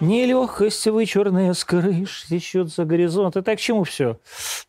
Нелегкость 0.00 0.86
вычурная 0.86 1.52
с 1.52 1.62
крыш 1.62 2.24
течет 2.26 2.70
за 2.70 2.86
горизонт. 2.86 3.36
Это 3.36 3.54
к 3.54 3.60
чему 3.60 3.84
все? 3.84 4.18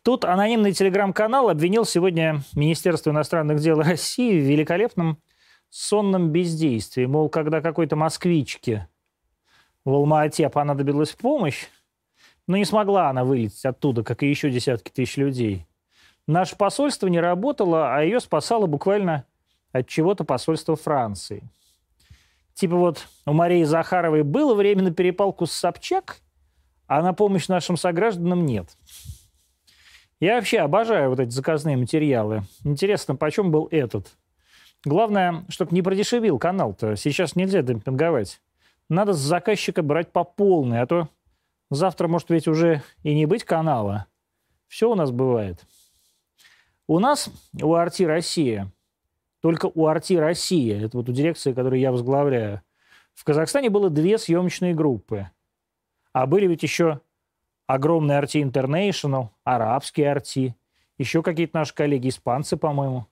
Тут 0.02 0.26
анонимный 0.26 0.72
телеграм-канал 0.72 1.48
обвинил 1.48 1.86
сегодня 1.86 2.42
Министерство 2.54 3.10
иностранных 3.10 3.58
дел 3.58 3.80
России 3.80 4.38
в 4.38 4.44
великолепном 4.44 5.16
сонном 5.70 6.28
бездействии. 6.32 7.06
Мол, 7.06 7.30
когда 7.30 7.62
какой-то 7.62 7.96
москвичке 7.96 8.88
в 9.86 9.94
Алма-Ате 9.94 10.50
понадобилась 10.50 11.12
помощь, 11.12 11.64
но 12.46 12.58
не 12.58 12.66
смогла 12.66 13.08
она 13.08 13.24
вылететь 13.24 13.64
оттуда, 13.64 14.04
как 14.04 14.22
и 14.22 14.28
еще 14.28 14.50
десятки 14.50 14.90
тысяч 14.90 15.16
людей. 15.16 15.66
Наше 16.26 16.56
посольство 16.56 17.06
не 17.06 17.20
работало, 17.20 17.96
а 17.96 18.02
ее 18.02 18.20
спасало 18.20 18.66
буквально 18.66 19.24
от 19.72 19.88
чего-то 19.88 20.24
посольство 20.24 20.76
Франции. 20.76 21.42
Типа 22.54 22.76
вот 22.76 23.06
у 23.26 23.32
Марии 23.32 23.64
Захаровой 23.64 24.22
было 24.22 24.54
время 24.54 24.82
на 24.82 24.92
перепалку 24.92 25.46
с 25.46 25.52
Собчак, 25.52 26.18
а 26.86 27.02
на 27.02 27.12
помощь 27.14 27.48
нашим 27.48 27.76
согражданам 27.76 28.44
нет. 28.44 28.76
Я 30.20 30.36
вообще 30.36 30.58
обожаю 30.58 31.10
вот 31.10 31.20
эти 31.20 31.30
заказные 31.30 31.76
материалы. 31.76 32.44
Интересно, 32.64 33.16
почем 33.16 33.50
был 33.50 33.66
этот? 33.70 34.16
Главное, 34.84 35.44
чтобы 35.48 35.74
не 35.74 35.82
продешевил 35.82 36.38
канал-то. 36.38 36.96
Сейчас 36.96 37.34
нельзя 37.34 37.62
демпинговать. 37.62 38.40
Надо 38.88 39.14
с 39.14 39.18
заказчика 39.18 39.82
брать 39.82 40.12
по 40.12 40.22
полной, 40.22 40.80
а 40.80 40.86
то 40.86 41.08
завтра 41.70 42.08
может 42.08 42.30
ведь 42.30 42.46
уже 42.46 42.82
и 43.02 43.14
не 43.14 43.26
быть 43.26 43.44
канала. 43.44 44.06
Все 44.68 44.90
у 44.90 44.94
нас 44.94 45.10
бывает. 45.10 45.64
У 46.86 46.98
нас, 46.98 47.30
у 47.60 47.74
Арти 47.74 48.02
Россия, 48.02 48.70
только 49.42 49.70
у 49.74 49.86
Арти 49.86 50.14
Россия, 50.14 50.86
это 50.86 50.96
вот 50.96 51.08
у 51.08 51.12
дирекции, 51.12 51.52
которую 51.52 51.80
я 51.80 51.90
возглавляю, 51.90 52.62
в 53.12 53.24
Казахстане 53.24 53.70
было 53.70 53.90
две 53.90 54.16
съемочные 54.16 54.72
группы. 54.72 55.30
А 56.12 56.26
были 56.26 56.46
ведь 56.46 56.62
еще 56.62 57.00
огромный 57.66 58.16
Арти 58.16 58.38
International, 58.38 59.30
арабский 59.42 60.04
Арти, 60.04 60.54
еще 60.96 61.22
какие-то 61.22 61.58
наши 61.58 61.74
коллеги, 61.74 62.08
испанцы, 62.08 62.56
по-моему. 62.56 63.08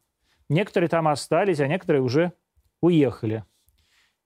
Некоторые 0.48 0.88
там 0.88 1.08
остались, 1.08 1.60
а 1.60 1.66
некоторые 1.66 2.02
уже 2.02 2.32
уехали. 2.80 3.44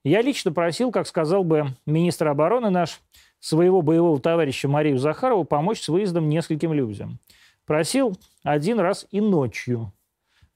Я 0.03 0.21
лично 0.21 0.51
просил, 0.51 0.91
как 0.91 1.07
сказал 1.07 1.43
бы 1.43 1.69
министр 1.87 2.27
обороны 2.27 2.69
наш, 2.69 3.01
своего 3.39 3.81
боевого 3.81 4.19
товарища 4.19 4.67
Марию 4.67 4.99
Захарову 4.99 5.43
помочь 5.43 5.81
с 5.81 5.89
выездом 5.89 6.29
нескольким 6.29 6.71
людям. 6.71 7.19
Просил 7.65 8.15
один 8.43 8.79
раз 8.79 9.07
и 9.09 9.21
ночью. 9.21 9.91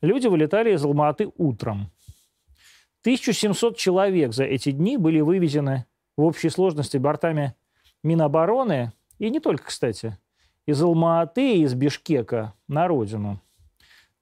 Люди 0.02 0.28
вылетали 0.28 0.74
из 0.74 0.84
Алматы 0.84 1.30
утром. 1.38 1.92
1700 3.02 3.78
человек 3.78 4.34
за 4.34 4.46
эти 4.46 4.72
дни 4.72 4.98
были 4.98 5.22
вывезены 5.22 5.86
в 6.18 6.24
общей 6.24 6.50
сложности 6.50 6.98
бортами 6.98 7.56
Минобороны, 8.04 8.94
и 9.18 9.30
не 9.30 9.40
только, 9.40 9.66
кстати, 9.66 10.18
из 10.66 10.82
Алматы 10.82 11.56
и 11.56 11.64
из 11.64 11.74
Бишкека 11.74 12.54
на 12.68 12.88
родину. 12.88 13.42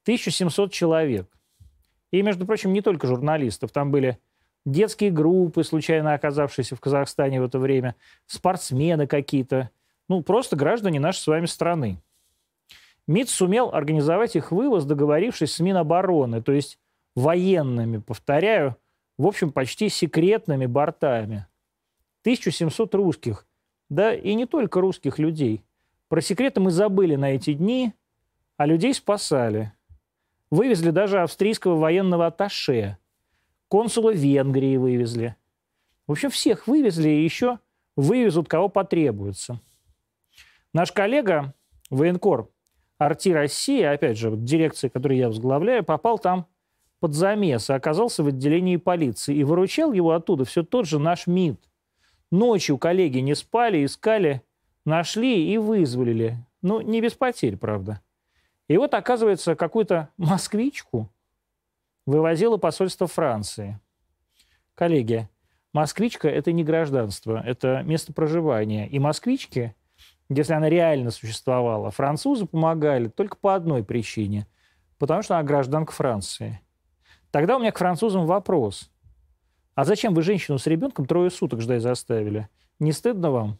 1700 0.02 0.72
человек. 0.72 1.28
И, 2.10 2.22
между 2.22 2.46
прочим, 2.46 2.72
не 2.72 2.80
только 2.80 3.06
журналистов. 3.06 3.70
Там 3.70 3.90
были 3.90 4.18
детские 4.64 5.10
группы, 5.10 5.62
случайно 5.62 6.14
оказавшиеся 6.14 6.74
в 6.76 6.80
Казахстане 6.80 7.40
в 7.40 7.44
это 7.44 7.58
время, 7.58 7.94
спортсмены 8.26 9.06
какие-то, 9.06 9.70
ну, 10.08 10.22
просто 10.22 10.56
граждане 10.56 11.00
нашей 11.00 11.18
с 11.18 11.26
вами 11.26 11.46
страны. 11.46 12.00
МИД 13.08 13.30
сумел 13.30 13.70
организовать 13.72 14.36
их 14.36 14.52
вывоз, 14.52 14.84
договорившись 14.84 15.54
с 15.54 15.60
Минобороны, 15.60 16.42
то 16.42 16.52
есть 16.52 16.78
военными, 17.16 17.96
повторяю, 17.96 18.76
в 19.16 19.26
общем, 19.26 19.50
почти 19.50 19.88
секретными 19.88 20.66
бортами. 20.66 21.46
1700 22.20 22.94
русских, 22.94 23.46
да 23.88 24.14
и 24.14 24.34
не 24.34 24.44
только 24.44 24.82
русских 24.82 25.18
людей. 25.18 25.64
Про 26.08 26.20
секреты 26.20 26.60
мы 26.60 26.70
забыли 26.70 27.16
на 27.16 27.34
эти 27.34 27.54
дни, 27.54 27.94
а 28.58 28.66
людей 28.66 28.92
спасали. 28.92 29.72
Вывезли 30.50 30.90
даже 30.90 31.22
австрийского 31.22 31.76
военного 31.76 32.26
атташе, 32.26 32.98
консула 33.68 34.12
Венгрии 34.12 34.76
вывезли. 34.76 35.34
В 36.06 36.12
общем, 36.12 36.28
всех 36.28 36.66
вывезли 36.66 37.08
и 37.08 37.24
еще 37.24 37.58
вывезут, 37.96 38.48
кого 38.48 38.68
потребуется. 38.68 39.60
Наш 40.74 40.92
коллега, 40.92 41.54
военкор 41.88 42.50
Арти 42.98 43.32
Россия, 43.32 43.92
опять 43.92 44.18
же, 44.18 44.32
дирекция, 44.36 44.90
которую 44.90 45.18
я 45.18 45.28
возглавляю, 45.28 45.84
попал 45.84 46.18
там 46.18 46.46
под 47.00 47.14
замес 47.14 47.70
и 47.70 47.72
оказался 47.72 48.24
в 48.24 48.26
отделении 48.26 48.76
полиции. 48.76 49.36
И 49.36 49.44
выручал 49.44 49.92
его 49.92 50.12
оттуда 50.12 50.44
все 50.44 50.64
тот 50.64 50.86
же 50.86 50.98
наш 50.98 51.26
МИД. 51.28 51.60
Ночью 52.30 52.76
коллеги 52.76 53.18
не 53.18 53.34
спали, 53.34 53.84
искали, 53.84 54.42
нашли 54.84 55.52
и 55.52 55.58
вызволили. 55.58 56.36
Ну, 56.60 56.80
не 56.80 57.00
без 57.00 57.14
потерь, 57.14 57.56
правда. 57.56 58.02
И 58.66 58.76
вот, 58.76 58.94
оказывается, 58.94 59.54
какую-то 59.54 60.10
москвичку 60.16 61.08
вывозило 62.04 62.56
посольство 62.56 63.06
Франции. 63.06 63.78
Коллеги, 64.74 65.28
москвичка– 65.72 66.28
это 66.30 66.52
не 66.52 66.64
гражданство, 66.64 67.40
это 67.44 67.82
место 67.82 68.12
проживания. 68.12 68.88
И 68.88 68.98
москвички 68.98 69.74
если 70.28 70.52
она 70.52 70.68
реально 70.68 71.10
существовала, 71.10 71.90
французы 71.90 72.46
помогали 72.46 73.08
только 73.08 73.36
по 73.36 73.54
одной 73.54 73.82
причине, 73.82 74.46
потому 74.98 75.22
что 75.22 75.36
она 75.36 75.42
гражданка 75.46 75.92
Франции. 75.92 76.60
Тогда 77.30 77.56
у 77.56 77.60
меня 77.60 77.72
к 77.72 77.78
французам 77.78 78.26
вопрос. 78.26 78.90
А 79.74 79.84
зачем 79.84 80.14
вы 80.14 80.22
женщину 80.22 80.58
с 80.58 80.66
ребенком 80.66 81.06
трое 81.06 81.30
суток 81.30 81.60
ждать 81.60 81.82
заставили? 81.82 82.48
Не 82.78 82.92
стыдно 82.92 83.30
вам? 83.30 83.58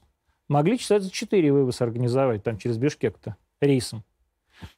Могли 0.48 0.78
часа 0.78 1.00
за 1.00 1.10
четыре 1.10 1.52
вывоз 1.52 1.80
организовать 1.80 2.42
там 2.42 2.58
через 2.58 2.78
Бишкек-то 2.78 3.36
рейсом. 3.60 4.04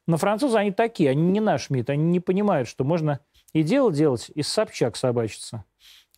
Но 0.06 0.16
французы, 0.16 0.58
они 0.58 0.72
такие, 0.72 1.10
они 1.10 1.22
не 1.22 1.40
наш 1.40 1.70
МИД, 1.70 1.90
они 1.90 2.04
не 2.04 2.20
понимают, 2.20 2.68
что 2.68 2.84
можно 2.84 3.20
и 3.52 3.62
дело 3.62 3.92
делать, 3.92 4.30
и 4.34 4.42
Собчак 4.42 4.96
собачиться. 4.96 5.64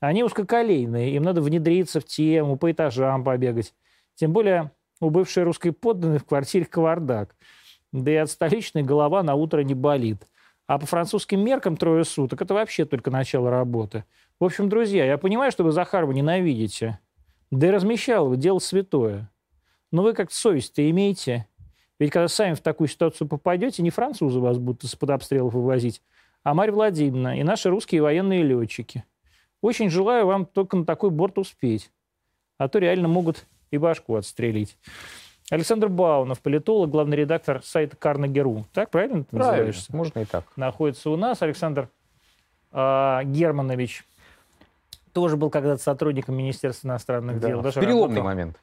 Они 0.01 0.25
узкоколейные, 0.25 1.15
им 1.15 1.23
надо 1.23 1.41
внедриться 1.41 2.01
в 2.01 2.05
тему, 2.05 2.57
по 2.57 2.73
этажам 2.73 3.23
побегать. 3.23 3.75
Тем 4.17 4.33
более 4.33 4.73
у 5.03 5.11
бывшей 5.11 5.43
русской 5.43 5.73
подданной 5.73 6.19
в 6.19 6.25
квартире 6.25 6.65
кавардак. 6.65 7.35
Да 7.93 8.11
и 8.11 8.15
от 8.15 8.31
столичной 8.31 8.83
голова 8.83 9.23
на 9.23 9.35
утро 9.35 9.61
не 9.63 9.75
болит. 9.75 10.27
А 10.67 10.79
по 10.79 10.87
французским 10.87 11.45
меркам 11.45 11.77
трое 11.77 12.05
суток– 12.05 12.41
это 12.43 12.55
вообще 12.55 12.85
только 12.85 13.11
начало 13.11 13.51
работы. 13.51 14.05
В 14.39 14.45
общем, 14.45 14.69
друзья, 14.69 15.05
я 15.05 15.19
понимаю, 15.19 15.51
что 15.51 15.65
вы 15.65 15.73
Захарова 15.73 16.13
ненавидите. 16.13 17.01
Да 17.51 17.67
и 17.67 17.71
размещал 17.71 18.29
вы 18.29 18.37
дело 18.37 18.61
святое. 18.61 19.31
Но 19.91 20.03
вы 20.03 20.15
как-то 20.15 20.35
совесть-то 20.35 20.89
имеете. 20.89 21.47
Ведь 21.99 22.13
когда 22.13 22.29
сами 22.29 22.55
в 22.55 22.61
такую 22.61 22.89
ситуацию 22.89 23.29
попадете, 23.29 23.83
не 23.83 23.91
французы 23.91 24.39
вас 24.39 24.59
будут 24.59 24.85
из-под 24.85 25.11
обстрелов 25.11 25.53
вывозить, 25.53 26.01
а 26.45 26.55
Марья 26.55 26.73
Владимировна 26.73 27.39
и 27.39 27.43
наши 27.43 27.69
русские 27.69 28.03
военные 28.03 28.43
летчики. 28.43 29.05
Очень 29.61 29.91
желаю 29.91 30.27
вам 30.27 30.47
только 30.47 30.77
на 30.77 30.85
такой 30.85 31.11
борт 31.11 31.39
успеть. 31.39 31.91
А 32.57 32.69
то 32.69 32.79
реально 32.79 33.09
могут 33.09 33.47
и 33.73 33.79
башку 33.79 34.15
отстрелить. 34.15 34.77
Александр 35.51 35.89
Баунов, 35.89 36.41
политолог, 36.41 36.91
главный 36.91 37.17
редактор 37.17 37.63
сайта 37.65 37.97
Карнегеру. 37.97 38.67
Так, 38.73 38.91
правильно 38.91 39.25
ты 39.25 39.37
правильно, 39.37 39.53
называешься? 39.53 39.97
можно 39.97 40.21
и 40.21 40.25
так. 40.25 40.45
Находится 40.57 41.11
у 41.11 41.17
нас. 41.17 41.43
Александр 41.43 41.89
э, 42.71 43.21
Германович 43.25 44.05
тоже 45.13 45.37
был 45.37 45.51
когда-то 45.51 45.83
сотрудником 45.83 46.37
Министерства 46.37 46.89
иностранных 46.89 47.41
да. 47.41 47.49
дел. 47.49 47.61
Даже 47.61 47.81
в 47.81 47.83
переломный 47.83 48.17
работал, 48.17 48.25
момент. 48.25 48.57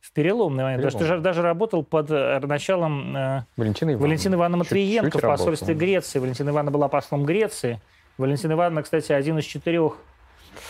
В 0.00 0.12
переломный 0.12 0.64
момент. 0.64 0.82
Переломный. 0.82 1.06
Даже, 1.08 1.22
даже 1.22 1.42
работал 1.42 1.82
под 1.82 2.10
э, 2.10 2.40
началом 2.40 3.16
э, 3.16 3.44
Валентины 3.56 3.90
Ивановны, 3.90 4.06
Валентины 4.06 4.34
Ивановны 4.34 4.56
Матвиенко 4.58 5.06
чуть, 5.06 5.12
чуть 5.14 5.22
в 5.22 5.26
посольстве 5.26 5.68
работал. 5.68 5.86
Греции. 5.86 6.18
Валентина 6.18 6.50
Ивановна 6.50 6.70
была 6.72 6.88
послом 6.88 7.24
Греции. 7.24 7.80
Валентина 8.18 8.52
Ивановна, 8.52 8.82
кстати, 8.82 9.12
один 9.12 9.38
из 9.38 9.44
четырех 9.44 9.96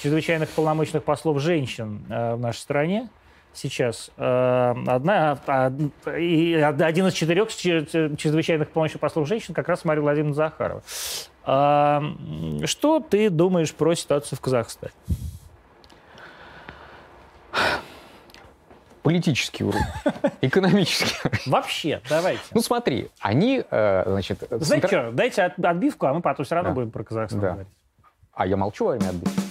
чрезвычайных 0.03 0.51
полномочных 0.51 1.03
послов 1.03 1.41
женщин 1.41 2.05
э, 2.09 2.37
в 2.37 2.41
нашей 2.41 2.59
стране 2.59 3.09
сейчас. 3.55 4.11
Э, 4.17 4.75
одна, 4.87 5.39
и 6.19 6.55
один 6.55 7.07
из 7.07 7.15
четырех 7.15 7.49
чрезвычайных 7.49 8.71
помощи 8.71 8.99
послов 8.99 9.29
женщин 9.29 9.55
как 9.55 9.69
раз 9.69 9.85
Мария 9.85 10.03
Владимировна 10.03 10.35
Захарова. 10.35 10.83
А, 11.47 12.03
что 12.65 13.01
ты 13.01 13.29
думаешь 13.31 13.75
про 13.75 13.95
ситуацию 13.95 14.39
в 14.39 14.41
Казахстане? 14.41 14.93
Политический 19.03 19.65
уровень, 19.65 19.85
экономический 20.41 21.15
Вообще, 21.45 22.01
давайте. 22.09 22.41
Ну 22.55 22.63
смотри, 22.63 23.11
они, 23.21 23.63
э, 23.71 24.03
значит... 24.07 24.39
Знаете 24.49 24.67
центр... 24.67 24.89
что, 24.89 25.13
дайте 25.13 25.43
отбивку, 25.43 26.07
а 26.07 26.15
мы 26.15 26.23
потом 26.23 26.47
все 26.47 26.55
равно 26.55 26.71
да. 26.71 26.75
будем 26.75 26.91
про 26.91 27.05
Казахстан 27.05 27.41
да. 27.41 27.49
говорить. 27.49 27.69
А 28.33 28.47
я 28.47 28.57
молчу 28.57 28.87
во 28.87 28.93
время 28.93 29.11
отбивки. 29.11 29.44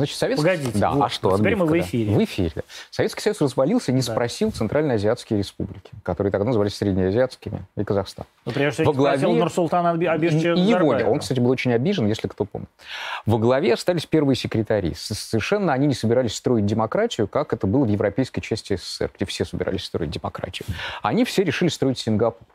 Значит, 0.00 0.16
Советский... 0.16 0.42
Погодите, 0.44 0.78
Да, 0.78 0.90
вот, 0.92 1.04
а 1.04 1.08
что? 1.10 1.36
теперь 1.38 1.56
мы 1.56 1.66
в 1.66 1.68
отбивка, 1.68 1.82
да. 1.84 1.88
эфире. 1.90 2.14
В 2.16 2.24
эфире. 2.24 2.52
Советский 2.90 3.20
Союз 3.20 3.40
развалился, 3.42 3.92
не 3.92 4.00
Да. 4.00 4.12
спросил 4.12 4.50
Центральноазиатские 4.50 5.38
республики, 5.38 5.90
которые 6.02 6.30
тогда 6.32 6.46
назывались 6.46 6.74
Среднеазиатскими, 6.76 7.64
и 7.76 7.84
Казахстан. 7.84 8.24
Ну, 8.46 8.52
прежде 8.52 8.82
всего, 8.84 8.92
спросил 8.94 9.28
главе- 9.28 9.40
Нурсултана 9.40 9.90
Аби- 9.90 10.06
Абишевича 10.06 10.48
И 10.54 10.60
его, 10.60 10.78
Назарбаева. 10.80 11.10
он, 11.10 11.18
кстати, 11.18 11.38
был 11.40 11.50
очень 11.50 11.72
обижен, 11.74 12.06
если 12.06 12.28
кто 12.28 12.44
помнит. 12.46 12.68
Во 13.26 13.38
главе 13.38 13.74
остались 13.74 14.06
первые 14.06 14.36
секретари. 14.36 14.94
Совершенно 14.96 15.72
они 15.74 15.86
не 15.86 15.94
собирались 15.94 16.34
строить 16.34 16.64
демократию, 16.66 17.28
как 17.28 17.52
это 17.52 17.66
было 17.66 17.84
в 17.84 17.88
европейской 17.88 18.40
части 18.40 18.76
СССР, 18.76 19.10
где 19.14 19.26
все 19.26 19.44
собирались 19.44 19.84
строить 19.84 20.10
демократию. 20.10 20.66
Они 21.02 21.24
все 21.24 21.44
решили 21.44 21.68
строить 21.68 21.98
Сингапур. 21.98 22.46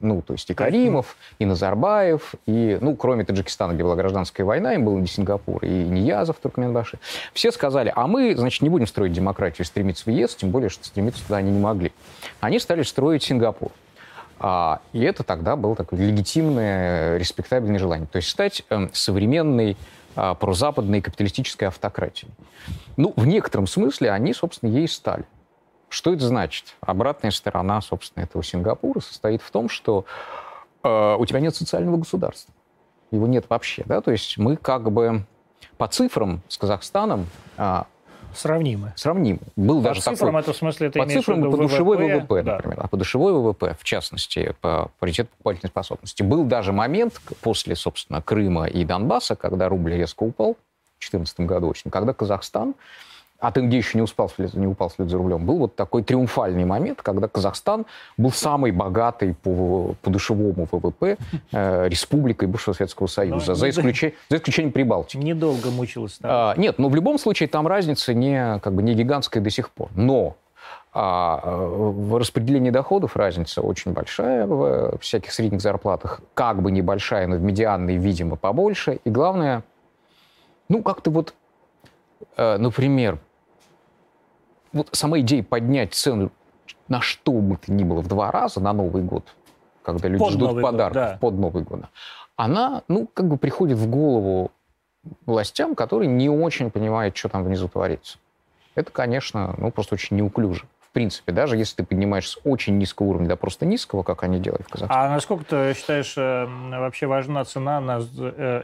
Ну, 0.00 0.22
то 0.22 0.32
есть 0.32 0.48
и 0.48 0.54
Каримов, 0.54 1.16
и 1.38 1.44
Назарбаев, 1.44 2.34
и, 2.46 2.78
ну, 2.80 2.96
кроме 2.96 3.24
Таджикистана, 3.24 3.74
где 3.74 3.82
была 3.82 3.96
гражданская 3.96 4.46
война, 4.46 4.72
им 4.72 4.86
был 4.86 4.96
не 4.96 5.06
Сингапур, 5.06 5.62
и 5.62 5.68
Ниязов, 5.68 6.36
Туркменбаши. 6.38 6.98
Все 7.34 7.52
сказали, 7.52 7.92
а 7.94 8.06
мы, 8.06 8.34
значит, 8.34 8.62
не 8.62 8.70
будем 8.70 8.86
строить 8.86 9.12
демократию, 9.12 9.66
стремиться 9.66 10.04
в 10.04 10.08
ЕС, 10.08 10.34
тем 10.36 10.50
более, 10.50 10.70
что 10.70 10.86
стремиться 10.86 11.22
туда 11.22 11.36
они 11.36 11.50
не 11.50 11.60
могли. 11.60 11.92
Они 12.40 12.58
стали 12.58 12.82
строить 12.82 13.22
Сингапур. 13.22 13.72
А, 14.38 14.80
и 14.94 15.02
это 15.02 15.22
тогда 15.22 15.54
было 15.54 15.76
такое 15.76 16.00
легитимное, 16.00 17.18
респектабельное 17.18 17.78
желание. 17.78 18.06
То 18.10 18.16
есть 18.16 18.30
стать 18.30 18.62
эм, 18.70 18.90
современной 18.94 19.76
а, 20.16 20.34
прозападной 20.34 21.02
капиталистической 21.02 21.64
автократией. 21.64 22.32
Ну, 22.96 23.12
в 23.16 23.26
некотором 23.26 23.66
смысле 23.66 24.10
они, 24.12 24.32
собственно, 24.32 24.70
ей 24.70 24.84
и 24.84 24.88
стали. 24.88 25.24
Что 25.90 26.14
это 26.14 26.26
значит? 26.26 26.76
Обратная 26.80 27.32
сторона, 27.32 27.80
собственно, 27.82 28.22
этого 28.22 28.42
Сингапура 28.42 29.00
состоит 29.00 29.42
в 29.42 29.50
том, 29.50 29.68
что 29.68 30.06
э, 30.82 31.16
у 31.18 31.26
тебя 31.26 31.40
нет 31.40 31.54
социального 31.54 31.96
государства. 31.98 32.54
Его 33.10 33.26
нет 33.26 33.46
вообще. 33.48 33.82
Да? 33.84 34.00
То 34.00 34.12
есть 34.12 34.38
мы 34.38 34.56
как 34.56 34.90
бы 34.90 35.24
по 35.76 35.88
цифрам 35.88 36.40
с 36.48 36.56
Казахстаном 36.56 37.26
а, 37.56 37.86
Сравнимы. 38.34 38.92
сравнимы. 38.96 39.40
Был 39.56 39.78
По 39.78 39.88
даже 39.88 40.00
цифрам 40.00 40.16
такой 40.16 40.40
это 40.40 40.52
в 40.52 40.56
смысле 40.56 40.90
ты 40.90 40.98
по 41.00 41.08
цифрам 41.08 41.50
по 41.50 41.56
душевой 41.56 41.96
ВВП, 41.96 42.42
да. 42.42 42.56
например, 42.56 42.78
а 42.80 42.86
по 42.86 42.96
душевой 42.96 43.32
ВВП, 43.32 43.76
в 43.78 43.82
частности, 43.82 44.54
по 44.60 44.90
паритету 45.00 45.30
покупательной 45.30 45.70
способности. 45.70 46.22
Был 46.22 46.44
даже 46.44 46.72
момент 46.72 47.20
после, 47.40 47.74
собственно, 47.74 48.22
Крыма 48.22 48.66
и 48.66 48.84
Донбасса, 48.84 49.34
когда 49.34 49.68
рубль 49.68 49.94
резко 49.94 50.22
упал 50.22 50.52
в 50.52 51.00
2014 51.00 51.40
году 51.40 51.68
очень, 51.68 51.90
когда 51.90 52.12
Казахстан, 52.12 52.74
а 53.40 53.52
тенге 53.52 53.78
еще 53.78 53.96
не, 53.96 54.02
успел 54.02 54.30
не 54.54 54.66
упал 54.66 54.90
вслед 54.90 55.08
за 55.08 55.16
рублем, 55.16 55.46
был 55.46 55.58
вот 55.58 55.74
такой 55.74 56.02
триумфальный 56.02 56.64
момент, 56.64 57.02
когда 57.02 57.26
Казахстан 57.26 57.86
был 58.16 58.30
самой 58.30 58.70
богатой 58.70 59.34
по, 59.34 59.94
по 60.02 60.10
душевому 60.10 60.68
ВВП 60.70 61.16
э, 61.52 61.88
республикой 61.88 62.48
бывшего 62.48 62.74
Советского 62.74 63.06
Союза, 63.06 63.52
Ну, 63.52 63.54
за, 63.54 63.68
исключе- 63.68 64.14
за 64.28 64.36
исключением 64.36 64.72
Прибалтики. 64.72 65.16
Недолго 65.16 65.70
мучилась. 65.70 66.18
А, 66.22 66.54
нет, 66.56 66.78
но 66.78 66.88
в 66.88 66.94
любом 66.94 67.18
случае 67.18 67.48
там 67.48 67.66
разница 67.66 68.12
не, 68.14 68.58
как 68.60 68.74
бы, 68.74 68.82
не 68.82 68.94
гигантская 68.94 69.42
до 69.42 69.50
сих 69.50 69.70
пор. 69.70 69.88
Но 69.94 70.36
а, 70.92 71.40
в 71.46 72.18
распределении 72.18 72.70
доходов 72.70 73.16
разница 73.16 73.62
очень 73.62 73.92
большая 73.92 74.46
в 74.46 74.98
всяких 74.98 75.32
средних 75.32 75.60
зарплатах, 75.60 76.20
как 76.34 76.60
бы 76.60 76.70
небольшая, 76.70 77.26
но 77.26 77.36
в 77.36 77.42
медианной, 77.42 77.96
видимо, 77.96 78.36
побольше. 78.36 78.98
И 79.04 79.10
главное, 79.10 79.62
ну, 80.68 80.82
как-то 80.82 81.10
вот, 81.10 81.34
э, 82.36 82.56
например, 82.58 83.18
вот 84.72 84.88
сама 84.92 85.20
идея 85.20 85.42
поднять 85.42 85.94
цену 85.94 86.30
на 86.88 87.00
что 87.00 87.32
бы 87.32 87.56
то 87.56 87.72
ни 87.72 87.84
было 87.84 88.00
в 88.00 88.08
два 88.08 88.30
раза 88.30 88.60
на 88.60 88.72
Новый 88.72 89.02
год, 89.02 89.24
когда 89.82 90.08
люди 90.08 90.22
Под 90.22 90.32
ждут 90.32 90.48
Новый 90.48 90.62
год, 90.62 90.70
подарков 90.72 90.94
да. 90.94 91.18
под 91.20 91.34
Новый 91.34 91.62
год, 91.62 91.80
она, 92.36 92.82
ну, 92.88 93.06
как 93.06 93.26
бы 93.28 93.36
приходит 93.36 93.78
в 93.78 93.88
голову 93.88 94.50
властям, 95.26 95.74
которые 95.74 96.08
не 96.08 96.28
очень 96.28 96.70
понимают, 96.70 97.16
что 97.16 97.28
там 97.28 97.44
внизу 97.44 97.68
творится. 97.68 98.18
Это, 98.74 98.90
конечно, 98.90 99.54
ну, 99.58 99.70
просто 99.70 99.94
очень 99.94 100.16
неуклюже. 100.16 100.64
В 100.80 100.92
принципе, 100.92 101.32
даже 101.32 101.56
если 101.56 101.76
ты 101.76 101.84
поднимаешь 101.84 102.28
с 102.28 102.38
очень 102.44 102.76
низкого 102.78 103.08
уровня 103.08 103.28
до 103.28 103.36
просто 103.36 103.64
низкого, 103.64 104.02
как 104.02 104.24
они 104.24 104.40
делают 104.40 104.66
в 104.66 104.70
Казахстане. 104.70 105.06
А 105.06 105.10
насколько 105.10 105.44
ты 105.44 105.74
считаешь, 105.74 106.14
э, 106.16 106.46
вообще 106.46 107.06
важна 107.06 107.44
цена 107.44 107.80
на 107.80 108.00
э, 108.00 108.62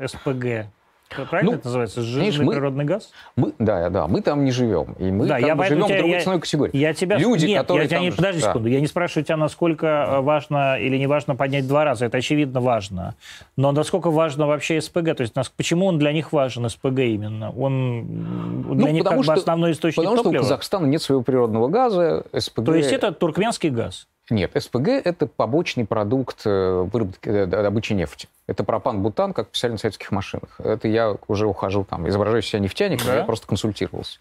Правильно 1.08 1.53
Ну, 1.53 1.56
это 1.58 1.67
называется? 1.67 2.03
Жирный 2.03 2.44
мы- 2.44 2.53
природный 2.53 2.85
газ? 2.85 3.11
Мы, 3.37 3.53
да, 3.58 3.88
да, 3.91 4.06
мы 4.08 4.20
там 4.23 4.44
не 4.44 4.50
живем. 4.50 4.94
И 4.99 5.11
мы 5.11 5.26
Да, 5.26 5.37
как 5.38 5.47
я 5.47 5.55
бы 5.55 5.64
живем 5.67 5.85
в 5.85 5.87
тебя- 5.87 5.99
другой 5.99 6.14
я- 6.17 6.20
ценовой 6.23 6.41
категории. 6.41 6.76
Я 6.76 6.94
тебя... 6.94 7.17
Люди, 7.19 7.47
Нет, 7.47 7.61
которые 7.62 7.85
я 7.85 7.88
тебя 7.88 7.97
там 7.99 8.05
не... 8.06 8.11
Подожди 8.12 8.41
да. 8.43 8.49
секунду. 8.49 8.69
Я 8.69 8.81
не 8.81 8.87
спрашиваю 8.87 9.25
тебя, 9.25 9.37
насколько 9.37 9.87
э, 9.87 10.20
важно 10.20 10.79
или 10.81 10.97
не 10.99 11.06
важно 11.06 11.37
поднять 11.37 11.64
в 11.64 11.69
два 11.69 11.85
раза. 11.85 12.06
Это 12.06 12.19
очевидно 12.19 12.61
важно. 12.61 13.14
Но 13.56 13.73
насколько 13.73 14.11
важно 14.11 14.47
вообще 14.47 14.81
СПГ? 14.81 15.14
То 15.17 15.23
есть 15.23 15.37
нас- 15.37 15.49
почему 15.49 15.87
он 15.87 15.99
для 15.99 16.12
них 16.12 16.32
важен, 16.32 16.69
СПГ 16.69 16.99
именно? 17.00 17.50
Он 17.52 18.64
для 18.75 18.87
Ну, 18.87 18.93
них 18.93 19.05
потому 19.05 19.05
как 19.05 19.17
бы 19.19 19.25
что- 19.25 19.32
основной 19.35 19.73
источник 19.73 19.97
Потому 19.97 20.17
что 20.17 20.23
у 20.23 20.25
топлива? 20.25 20.43
Казахстана 20.43 20.87
нет 20.87 21.02
своего 21.02 21.23
природного 21.23 21.69
газа, 21.69 22.25
СПГ... 22.37 22.64
То 22.67 22.75
есть 22.75 22.93
это 22.93 23.12
туркменский 23.12 23.70
газ? 23.70 24.09
Нет, 24.28 24.52
СПГ– 24.61 24.88
это 25.05 25.26
побочный 25.26 25.84
продукт 25.84 26.43
э, 26.46 26.87
выработки, 26.93 27.28
э, 27.28 27.46
добычи 27.46 27.93
нефти. 27.93 28.28
Это 28.49 28.64
пропан-бутан, 28.64 29.32
как 29.32 29.49
писали 29.50 29.73
на 29.73 29.78
советских 29.78 30.11
машинах. 30.11 30.58
Это 30.61 30.88
я 30.88 31.14
уже 31.28 31.46
ухожу 31.46 31.84
там, 31.84 32.08
изображаю 32.08 32.43
себя 32.43 32.58
нефтяником, 32.58 33.06
Да? 33.06 33.17
я 33.19 33.23
просто 33.25 33.46
консультировался. 33.46 34.19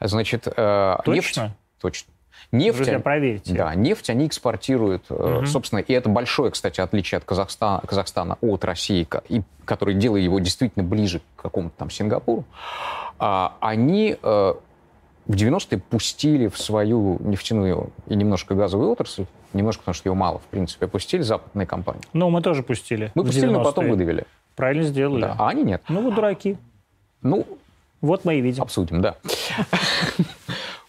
Значит, 0.00 0.48
э, 0.56 0.96
нефть... 1.06 1.34
Точно? 1.34 1.56
Точно. 1.80 2.12
Нефть, 2.52 2.76
Друзья, 2.78 3.00
проверьте. 3.00 3.54
да, 3.54 3.74
нефть 3.74 4.10
они 4.10 4.26
экспортируют, 4.26 5.08
Мгм. 5.10 5.46
собственно, 5.46 5.78
и 5.80 5.92
это 5.92 6.08
большое, 6.08 6.50
кстати, 6.50 6.80
отличие 6.80 7.18
от 7.18 7.24
Казахстана, 7.24 7.82
Казахстана 7.86 8.38
от 8.40 8.64
России, 8.64 9.06
и, 9.28 9.42
который 9.64 9.94
делает 9.94 10.24
его 10.24 10.38
действительно 10.40 10.84
ближе 10.84 11.20
к 11.36 11.42
какому-то 11.42 11.76
там 11.76 11.90
Сингапуру. 11.90 12.44
А, 13.18 13.56
они 13.60 14.16
в 15.26 15.34
90-е 15.34 15.78
пустили 15.78 16.48
в 16.48 16.58
свою 16.58 17.18
нефтяную 17.20 17.90
и 18.06 18.14
немножко 18.14 18.54
газовую 18.54 18.90
отрасль, 18.90 19.26
немножко, 19.52 19.80
потому 19.80 19.94
что 19.94 20.08
ее 20.08 20.14
мало, 20.14 20.38
в 20.38 20.44
принципе, 20.44 20.86
пустили 20.86 21.22
западные 21.22 21.66
компании. 21.66 22.02
Ну, 22.12 22.30
мы 22.30 22.42
тоже 22.42 22.62
пустили. 22.62 23.10
Мы 23.14 23.24
пустили, 23.24 23.46
но 23.46 23.64
потом 23.64 23.84
90-е. 23.84 23.90
выдавили. 23.92 24.24
Правильно 24.54 24.84
сделали. 24.84 25.22
Да, 25.22 25.36
а 25.38 25.48
они 25.48 25.64
нет. 25.64 25.82
Ну, 25.88 26.02
вы 26.02 26.12
дураки. 26.12 26.56
Ну, 27.22 27.46
Вот 28.00 28.24
мы 28.24 28.36
и 28.36 28.40
видим. 28.40 28.62
Обсудим, 28.62 29.00
да. 29.00 29.16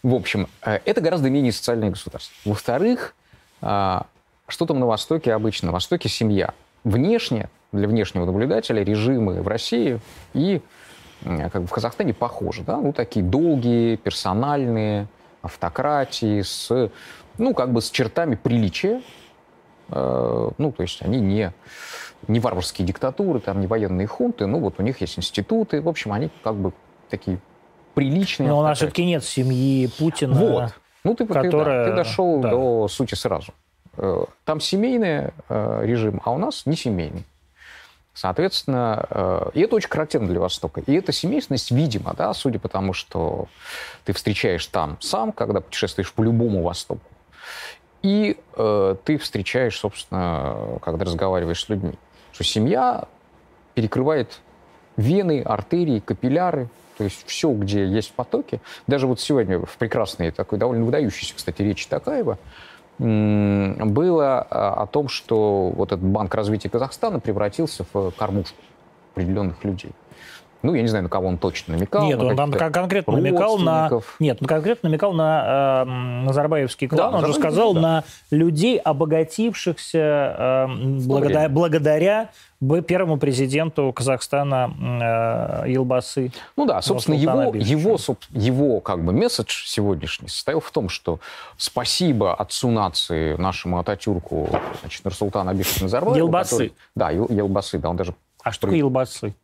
В 0.04 0.13
общем, 0.13 0.48
э, 0.62 0.80
это 0.86 1.01
гораздо 1.01 1.30
менее 1.30 1.51
социальное 1.51 1.90
государство. 1.90 2.33
Во-вторых, 2.45 3.16
а, 3.62 4.06
что 4.48 4.66
там 4.66 4.80
на 4.80 4.86
Востоке 4.86 5.33
обычно? 5.33 5.68
На 5.68 5.72
Востоке 5.74 6.10
семья. 6.10 6.54
Внешне, 6.83 7.50
для 7.72 7.88
внешнего 7.88 8.25
наблюдателя, 8.25 8.83
режимы 8.83 9.42
в 9.42 9.48
России 9.48 10.00
и 10.33 10.62
как 11.24 11.62
бы 11.62 11.68
в 11.68 11.72
Казахстане 11.72 12.14
похожи. 12.14 12.64
Да? 12.64 12.78
Ну, 12.78 12.94
такие 12.94 13.24
долгие, 13.25 13.96
персональные, 13.96 15.08
автократии 15.42 16.42
с, 16.42 16.90
ну, 17.38 17.54
как 17.54 17.72
бы 17.72 17.81
с 17.81 17.90
чертами 17.90 18.36
приличия. 18.36 19.02
Э, 19.90 20.50
Ну, 20.58 20.72
то 20.72 20.84
есть 20.84 21.02
они 21.02 21.19
не, 21.19 21.54
не 22.28 22.40
варварские 22.40 22.86
диктатуры, 22.86 23.40
там, 23.40 23.62
не 23.62 23.68
военные 23.68 24.07
хунты, 24.07 24.45
ну, 24.45 24.59
вот 24.59 24.76
у 24.80 24.83
них 24.83 25.02
есть 25.02 25.18
институты. 25.18 25.81
В 25.81 25.88
общем, 25.90 26.12
они 26.14 26.30
как 26.44 26.56
бы 26.56 26.74
такие 27.09 27.40
приличные. 27.94 28.50
Но 28.50 28.59
у 28.59 28.64
нас 28.64 28.78
все-таки 28.78 29.06
нет 29.06 29.24
семьи 29.24 29.88
Путина. 29.97 30.33
Вот. 30.36 30.74
Ну, 31.04 31.16
ты, 31.16 31.26
ты, 31.26 31.33
да, 31.33 31.42
которая- 31.42 31.90
ты 31.90 31.95
дошел 31.95 32.40
да. 32.42 32.50
до 32.52 32.88
сути 32.90 33.16
сразу. 33.16 33.54
Э, 33.97 34.26
Там 34.45 34.59
семейный 34.59 35.31
э, 35.50 35.81
режим, 35.86 36.21
а 36.26 36.31
у 36.31 36.38
нас 36.38 36.66
не 36.66 36.76
семейный. 36.76 37.24
Соответственно, 38.18 39.06
э, 39.12 39.50
и 39.54 39.62
это 39.62 39.76
очень 39.76 39.90
характерно 39.90 40.28
для 40.28 40.40
Востока. 40.40 40.81
И 40.81 40.92
эта 40.92 41.12
семейственность, 41.12 41.69
видимо, 41.69 42.16
да, 42.18 42.33
судя 42.33 42.57
по 42.57 42.68
тому, 42.68 42.94
что 42.94 43.47
ты 44.06 44.14
встречаешь 44.14 44.66
там 44.66 44.97
сам, 45.02 45.31
когда 45.31 45.62
путешествуешь 45.62 46.12
по 46.12 46.24
любому 46.24 46.64
Востоку, 46.64 47.02
и 48.02 48.36
э, 48.56 48.95
ты 49.04 49.19
встречаешь, 49.19 49.78
собственно, 49.78 50.80
когда 50.81 51.06
разговариваешь 51.06 51.64
с 51.64 51.69
людьми, 51.69 51.94
что 52.31 52.44
семья 52.44 53.07
перекрывает 53.76 54.40
вены, 54.95 55.44
артерии, 55.44 56.00
капилляры, 56.00 56.69
то 56.97 57.04
есть 57.04 57.24
все, 57.28 57.52
где 57.52 57.86
есть 57.86 58.14
потоки. 58.14 58.62
Даже 58.88 59.06
вот 59.06 59.19
сегодня 59.19 59.64
в 59.64 59.78
прекрасной 59.78 60.31
такой 60.31 60.57
довольно 60.57 60.86
выдающейся, 60.86 61.36
кстати, 61.36 61.62
речи 61.62 61.88
Такаева 61.88 62.40
было 62.99 64.47
а, 64.49 64.83
о 64.83 64.87
том, 64.87 65.07
что 65.07 65.69
вот 65.69 65.92
этот 65.92 66.06
Банк 66.06 66.33
развития 66.33 66.69
Казахстана 66.69 67.19
превратился 67.19 67.85
в 67.94 68.11
кормушку 68.11 68.57
определенных 69.13 69.63
людей. 69.63 69.92
Ну, 70.64 70.73
я 70.73 70.81
не 70.81 70.87
знаю, 70.87 71.04
на 71.04 71.09
кого 71.09 71.28
он 71.28 71.37
точно 71.37 71.76
намекал. 71.76 72.06
Нет, 72.06 72.19
на 72.19 72.26
он 72.26 72.35
там 72.35 72.52
конкретно 72.52 73.14
намекал 73.14 73.57
на... 73.57 73.90
Нет, 74.19 74.37
он 74.42 74.47
конкретно 74.47 74.90
намекал 74.90 75.14
на 75.14 75.83
э, 75.85 75.90
Назарбаевский 76.26 76.87
клан. 76.87 76.97
Да, 76.97 77.06
он 77.06 77.11
же 77.11 77.28
Назарбаевский, 77.28 77.42
сказал 77.42 77.73
да. 77.73 77.81
на 77.81 78.04
людей, 78.31 78.78
обогатившихся 78.78 79.97
э, 79.99 80.68
благодаря, 81.06 81.49
благодаря 81.49 82.30
первому 82.87 83.18
президенту 83.18 83.94
Казахстана 83.94 85.64
э, 85.66 85.71
Елбасы. 85.71 86.31
Ну 86.56 86.66
да, 86.66 86.81
собственно, 86.81 87.16
его, 87.16 87.54
его, 87.56 87.97
его 88.31 88.80
как 88.80 89.04
бы 89.04 89.14
месседж 89.14 89.66
сегодняшний 89.66 90.28
состоял 90.28 90.59
в 90.59 90.71
том, 90.71 90.90
что 90.90 91.19
спасибо 91.57 92.33
отцу 92.33 92.71
нации, 92.71 93.35
нашему 93.35 93.80
Ататюрку, 93.80 94.49
значит, 94.81 95.04
Нурсултану 95.06 95.52
Абишевичу 95.52 95.83
Назарбаеву. 95.83 96.18
Елбасы. 96.18 96.49
который- 96.49 96.73
да, 96.95 97.11
Ел- 97.11 97.28
Елбасы, 97.30 97.78
да, 97.78 97.90
он 97.90 97.95
даже, 97.95 98.16
А 98.44 98.52
что 98.52 98.61
такое 98.61 98.80
Елбасы? 98.80 99.35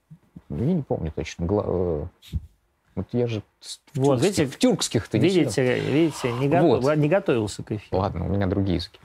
Ну, 0.53 0.63
я 0.67 0.73
не 0.73 0.81
помню 0.83 1.11
точно, 1.15 1.45
гла- 1.45 1.63
э, 1.65 2.05
Вот 2.95 3.07
я 3.11 3.25
же 3.27 3.41
в, 3.93 3.97
Вот, 3.99 4.19
тюркских, 4.21 4.23
видите, 4.23 4.45
в 4.45 4.57
тюркских-то 4.59 5.17
не 5.19 5.29
сидел. 5.29 5.43
Видите, 5.43 5.79
видите, 5.79 6.31
не, 6.33 6.47
готов- 6.47 6.83
Вот. 6.83 6.95
не 6.97 7.07
готовился 7.09 7.63
к 7.63 7.71
эфиру. 7.71 7.97
Ладно, 8.01 8.25
у 8.25 8.29
меня 8.29 8.45
другие 8.47 8.75
языки. 8.75 8.99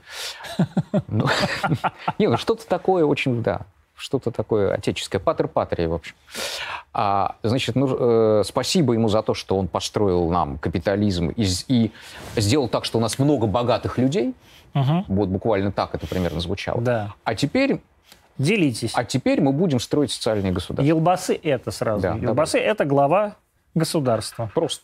Ну, 1.07 1.25
Не, 2.19 2.27
ну 2.27 2.37
что-то 2.37 2.67
такое 2.67 3.03
очень, 3.05 3.41
да, 3.41 3.61
что-то 3.95 4.31
такое 4.31 4.73
отеческое, 4.75 5.19
патер 5.19 5.47
патрия, 5.47 5.89
в 5.89 5.93
общем. 5.93 6.15
А, 6.93 7.35
значит, 7.43 7.75
ну, 7.75 7.87
э, 8.39 8.43
спасибо 8.45 8.93
ему 8.93 9.09
за 9.09 9.21
то, 9.23 9.33
что 9.33 9.57
он 9.57 9.67
построил 9.67 10.29
нам 10.29 10.57
капитализм 10.57 11.29
и, 11.29 11.91
сделал 12.35 12.67
так, 12.69 12.85
что 12.85 12.97
у 12.97 13.01
нас 13.01 13.19
много 13.19 13.47
богатых 13.47 13.97
людей. 13.97 14.33
Вот 14.73 15.29
буквально 15.29 15.71
так 15.71 15.95
это 15.95 16.05
примерно 16.07 16.39
звучало. 16.41 16.79
Да. 16.81 17.13
А 17.23 17.33
теперь, 17.35 17.81
Делитесь. 18.39 18.93
а 18.95 19.03
теперь 19.03 19.41
мы 19.41 19.51
будем 19.51 19.79
строить 19.79 20.11
социальные 20.11 20.51
государства. 20.51 20.87
Елбасы 20.87 21.39
это 21.41 21.69
сразу. 21.69 22.01
Да, 22.01 22.15
Елбасы 22.15 22.57
это 22.57 22.85
глава 22.85 23.35
государства. 23.75 24.49
Просто. 24.55 24.83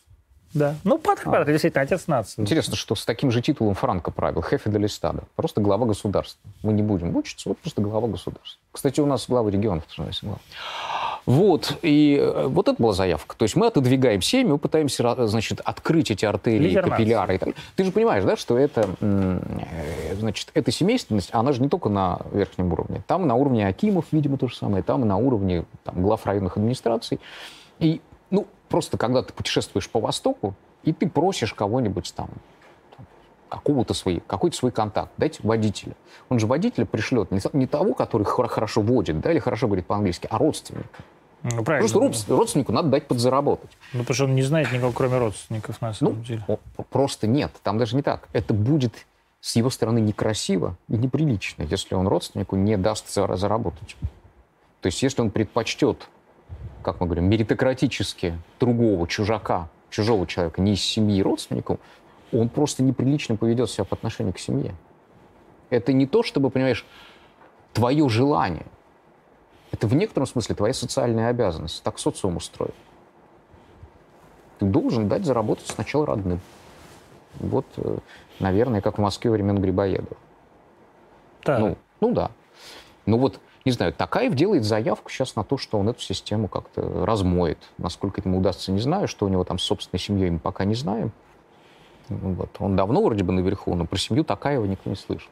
Да. 0.54 0.74
Ну, 0.84 0.98
Патер 0.98 1.24
Патер, 1.24 1.46
действительно, 1.46 1.82
отец 1.82 2.06
нации. 2.06 2.40
Интересно, 2.40 2.76
что 2.76 2.94
с 2.94 3.04
таким 3.04 3.30
же 3.30 3.42
титулом 3.42 3.74
Франко 3.74 4.10
правил, 4.10 4.42
Хефе 4.42 4.70
де 4.70 4.78
Листада. 4.78 5.24
Просто 5.34 5.60
глава 5.60 5.86
государства. 5.86 6.40
Мы 6.62 6.72
не 6.72 6.82
будем 6.82 7.14
учиться, 7.16 7.48
вот 7.48 7.58
просто 7.58 7.82
глава 7.82 8.08
государства. 8.08 8.60
Кстати, 8.72 9.00
у 9.00 9.06
нас 9.06 9.26
главы 9.28 9.50
регионов 9.50 9.84
называется 9.88 10.24
глава. 10.24 10.40
Вот, 11.26 11.78
и 11.82 12.16
э, 12.20 12.46
вот 12.46 12.68
это 12.68 12.80
была 12.80 12.92
заявка. 12.92 13.36
То 13.36 13.42
есть 13.42 13.56
мы 13.56 13.66
отодвигаем 13.66 14.22
семьи, 14.22 14.48
мы 14.48 14.58
пытаемся, 14.58 15.26
значит, 15.26 15.60
открыть 15.64 16.12
эти 16.12 16.24
артерии, 16.24 16.68
Лидер 16.68 16.88
капилляры. 16.88 17.34
И 17.34 17.38
так. 17.38 17.48
Ты 17.74 17.84
же 17.84 17.90
понимаешь, 17.90 18.22
да, 18.22 18.36
что 18.36 18.56
это, 18.56 18.88
э, 19.00 20.14
значит, 20.20 20.52
эта 20.54 20.70
семейственность, 20.70 21.30
она 21.32 21.50
же 21.50 21.60
не 21.60 21.68
только 21.68 21.88
на 21.88 22.20
верхнем 22.32 22.72
уровне. 22.72 23.02
Там 23.08 23.26
на 23.26 23.34
уровне 23.34 23.66
Акимов, 23.66 24.04
видимо, 24.12 24.38
то 24.38 24.46
же 24.46 24.56
самое, 24.56 24.84
там 24.84 25.06
на 25.06 25.16
уровне 25.16 25.64
там, 25.82 26.00
глав 26.00 26.24
районных 26.26 26.58
администраций. 26.58 27.18
И, 27.80 28.00
ну, 28.30 28.46
просто 28.68 28.96
когда 28.96 29.22
ты 29.22 29.32
путешествуешь 29.32 29.90
по 29.90 29.98
Востоку, 29.98 30.54
и 30.84 30.92
ты 30.92 31.08
просишь 31.08 31.52
кого-нибудь 31.52 32.14
там, 32.14 32.28
какого-то 33.48 33.94
свой, 33.94 34.22
какой-то 34.24 34.56
свой 34.56 34.70
контакт, 34.70 35.10
дайте 35.16 35.40
водителя. 35.42 35.94
Он 36.28 36.38
же 36.38 36.46
водителя 36.46 36.84
пришлет 36.84 37.32
не, 37.32 37.40
не 37.52 37.66
того, 37.66 37.94
который 37.94 38.22
хор- 38.22 38.46
хорошо 38.46 38.80
водит, 38.80 39.20
да, 39.20 39.32
или 39.32 39.40
хорошо 39.40 39.66
говорит 39.66 39.86
по-английски, 39.86 40.28
а 40.30 40.38
родственника. 40.38 40.88
Ну, 41.54 41.62
правильно. 41.62 41.88
Просто 41.88 41.98
родс- 42.32 42.36
родственнику 42.36 42.72
надо 42.72 42.88
дать 42.88 43.06
подзаработать. 43.06 43.70
Ну, 43.92 44.00
потому 44.00 44.14
что 44.14 44.24
он 44.24 44.34
не 44.34 44.42
знает 44.42 44.72
никого, 44.72 44.92
кроме 44.92 45.18
родственников, 45.18 45.80
на 45.80 45.88
Ну, 45.88 45.94
самом 45.94 46.22
деле. 46.22 46.44
о- 46.48 46.58
просто 46.90 47.26
нет, 47.26 47.52
там 47.62 47.78
даже 47.78 47.94
не 47.96 48.02
так. 48.02 48.28
Это 48.32 48.52
будет 48.54 49.06
с 49.40 49.54
его 49.56 49.70
стороны 49.70 50.00
некрасиво 50.00 50.76
и 50.88 50.96
неприлично, 50.96 51.62
если 51.62 51.94
он 51.94 52.08
родственнику 52.08 52.56
не 52.56 52.76
даст 52.76 53.06
зара- 53.16 53.36
заработать. 53.36 53.96
То 54.80 54.86
есть 54.86 55.02
если 55.02 55.22
он 55.22 55.30
предпочтет, 55.30 56.08
как 56.82 57.00
мы 57.00 57.06
говорим, 57.06 57.28
меритократически 57.28 58.38
другого 58.58 59.06
чужака, 59.06 59.68
чужого 59.90 60.26
человека, 60.26 60.60
не 60.60 60.72
из 60.74 60.82
семьи 60.82 61.22
родственников, 61.22 61.78
он 62.32 62.48
просто 62.48 62.82
неприлично 62.82 63.36
поведет 63.36 63.70
себя 63.70 63.84
по 63.84 63.94
отношению 63.94 64.32
к 64.32 64.38
семье. 64.38 64.74
Это 65.70 65.92
не 65.92 66.06
то, 66.06 66.22
чтобы, 66.24 66.50
понимаешь, 66.50 66.84
твое 67.72 68.08
желание. 68.08 68.66
Это 69.76 69.88
в 69.88 69.94
некотором 69.94 70.26
смысле 70.26 70.54
твоя 70.54 70.72
социальная 70.72 71.28
обязанность. 71.28 71.82
Так 71.82 71.98
социум 71.98 72.38
устроен. 72.38 72.72
Ты 74.58 74.64
должен 74.64 75.06
дать 75.06 75.26
заработать 75.26 75.66
сначала 75.66 76.06
родным. 76.06 76.40
Вот, 77.40 77.66
э, 77.76 77.98
наверное, 78.38 78.80
как 78.80 78.96
в 78.96 79.02
Москве 79.02 79.30
времен 79.30 79.60
Грибоедова. 79.60 80.16
Так. 81.42 81.60
Ну, 81.60 81.76
ну 82.00 82.12
да. 82.14 82.30
Ну 83.04 83.18
вот, 83.18 83.38
не 83.66 83.72
знаю, 83.72 83.92
Такаев 83.92 84.32
делает 84.32 84.64
заявку 84.64 85.10
сейчас 85.10 85.36
на 85.36 85.44
то, 85.44 85.58
что 85.58 85.78
он 85.78 85.90
эту 85.90 86.00
систему 86.00 86.48
как-то 86.48 87.04
размоет. 87.04 87.58
Насколько 87.76 88.22
это 88.22 88.30
ему 88.30 88.38
удастся, 88.38 88.72
не 88.72 88.80
знаю. 88.80 89.08
Что 89.08 89.26
у 89.26 89.28
него 89.28 89.44
там 89.44 89.58
с 89.58 89.62
собственной 89.62 90.00
семьей, 90.00 90.30
мы 90.30 90.38
пока 90.38 90.64
не 90.64 90.74
знаем. 90.74 91.12
Ну 92.08 92.32
Вот. 92.32 92.56
Он 92.60 92.76
давно 92.76 93.02
вроде 93.02 93.24
бы 93.24 93.34
наверху, 93.34 93.74
но 93.74 93.84
про 93.84 93.98
семью 93.98 94.24
Такаева 94.24 94.64
никто 94.64 94.88
не 94.88 94.96
слышал. 94.96 95.30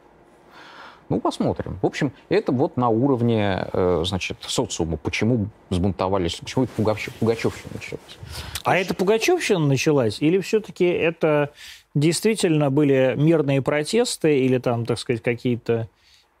Ну, 1.09 1.19
посмотрим. 1.19 1.77
В 1.81 1.85
общем, 1.85 2.11
это 2.29 2.51
вот 2.51 2.77
на 2.77 2.89
уровне, 2.89 3.67
э, 3.71 4.03
значит, 4.05 4.37
социума. 4.41 4.97
Почему 4.97 5.47
взбунтовались, 5.69 6.35
почему 6.35 6.63
это 6.63 6.73
Пугачев, 6.73 7.13
Пугачевщина 7.15 7.69
началась. 7.73 8.17
А 8.63 8.77
это 8.77 8.93
Пугачевщина 8.95 9.59
началась? 9.59 10.21
Или 10.21 10.39
все-таки 10.39 10.85
это 10.85 11.51
действительно 11.93 12.71
были 12.71 13.13
мирные 13.17 13.61
протесты 13.61 14.39
или 14.39 14.57
там, 14.57 14.85
так 14.85 14.97
сказать, 14.97 15.21
какие-то 15.21 15.87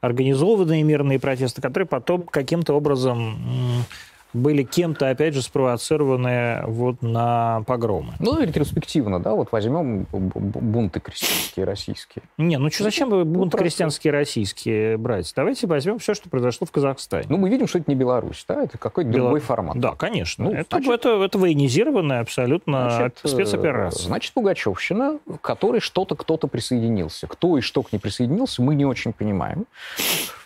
организованные 0.01 0.83
мирные 0.83 1.19
протесты, 1.19 1.61
которые 1.61 1.87
потом 1.87 2.23
каким-то 2.23 2.73
образом 2.73 3.85
были 4.35 4.63
кем-то, 4.63 5.09
опять 5.09 5.33
же, 5.33 5.41
спровоцированы 5.41 6.61
вот 6.67 7.01
на 7.01 7.63
погромы? 7.67 8.13
Ну, 8.19 8.39
ретроспективно, 8.41 9.19
да, 9.19 9.33
вот 9.33 9.51
возьмем 9.51 10.05
бунты 10.11 10.99
крестьянские 10.99 11.65
российские. 11.65 12.23
Не, 12.37 12.57
ну 12.57 12.69
что, 12.69 12.83
зачем 12.83 13.09
вы 13.09 13.25
бунт 13.25 13.51
просто- 13.51 13.57
крестьянские 13.63 14.11
российские 14.13 14.97
брать? 14.97 15.31
Давайте 15.35 15.67
возьмем 15.67 15.99
все, 15.99 16.13
что 16.13 16.29
произошло 16.29 16.67
в 16.67 16.71
Казахстане. 16.71 17.25
Ну, 17.29 17.37
мы 17.37 17.49
видим, 17.49 17.67
что 17.67 17.79
это 17.79 17.89
не 17.89 17.95
Беларусь, 17.95 18.43
да, 18.47 18.63
это 18.63 18.77
какой-то 18.77 19.09
Бела- 19.09 19.23
другой 19.23 19.39
формат. 19.39 19.77
Да, 19.79 19.91
конечно. 19.95 20.45
Ну, 20.45 20.51
это, 20.51 20.77
значит- 20.77 20.91
это, 20.91 21.23
это 21.23 21.37
военизированная 21.39 22.19
абсолютно 22.21 22.89
Значит, 22.89 23.19
э, 23.23 23.27
спецоперация. 23.27 24.03
Значит, 24.05 24.33
Пугачевщина, 24.33 25.19
к 25.37 25.41
которой 25.41 25.79
что-то 25.79 26.15
кто-то 26.15 26.47
присоединился. 26.47 27.27
Кто 27.27 27.57
и 27.57 27.61
что 27.61 27.81
к 27.83 27.91
ней 27.93 27.99
присоединился, 27.99 28.61
мы 28.61 28.75
не 28.75 28.85
очень 28.85 29.13
понимаем. 29.13 29.65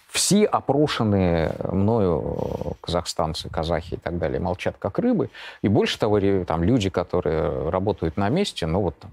Все 0.09 0.45
опрошенные 0.45 1.55
мною 1.71 2.75
казахстанцы, 2.81 3.47
казахи 3.49 3.93
и 3.93 3.97
так 3.97 4.17
далее 4.17 4.39
молчат 4.39 4.75
как 4.79 4.97
рыбы. 4.97 5.29
И 5.61 5.67
больше 5.67 5.99
того, 5.99 6.19
там 6.45 6.63
люди, 6.63 6.89
которые 6.89 7.69
работают 7.69 8.17
на 8.17 8.27
месте, 8.29 8.65
ну 8.65 8.81
вот 8.81 8.95
там, 8.97 9.11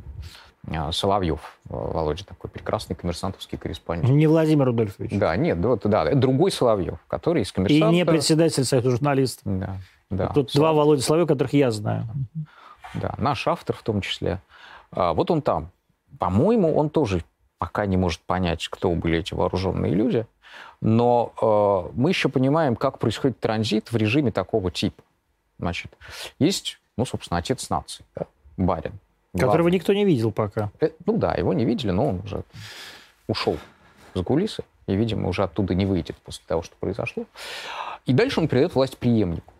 а, 0.74 0.90
Соловьев, 0.92 1.58
э, 1.68 1.72
Володя 1.72 2.24
такой 2.24 2.50
прекрасный 2.50 2.96
коммерсантовский 2.96 3.56
корреспондент. 3.56 4.12
Не 4.12 4.26
Владимир 4.26 4.66
Рудольфович. 4.66 5.12
Да, 5.12 5.36
нет, 5.36 5.60
да, 5.60 5.68
вот, 5.68 5.82
да, 5.84 6.12
другой 6.14 6.50
Соловьев, 6.50 6.98
который 7.06 7.42
из 7.42 7.50
И 7.50 7.52
коммерсанта... 7.52 7.94
не 7.94 8.04
председатель 8.04 8.64
Союза 8.64 8.90
журналистов. 8.90 9.42
Да, 9.44 9.76
да. 10.10 10.28
Тут 10.28 10.52
два 10.54 10.72
Володя 10.72 11.02
Соловьева, 11.02 11.28
которых 11.28 11.52
я 11.52 11.70
знаю. 11.70 12.06
Да, 12.94 13.14
наш 13.18 13.46
автор 13.46 13.76
в 13.76 13.82
том 13.82 14.00
числе. 14.00 14.40
А, 14.90 15.12
вот 15.12 15.30
он 15.30 15.42
там. 15.42 15.70
По-моему, 16.18 16.74
он 16.74 16.90
тоже 16.90 17.22
пока 17.58 17.86
не 17.86 17.96
может 17.96 18.20
понять, 18.20 18.66
кто 18.68 18.90
были 18.92 19.18
эти 19.18 19.34
вооруженные 19.34 19.92
люди. 19.92 20.26
Но 20.80 21.32
э, 21.40 21.90
мы 21.94 22.10
еще 22.10 22.28
понимаем, 22.28 22.76
как 22.76 22.98
происходит 22.98 23.40
транзит 23.40 23.90
в 23.92 23.96
режиме 23.96 24.30
такого 24.30 24.70
типа. 24.70 25.02
Значит, 25.58 25.90
есть, 26.38 26.78
ну, 26.96 27.06
собственно, 27.06 27.38
отец 27.38 27.70
нации, 27.70 28.04
да, 28.14 28.26
барин. 28.56 28.92
Которого 29.32 29.56
Главный. 29.56 29.72
никто 29.72 29.92
не 29.94 30.04
видел 30.04 30.32
пока. 30.32 30.70
Э, 30.80 30.90
Ну 31.04 31.16
да, 31.16 31.34
его 31.34 31.52
не 31.54 31.64
видели, 31.64 31.90
но 31.90 32.08
он 32.08 32.20
уже 32.24 32.42
ушел 33.26 33.58
с 34.14 34.20
Гулисы 34.20 34.64
и, 34.86 34.94
видимо, 34.94 35.28
уже 35.28 35.42
оттуда 35.42 35.74
не 35.74 35.84
выйдет 35.86 36.16
после 36.18 36.42
того, 36.46 36.62
что 36.62 36.74
произошло. 36.78 37.24
И 38.06 38.12
дальше 38.12 38.40
он 38.40 38.48
передает 38.48 38.74
власть 38.74 38.96
преемнику. 38.98 39.52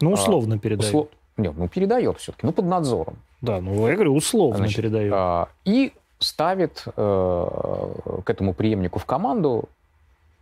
Ну, 0.00 0.10
А, 0.10 0.14
условно 0.14 0.58
передает. 0.58 0.92
Усло- 0.92 1.08
Нет, 1.36 1.54
ну 1.56 1.68
передает 1.68 2.18
все-таки, 2.18 2.46
ну 2.46 2.52
под 2.52 2.64
надзором. 2.66 3.16
Да, 3.40 3.60
ну 3.60 3.86
я 3.88 3.94
говорю, 3.94 4.14
условно 4.14 4.56
Значит, 4.58 4.76
передает. 4.76 5.12
а, 5.14 5.48
И 5.64 5.92
ставит 6.24 6.84
э, 6.96 8.20
к 8.24 8.28
этому 8.30 8.54
преемнику 8.54 8.98
в 8.98 9.04
команду 9.06 9.68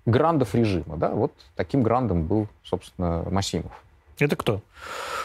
грандов 0.06 0.54
режима. 0.54 0.96
Да? 0.96 1.10
Вот 1.10 1.32
таким 1.56 1.82
грандом 1.82 2.24
был, 2.24 2.48
собственно, 2.64 3.24
Масимов. 3.30 3.72
Это 4.18 4.36
кто? 4.36 4.60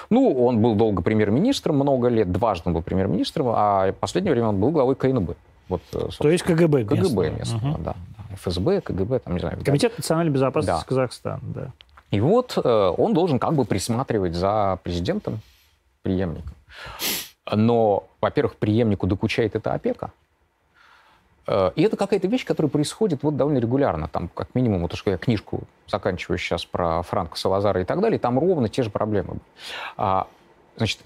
Ну, 0.09 0.45
он 0.45 0.61
был 0.61 0.75
долго 0.75 1.01
премьер-министром, 1.01 1.75
много 1.75 2.07
лет, 2.07 2.31
дважды 2.31 2.63
он 2.69 2.73
был 2.73 2.81
премьер-министром, 2.81 3.47
а 3.49 3.91
в 3.91 3.95
последнее 3.95 4.33
время 4.33 4.49
он 4.49 4.59
был 4.59 4.71
главой 4.71 4.95
КНБ. 4.95 5.35
Вот, 5.69 5.81
э, 5.93 6.07
То 6.17 6.29
есть 6.29 6.43
КГБ 6.43 6.83
местное. 6.83 7.01
КГБ 7.03 7.29
местного, 7.31 7.67
Мгм. 7.73 7.83
да, 7.83 7.95
да. 8.17 8.35
ФСБ, 8.35 8.81
КГБ, 8.81 9.19
там, 9.19 9.33
не 9.33 9.39
знаю. 9.39 9.57
да. 9.57 9.63
Комитет 9.63 9.97
национальной 9.97 10.31
безопасности 10.33 10.81
Да. 10.83 10.87
Казахстана, 10.87 11.41
да. 11.43 11.71
И 12.11 12.21
вот 12.21 12.57
э, 12.63 12.93
он 12.97 13.13
должен 13.13 13.37
как 13.39 13.53
бы 13.53 13.65
присматривать 13.65 14.33
за 14.33 14.79
президентом, 14.83 15.41
преемником. 16.03 16.53
Но, 17.53 18.05
во-первых, 18.21 18.55
преемнику 18.55 19.07
докучает 19.07 19.55
эта 19.55 19.73
опека. 19.73 20.11
Э, 21.47 21.71
И 21.75 21.81
это 21.81 21.97
какая-то 21.97 22.27
вещь, 22.27 22.45
которая 22.45 22.69
происходит 22.69 23.23
вот 23.23 23.37
довольно 23.37 23.57
регулярно. 23.57 24.07
Там, 24.07 24.27
как 24.27 24.53
минимум, 24.53 24.81
вот 24.81 24.95
что 24.95 25.11
я 25.11 25.17
книжку 25.17 25.61
заканчиваю 25.87 26.37
сейчас 26.37 26.65
про 26.65 27.01
Франка 27.01 27.37
Салазара 27.37 27.81
и 27.81 27.85
так 27.85 28.01
далее, 28.01 28.19
там 28.19 28.37
ровно 28.37 28.69
те 28.69 28.83
же 28.83 28.89
проблемы. 28.89 29.37
А, 29.95 30.27
значит, 30.75 30.99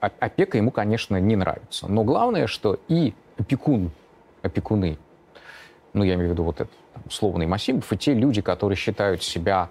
опека 0.00 0.58
ему, 0.58 0.70
конечно, 0.70 1.18
не 1.18 1.36
нравится. 1.36 1.88
Но 1.88 2.04
главное, 2.04 2.46
что 2.46 2.78
и 2.88 3.14
опекун, 3.38 3.90
опекуны, 4.42 4.98
ну, 5.92 6.04
я 6.04 6.14
имею 6.14 6.30
в 6.30 6.32
виду 6.32 6.44
вот 6.44 6.60
этот 6.60 6.72
условный 7.06 7.46
Масимов, 7.46 7.92
и 7.92 7.96
те 7.96 8.14
люди, 8.14 8.42
которые 8.42 8.76
считают 8.76 9.22
себя 9.22 9.70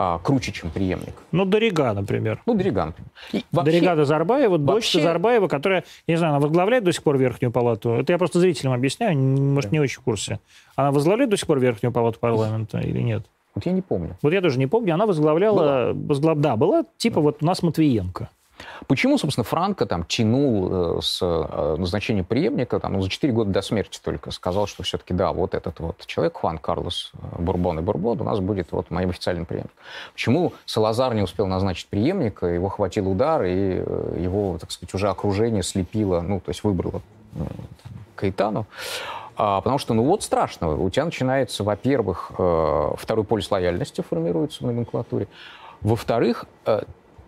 а, 0.00 0.18
круче, 0.20 0.52
чем 0.52 0.70
преемник. 0.70 1.14
Ну, 1.32 1.44
Дорига, 1.44 1.92
например. 1.92 2.40
Ну, 2.46 2.54
Дериган. 2.54 2.94
И 3.32 3.44
вообще- 3.50 3.72
Дорига 3.72 3.94
Назарбаева, 3.96 4.56
дочь 4.58 4.74
вообще- 4.74 4.98
Назарбаева, 4.98 5.48
которая, 5.48 5.84
я 6.06 6.14
не 6.14 6.18
знаю, 6.18 6.34
она 6.34 6.40
возглавляет 6.40 6.84
до 6.84 6.92
сих 6.92 7.02
пор 7.02 7.18
Верхнюю 7.18 7.50
палату. 7.50 7.90
Это 7.94 8.12
я 8.12 8.18
просто 8.18 8.38
зрителям 8.38 8.72
объясняю, 8.74 9.18
может, 9.18 9.72
не 9.72 9.80
очень 9.80 9.98
в 10.00 10.04
курсе. 10.04 10.38
Она 10.76 10.92
возглавляет 10.92 11.30
до 11.30 11.36
сих 11.36 11.46
пор 11.48 11.58
Верхнюю 11.58 11.92
палату 11.92 12.18
парламента 12.20 12.78
или 12.78 13.00
нет? 13.00 13.24
Вот 13.56 13.66
я 13.66 13.72
не 13.72 13.82
помню. 13.82 14.16
Вот 14.22 14.32
я 14.32 14.40
тоже 14.40 14.58
не 14.60 14.68
помню. 14.68 14.94
Она 14.94 15.04
возглавляла... 15.06 15.92
возглав- 15.92 16.38
Да, 16.38 16.54
была 16.56 16.84
типа 16.96 17.20
вот 17.20 17.38
у 17.42 17.46
нас 17.46 17.62
Матвиенко. 17.64 18.28
Почему, 18.86 19.18
собственно, 19.18 19.44
Франко 19.44 19.86
там 19.86 20.04
тянул 20.04 20.98
э, 20.98 21.00
с 21.02 21.18
э, 21.20 21.76
назначения 21.78 22.24
преемника, 22.24 22.80
там, 22.80 22.94
ну, 22.94 23.02
за 23.02 23.08
4 23.08 23.32
года 23.32 23.50
до 23.50 23.62
смерти 23.62 24.00
только 24.02 24.30
сказал, 24.30 24.66
что 24.66 24.82
все-таки, 24.82 25.14
да, 25.14 25.32
вот 25.32 25.54
этот 25.54 25.80
вот 25.80 26.04
человек, 26.06 26.36
Хуан 26.38 26.58
Карлос 26.58 27.12
э, 27.14 27.42
Бурбон 27.42 27.80
и 27.80 27.82
Бурбон, 27.82 28.20
у 28.20 28.24
нас 28.24 28.40
будет 28.40 28.72
вот 28.72 28.90
моим 28.90 29.10
официальным 29.10 29.46
преемником. 29.46 29.76
Почему 30.12 30.52
Салазар 30.64 31.14
не 31.14 31.22
успел 31.22 31.46
назначить 31.46 31.88
преемника, 31.88 32.46
его 32.46 32.68
хватил 32.68 33.10
удар, 33.10 33.44
и 33.44 33.82
его, 34.22 34.58
так 34.58 34.70
сказать, 34.70 34.94
уже 34.94 35.08
окружение 35.08 35.62
слепило, 35.62 36.20
ну, 36.20 36.40
то 36.40 36.50
есть 36.50 36.64
выбрало 36.64 37.02
Каэтану? 38.14 38.66
А, 39.36 39.60
потому 39.60 39.78
что, 39.78 39.94
ну 39.94 40.02
вот 40.02 40.22
страшного. 40.22 40.80
У 40.82 40.90
тебя 40.90 41.04
начинается, 41.04 41.62
во-первых, 41.62 42.32
второй 42.96 43.24
полюс 43.24 43.50
лояльности 43.50 44.00
формируется 44.00 44.64
в 44.64 44.66
номенклатуре. 44.66 45.28
Во-вторых, 45.80 46.46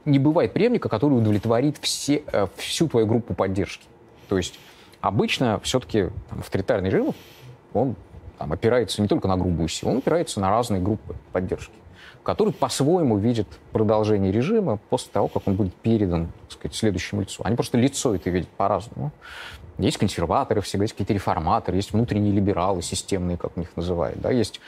не 0.04 0.18
бывает 0.18 0.52
преемника, 0.52 0.88
который 0.88 1.14
удовлетворит 1.14 1.78
все, 1.80 2.22
э, 2.32 2.46
всю 2.56 2.88
твою 2.88 3.06
группу 3.06 3.34
поддержки. 3.34 3.84
То 4.28 4.36
есть 4.36 4.58
обычно 5.00 5.60
все-таки 5.60 6.08
авторитарный 6.30 6.90
режим, 6.90 7.14
он 7.72 7.96
там, 8.38 8.52
опирается 8.52 9.02
не 9.02 9.08
только 9.08 9.28
на 9.28 9.36
грубую 9.36 9.68
силу, 9.68 9.92
он 9.92 9.98
опирается 9.98 10.40
на 10.40 10.50
разные 10.50 10.80
группы 10.80 11.14
поддержки, 11.32 11.74
которые 12.22 12.54
по-своему 12.54 13.18
видят 13.18 13.48
продолжение 13.72 14.32
режима 14.32 14.78
после 14.88 15.10
того, 15.12 15.28
как 15.28 15.46
он 15.46 15.56
будет 15.56 15.74
передан 15.74 16.28
так 16.48 16.52
сказать, 16.52 16.74
следующему 16.74 17.22
лицу. 17.22 17.42
Они 17.44 17.56
просто 17.56 17.78
лицо 17.78 18.14
это 18.14 18.30
видят 18.30 18.48
по-разному. 18.48 19.12
Есть 19.78 19.96
консерваторы 19.96 20.60
всегда, 20.60 20.84
есть 20.84 20.92
какие-то 20.92 21.14
реформаторы, 21.14 21.76
есть 21.76 21.92
внутренние 21.92 22.32
либералы, 22.32 22.82
системные, 22.82 23.38
как 23.38 23.56
у 23.56 23.60
них 23.60 23.70
называют. 23.76 24.20
Да? 24.20 24.30
Есть 24.30 24.60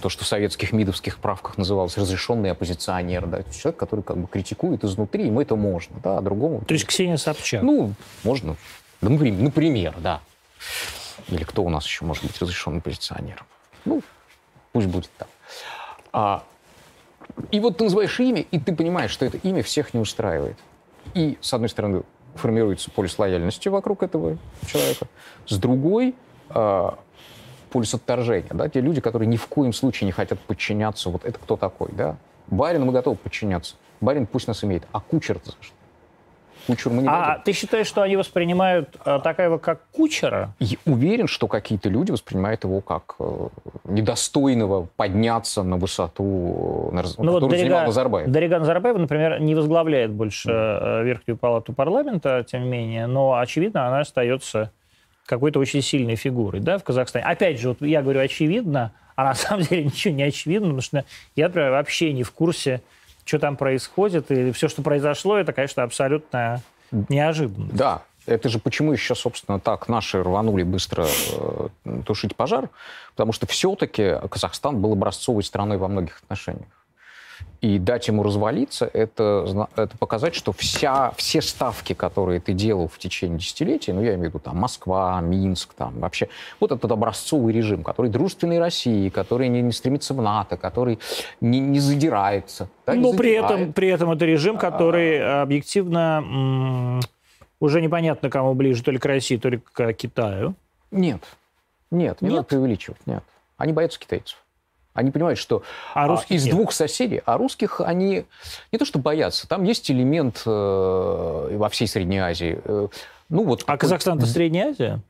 то, 0.00 0.08
что 0.08 0.24
в 0.24 0.26
советских 0.26 0.72
МИДовских 0.72 1.18
правках 1.18 1.58
называлось 1.58 1.98
разрешенный 1.98 2.52
оппозиционер, 2.52 3.26
да, 3.26 3.42
человек, 3.44 3.78
который 3.78 4.02
как 4.02 4.16
бы 4.16 4.26
критикует 4.26 4.82
изнутри, 4.84 5.26
ему 5.26 5.42
это 5.42 5.56
можно, 5.56 5.96
да, 6.02 6.18
а 6.18 6.20
другому... 6.22 6.62
То 6.62 6.74
есть 6.74 6.86
Ксения 6.86 7.16
Собчак? 7.16 7.62
Ну, 7.62 7.92
можно, 8.24 8.56
да, 9.02 9.10
например, 9.10 9.42
например, 9.42 9.94
да. 9.98 10.20
Или 11.28 11.44
кто 11.44 11.62
у 11.62 11.68
нас 11.68 11.84
еще 11.84 12.04
может 12.04 12.24
быть 12.24 12.40
разрешенным 12.40 12.78
оппозиционером? 12.78 13.44
Ну, 13.84 14.02
пусть 14.72 14.86
будет 14.86 15.10
так. 15.18 15.28
А, 16.12 16.44
и 17.50 17.60
вот 17.60 17.76
ты 17.76 17.84
называешь 17.84 18.18
имя, 18.20 18.40
и 18.40 18.58
ты 18.58 18.74
понимаешь, 18.74 19.10
что 19.10 19.26
это 19.26 19.36
имя 19.38 19.62
всех 19.62 19.92
не 19.92 20.00
устраивает. 20.00 20.56
И, 21.14 21.36
с 21.40 21.52
одной 21.52 21.68
стороны, 21.68 22.02
формируется 22.34 22.90
полис 22.90 23.18
лояльности 23.18 23.68
вокруг 23.68 24.02
этого 24.02 24.38
человека, 24.66 25.06
с 25.46 25.56
другой 25.58 26.14
а, 26.48 26.98
полюс 27.68 27.94
отторжения, 27.94 28.50
да, 28.52 28.68
те 28.68 28.80
люди, 28.80 29.00
которые 29.00 29.28
ни 29.28 29.36
в 29.36 29.46
коем 29.46 29.72
случае 29.72 30.06
не 30.06 30.12
хотят 30.12 30.38
подчиняться, 30.40 31.10
вот 31.10 31.24
это 31.24 31.38
кто 31.38 31.56
такой, 31.56 31.88
да? 31.92 32.16
Барину 32.48 32.86
мы 32.86 32.92
готовы 32.92 33.16
подчиняться. 33.16 33.76
Барин 34.00 34.26
пусть 34.26 34.48
нас 34.48 34.64
имеет. 34.64 34.84
А 34.92 35.00
кучер 35.00 35.38
за 35.44 35.52
что? 35.60 35.74
Кучеру 36.66 36.94
мы 36.94 37.02
не 37.02 37.08
А 37.08 37.28
дадим. 37.28 37.42
ты 37.44 37.52
считаешь, 37.54 37.86
что 37.86 38.02
они 38.02 38.16
воспринимают 38.16 38.94
э, 39.02 39.20
Такаева 39.24 39.56
как 39.56 39.80
кучера? 39.90 40.54
Я 40.58 40.76
уверен, 40.84 41.26
что 41.26 41.48
какие-то 41.48 41.88
люди 41.88 42.10
воспринимают 42.10 42.64
его 42.64 42.82
как 42.82 43.16
э, 43.18 43.48
недостойного 43.84 44.86
подняться 44.96 45.62
на 45.62 45.78
высоту, 45.78 46.90
на, 46.92 47.02
ну, 47.02 47.08
которую 47.08 47.40
вот 47.40 47.50
Дарига, 47.50 47.84
Назарбаев. 47.84 48.28
Дарига 48.28 48.58
Назарбаева, 48.58 48.98
например, 48.98 49.40
не 49.40 49.54
возглавляет 49.54 50.10
больше 50.10 50.50
mm. 50.50 51.04
Верхнюю 51.04 51.38
палату 51.38 51.72
парламента, 51.72 52.44
тем 52.46 52.64
не 52.64 52.68
менее, 52.68 53.06
но, 53.06 53.38
очевидно, 53.38 53.88
она 53.88 54.00
остается 54.00 54.70
какой-то 55.28 55.60
очень 55.60 55.82
сильной 55.82 56.16
фигурой 56.16 56.60
да, 56.60 56.78
в 56.78 56.84
Казахстане. 56.84 57.26
Опять 57.26 57.60
же, 57.60 57.68
вот 57.68 57.82
я 57.82 58.00
говорю 58.00 58.20
очевидно, 58.20 58.92
а 59.14 59.24
на 59.24 59.34
самом 59.34 59.62
деле 59.64 59.84
ничего 59.86 60.14
не 60.14 60.22
очевидно, 60.22 60.68
потому 60.68 60.80
что 60.80 61.04
я, 61.36 61.48
например, 61.48 61.70
вообще 61.70 62.12
не 62.14 62.22
в 62.22 62.32
курсе, 62.32 62.80
что 63.24 63.38
там 63.38 63.56
происходит, 63.56 64.30
и 64.30 64.50
все, 64.52 64.68
что 64.68 64.80
произошло, 64.80 65.36
это, 65.36 65.52
конечно, 65.52 65.82
абсолютно 65.82 66.62
неожиданно. 66.90 67.68
Да, 67.70 68.02
это 68.24 68.48
же 68.48 68.58
почему 68.58 68.92
еще, 68.92 69.14
собственно, 69.14 69.60
так 69.60 69.86
наши 69.88 70.22
рванули 70.22 70.62
быстро 70.62 71.06
э, 71.06 71.68
тушить 72.06 72.34
пожар, 72.34 72.70
потому 73.10 73.32
что 73.32 73.46
все-таки 73.46 74.14
Казахстан 74.30 74.80
был 74.80 74.92
образцовой 74.92 75.44
страной 75.44 75.76
во 75.76 75.88
многих 75.88 76.20
отношениях. 76.22 76.68
И 77.60 77.80
дать 77.80 78.06
ему 78.06 78.22
развалиться, 78.22 78.88
это, 78.92 79.68
это 79.74 79.98
показать, 79.98 80.34
что 80.36 80.52
вся, 80.52 81.10
все 81.16 81.42
ставки, 81.42 81.92
которые 81.92 82.38
ты 82.38 82.52
делал 82.52 82.86
в 82.86 82.98
течение 82.98 83.38
десятилетий, 83.38 83.92
ну, 83.92 84.00
я 84.00 84.14
имею 84.14 84.30
в 84.30 84.34
виду 84.34 84.38
там 84.38 84.58
Москва, 84.58 85.20
Минск, 85.20 85.74
там 85.74 85.98
вообще, 85.98 86.28
вот 86.60 86.70
этот 86.70 86.90
образцовый 86.92 87.52
режим, 87.52 87.82
который 87.82 88.12
дружественный 88.12 88.60
России, 88.60 89.08
который 89.08 89.48
не, 89.48 89.60
не 89.60 89.72
стремится 89.72 90.14
в 90.14 90.22
НАТО, 90.22 90.56
который 90.56 91.00
не, 91.40 91.58
не 91.58 91.80
задирается. 91.80 92.68
Да, 92.86 92.94
Но 92.94 93.10
не 93.10 93.18
при 93.18 93.32
этом, 93.32 93.72
при 93.72 93.88
этом 93.88 94.12
это 94.12 94.24
режим, 94.24 94.54
а. 94.56 94.60
который 94.60 95.42
объективно 95.42 97.00
уже 97.58 97.80
непонятно, 97.80 98.30
кому 98.30 98.54
ближе, 98.54 98.84
то 98.84 98.92
ли 98.92 98.98
к 98.98 99.04
России, 99.04 99.36
то 99.36 99.48
ли 99.48 99.58
к 99.58 99.92
Китаю. 99.94 100.54
Нет, 100.92 101.22
нет, 101.90 102.22
не 102.22 102.28
нет? 102.28 102.36
надо 102.36 102.44
преувеличивать, 102.44 103.04
нет. 103.04 103.24
Они 103.56 103.72
боятся 103.72 103.98
китайцев. 103.98 104.38
Они 104.98 105.12
понимают, 105.12 105.38
что 105.38 105.62
а, 105.94 106.12
а 106.12 106.24
из 106.28 106.44
нет. 106.44 106.54
двух 106.54 106.72
соседей, 106.72 107.22
а 107.24 107.38
русских 107.38 107.80
они 107.80 108.24
не 108.72 108.78
то 108.78 108.84
что 108.84 108.98
боятся, 108.98 109.48
там 109.48 109.62
есть 109.62 109.88
элемент 109.90 110.42
э, 110.44 110.50
во 111.56 111.68
всей 111.68 111.86
Средней 111.86 112.18
Азии. 112.18 112.58
Э, 112.64 112.88
ну, 113.28 113.44
вот, 113.44 113.62
а 113.66 113.76
Казахстан 113.76 114.18
это 114.18 114.26
Средняя 114.26 114.70
Азия? 114.70 115.00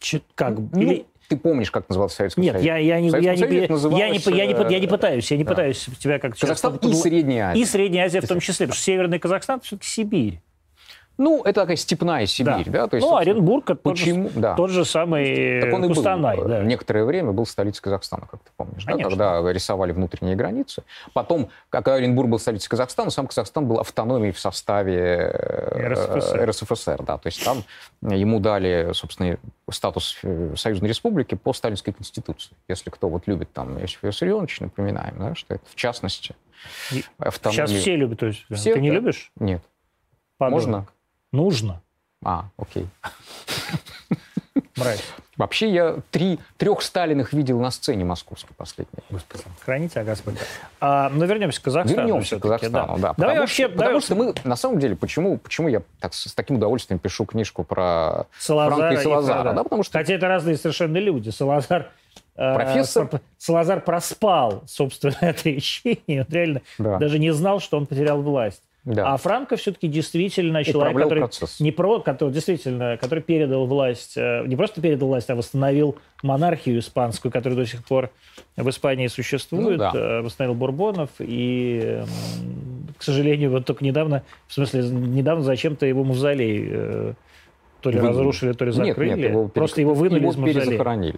Ч- 0.00 0.22
как? 0.34 0.58
Ну, 0.58 0.80
Или... 0.80 1.06
Ты 1.28 1.36
помнишь, 1.36 1.70
как 1.70 1.88
назывался 1.88 2.16
Советский 2.16 2.40
Нет, 2.40 2.54
Союз? 2.54 2.64
Нет, 2.64 2.76
я, 2.76 2.96
я, 2.96 3.00
не, 3.00 3.08
я, 3.08 3.18
не, 3.18 3.24
я, 3.24 3.34
не, 3.34 3.40
я, 3.40 3.46
не, 3.46 3.56
я, 3.56 4.08
не, 4.08 4.72
я 4.72 4.80
не 4.80 4.86
пытаюсь, 4.86 5.30
я 5.30 5.36
не 5.36 5.44
да. 5.44 5.50
пытаюсь 5.50 5.88
тебя 5.98 6.18
как... 6.18 6.36
Казахстан 6.36 6.76
и 6.76 6.92
Средняя 6.92 7.50
Азия. 7.50 7.60
И 7.60 7.64
Средняя 7.64 8.06
Азия 8.06 8.20
в 8.20 8.28
том 8.28 8.40
числе, 8.40 8.66
потому 8.66 8.74
что 8.74 8.84
Северный 8.84 9.18
Казахстан 9.18 9.60
все-таки 9.60 9.88
Сибирь. 9.88 10.40
Ну, 11.18 11.42
это 11.42 11.62
такая 11.62 11.76
степная 11.76 12.26
Сибирь, 12.26 12.66
да. 12.66 12.82
да? 12.82 12.88
То 12.88 12.96
есть, 12.96 13.08
ну, 13.08 13.16
Оренбург 13.16 13.70
это 13.70 13.80
почему? 13.80 14.24
Тот, 14.24 14.32
же, 14.32 14.40
да. 14.40 14.54
тот 14.54 14.70
же 14.70 14.84
самый 14.84 15.60
так 15.62 15.72
он 15.72 15.84
и 15.84 15.88
Кустанай. 15.88 16.36
Был, 16.36 16.48
да. 16.48 16.62
Некоторое 16.62 17.04
время 17.04 17.32
был 17.32 17.46
столицей 17.46 17.82
Казахстана, 17.82 18.26
как 18.30 18.40
ты 18.40 18.50
помнишь, 18.56 18.84
да? 18.84 18.96
когда 18.98 19.52
рисовали 19.52 19.92
внутренние 19.92 20.36
границы. 20.36 20.82
Потом, 21.14 21.48
когда 21.70 21.94
Оренбург 21.94 22.28
был 22.28 22.38
столицей 22.38 22.68
Казахстана, 22.68 23.10
сам 23.10 23.26
Казахстан 23.26 23.66
был 23.66 23.78
автономией 23.78 24.32
в 24.32 24.38
составе 24.38 25.30
э, 25.32 25.88
РСФСР. 25.92 26.48
РСФСР 26.48 27.02
да. 27.02 27.18
То 27.18 27.26
есть 27.26 27.42
там 27.44 27.64
ему 28.02 28.38
дали, 28.38 28.90
собственно, 28.92 29.38
статус 29.70 30.18
э, 30.22 30.54
союзной 30.56 30.88
республики 30.88 31.34
по 31.34 31.52
сталинской 31.54 31.94
конституции. 31.94 32.54
Если 32.68 32.90
кто 32.90 33.08
вот 33.08 33.26
любит 33.26 33.52
там 33.52 33.80
Иосиф 33.80 34.02
Виссарионович, 34.02 34.60
напоминаем, 34.60 35.14
да, 35.18 35.34
что 35.34 35.54
это 35.54 35.64
в 35.66 35.74
частности 35.74 36.34
автономия. 37.18 37.66
Сейчас 37.66 37.80
все 37.80 37.96
любят. 37.96 38.20
То 38.20 38.26
есть, 38.26 38.44
все, 38.50 38.74
ты 38.74 38.80
не 38.80 38.90
да? 38.90 38.96
любишь? 38.96 39.32
Нет. 39.36 39.62
Подумай. 40.38 40.60
Можно? 40.60 40.86
Нужно. 41.36 41.82
А, 42.24 42.48
окей. 42.56 42.88
Брать. 44.76 45.04
Вообще 45.36 45.70
я 45.70 45.98
три, 46.10 46.38
трех 46.56 46.80
Сталиных 46.80 47.34
видел 47.34 47.60
на 47.60 47.70
сцене 47.70 48.06
московской 48.06 48.54
последней. 48.56 49.00
Господи. 49.10 49.44
Храните, 49.60 50.00
а 50.00 50.04
Господи. 50.04 50.38
А, 50.80 51.10
но 51.10 51.18
ну, 51.18 51.26
вернемся 51.26 51.60
к 51.60 51.64
Казахстану. 51.64 52.00
Вернемся 52.00 52.38
к 52.38 52.42
Казахстану, 52.42 52.72
да. 52.72 52.94
да. 52.94 52.98
Давай 52.98 53.14
потому 53.16 53.40
вообще, 53.40 53.66
что, 53.66 53.76
давай... 53.76 53.86
потому 53.86 54.00
что 54.00 54.14
мы, 54.14 54.34
на 54.48 54.56
самом 54.56 54.78
деле, 54.78 54.96
почему, 54.96 55.36
почему 55.36 55.68
я 55.68 55.82
так, 56.00 56.14
с 56.14 56.32
таким 56.32 56.56
удовольствием 56.56 56.98
пишу 56.98 57.26
книжку 57.26 57.64
про 57.64 58.26
Салазара 58.38 58.76
Франка 58.76 59.00
и 59.00 59.04
Салазара? 59.04 59.52
И, 59.52 59.54
да, 59.54 59.62
потому 59.62 59.82
что... 59.82 59.98
Хотя 59.98 60.14
это 60.14 60.26
разные 60.26 60.56
совершенно 60.56 60.96
люди. 60.96 61.28
Салазар 61.28 61.90
э, 62.36 62.54
Профессор... 62.54 63.20
Салазар 63.36 63.82
проспал 63.82 64.62
собственное 64.66 65.18
отречение. 65.30 66.22
Он 66.22 66.26
реально 66.30 66.62
да. 66.78 66.96
даже 66.96 67.18
не 67.18 67.32
знал, 67.32 67.60
что 67.60 67.76
он 67.76 67.84
потерял 67.84 68.22
власть. 68.22 68.62
Да. 68.86 69.12
А 69.12 69.16
Франко 69.16 69.56
все-таки 69.56 69.88
действительно 69.88 70.62
человек, 70.62 70.96
который 70.96 71.18
процесс. 71.18 71.58
не 71.58 71.72
про, 71.72 71.98
который 71.98 72.32
действительно, 72.32 72.96
который 72.96 73.20
передал 73.20 73.66
власть, 73.66 74.16
э, 74.16 74.44
не 74.46 74.54
просто 74.54 74.80
передал 74.80 75.08
власть, 75.08 75.28
а 75.28 75.34
восстановил 75.34 75.98
монархию 76.22 76.78
испанскую, 76.78 77.32
которая 77.32 77.58
до 77.58 77.66
сих 77.66 77.84
пор 77.84 78.12
в 78.56 78.68
Испании 78.70 79.08
существует, 79.08 79.78
ну, 79.78 79.90
да. 79.92 79.92
Э, 79.92 80.20
восстановил 80.22 80.54
Бурбонов 80.54 81.10
и, 81.18 82.00
к 82.96 83.02
сожалению, 83.02 83.50
вот 83.50 83.66
только 83.66 83.84
недавно, 83.84 84.22
в 84.46 84.54
смысле 84.54 84.82
недавно 84.88 85.42
зачем-то 85.42 85.84
его 85.84 86.04
мавзолей 86.04 86.68
э, 86.70 87.14
то 87.80 87.90
ли 87.90 87.98
Вы... 87.98 88.08
разрушили, 88.08 88.52
то 88.52 88.64
ли 88.64 88.70
закрыли, 88.70 89.08
нет, 89.08 89.18
нет, 89.18 89.30
его 89.30 89.48
просто 89.48 89.80
его 89.80 89.94
вынули 89.94 90.20
его 90.20 90.30
из 90.30 90.36
мавзолея. 90.36 91.14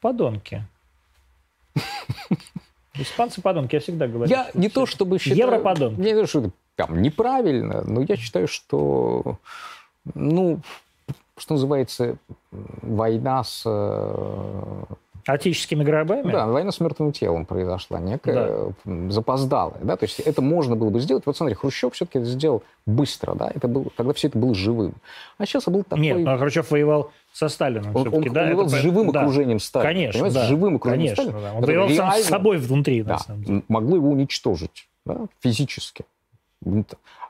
Подонки. 0.00 0.62
Испанцы 2.94 3.42
подонки, 3.42 3.74
я 3.74 3.80
всегда 3.80 4.06
говорю. 4.06 4.30
Я 4.30 4.50
не 4.54 4.68
то 4.68 4.86
чтобы 4.86 5.18
считаю... 5.18 5.40
Европодонки. 5.40 6.00
Не 6.00 6.14
то, 6.14 6.26
что 6.28 6.52
там 6.78 7.02
неправильно, 7.02 7.82
но 7.84 8.02
я 8.02 8.16
считаю, 8.16 8.46
что, 8.46 9.38
ну, 10.14 10.60
что 11.36 11.54
называется, 11.54 12.16
война 12.52 13.42
с... 13.42 13.64
Э, 13.66 14.84
Отеческими 15.26 15.82
гробами? 15.82 16.30
Да, 16.30 16.46
война 16.46 16.70
с 16.70 16.78
мертвым 16.78 17.10
телом 17.10 17.46
произошла, 17.46 17.98
некая 17.98 18.72
да. 18.84 19.10
запоздалая, 19.10 19.80
да, 19.82 19.96
то 19.96 20.04
есть 20.04 20.20
это 20.20 20.40
можно 20.40 20.76
было 20.76 20.90
бы 20.90 21.00
сделать. 21.00 21.26
Вот 21.26 21.36
смотри, 21.36 21.56
Хрущев 21.56 21.94
все-таки 21.94 22.20
это 22.20 22.28
сделал 22.28 22.62
быстро, 22.86 23.34
да, 23.34 23.50
это 23.52 23.66
был, 23.66 23.92
тогда 23.96 24.12
все 24.12 24.28
это 24.28 24.38
было 24.38 24.54
живым. 24.54 24.94
А 25.36 25.46
сейчас 25.46 25.64
был 25.64 25.82
такой... 25.82 26.00
Нет, 26.00 26.18
но 26.20 26.38
Хрущев 26.38 26.70
воевал 26.70 27.10
со 27.32 27.48
Сталином 27.48 27.94
он, 27.94 28.14
он, 28.14 28.22
да, 28.32 28.44
воевал 28.44 28.66
это... 28.66 28.76
с 28.76 28.78
живым 28.78 29.10
да. 29.10 29.22
окружением 29.22 29.58
Сталина. 29.58 29.90
Конечно, 29.90 30.30
да. 30.30 30.44
С 30.44 30.48
живым 30.48 30.76
окружением 30.76 31.16
Конечно, 31.16 31.40
Сталина. 31.40 31.50
Да. 31.50 31.58
Он 31.58 31.64
воевал 31.64 31.90
сам 31.90 32.12
с 32.12 32.24
собой 32.24 32.56
внутри, 32.58 33.02
да, 33.02 33.14
на 33.14 33.18
самом 33.18 33.42
деле. 33.42 33.62
Могло 33.66 33.96
его 33.96 34.10
уничтожить, 34.10 34.88
да, 35.04 35.26
физически. 35.40 36.04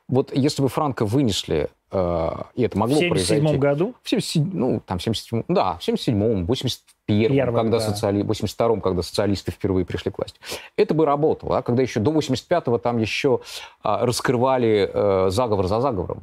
Вот 0.09 0.35
если 0.35 0.63
бы 0.63 0.69
Франко 0.69 1.05
вынесли, 1.05 1.69
э, 1.91 2.31
и 2.55 2.63
это 2.63 2.79
могло 2.79 2.97
в 2.97 3.09
произойти... 3.09 3.45
В 3.45 3.49
77 3.49 3.59
году? 3.59 3.95
В 4.03 4.09
77, 4.09 4.51
ну, 4.55 4.81
там, 4.85 4.99
77, 4.99 5.45
да, 5.49 5.75
в 5.75 5.87
77-м, 5.87 6.47
81-м, 6.47 7.55
когда 7.55 7.79
да. 7.79 7.81
социали... 7.81 8.23
82-м, 8.23 8.81
когда 8.81 9.03
социалисты 9.03 9.53
впервые 9.53 9.85
пришли 9.85 10.11
к 10.11 10.17
власти. 10.19 10.41
Это 10.77 10.95
бы 10.95 11.05
работало, 11.05 11.59
а 11.59 11.63
когда 11.63 11.83
еще 11.83 12.01
до 12.01 12.13
85-го 12.13 12.79
там 12.79 12.97
еще 12.99 13.41
а, 13.83 14.07
раскрывали 14.07 14.91
а, 14.93 15.27
заговор 15.29 15.67
за 15.67 15.81
заговором 15.81 16.23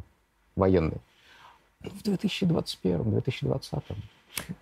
военный. 0.55 0.97
В 1.81 2.01
2021-2020 2.01 3.83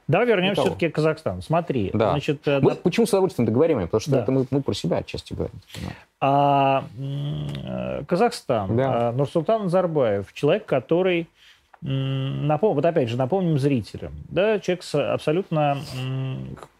Давай 0.08 0.28
вернемся 0.28 0.62
все-таки 0.62 0.90
к 0.90 0.96
Казахстану. 0.96 1.42
Смотри, 1.42 1.90
да. 1.94 2.12
значит... 2.12 2.48
Э, 2.48 2.60
мы 2.62 2.72
да... 2.72 2.78
почему 2.82 3.06
с 3.06 3.10
удовольствием 3.10 3.48
договорим? 3.48 3.82
Потому 3.82 4.02
что 4.02 4.12
да. 4.12 4.22
это 4.22 4.32
мы, 4.32 4.46
мы 4.50 4.62
про 4.62 4.74
себя 4.74 4.98
отчасти 4.98 5.34
говорим. 5.34 5.56
А, 6.22 6.86
Казахстан. 8.08 8.78
Да. 8.78 9.10
А, 9.10 9.12
Нурсултан 9.12 9.64
Назарбаев, 9.64 10.32
человек, 10.34 10.66
который 10.66 11.28
напом... 11.82 12.76
вот 12.76 12.86
опять 12.86 13.10
же, 13.10 13.18
напомним 13.18 13.58
зрителям, 13.60 14.14
да, 14.30 14.60
человек 14.60 14.84
с 14.84 15.14
абсолютно 15.14 15.78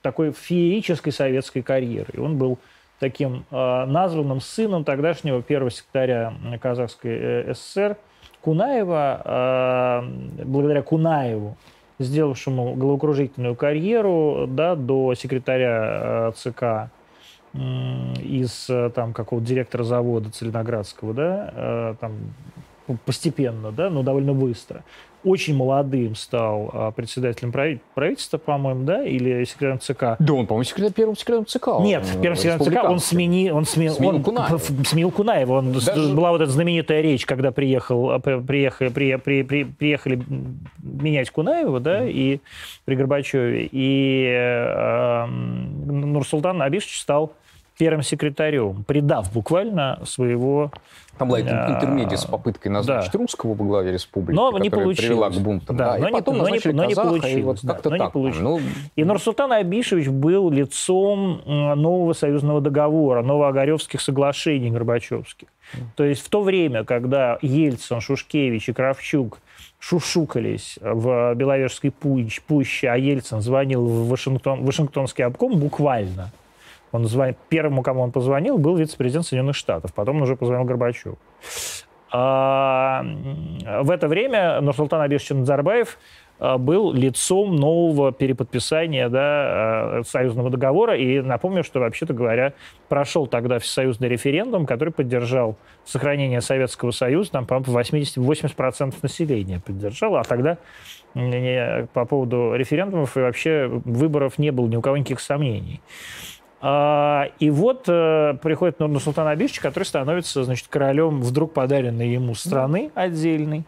такой 0.02 0.32
феерической 0.32 1.12
советской 1.12 1.62
карьерой. 1.62 2.24
Он 2.24 2.38
был 2.38 2.58
таким 3.00 3.46
э, 3.52 3.86
названным 3.86 4.40
сыном 4.40 4.86
тогдашнего 4.86 5.42
первого 5.42 5.72
секретаря 5.72 6.34
Казахской 6.62 7.12
э, 7.12 7.54
ССР 7.54 7.98
Кунаева. 8.42 9.22
Э, 9.26 10.44
благодаря 10.46 10.82
Кунаеву 10.84 11.58
сделавшему 12.04 12.76
головокружительную 12.76 13.56
карьеру 13.56 14.46
да, 14.48 14.76
до 14.76 15.14
секретаря 15.16 16.32
э, 16.32 16.32
ЦК 16.36 16.92
из 17.54 18.68
э, 18.70 18.90
там 18.96 19.14
какого-то 19.14 19.46
директора 19.48 19.84
завода 19.84 20.32
Целиноградского, 20.32 21.14
да, 21.14 21.54
э, 21.56 21.96
там 22.00 22.14
постепенно, 23.06 23.72
да, 23.72 23.90
но 23.90 24.04
довольно 24.04 24.34
быстро 24.34 24.84
очень 25.24 25.56
молодым 25.56 26.16
стал 26.16 26.70
а, 26.74 26.92
председателем 26.92 27.52
правительства, 27.52 28.38
по-моему, 28.38 28.84
да, 28.84 29.04
или 29.04 29.44
секретарем 29.46 29.80
ЦК. 29.80 30.18
Да, 30.20 30.34
он, 30.34 30.48
по-моему, 30.48 30.64
секретарь, 30.64 30.94
первым 30.94 31.16
секретарем 31.16 31.46
ЦК. 31.46 31.68
Нет, 31.80 32.06
первым 32.22 32.38
секретарем 32.38 32.72
ЦК 32.72 32.84
он, 32.84 33.00
смени, 33.00 33.52
он, 33.52 33.66
сменил, 33.66 33.94
сменил 33.94 34.16
он 34.16 34.24
Кунаева. 34.24 34.58
сменил 34.58 35.12
Кунаева. 35.12 35.54
Он, 35.54 35.72
Даже... 35.72 36.14
Была 36.14 36.32
вот 36.32 36.42
эта 36.42 36.52
знаменитая 36.52 37.02
речь, 37.02 37.26
когда 37.26 37.52
приехал, 37.52 38.12
а, 38.12 38.20
приехали, 38.20 38.90
при, 38.90 39.16
при, 39.16 39.44
при, 39.44 39.64
приехали 39.64 40.22
менять 40.82 41.32
Кунаева, 41.32 41.80
да, 41.80 42.04
mm. 42.04 42.12
и 42.12 42.42
при 42.86 42.96
Горбачеве, 42.96 43.70
и 43.72 44.26
э, 44.28 45.26
Нурсултан 45.26 46.62
Абишевич 46.62 47.00
стал 47.00 47.34
первым 47.78 48.04
секретарем, 48.04 48.84
предав 48.84 49.32
буквально 49.34 50.00
своего... 50.06 50.72
Там 51.18 51.28
была 51.28 51.40
а, 51.40 51.76
интермедия 51.76 52.18
с 52.18 52.26
попыткой 52.26 52.72
назначить 52.72 53.12
да. 53.12 53.20
русского 53.20 53.54
во 53.54 53.66
главе 53.66 53.92
республики, 53.92 54.36
но 54.36 54.58
не 54.58 54.72
получилось. 54.72 54.98
привела 54.98 55.30
к 55.30 55.34
бунтам. 55.34 55.78
Да, 55.78 55.94
да. 55.94 55.98
Но, 56.00 56.08
и 56.08 56.12
потом 56.12 56.36
не, 56.36 56.42
назначили 56.42 56.72
но 56.72 56.86
не 56.86 56.96
получилось. 56.96 57.34
И 57.34 57.42
вот 57.42 57.60
да, 57.62 57.80
но 57.84 57.90
так. 57.90 58.00
Не 58.00 58.10
получилось. 58.10 58.40
Ну... 58.42 58.60
И 58.96 59.04
Нурсултан 59.04 59.52
Абишевич 59.52 60.08
был 60.08 60.50
лицом 60.50 61.42
нового 61.46 62.14
союзного 62.14 62.62
договора, 62.62 63.22
новоогаревских 63.22 64.02
соглашений 64.02 64.72
Горбачевских. 64.72 65.48
То 65.96 66.04
есть 66.04 66.26
в 66.26 66.30
то 66.30 66.42
время, 66.42 66.84
когда 66.84 67.38
Ельцин, 67.42 68.02
Шушкевич 68.02 68.70
и 68.70 68.74
Кравчук 68.74 69.40
шушукались 69.80 70.80
в 70.82 71.36
Беловежской 71.36 71.92
пуще, 71.92 72.90
а 72.90 72.96
Ельцин 72.96 73.42
звонил 73.42 73.86
в 73.86 74.10
Вашингтон, 74.10 74.64
Вашингтонский 74.64 75.26
обком 75.26 75.60
буквально– 75.60 76.32
он 76.94 77.06
звонит, 77.06 77.38
первому, 77.50 77.82
кому 77.82 78.02
он 78.02 78.12
позвонил, 78.12 78.58
был 78.58 78.76
вице-президент 78.76 79.26
Соединенных 79.26 79.56
Штатов. 79.56 79.94
Потом 79.94 80.18
он 80.18 80.22
уже 80.24 80.36
позвонил 80.36 80.66
Горбачеву. 80.66 81.18
А, 82.16 83.04
в 83.82 83.90
это 83.90 84.08
время 84.08 84.62
Нурсултан 84.62 85.02
Абишевич 85.02 85.32
Назарбаев 85.32 85.98
а, 86.38 86.60
был 86.60 86.94
лицом 86.94 87.56
нового 87.56 88.12
переподписания 88.12 89.10
да, 89.10 89.20
а, 89.22 90.02
союзного 90.06 90.52
договора. 90.52 90.96
И 90.96 91.22
напомню, 91.22 91.64
что, 91.64 91.80
вообще-то 91.80 92.14
говоря, 92.14 92.54
прошел 92.88 93.26
тогда 93.26 93.58
всесоюзный 93.58 94.10
референдум, 94.10 94.68
который 94.68 94.94
поддержал 94.94 95.58
сохранение 95.86 96.42
Советского 96.42 96.92
Союза. 96.92 97.32
Там, 97.32 97.48
по-моему, 97.48 97.74
80, 97.74 98.18
80% 98.18 98.94
населения 99.02 99.60
поддержало. 99.66 100.20
А 100.20 100.24
тогда 100.24 100.60
по 101.16 102.06
поводу 102.06 102.54
референдумов 102.56 103.18
и 103.18 103.22
вообще 103.22 103.68
выборов 103.68 104.38
не 104.38 104.52
было 104.52 104.68
ни 104.68 104.76
у 104.76 104.82
кого 104.82 104.98
никаких 104.98 105.20
сомнений. 105.20 105.82
А, 106.66 107.26
и 107.40 107.50
вот 107.50 107.90
э, 107.90 108.36
приходит 108.42 108.80
Нурсултан 108.80 109.28
Абишевич, 109.28 109.60
который 109.60 109.84
становится, 109.84 110.46
значит, 110.46 110.68
королем 110.70 111.22
вдруг 111.22 111.52
подаренной 111.52 112.08
ему 112.08 112.36
страны 112.36 112.90
отдельной. 112.96 113.66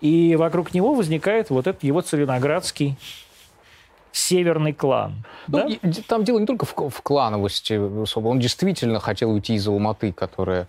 И 0.00 0.34
вокруг 0.36 0.72
него 0.72 0.94
возникает 0.94 1.50
вот 1.50 1.66
этот 1.66 1.82
его 1.82 2.00
целиноградский 2.00 2.96
северный 4.10 4.72
клан. 4.72 5.22
Ну, 5.48 5.68
да? 5.82 5.90
Там 6.06 6.24
дело 6.24 6.38
не 6.38 6.46
только 6.46 6.64
в, 6.64 6.74
в 6.74 7.02
клановости. 7.02 7.74
Он 8.16 8.40
действительно 8.40 9.00
хотел 9.00 9.30
уйти 9.30 9.56
из 9.56 9.68
Алматы, 9.68 10.10
которая 10.10 10.66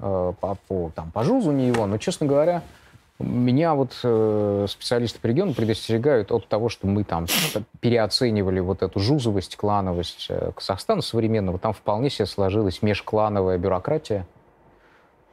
э, 0.00 0.32
по, 0.40 0.56
по, 0.66 0.90
там, 0.96 1.12
по 1.12 1.22
жузу 1.22 1.52
не 1.52 1.68
его. 1.68 1.86
Но, 1.86 1.98
честно 1.98 2.26
говоря, 2.26 2.64
меня 3.22 3.74
вот 3.74 3.98
э, 4.02 4.66
специалисты 4.68 5.20
по 5.20 5.26
региону 5.26 5.52
предостерегают 5.54 6.32
от 6.32 6.46
того, 6.48 6.68
что 6.68 6.86
мы 6.86 7.04
там 7.04 7.26
переоценивали 7.80 8.60
вот 8.60 8.82
эту 8.82 8.98
жузовость, 8.98 9.56
клановость 9.56 10.26
э, 10.28 10.52
Казахстана 10.54 11.02
современного. 11.02 11.58
Там 11.58 11.72
вполне 11.72 12.10
себе 12.10 12.26
сложилась 12.26 12.82
межклановая 12.82 13.58
бюрократия. 13.58 14.26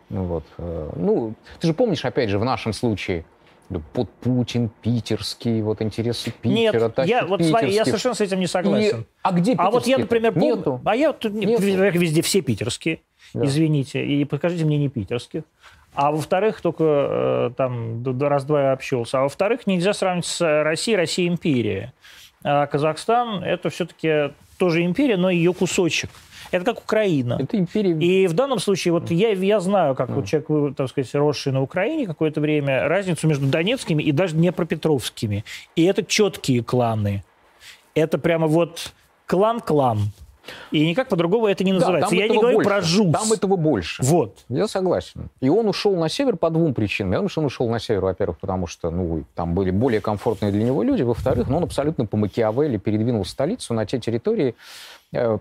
Ну, 0.09 0.23
вот, 0.23 0.43
э, 0.57 0.89
ну, 0.95 1.33
ты 1.59 1.67
же 1.67 1.73
помнишь, 1.73 2.03
опять 2.05 2.29
же, 2.29 2.39
в 2.39 2.45
нашем 2.45 2.73
случае, 2.73 3.25
под 3.93 4.09
Путин, 4.09 4.69
питерский, 4.81 5.61
вот 5.61 5.81
интересы 5.81 6.31
Питера. 6.31 6.91
Нет, 6.97 7.07
я, 7.07 7.25
вот 7.25 7.43
смотри, 7.43 7.73
я 7.73 7.83
совершенно 7.83 8.15
с 8.15 8.21
этим 8.21 8.39
не 8.39 8.47
согласен. 8.47 9.01
И, 9.01 9.05
а 9.21 9.31
где 9.33 9.55
А 9.57 9.69
вот 9.69 9.85
я, 9.87 9.97
например, 9.97 10.33
помню... 10.33 10.55
Нету. 10.55 10.81
А 10.85 10.95
я 10.95 11.11
тут 11.11 11.33
Нету. 11.33 11.61
везде 11.61 12.21
все 12.21 12.41
питерские, 12.41 13.01
да. 13.33 13.45
извините, 13.45 14.05
и 14.05 14.23
покажите 14.23 14.63
мне 14.63 14.77
не 14.77 14.89
питерских. 14.89 15.43
А 15.97 16.11
во-вторых, 16.11 16.61
только 16.61 16.83
э, 16.83 17.51
там 17.57 18.03
раз-два 18.19 18.71
общался. 18.71 19.17
А 19.17 19.23
во-вторых, 19.23 19.65
нельзя 19.65 19.93
сравнить 19.93 20.25
с 20.27 20.63
Россией. 20.63 20.95
Россия 20.95 21.27
империя. 21.27 21.91
А 22.43 22.67
Казахстан 22.67 23.43
это 23.43 23.71
все-таки 23.71 24.31
тоже 24.59 24.85
империя, 24.85 25.17
но 25.17 25.31
ее 25.31 25.55
кусочек. 25.55 26.11
Это 26.51 26.65
как 26.65 26.83
Украина. 26.83 27.39
Это 27.41 27.57
империя. 27.57 27.97
И 27.97 28.27
в 28.27 28.33
данном 28.33 28.59
случае, 28.59 28.91
вот 28.91 29.09
я, 29.09 29.31
я 29.31 29.59
знаю, 29.59 29.95
как 29.95 30.09
вот 30.09 30.27
человек, 30.27 30.75
так 30.75 30.87
сказать, 30.89 31.15
росший 31.15 31.51
на 31.51 31.63
Украине 31.63 32.05
какое-то 32.05 32.41
время, 32.41 32.87
разницу 32.87 33.27
между 33.27 33.47
донецкими 33.47 34.03
и 34.03 34.11
даже 34.11 34.35
днепропетровскими. 34.35 35.45
И 35.75 35.83
это 35.83 36.03
четкие 36.03 36.63
кланы. 36.63 37.23
Это 37.95 38.19
прямо 38.19 38.45
вот 38.45 38.93
клан-клан. 39.25 40.11
И 40.71 40.87
никак 40.87 41.07
по-другому 41.07 41.47
это 41.47 41.63
не 41.63 41.73
называется. 41.73 42.09
Да, 42.09 42.15
Я 42.15 42.27
не 42.27 42.37
говорю 42.37 42.57
больше. 42.57 42.69
про 42.69 42.81
ЖУС. 42.81 43.13
Там 43.13 43.33
этого 43.33 43.55
больше. 43.55 44.03
Вот. 44.03 44.37
Я 44.49 44.67
согласен. 44.67 45.29
И 45.39 45.49
он 45.49 45.67
ушел 45.67 45.95
на 45.95 46.09
север 46.09 46.37
по 46.37 46.49
двум 46.49 46.73
причинам. 46.73 47.11
Я 47.11 47.17
думаю, 47.19 47.29
что 47.29 47.41
он 47.41 47.47
ушел 47.47 47.69
на 47.69 47.79
север, 47.79 48.01
во-первых, 48.01 48.37
потому 48.39 48.67
что 48.67 48.89
ну, 48.89 49.23
там 49.35 49.53
были 49.53 49.71
более 49.71 50.01
комфортные 50.01 50.51
для 50.51 50.63
него 50.63 50.83
люди. 50.83 51.03
Во-вторых, 51.03 51.47
ну, 51.47 51.57
он 51.57 51.63
абсолютно 51.63 52.05
по 52.05 52.17
Макиавелли 52.17 52.77
передвинул 52.77 53.25
столицу 53.25 53.73
на 53.73 53.85
те 53.85 53.99
территории, 53.99 54.55
э, 55.13 55.37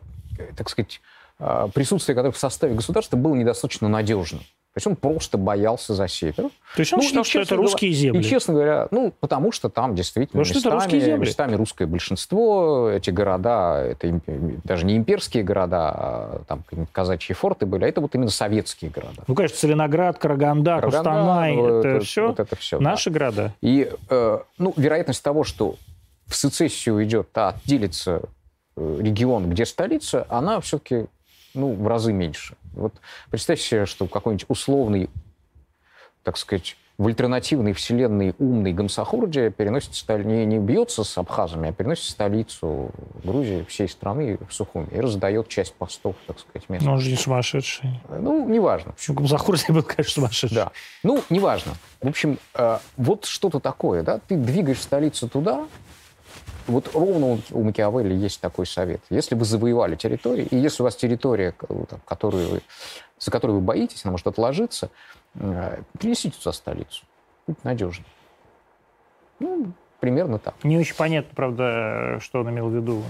так 0.57 0.69
сказать, 0.69 1.01
э, 1.39 1.69
присутствие 1.75 2.15
которых 2.15 2.37
в 2.37 2.39
составе 2.39 2.75
государства 2.75 3.17
было 3.17 3.35
недостаточно 3.35 3.89
надежным. 3.89 4.43
То 4.77 4.79
есть 4.79 4.87
он 4.89 4.97
просто 4.97 5.39
боялся 5.39 5.95
за 5.95 6.07
север. 6.07 6.35
То 6.35 6.51
есть 6.81 6.93
он 6.93 6.99
ну, 6.99 7.03
считал, 7.03 7.25
что 7.25 7.41
это 7.41 7.57
русские 7.57 7.93
земли? 7.93 8.21
И, 8.21 8.23
честно 8.23 8.53
говоря, 8.53 8.89
ну, 8.91 9.11
потому 9.21 9.51
что 9.51 9.71
там 9.71 9.95
действительно 9.95 10.41
Может, 10.41 10.57
местами, 10.57 10.75
русские 10.75 11.01
земли? 11.01 11.21
местами 11.21 11.55
русское 11.55 11.87
большинство. 11.87 12.91
Эти 12.91 13.09
города, 13.09 13.83
это 13.83 14.21
даже 14.65 14.85
не 14.85 14.99
имперские 14.99 15.45
города, 15.45 15.89
а 15.89 16.43
там 16.47 16.63
казачьи 16.93 17.35
форты 17.35 17.65
были, 17.65 17.85
а 17.85 17.89
это 17.89 18.03
вот 18.03 18.15
именно 18.17 18.29
советские 18.29 18.91
города. 18.91 19.23
Ну, 19.27 19.35
конечно, 19.35 19.57
Целиноград, 19.57 20.19
Караганда, 20.19 20.75
Караганда 20.75 20.99
Кустанай, 20.99 21.57
ну, 21.57 21.79
это, 21.79 21.89
это, 21.89 22.05
все 22.05 22.27
вот 22.27 22.41
это 22.41 22.57
все 22.57 22.79
наши 22.79 23.09
да. 23.09 23.19
города. 23.19 23.55
И, 23.63 23.91
э, 24.11 24.39
ну, 24.59 24.75
вероятность 24.77 25.23
того, 25.23 25.45
что 25.45 25.77
в 26.27 26.37
сецессию 26.37 27.03
идет, 27.03 27.29
а 27.33 27.55
отделится 27.65 28.21
э, 28.77 28.99
регион, 29.01 29.49
где 29.49 29.65
столица, 29.65 30.27
она 30.29 30.61
все-таки 30.61 31.07
ну, 31.55 31.73
в 31.73 31.89
разы 31.89 32.13
меньше. 32.13 32.57
Вот 32.77 32.95
представьте 33.31 33.65
себе, 33.65 33.87
что 33.87 34.07
какой-нибудь 34.07 34.47
условный, 34.49 35.11
так 36.23 36.37
сказать, 36.37 36.77
в 36.99 37.07
альтернативной 37.07 37.75
вселенной 37.75 38.35
умный 38.39 38.73
Гамсахурди 38.73 39.51
переносит 39.51 39.93
не, 40.25 40.47
не 40.47 40.59
бьется 40.59 41.05
с 41.05 41.19
абхазами, 41.19 41.69
а 41.69 41.73
переносит 41.73 42.05
столицу 42.05 42.91
Грузии, 43.23 43.67
всей 43.69 43.87
страны 43.87 44.39
в 44.49 44.55
Сухуми 44.55 44.89
и 44.91 45.01
раздает 45.01 45.49
часть 45.49 45.75
постов, 45.75 46.17
так 46.27 46.39
сказать, 46.39 46.69
местным. 46.71 46.95
Он 46.95 46.99
же 46.99 47.11
не 47.11 47.17
сумасшедший. 47.17 48.01
Ну, 48.09 48.49
неважно. 48.49 48.95
Гамсахурди 49.09 49.73
был, 49.73 49.83
конечно, 49.83 50.23
сумасшедший. 50.23 50.55
Да. 50.55 50.73
Ну, 51.03 51.23
неважно. 51.29 51.73
В 52.01 52.09
общем, 52.09 52.39
э, 52.55 52.79
вот 52.97 53.27
что-то 53.27 53.61
такое, 53.61 54.03
да, 54.03 54.19
ты 54.27 54.37
двигаешь 54.37 54.81
столицу 54.81 55.29
туда, 55.29 55.67
вот 56.67 56.91
ровно 56.95 57.39
у 57.51 57.63
Макиавелли 57.63 58.15
есть 58.15 58.41
такой 58.41 58.67
совет. 58.67 59.01
Если 59.11 59.35
вы 59.35 59.45
завоевали 59.45 59.95
территорию, 59.97 60.49
и 60.51 60.57
если 60.57 60.83
у 60.83 60.85
вас 60.85 60.97
территория, 60.97 61.55
которую 62.05 62.49
вы, 62.49 62.63
за 63.19 63.31
которую 63.31 63.61
вы 63.61 63.65
боитесь, 63.65 64.05
она 64.05 64.13
может 64.13 64.27
отложиться, 64.27 64.91
э, 65.35 65.83
принесите 65.99 66.37
туда 66.39 66.53
столицу. 66.53 67.05
Будет 67.47 67.63
надежно. 67.65 68.05
Ну, 69.39 69.73
примерно 70.01 70.39
так. 70.39 70.55
Не 70.65 70.79
очень 70.79 70.97
понятно, 70.97 71.33
правда, 71.35 72.19
что 72.21 72.41
он 72.41 72.51
имел 72.51 72.69
в 72.69 72.75
виду. 72.75 73.03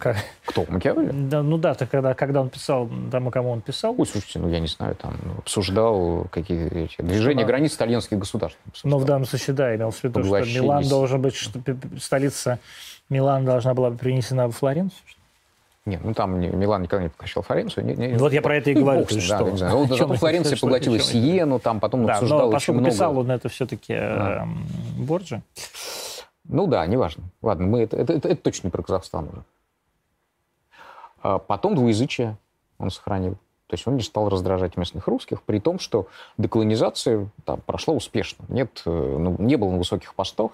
Как? 0.00 0.16
Кто, 0.44 0.64
Макиавелли? 0.68 1.10
Да, 1.12 1.42
ну 1.42 1.56
да, 1.56 1.74
когда, 1.74 2.14
когда 2.14 2.40
он 2.40 2.48
писал, 2.48 2.90
тому, 3.12 3.30
кому 3.30 3.50
он 3.50 3.60
писал. 3.60 3.94
Ой, 3.96 4.06
слушайте, 4.06 4.40
ну 4.40 4.48
я 4.48 4.58
не 4.58 4.66
знаю, 4.66 4.96
там 4.96 5.14
обсуждал 5.38 6.26
какие 6.30 6.88
движения 6.98 7.44
границ 7.44 7.74
итальянских 7.74 8.18
государств. 8.18 8.58
Обсуждал. 8.66 8.98
Но 8.98 9.04
в 9.04 9.06
данном 9.06 9.24
случае, 9.24 9.54
да, 9.54 9.74
имел 9.76 9.92
в 9.92 10.02
виду, 10.02 10.24
что 10.24 10.40
Милан 10.40 10.88
должен 10.88 11.22
быть, 11.22 11.36
что 11.36 11.60
столица 12.00 12.58
Милан 13.08 13.44
должна 13.44 13.72
была 13.74 13.92
принесена 13.92 14.48
в 14.48 14.52
Флоренцию. 14.52 14.98
Нет, 15.84 16.00
ну 16.04 16.14
там 16.14 16.40
Милан 16.40 16.82
никогда 16.82 17.04
не 17.04 17.08
поглощал 17.08 17.42
Флоренцию. 17.42 17.84
Не, 17.84 17.94
не, 17.94 18.16
вот 18.16 18.32
я 18.32 18.40
про 18.40 18.56
это 18.56 18.70
и 18.70 18.74
говорю. 18.74 19.00
Бог, 19.00 19.10
что? 19.10 19.38
Да, 19.38 19.50
не 19.50 19.56
знаю. 19.56 19.76
Вот, 19.78 19.88
зато 19.88 20.14
Флоренция 20.14 20.56
поглотила 20.56 20.98
Сиену, 20.98 21.58
там 21.58 21.80
потом 21.80 22.06
да, 22.06 22.14
обсуждал 22.14 22.50
но 22.50 22.56
очень 22.56 22.74
много. 22.74 22.90
писал 22.90 23.18
он 23.18 23.30
это 23.30 23.48
все-таки 23.48 23.94
а. 23.94 24.44
э, 24.44 25.02
Борджи. 25.02 25.42
Ну 26.44 26.66
да, 26.66 26.86
неважно. 26.86 27.24
Ладно, 27.40 27.66
мы 27.66 27.82
это, 27.82 27.96
это, 27.96 28.12
это, 28.12 28.28
это 28.28 28.42
точно 28.42 28.68
не 28.68 28.70
про 28.70 28.82
Казахстан 28.82 29.28
уже. 29.28 29.44
А 31.22 31.38
потом 31.38 31.74
двуязычие 31.74 32.36
он 32.78 32.90
сохранил. 32.90 33.36
То 33.68 33.74
есть 33.74 33.86
он 33.86 33.96
не 33.96 34.02
стал 34.02 34.28
раздражать 34.28 34.76
местных 34.76 35.06
русских, 35.06 35.42
при 35.42 35.58
том, 35.58 35.78
что 35.78 36.06
деколонизация 36.36 37.30
там, 37.46 37.60
прошла 37.62 37.94
успешно. 37.94 38.44
Нет, 38.48 38.82
э, 38.84 38.90
ну, 38.90 39.36
не 39.38 39.56
было 39.56 39.70
на 39.70 39.78
высоких 39.78 40.14
постах. 40.14 40.50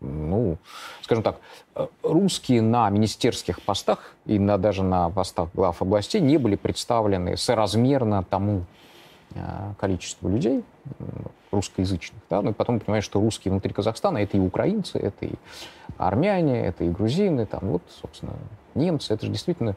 Ну, 0.00 0.56
скажем 1.02 1.24
так, 1.24 1.40
э, 1.74 1.86
русские 2.02 2.62
на 2.62 2.88
министерских 2.88 3.60
постах 3.60 4.14
и 4.24 4.38
на, 4.38 4.56
даже 4.56 4.82
на 4.82 5.10
постах 5.10 5.50
глав 5.52 5.82
областей 5.82 6.20
не 6.20 6.38
были 6.38 6.56
представлены 6.56 7.36
соразмерно 7.36 8.22
тому 8.22 8.64
э, 9.34 9.40
количеству 9.78 10.30
людей 10.30 10.64
русскоязычных. 11.50 12.20
Да? 12.30 12.40
И 12.40 12.52
потом 12.52 12.80
понимаешь, 12.80 13.04
что 13.04 13.20
русские 13.20 13.52
внутри 13.52 13.72
Казахстана 13.72 14.18
это 14.18 14.36
и 14.36 14.40
украинцы, 14.40 14.98
это 14.98 15.26
и 15.26 15.32
армяне, 15.96 16.60
это 16.60 16.84
и 16.84 16.88
грузины, 16.88 17.46
там 17.46 17.60
вот, 17.62 17.82
собственно, 18.00 18.32
немцы. 18.74 19.14
Это 19.14 19.26
же 19.26 19.32
действительно 19.32 19.76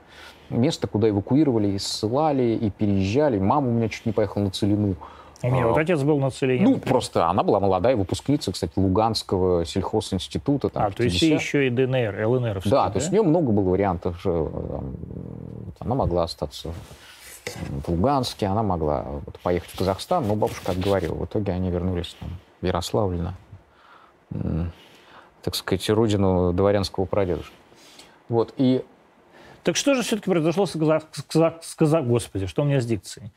место, 0.50 0.88
куда 0.88 1.10
эвакуировали 1.10 1.70
и 1.70 1.80
ссылали, 1.80 2.58
и 2.62 2.70
переезжали. 2.70 3.40
Мама 3.40 3.70
у 3.70 3.72
меня 3.72 3.90
чуть 3.90 4.06
не 4.06 4.12
поехала 4.12 4.44
на 4.44 4.52
Целину. 4.52 4.96
У 5.44 5.48
меня 5.48 5.68
вот 5.68 5.78
а, 5.78 5.82
отец 5.82 6.04
был 6.04 6.20
на 6.20 6.30
Целине. 6.30 6.64
Ну, 6.64 6.72
например. 6.74 6.88
просто 6.88 7.28
она 7.28 7.42
была 7.42 7.60
молодая 7.60 7.96
выпускница, 7.96 8.52
кстати, 8.52 8.74
Луганского 8.76 9.66
сельхозинститута. 9.66 10.70
Там, 10.70 10.84
а, 10.84 10.92
то 10.92 11.04
есть 11.04 11.22
еще 11.22 11.66
и 11.66 11.70
ДНР, 11.72 12.28
ЛНР. 12.28 12.62
Да, 12.66 12.86
да, 12.86 12.90
то 12.92 13.00
есть 13.00 13.10
у 13.10 13.12
нее 13.12 13.24
много 13.24 13.52
было 13.52 13.70
вариантов. 13.70 14.24
Она 15.80 15.96
могла 15.96 16.24
остаться 16.24 16.72
в 17.46 17.90
Луганске, 17.90 18.46
она 18.46 18.64
могла 18.64 19.04
вот, 19.04 19.40
поехать 19.40 19.70
в 19.72 19.78
Казахстан, 19.78 20.28
но 20.28 20.36
бабушка 20.36 20.72
отговорила. 20.72 21.16
В 21.16 21.26
итоге 21.26 21.52
они 21.54 21.70
вернулись 21.70 22.16
там, 22.20 22.30
в 22.62 22.66
Ярославль 22.66 23.22
на, 24.30 24.72
так 25.42 25.56
сказать, 25.56 25.90
родину 25.90 26.54
дворянского 26.54 27.06
прадедушки. 27.06 27.54
Вот, 28.30 28.54
и... 28.58 28.84
Так 29.64 29.76
что 29.76 29.94
же 29.94 30.02
все-таки 30.02 30.30
произошло 30.30 30.66
с, 30.66 30.72
Казах... 30.72 31.04
с, 31.12 31.22
Казах... 31.24 31.54
с 31.62 31.76
Казах... 31.76 32.06
Господи, 32.06 32.48
что 32.48 32.64
у 32.64 32.66
меня 32.66 32.82
с 32.82 32.86
дикцией? 32.86 33.32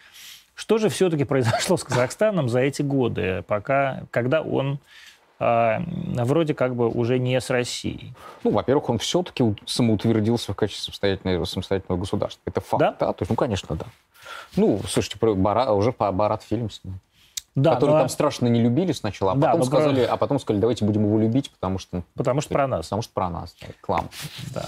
Что 0.54 0.78
же 0.78 0.88
все-таки 0.88 1.24
произошло 1.24 1.76
с 1.76 1.84
Казахстаном 1.84 2.48
за 2.48 2.60
эти 2.60 2.82
годы, 2.82 3.44
пока, 3.46 4.04
когда 4.10 4.40
он 4.40 4.78
вроде 6.24 6.54
как 6.54 6.74
бы 6.74 6.88
уже 6.88 7.18
не 7.18 7.40
с 7.40 7.50
Россией? 7.50 8.14
Ну, 8.42 8.50
во-первых, 8.50 8.88
он 8.90 8.98
все-таки 8.98 9.44
самоутвердился 9.64 10.52
в 10.52 10.56
качестве 10.56 10.84
самостоятельного, 10.84 11.44
самостоятельного 11.44 12.00
государства. 12.00 12.42
Это 12.46 12.60
факт, 12.60 12.80
да? 12.80 12.96
да? 12.98 13.12
То 13.12 13.22
есть, 13.22 13.30
ну, 13.30 13.36
конечно, 13.36 13.76
да. 13.76 13.86
Ну, 14.56 14.80
слушайте, 14.88 15.18
про 15.18 15.34
Бара... 15.34 15.72
уже 15.72 15.92
по 15.92 16.10
Барат 16.12 16.42
фильм 16.42 16.70
снял 16.70 16.94
да, 17.54 17.74
которые 17.74 17.94
но... 17.94 18.00
там 18.00 18.08
страшно 18.08 18.46
не 18.48 18.60
любили 18.60 18.92
сначала, 18.92 19.32
а, 19.32 19.34
да, 19.36 19.50
потом 19.52 19.64
сказали, 19.64 20.04
про... 20.04 20.14
а 20.14 20.16
потом 20.16 20.40
сказали, 20.40 20.60
давайте 20.60 20.84
будем 20.84 21.04
его 21.04 21.18
любить, 21.18 21.50
потому 21.50 21.78
что... 21.78 22.02
Потому 22.14 22.40
что 22.40 22.52
про 22.52 22.66
нас. 22.66 22.86
Потому 22.86 23.02
что 23.02 23.12
про 23.12 23.30
нас, 23.30 23.54
да, 23.60 23.68
клам. 23.80 24.08
Да. 24.52 24.64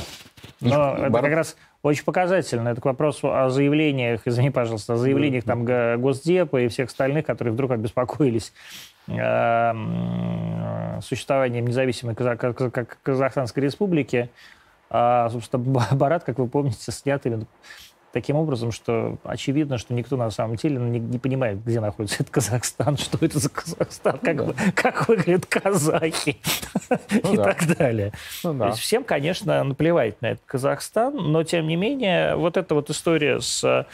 Но 0.61 0.97
и, 0.97 1.01
это 1.01 1.11
бар... 1.11 1.23
как 1.23 1.33
раз 1.33 1.57
очень 1.83 2.05
показательно. 2.05 2.69
Это 2.69 2.81
к 2.81 2.85
вопросу 2.85 3.35
о 3.35 3.51
заявлениях, 3.51 4.23
извини, 4.25 4.51
пожалуйста, 4.51 4.95
о 4.95 4.97
заявлениях 4.97 5.45
там 5.45 5.65
Госдепа 5.65 6.61
и 6.61 6.69
всех 6.69 6.89
остальных, 6.89 7.27
которые 7.27 7.53
вдруг 7.53 7.73
обеспокоились 7.73 8.53
существованием 11.03 11.67
независимой 11.67 12.15
Казахстанской 12.15 13.63
республики. 13.63 14.31
А, 14.91 15.29
собственно, 15.31 15.63
Барат, 15.93 16.25
как 16.25 16.39
вы 16.39 16.49
помните, 16.49 16.93
снят 16.93 17.25
именно 17.27 17.47
таким 18.17 18.37
образом, 18.37 18.73
что 18.73 19.19
очевидно, 19.25 19.77
что 19.77 19.93
никто 19.93 20.17
на 20.17 20.31
самом 20.31 20.57
деле 20.57 20.79
не, 20.79 20.99
не 20.99 21.19
понимает, 21.19 21.63
где 21.63 21.81
находится 21.81 22.23
этот 22.23 22.31
Казахстан, 22.31 22.97
что 22.99 23.23
это 23.23 23.39
за 23.39 23.51
Казахстан, 23.51 24.19
как, 24.19 24.37
ну, 24.37 24.55
да. 24.55 24.73
как 24.75 25.07
выглядят 25.07 25.45
казахи 25.45 26.39
ну, 27.23 27.33
и 27.35 27.37
да. 27.37 27.45
так 27.45 27.77
далее. 27.77 28.13
Ну, 28.43 28.55
да. 28.55 28.65
То 28.65 28.71
есть 28.71 28.81
всем, 28.81 29.05
конечно, 29.05 29.63
наплевать 29.65 30.23
на 30.23 30.31
этот 30.31 30.45
Казахстан, 30.47 31.15
но 31.15 31.43
тем 31.43 31.67
не 31.67 31.77
менее 31.77 32.37
вот 32.37 32.57
эта 32.57 32.75
вот 32.75 32.89
история 32.89 33.39
с 33.41 33.87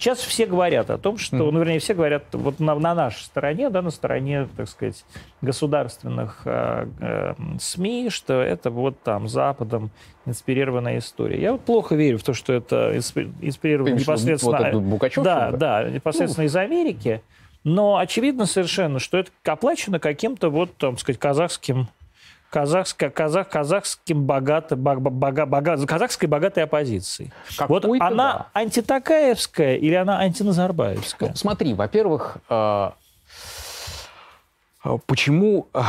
Сейчас 0.00 0.20
все 0.20 0.46
говорят 0.46 0.88
о 0.88 0.96
том, 0.96 1.18
что, 1.18 1.36
mm. 1.36 1.50
ну, 1.50 1.58
вернее, 1.58 1.78
все 1.78 1.92
говорят 1.92 2.24
вот 2.32 2.58
на, 2.58 2.74
на 2.74 2.94
нашей 2.94 3.22
стороне, 3.22 3.68
да, 3.68 3.82
на 3.82 3.90
стороне, 3.90 4.48
так 4.56 4.66
сказать, 4.66 5.04
государственных 5.42 6.40
э, 6.46 6.86
э, 7.00 7.34
СМИ, 7.60 8.08
что 8.08 8.40
это 8.40 8.70
вот 8.70 8.98
там 9.02 9.28
Западом 9.28 9.90
инспирированная 10.24 10.98
история. 10.98 11.38
Я 11.38 11.52
вот 11.52 11.60
плохо 11.60 11.96
верю 11.96 12.16
в 12.16 12.22
то, 12.22 12.32
что 12.32 12.54
это 12.54 12.96
инспирировано 12.96 13.92
непосредственно... 13.92 14.70
Вот 14.72 14.82
Букачев, 14.84 15.22
да, 15.22 15.50
да, 15.50 15.82
да, 15.82 15.90
непосредственно 15.90 16.44
ну. 16.44 16.48
из 16.48 16.56
Америки. 16.56 17.20
Но 17.62 17.98
очевидно 17.98 18.46
совершенно, 18.46 19.00
что 19.00 19.18
это 19.18 19.30
оплачено 19.44 19.98
каким-то 19.98 20.48
вот, 20.48 20.74
там 20.78 20.96
сказать, 20.96 21.20
казахским 21.20 21.88
казахско, 22.50 23.10
казах, 23.10 23.48
казахским 23.48 24.24
богато, 24.24 24.76
бога, 24.76 25.46
бога, 25.46 25.86
казахской 25.86 26.28
богатой 26.28 26.64
оппозицией. 26.64 27.32
Вот 27.68 27.84
она 27.84 28.48
да. 28.54 28.60
антитакаевская 28.60 29.76
или 29.76 29.94
она 29.94 30.18
антиназарбаевская? 30.18 31.30
Ну, 31.30 31.36
смотри, 31.36 31.74
во-первых, 31.74 32.38
э, 32.48 32.90
почему... 35.06 35.68
Э, 35.72 35.80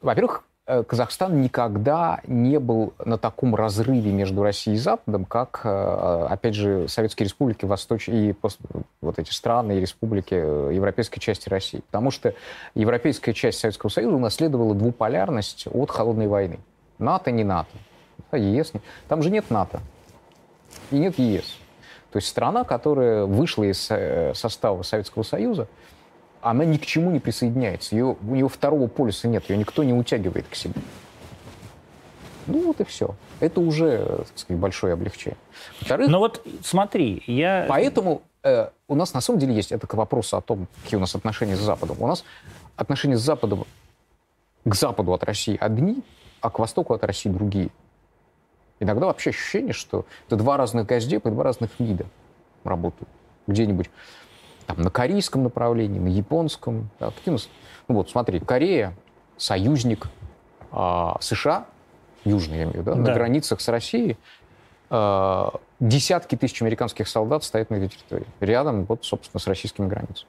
во-первых, 0.00 0.44
Э, 0.44 0.53
Казахстан 0.66 1.42
никогда 1.42 2.20
не 2.26 2.58
был 2.58 2.94
на 3.04 3.18
таком 3.18 3.54
разрыве 3.54 4.10
между 4.12 4.42
Россией 4.42 4.76
и 4.76 4.80
Западом, 4.80 5.26
как, 5.26 5.60
э, 5.62 6.26
опять 6.30 6.54
же, 6.54 6.88
Советские 6.88 7.24
республики 7.24 7.66
Восточ... 7.66 8.08
и 8.08 8.34
вот 9.02 9.18
эти 9.18 9.30
страны 9.30 9.76
и 9.76 9.80
республики 9.80 10.34
э, 10.34 10.70
европейской 10.72 11.20
части 11.20 11.50
России. 11.50 11.80
Потому 11.80 12.10
что 12.10 12.32
европейская 12.74 13.34
часть 13.34 13.58
Советского 13.58 13.90
Союза 13.90 14.16
унаследовала 14.16 14.74
двуполярность 14.74 15.66
от 15.70 15.90
холодной 15.90 16.28
войны. 16.28 16.58
НАТО 16.98 17.30
не 17.30 17.44
НАТО. 17.44 17.76
ЕС. 18.32 18.72
Там 19.06 19.22
же 19.22 19.28
нет 19.28 19.50
НАТО. 19.50 19.80
И 20.90 20.96
нет 20.96 21.18
ЕС. 21.18 21.44
То 22.10 22.16
есть 22.16 22.28
страна, 22.28 22.64
которая 22.64 23.26
вышла 23.26 23.64
из 23.64 23.90
состава 24.38 24.82
Советского 24.82 25.24
Союза, 25.24 25.68
она 26.44 26.64
ни 26.64 26.76
к 26.76 26.84
чему 26.84 27.10
не 27.10 27.20
присоединяется. 27.20 27.96
Ее, 27.96 28.16
у 28.20 28.34
нее 28.34 28.48
второго 28.48 28.86
полюса 28.86 29.28
нет, 29.28 29.48
ее 29.48 29.56
никто 29.56 29.82
не 29.82 29.94
утягивает 29.94 30.46
к 30.48 30.54
себе. 30.54 30.74
Ну 32.46 32.66
вот 32.66 32.80
и 32.80 32.84
все. 32.84 33.14
Это 33.40 33.60
уже, 33.60 34.04
так 34.28 34.38
сказать, 34.38 34.60
большое 34.60 34.92
облегчение. 34.92 35.38
Во-вторых, 35.80 36.08
Но 36.10 36.18
вот 36.18 36.46
смотри, 36.62 37.22
я... 37.26 37.64
Поэтому 37.68 38.20
э, 38.42 38.68
у 38.88 38.94
нас 38.94 39.14
на 39.14 39.22
самом 39.22 39.40
деле 39.40 39.54
есть, 39.54 39.72
это 39.72 39.86
к 39.86 39.94
вопросу 39.94 40.36
о 40.36 40.42
том, 40.42 40.68
какие 40.82 40.98
у 40.98 41.00
нас 41.00 41.14
отношения 41.14 41.56
с 41.56 41.60
Западом. 41.60 41.96
У 41.98 42.06
нас 42.06 42.24
отношения 42.76 43.16
с 43.16 43.22
Западом 43.22 43.64
к 44.66 44.74
Западу 44.74 45.14
от 45.14 45.24
России 45.24 45.56
одни, 45.58 46.02
а 46.42 46.50
к 46.50 46.58
Востоку 46.58 46.92
от 46.92 47.04
России 47.04 47.30
другие. 47.30 47.70
Иногда 48.80 49.06
вообще 49.06 49.30
ощущение, 49.30 49.72
что 49.72 50.04
это 50.26 50.36
два 50.36 50.58
разных 50.58 50.86
газдепа 50.86 51.28
и 51.28 51.30
два 51.30 51.44
разных 51.44 51.70
МИДа 51.78 52.04
работают. 52.64 53.08
Где-нибудь 53.46 53.90
там, 54.66 54.80
на 54.80 54.90
корейском 54.90 55.42
направлении, 55.42 55.98
на 55.98 56.08
японском. 56.08 56.90
Да, 57.00 57.10
какие 57.10 57.30
у 57.30 57.32
нас... 57.32 57.48
Ну 57.88 57.96
вот, 57.96 58.10
смотри, 58.10 58.40
Корея, 58.40 58.94
союзник 59.36 60.08
а, 60.72 61.16
США, 61.20 61.66
южный, 62.24 62.56
я 62.56 62.62
имею 62.64 62.78
в 62.78 62.80
виду, 62.80 62.90
да, 62.90 62.94
да. 62.94 63.00
на 63.00 63.14
границах 63.14 63.60
с 63.60 63.68
Россией, 63.68 64.16
а, 64.90 65.52
десятки 65.80 66.36
тысяч 66.36 66.62
американских 66.62 67.08
солдат 67.08 67.44
стоят 67.44 67.70
на 67.70 67.76
этой 67.76 67.88
территории, 67.88 68.26
рядом, 68.40 68.84
вот, 68.84 69.04
собственно, 69.04 69.40
с 69.40 69.46
российскими 69.46 69.86
границами. 69.86 70.28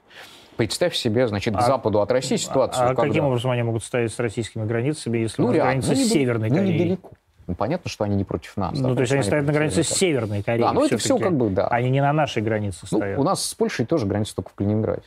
Представь 0.58 0.96
себе, 0.96 1.28
значит, 1.28 1.54
к 1.54 1.60
а, 1.60 1.62
западу 1.62 2.02
от 2.02 2.12
России 2.12 2.38
ситуацию. 2.38 2.84
А, 2.84 2.86
а 2.92 2.96
когда... 2.96 3.10
каким 3.10 3.26
образом 3.26 3.52
они 3.52 3.64
могут 3.64 3.84
стоять 3.84 4.14
с 4.14 4.20
российскими 4.20 4.66
границами, 4.66 5.18
если 5.18 5.42
ну, 5.42 5.50
у 5.50 5.52
нас 5.52 5.58
граница 5.58 5.90
ну, 5.90 5.96
с 5.96 6.08
Северной 6.08 6.50
ну, 6.50 6.56
Кореей? 6.56 6.74
недалеко. 6.76 7.12
Ну, 7.48 7.54
понятно, 7.54 7.90
что 7.90 8.04
они 8.04 8.16
не 8.16 8.24
против 8.24 8.58
нас. 8.58 8.78
Ну, 8.78 8.90
да, 8.90 8.96
то 8.96 9.02
есть 9.02 9.14
они 9.14 9.24
стоят 9.24 9.46
на 9.46 9.54
границе 9.54 9.84
с 9.84 9.90
Северной 9.90 10.42
Кореей. 10.42 10.68
Да, 10.68 10.74
ну 10.74 10.86
это 10.86 10.98
все 10.98 11.18
как 11.18 11.38
бы, 11.38 11.50
да. 11.50 11.68
Они 11.68 11.90
не 11.90 12.02
на 12.02 12.12
нашей 12.12 12.42
границе 12.42 12.80
ну, 12.92 12.98
стоят. 12.98 13.20
У 13.20 13.24
нас 13.24 13.46
с 13.46 13.54
Польшей 13.54 13.86
тоже 13.86 14.06
граница 14.06 14.36
только 14.36 14.50
в 14.50 14.54
Калининграде. 14.54 15.04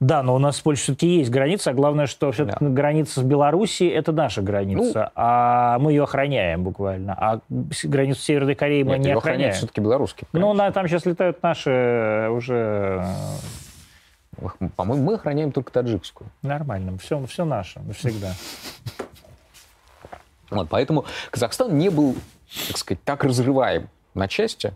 Да, 0.00 0.22
но 0.22 0.34
у 0.34 0.38
нас 0.38 0.56
с 0.56 0.60
Польшей 0.60 0.82
все-таки 0.82 1.18
есть 1.18 1.30
граница, 1.30 1.70
а 1.70 1.74
главное, 1.74 2.06
что 2.06 2.30
все-таки 2.30 2.64
да. 2.64 2.70
граница 2.70 3.20
с 3.20 3.24
Белоруссией– 3.24 3.90
это 3.94 4.12
наша 4.12 4.42
граница, 4.42 5.00
ну, 5.06 5.10
а 5.16 5.78
мы 5.80 5.90
ее 5.90 6.04
охраняем 6.04 6.62
буквально. 6.62 7.14
А 7.14 7.40
границу 7.82 8.20
Северной 8.20 8.54
Кореи 8.54 8.84
мы 8.84 8.92
нет, 8.98 9.06
не 9.06 9.12
охраняем. 9.12 9.52
все-таки 9.54 9.80
белорусский. 9.80 10.26
Ну, 10.32 10.52
на, 10.52 10.70
там 10.70 10.86
сейчас 10.86 11.04
летают 11.04 11.42
наши 11.42 11.70
э, 11.70 12.28
уже... 12.28 13.04
По-моему, 14.76 15.04
мы 15.04 15.14
охраняем 15.14 15.50
только 15.50 15.72
таджикскую. 15.72 16.30
Нормально, 16.42 16.96
все, 16.98 17.20
все 17.26 17.44
наше, 17.44 17.80
всегда. 17.92 18.32
Вот, 20.50 20.68
поэтому 20.68 21.04
Казахстан 21.30 21.76
не 21.76 21.90
был, 21.90 22.14
так 22.68 22.78
сказать, 22.78 23.02
так 23.04 23.24
разрываем 23.24 23.88
на 24.14 24.28
части, 24.28 24.72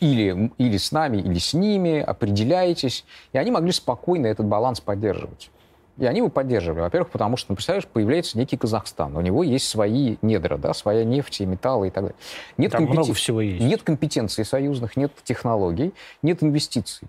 или, 0.00 0.50
или 0.56 0.76
с 0.76 0.92
нами, 0.92 1.18
или 1.18 1.38
с 1.38 1.52
ними, 1.52 2.00
определяетесь. 2.00 3.04
И 3.32 3.38
они 3.38 3.50
могли 3.50 3.72
спокойно 3.72 4.26
этот 4.26 4.46
баланс 4.46 4.80
поддерживать. 4.80 5.50
И 5.98 6.06
они 6.06 6.18
его 6.18 6.30
поддерживали. 6.30 6.80
Во-первых, 6.80 7.10
потому 7.10 7.36
что, 7.36 7.52
ну, 7.52 7.56
представляешь, 7.56 7.86
появляется 7.86 8.38
некий 8.38 8.56
Казахстан. 8.56 9.14
У 9.16 9.20
него 9.20 9.42
есть 9.44 9.68
свои 9.68 10.16
недра, 10.22 10.56
да, 10.56 10.72
своя 10.72 11.04
нефть 11.04 11.42
и 11.42 11.46
металлы 11.46 11.88
и 11.88 11.90
так 11.90 12.04
далее. 12.04 12.18
Нет 12.56 12.72
Там 12.72 12.80
компетен... 12.80 13.00
много 13.00 13.14
всего 13.14 13.40
есть. 13.42 13.62
Нет 13.62 13.82
компетенций 13.82 14.46
союзных, 14.46 14.96
нет 14.96 15.12
технологий, 15.24 15.92
нет 16.22 16.42
инвестиций. 16.42 17.08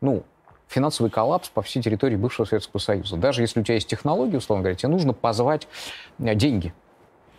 Ну, 0.00 0.22
финансовый 0.68 1.10
коллапс 1.10 1.48
по 1.48 1.62
всей 1.62 1.82
территории 1.82 2.14
бывшего 2.14 2.46
Советского 2.46 2.78
Союза. 2.78 3.16
Даже 3.16 3.42
если 3.42 3.60
у 3.60 3.64
тебя 3.64 3.74
есть 3.74 3.88
технологии, 3.88 4.36
условно 4.36 4.62
говоря, 4.62 4.76
тебе 4.76 4.90
нужно 4.90 5.12
позвать 5.12 5.66
э, 6.20 6.34
деньги. 6.36 6.72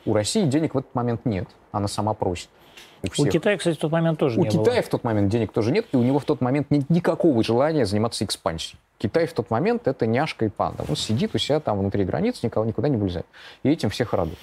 У 0.09 0.13
России 0.15 0.43
денег 0.45 0.73
в 0.73 0.77
этот 0.79 0.95
момент 0.95 1.23
нет. 1.25 1.47
Она 1.71 1.87
сама 1.87 2.15
просит. 2.15 2.49
У, 3.03 3.21
у 3.21 3.25
Китая, 3.27 3.57
кстати, 3.57 3.77
в 3.77 3.79
тот 3.79 3.91
момент 3.91 4.17
тоже 4.17 4.39
у 4.39 4.43
не 4.43 4.49
было. 4.49 4.59
У 4.59 4.63
Китая 4.63 4.81
в 4.81 4.87
тот 4.87 5.03
момент 5.03 5.29
денег 5.29 5.51
тоже 5.51 5.71
нет, 5.71 5.85
и 5.91 5.97
у 5.97 6.01
него 6.01 6.17
в 6.17 6.25
тот 6.25 6.41
момент 6.41 6.71
нет 6.71 6.89
никакого 6.89 7.43
желания 7.43 7.85
заниматься 7.85 8.25
экспансией. 8.25 8.79
Китай 8.97 9.27
в 9.27 9.33
тот 9.33 9.51
момент 9.51 9.87
это 9.87 10.07
няшка 10.07 10.45
и 10.45 10.49
панда. 10.49 10.83
Он 10.89 10.95
сидит 10.95 11.35
у 11.35 11.37
себя 11.37 11.59
там 11.59 11.77
внутри 11.77 12.05
границ, 12.05 12.41
никого 12.41 12.65
никуда 12.65 12.89
не 12.89 12.97
вылезает. 12.97 13.27
И 13.61 13.69
этим 13.69 13.91
всех 13.91 14.13
радует. 14.13 14.39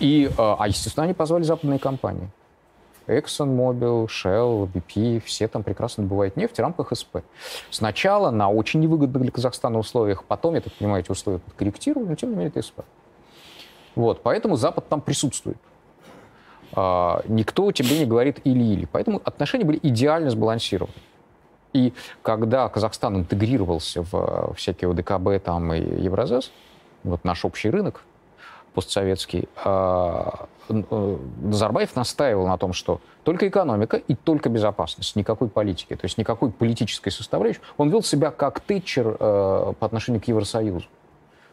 И, 0.00 0.30
а, 0.38 0.56
а, 0.58 0.66
естественно, 0.66 1.04
они 1.04 1.12
позвали 1.12 1.42
западные 1.42 1.78
компании. 1.78 2.30
ExxonMobil, 3.06 4.06
Shell, 4.06 4.68
BP, 4.72 5.20
все 5.20 5.46
там 5.46 5.62
прекрасно 5.62 6.04
добывают 6.04 6.36
нефть 6.38 6.56
в 6.56 6.60
рамках 6.60 6.96
СП. 6.96 7.18
Сначала 7.70 8.30
на 8.30 8.48
очень 8.48 8.80
невыгодных 8.80 9.22
для 9.22 9.30
Казахстана 9.30 9.78
условиях, 9.78 10.24
потом, 10.24 10.54
я 10.54 10.62
так 10.62 10.72
понимаю, 10.72 11.04
эти 11.04 11.10
условия 11.10 11.38
подкорректировали, 11.38 12.08
но 12.08 12.14
тем 12.16 12.30
не 12.30 12.36
менее 12.36 12.48
это 12.48 12.62
СП. 12.62 12.80
Вот, 13.96 14.22
поэтому 14.22 14.56
Запад 14.56 14.88
там 14.88 15.00
присутствует. 15.00 15.56
А, 16.72 17.22
никто 17.26 17.72
тебе 17.72 17.98
не 17.98 18.04
говорит 18.04 18.40
или-или. 18.44 18.86
Поэтому 18.92 19.20
отношения 19.24 19.64
были 19.64 19.80
идеально 19.82 20.30
сбалансированы. 20.30 20.94
И 21.72 21.92
когда 22.22 22.68
Казахстан 22.68 23.16
интегрировался 23.16 24.02
в 24.02 24.54
всякие 24.54 24.90
ОДКБ 24.90 25.44
там, 25.44 25.72
и 25.72 25.80
Евразес, 26.02 26.52
вот 27.04 27.24
наш 27.24 27.44
общий 27.44 27.70
рынок 27.70 28.02
постсоветский, 28.74 29.48
а, 29.64 30.48
э, 30.68 31.16
Назарбаев 31.40 31.96
настаивал 31.96 32.46
на 32.46 32.58
том, 32.58 32.74
что 32.74 33.00
только 33.24 33.48
экономика 33.48 33.96
и 33.96 34.14
только 34.14 34.50
безопасность, 34.50 35.16
никакой 35.16 35.48
политики, 35.48 35.96
то 35.96 36.04
есть 36.04 36.18
никакой 36.18 36.50
политической 36.50 37.10
составляющей. 37.10 37.60
Он 37.78 37.88
вел 37.88 38.02
себя 38.02 38.30
как 38.30 38.60
Тэтчер 38.60 39.16
э, 39.18 39.72
по 39.78 39.86
отношению 39.86 40.20
к 40.20 40.28
Евросоюзу. 40.28 40.86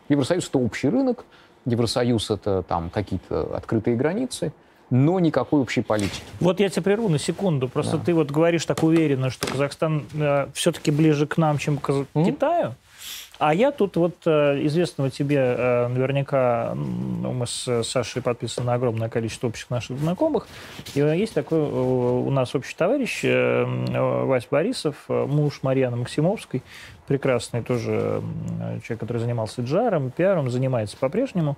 Евросоюз— 0.10 0.48
это 0.50 0.60
общий 0.60 0.90
рынок, 0.90 1.24
Евросоюз— 1.66 2.30
это 2.32 2.64
там 2.64 2.90
какие-то 2.90 3.56
открытые 3.56 3.96
границы— 3.96 4.52
но 4.94 5.20
никакой 5.20 5.62
общей 5.62 5.82
политики. 5.82 6.22
Вот 6.40 6.60
я 6.60 6.70
тебя 6.70 6.84
прерву 6.84 7.10
на 7.10 7.18
секунду. 7.18 7.68
Просто 7.68 7.98
да. 7.98 8.04
ты 8.04 8.14
вот 8.14 8.30
говоришь 8.30 8.64
так 8.66 8.84
уверенно, 8.84 9.32
что 9.32 9.48
Казахстан 9.48 10.06
э, 10.14 10.48
все-таки 10.54 10.92
ближе 10.92 11.26
к 11.26 11.38
нам, 11.38 11.58
чем 11.58 11.78
к 11.78 11.90
mm-hmm. 11.90 12.26
Китаю. 12.26 12.76
А 13.40 13.54
я 13.54 13.72
тут 13.72 13.96
вот 13.98 14.16
э, 14.26 14.60
известного 14.66 15.10
тебе 15.10 15.38
э, 15.38 15.88
наверняка, 15.88 16.74
ну, 16.76 17.34
мы 17.34 17.48
с 17.48 17.84
Сашей 17.84 18.22
подписаны 18.22 18.68
на 18.68 18.74
огромное 18.76 19.10
количество 19.10 19.48
общих 19.48 19.70
наших 19.70 19.98
знакомых. 19.98 20.48
И 20.94 21.00
есть 21.00 21.34
такой 21.34 21.60
у 21.60 22.30
нас 22.30 22.54
общий 22.56 22.76
товарищ 22.76 23.24
Вась 23.24 24.48
Борисов, 24.50 24.96
муж 25.08 25.60
Марьяны 25.64 25.98
Максимовской, 25.98 26.62
прекрасный 27.08 27.64
тоже 27.64 28.22
человек, 28.84 29.00
который 29.00 29.18
занимался 29.18 29.62
джаром, 29.62 30.12
пиаром, 30.12 30.50
занимается 30.50 30.96
по-прежнему. 30.98 31.58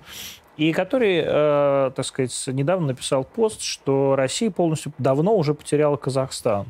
И 0.56 0.72
который, 0.72 1.22
э, 1.24 1.90
так 1.94 2.04
сказать, 2.04 2.44
недавно 2.46 2.88
написал 2.88 3.24
пост, 3.24 3.60
что 3.60 4.16
Россия 4.16 4.50
полностью 4.50 4.92
давно 4.96 5.36
уже 5.36 5.52
потеряла 5.52 5.96
Казахстан, 5.96 6.66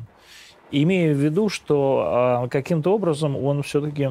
имея 0.71 1.13
в 1.13 1.17
виду, 1.17 1.47
что 1.47 2.43
э, 2.43 2.49
каким-то 2.49 2.93
образом 2.93 3.37
он 3.37 3.63
все-таки 3.63 4.09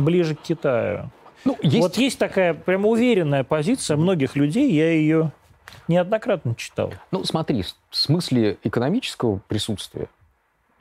ближе 0.00 0.34
к 0.34 0.40
Китаю. 0.40 1.10
Ну, 1.44 1.56
есть... 1.62 1.78
Вот 1.78 1.96
есть 1.96 2.18
такая 2.18 2.54
прямо 2.54 2.88
уверенная 2.88 3.44
позиция 3.44 3.96
многих 3.96 4.36
людей, 4.36 4.72
я 4.72 4.90
ее 4.90 5.32
неоднократно 5.88 6.54
читал. 6.54 6.92
Ну, 7.10 7.24
смотри, 7.24 7.62
в 7.62 7.96
смысле 7.96 8.58
экономического 8.64 9.40
присутствия, 9.48 10.08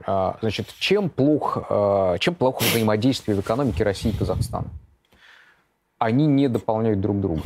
а, 0.05 0.37
значит, 0.41 0.73
чем 0.79 1.09
плохо, 1.09 1.65
а, 1.69 2.17
чем 2.17 2.35
плохо 2.35 2.63
взаимодействие 2.63 3.37
в 3.37 3.41
экономике 3.41 3.83
России 3.83 4.11
и 4.11 4.17
Казахстана? 4.17 4.67
они 5.99 6.25
не 6.25 6.47
дополняют 6.47 7.01
друг 7.01 7.19
друга. 7.19 7.41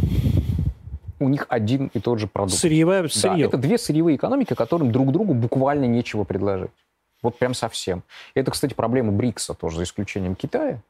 У 1.19 1.27
них 1.27 1.45
один 1.49 1.87
и 1.93 1.99
тот 1.99 2.19
же 2.19 2.27
продукт. 2.27 2.59
Сырьевая, 2.59 3.07
сырье. 3.07 3.45
Да, 3.45 3.47
это 3.49 3.57
две 3.57 3.77
сырьевые 3.77 4.15
экономики, 4.15 4.53
которым 4.53 4.91
друг 4.91 5.11
другу 5.11 5.33
буквально 5.33 5.85
нечего 5.85 6.23
предложить. 6.23 6.71
Вот 7.21 7.37
прям 7.37 7.53
совсем. 7.53 8.03
Это, 8.35 8.51
кстати, 8.51 8.73
проблема 8.73 9.11
БРИКСа 9.11 9.53
тоже, 9.53 9.77
за 9.77 9.83
исключением 9.83 10.35
Китая 10.35 10.81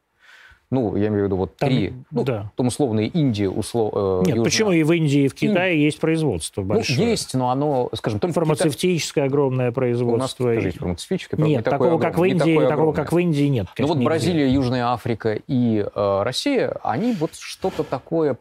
ну, 0.73 0.95
я 0.95 1.07
имею 1.07 1.23
в 1.23 1.25
виду 1.25 1.36
вот 1.38 1.55
там, 1.55 1.69
три, 1.69 1.93
ну, 2.12 2.23
да. 2.23 2.51
там 2.55 2.67
условные 2.67 3.07
Индия, 3.07 3.47
условно... 3.47 3.97
Э, 3.97 4.19
Нет, 4.25 4.27
Южная... 4.29 4.43
почему 4.43 4.71
и 4.71 4.83
в 4.83 4.91
Индии, 4.91 5.21
и 5.21 5.27
в 5.27 5.36
Китае 5.36 5.73
Индия. 5.73 5.86
есть 5.86 5.99
производство 5.99 6.62
ну, 6.62 6.67
большое? 6.67 6.99
Ну, 6.99 7.05
есть, 7.05 7.33
но 7.36 7.49
оно, 7.51 7.89
скажем, 7.93 8.19
только... 8.19 8.33
Фармацевтическое 8.33 9.25
Китай... 9.25 9.27
огромное 9.27 9.71
производство. 9.71 10.43
У 10.43 10.47
нас 10.47 10.63
есть 10.63 10.77
фармацевтическое. 10.79 11.39
Нет, 11.39 11.63
такого, 11.63 11.99
как 11.99 12.17
в 12.17 12.23
Индии, 12.23 12.57
не 12.57 12.67
такого, 12.67 12.91
как 12.93 13.12
в 13.12 13.17
Индии 13.17 13.45
нет. 13.45 13.67
Ну 13.77 13.88
вот 13.88 13.99
Бразилия, 13.99 14.51
Южная 14.51 14.88
Африка 14.91 15.39
и 15.47 15.86
э, 15.93 16.21
Россия, 16.23 16.75
они 16.83 17.13
вот 17.13 17.36
что-то 17.36 17.83
такое 17.83 18.38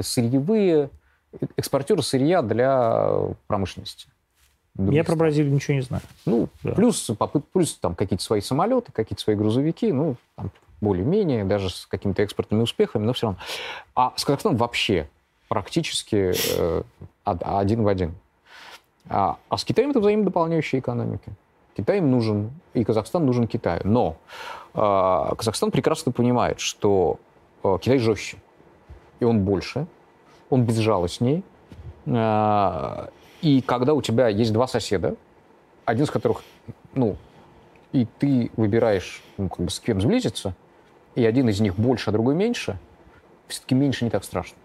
сырьевые, 0.00 0.90
экспортеры 1.56 2.02
сырья 2.02 2.42
для 2.42 3.12
промышленности. 3.46 4.06
Я 4.76 5.04
про 5.04 5.14
Бразилию 5.14 5.52
ничего 5.52 5.74
не 5.74 5.82
знаю. 5.82 6.02
Ну, 6.26 6.48
да. 6.62 6.72
плюс, 6.72 7.08
плюс 7.52 7.74
там 7.74 7.94
какие-то 7.94 8.24
свои 8.24 8.40
самолеты, 8.40 8.90
какие-то 8.90 9.22
свои 9.22 9.36
грузовики, 9.36 9.92
ну, 9.92 10.16
там, 10.34 10.50
более-менее, 10.84 11.44
даже 11.44 11.70
с 11.70 11.86
какими-то 11.86 12.22
экспортными 12.22 12.62
успехами, 12.62 13.04
но 13.04 13.12
все 13.12 13.26
равно. 13.26 13.40
А 13.94 14.12
с 14.16 14.24
Казахстаном 14.24 14.56
вообще 14.58 15.08
практически 15.48 16.32
э, 16.58 16.82
один 17.24 17.82
в 17.82 17.88
один. 17.88 18.14
А, 19.08 19.38
а 19.48 19.58
с 19.58 19.64
Китаем 19.64 19.90
это 19.90 20.00
взаимодополняющие 20.00 20.80
экономики. 20.80 21.32
Китай 21.76 21.98
им 21.98 22.10
нужен, 22.10 22.52
и 22.72 22.84
Казахстан 22.84 23.26
нужен 23.26 23.46
Китаю. 23.46 23.80
Но 23.84 24.16
э, 24.74 25.34
Казахстан 25.36 25.70
прекрасно 25.70 26.12
понимает, 26.12 26.60
что 26.60 27.18
э, 27.62 27.78
Китай 27.80 27.98
жестче, 27.98 28.38
и 29.20 29.24
он 29.24 29.44
больше, 29.44 29.86
он 30.50 30.64
безжалостней. 30.64 31.42
Э, 32.06 33.08
и 33.42 33.60
когда 33.60 33.94
у 33.94 34.02
тебя 34.02 34.28
есть 34.28 34.52
два 34.52 34.66
соседа, 34.66 35.16
один 35.84 36.04
из 36.04 36.10
которых, 36.10 36.42
ну, 36.94 37.16
и 37.92 38.06
ты 38.18 38.50
выбираешь, 38.56 39.22
ну, 39.36 39.48
как 39.48 39.66
бы 39.66 39.70
с 39.70 39.80
кем 39.80 40.00
сблизиться, 40.00 40.54
и 41.14 41.24
один 41.24 41.48
из 41.48 41.60
них 41.60 41.76
больше, 41.76 42.10
а 42.10 42.12
другой 42.12 42.34
меньше, 42.34 42.78
все-таки 43.48 43.74
меньше 43.74 44.04
не 44.04 44.10
так 44.10 44.24
страшно. 44.24 44.56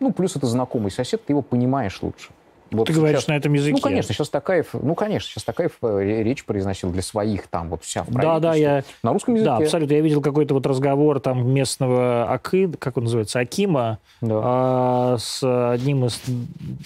Ну, 0.00 0.12
плюс 0.12 0.36
это 0.36 0.46
знакомый 0.46 0.90
сосед, 0.90 1.24
ты 1.24 1.32
его 1.32 1.42
понимаешь 1.42 2.02
лучше. 2.02 2.30
Вот 2.72 2.86
Ты 2.86 2.92
сейчас, 2.92 3.00
говоришь 3.00 3.26
на 3.26 3.36
этом 3.36 3.52
языке. 3.52 3.72
Ну, 3.74 3.80
конечно, 3.80 4.14
сейчас 4.14 4.28
Такаев, 4.30 4.68
ну, 4.72 4.94
конечно, 4.94 5.28
сейчас 5.28 5.44
Такаев 5.44 5.72
э, 5.82 6.22
речь 6.22 6.44
произносил 6.44 6.90
для 6.90 7.02
своих 7.02 7.46
там, 7.48 7.68
вот 7.68 7.84
вся 7.84 8.02
в 8.02 8.10
Да, 8.10 8.38
да, 8.38 8.54
я... 8.54 8.82
На 9.02 9.12
русском 9.12 9.34
языке. 9.34 9.50
Да, 9.50 9.56
абсолютно. 9.58 9.94
Я 9.94 10.00
видел 10.00 10.22
какой-то 10.22 10.54
вот 10.54 10.66
разговор 10.66 11.20
там 11.20 11.52
местного 11.52 12.30
Акы, 12.30 12.70
как 12.78 12.96
он 12.96 13.04
называется, 13.04 13.40
Акима, 13.40 13.98
да. 14.20 14.40
а, 14.42 15.16
с 15.18 15.42
одним 15.72 16.06
из 16.06 16.20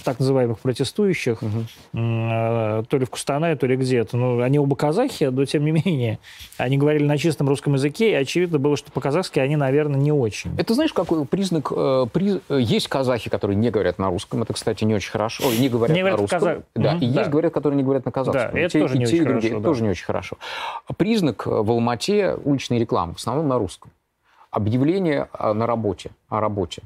так 0.05 0.19
называемых 0.19 0.59
протестующих, 0.59 1.43
угу. 1.43 1.65
а, 1.95 2.83
то 2.85 2.99
ли 2.99 3.05
в 3.05 3.11
Кустанае, 3.11 3.57
то 3.57 3.67
ли 3.67 3.77
где-то. 3.77 4.17
Ну, 4.17 4.41
они 4.41 4.59
оба 4.59 4.75
казахи, 4.77 5.25
но 5.25 5.45
тем 5.45 5.65
не 5.65 5.71
менее. 5.71 6.19
Они 6.57 6.79
говорили 6.79 7.05
на 7.05 7.17
чистом 7.17 7.49
русском 7.49 7.75
языке, 7.75 8.11
и 8.11 8.15
очевидно 8.15 8.59
было, 8.59 8.77
что 8.77 8.91
по-казахски 8.91 9.39
они, 9.39 9.57
наверное, 9.57 10.01
не 10.01 10.13
очень. 10.13 10.51
Это 10.59 10.75
знаешь, 10.75 10.93
какой 10.93 11.25
признак? 11.27 11.71
Э, 11.71 12.07
приз... 12.13 12.39
Есть 12.49 12.89
казахи, 12.89 13.31
которые 13.31 13.57
не 13.57 13.71
говорят 13.71 13.99
на 13.99 14.11
русском, 14.11 14.43
это, 14.43 14.53
кстати, 14.53 14.85
не 14.85 14.95
очень 14.95 15.11
хорошо. 15.11 15.47
Ой, 15.47 15.59
не 15.59 15.69
говорят 15.79 15.97
не 15.97 16.03
на 16.03 16.17
русском. 16.17 16.41
Казах... 16.41 16.59
Да, 16.75 16.95
mm-hmm, 16.95 16.99
и 16.99 17.13
да. 17.13 17.21
есть 17.21 17.31
говорят, 17.31 17.53
которые 17.53 17.77
не 17.77 17.83
говорят 17.83 18.05
на 18.05 18.13
казахском. 18.13 18.53
Да, 18.53 18.59
это 18.59 18.71
те, 18.71 18.81
тоже 18.81 18.99
не 18.99 19.05
очень 19.07 19.25
хорошо. 19.25 19.49
Да. 19.49 19.61
тоже 19.61 19.83
не 19.83 19.89
очень 19.91 20.05
хорошо. 20.05 20.37
Признак 20.97 21.47
в 21.47 21.71
Алмате 21.71 22.35
уличной 22.45 22.79
рекламы, 22.79 23.15
в 23.15 23.17
основном 23.17 23.49
на 23.49 23.59
русском. 23.59 23.91
Объявление 24.51 25.29
на 25.39 25.67
работе, 25.67 26.11
о 26.29 26.41
работе 26.41 26.83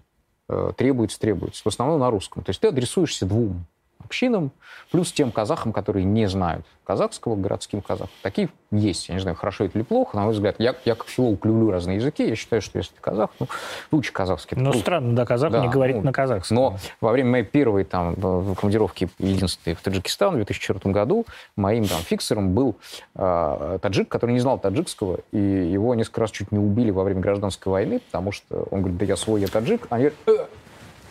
э, 0.48 0.72
требуется, 0.76 1.20
требуется, 1.20 1.62
в 1.62 1.66
основном 1.66 2.00
на 2.00 2.10
русском. 2.10 2.42
То 2.42 2.50
есть 2.50 2.60
ты 2.60 2.68
адресуешься 2.68 3.26
двум 3.26 3.64
общинам, 4.10 4.50
плюс 4.90 5.12
тем 5.12 5.30
казахам, 5.30 5.72
которые 5.72 6.04
не 6.04 6.26
знают 6.26 6.66
казахского, 6.84 7.36
городским 7.36 7.80
казахам. 7.80 8.10
Такие 8.22 8.48
есть. 8.72 9.08
Я 9.08 9.14
не 9.14 9.20
знаю, 9.20 9.36
хорошо 9.36 9.64
это 9.64 9.78
или 9.78 9.84
плохо, 9.84 10.16
на 10.16 10.24
мой 10.24 10.32
взгляд. 10.32 10.56
Я, 10.58 10.74
я 10.84 10.96
как 10.96 11.06
филолог 11.06 11.44
люблю 11.44 11.70
разные 11.70 11.98
языки. 11.98 12.28
Я 12.28 12.34
считаю, 12.34 12.60
что 12.60 12.78
если 12.78 12.92
ты 12.92 13.00
казах, 13.00 13.30
ну, 13.38 13.46
выучи 13.92 14.12
казахский. 14.12 14.56
Ну, 14.56 14.72
странно, 14.72 15.14
да, 15.14 15.24
казах 15.24 15.52
да, 15.52 15.60
не 15.60 15.68
говорит 15.68 15.96
ну, 15.96 16.02
на 16.02 16.12
казахском. 16.12 16.56
Но 16.56 16.76
во 17.00 17.12
время 17.12 17.30
моей 17.30 17.44
первой 17.44 17.84
там 17.84 18.16
командировки 18.56 19.08
единственной 19.20 19.76
в 19.76 19.82
Таджикистан 19.82 20.32
в 20.32 20.36
2004 20.36 20.92
году 20.92 21.26
моим 21.54 21.86
там 21.86 22.00
фиксером 22.00 22.52
был 22.52 22.74
э, 23.14 23.78
таджик, 23.80 24.08
который 24.08 24.32
не 24.32 24.40
знал 24.40 24.58
таджикского, 24.58 25.20
и 25.30 25.38
его 25.38 25.94
несколько 25.94 26.22
раз 26.22 26.32
чуть 26.32 26.50
не 26.50 26.58
убили 26.58 26.90
во 26.90 27.04
время 27.04 27.20
гражданской 27.20 27.70
войны, 27.70 28.00
потому 28.00 28.32
что 28.32 28.66
он 28.72 28.80
говорит, 28.80 28.98
да 28.98 29.04
я 29.04 29.16
свой, 29.16 29.40
я 29.40 29.46
таджик. 29.46 29.86
Они 29.90 30.08
говорят, 30.08 30.18
э, 30.26 30.46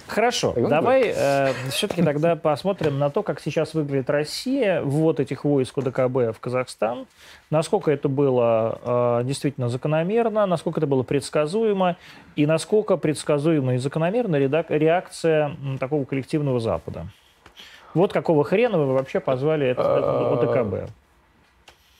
Хорошо, 0.10 0.54
давай 0.58 1.14
э, 1.16 1.54
все-таки 1.70 2.02
тогда 2.02 2.36
посмотрим 2.36 2.98
на 2.98 3.12
то, 3.12 3.22
как 3.22 3.40
сейчас 3.40 3.76
выглядит 3.76 4.10
Россия, 4.10 4.82
ввод 4.82 5.20
этих 5.20 5.44
войск 5.44 5.78
УДКБ 5.78 6.36
в 6.36 6.40
Казахстан, 6.40 7.06
насколько 7.52 7.92
это 7.92 8.10
было 8.10 9.20
э, 9.22 9.26
действительно 9.26 9.70
закономерно, 9.70 10.48
насколько 10.48 10.80
это 10.80 10.88
было 10.88 11.04
предсказуемо, 11.04 11.96
и 12.36 12.48
насколько 12.48 12.98
предсказуема 12.98 13.76
и 13.76 13.78
закономерна 13.78 14.38
реакция 14.38 15.56
такого 15.80 16.06
коллективного 16.06 16.60
Запада. 16.60 17.06
Вот 17.94 18.12
какого 18.12 18.44
хрена 18.44 18.80
вы 18.80 18.94
вообще 18.94 19.20
позвали 19.20 19.68
это 19.68 20.34
ОДКБ? 20.34 20.92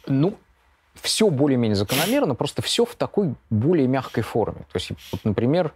Ну, 0.08 0.34
все 0.96 1.30
более-менее 1.30 1.76
закономерно, 1.76 2.34
просто 2.34 2.62
все 2.64 2.86
в 2.86 2.96
такой 2.96 3.36
более 3.50 3.88
мягкой 3.88 4.24
форме. 4.24 4.62
То 4.72 4.78
есть, 4.78 4.92
вот, 5.12 5.24
например, 5.24 5.74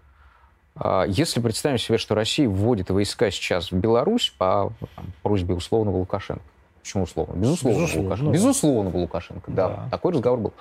если 1.07 1.39
представим 1.39 1.77
себе, 1.77 1.97
что 1.97 2.15
Россия 2.15 2.49
вводит 2.49 2.89
войска 2.89 3.29
сейчас 3.29 3.71
в 3.71 3.75
Беларусь 3.75 4.33
по 4.37 4.73
там, 4.95 5.13
просьбе 5.21 5.53
условного 5.53 5.97
Лукашенко. 5.97 6.43
Почему 6.83 7.03
условно? 7.03 7.35
Безусловно, 7.39 7.79
Безусловно, 7.79 8.03
Лукашенко. 8.03 8.25
Ну, 8.25 8.31
Безусловно, 8.33 8.99
Лукашенко, 8.99 9.51
да. 9.51 9.69
да. 9.69 9.87
Такой 9.89 10.11
разговор 10.11 10.39
был. 10.39 10.53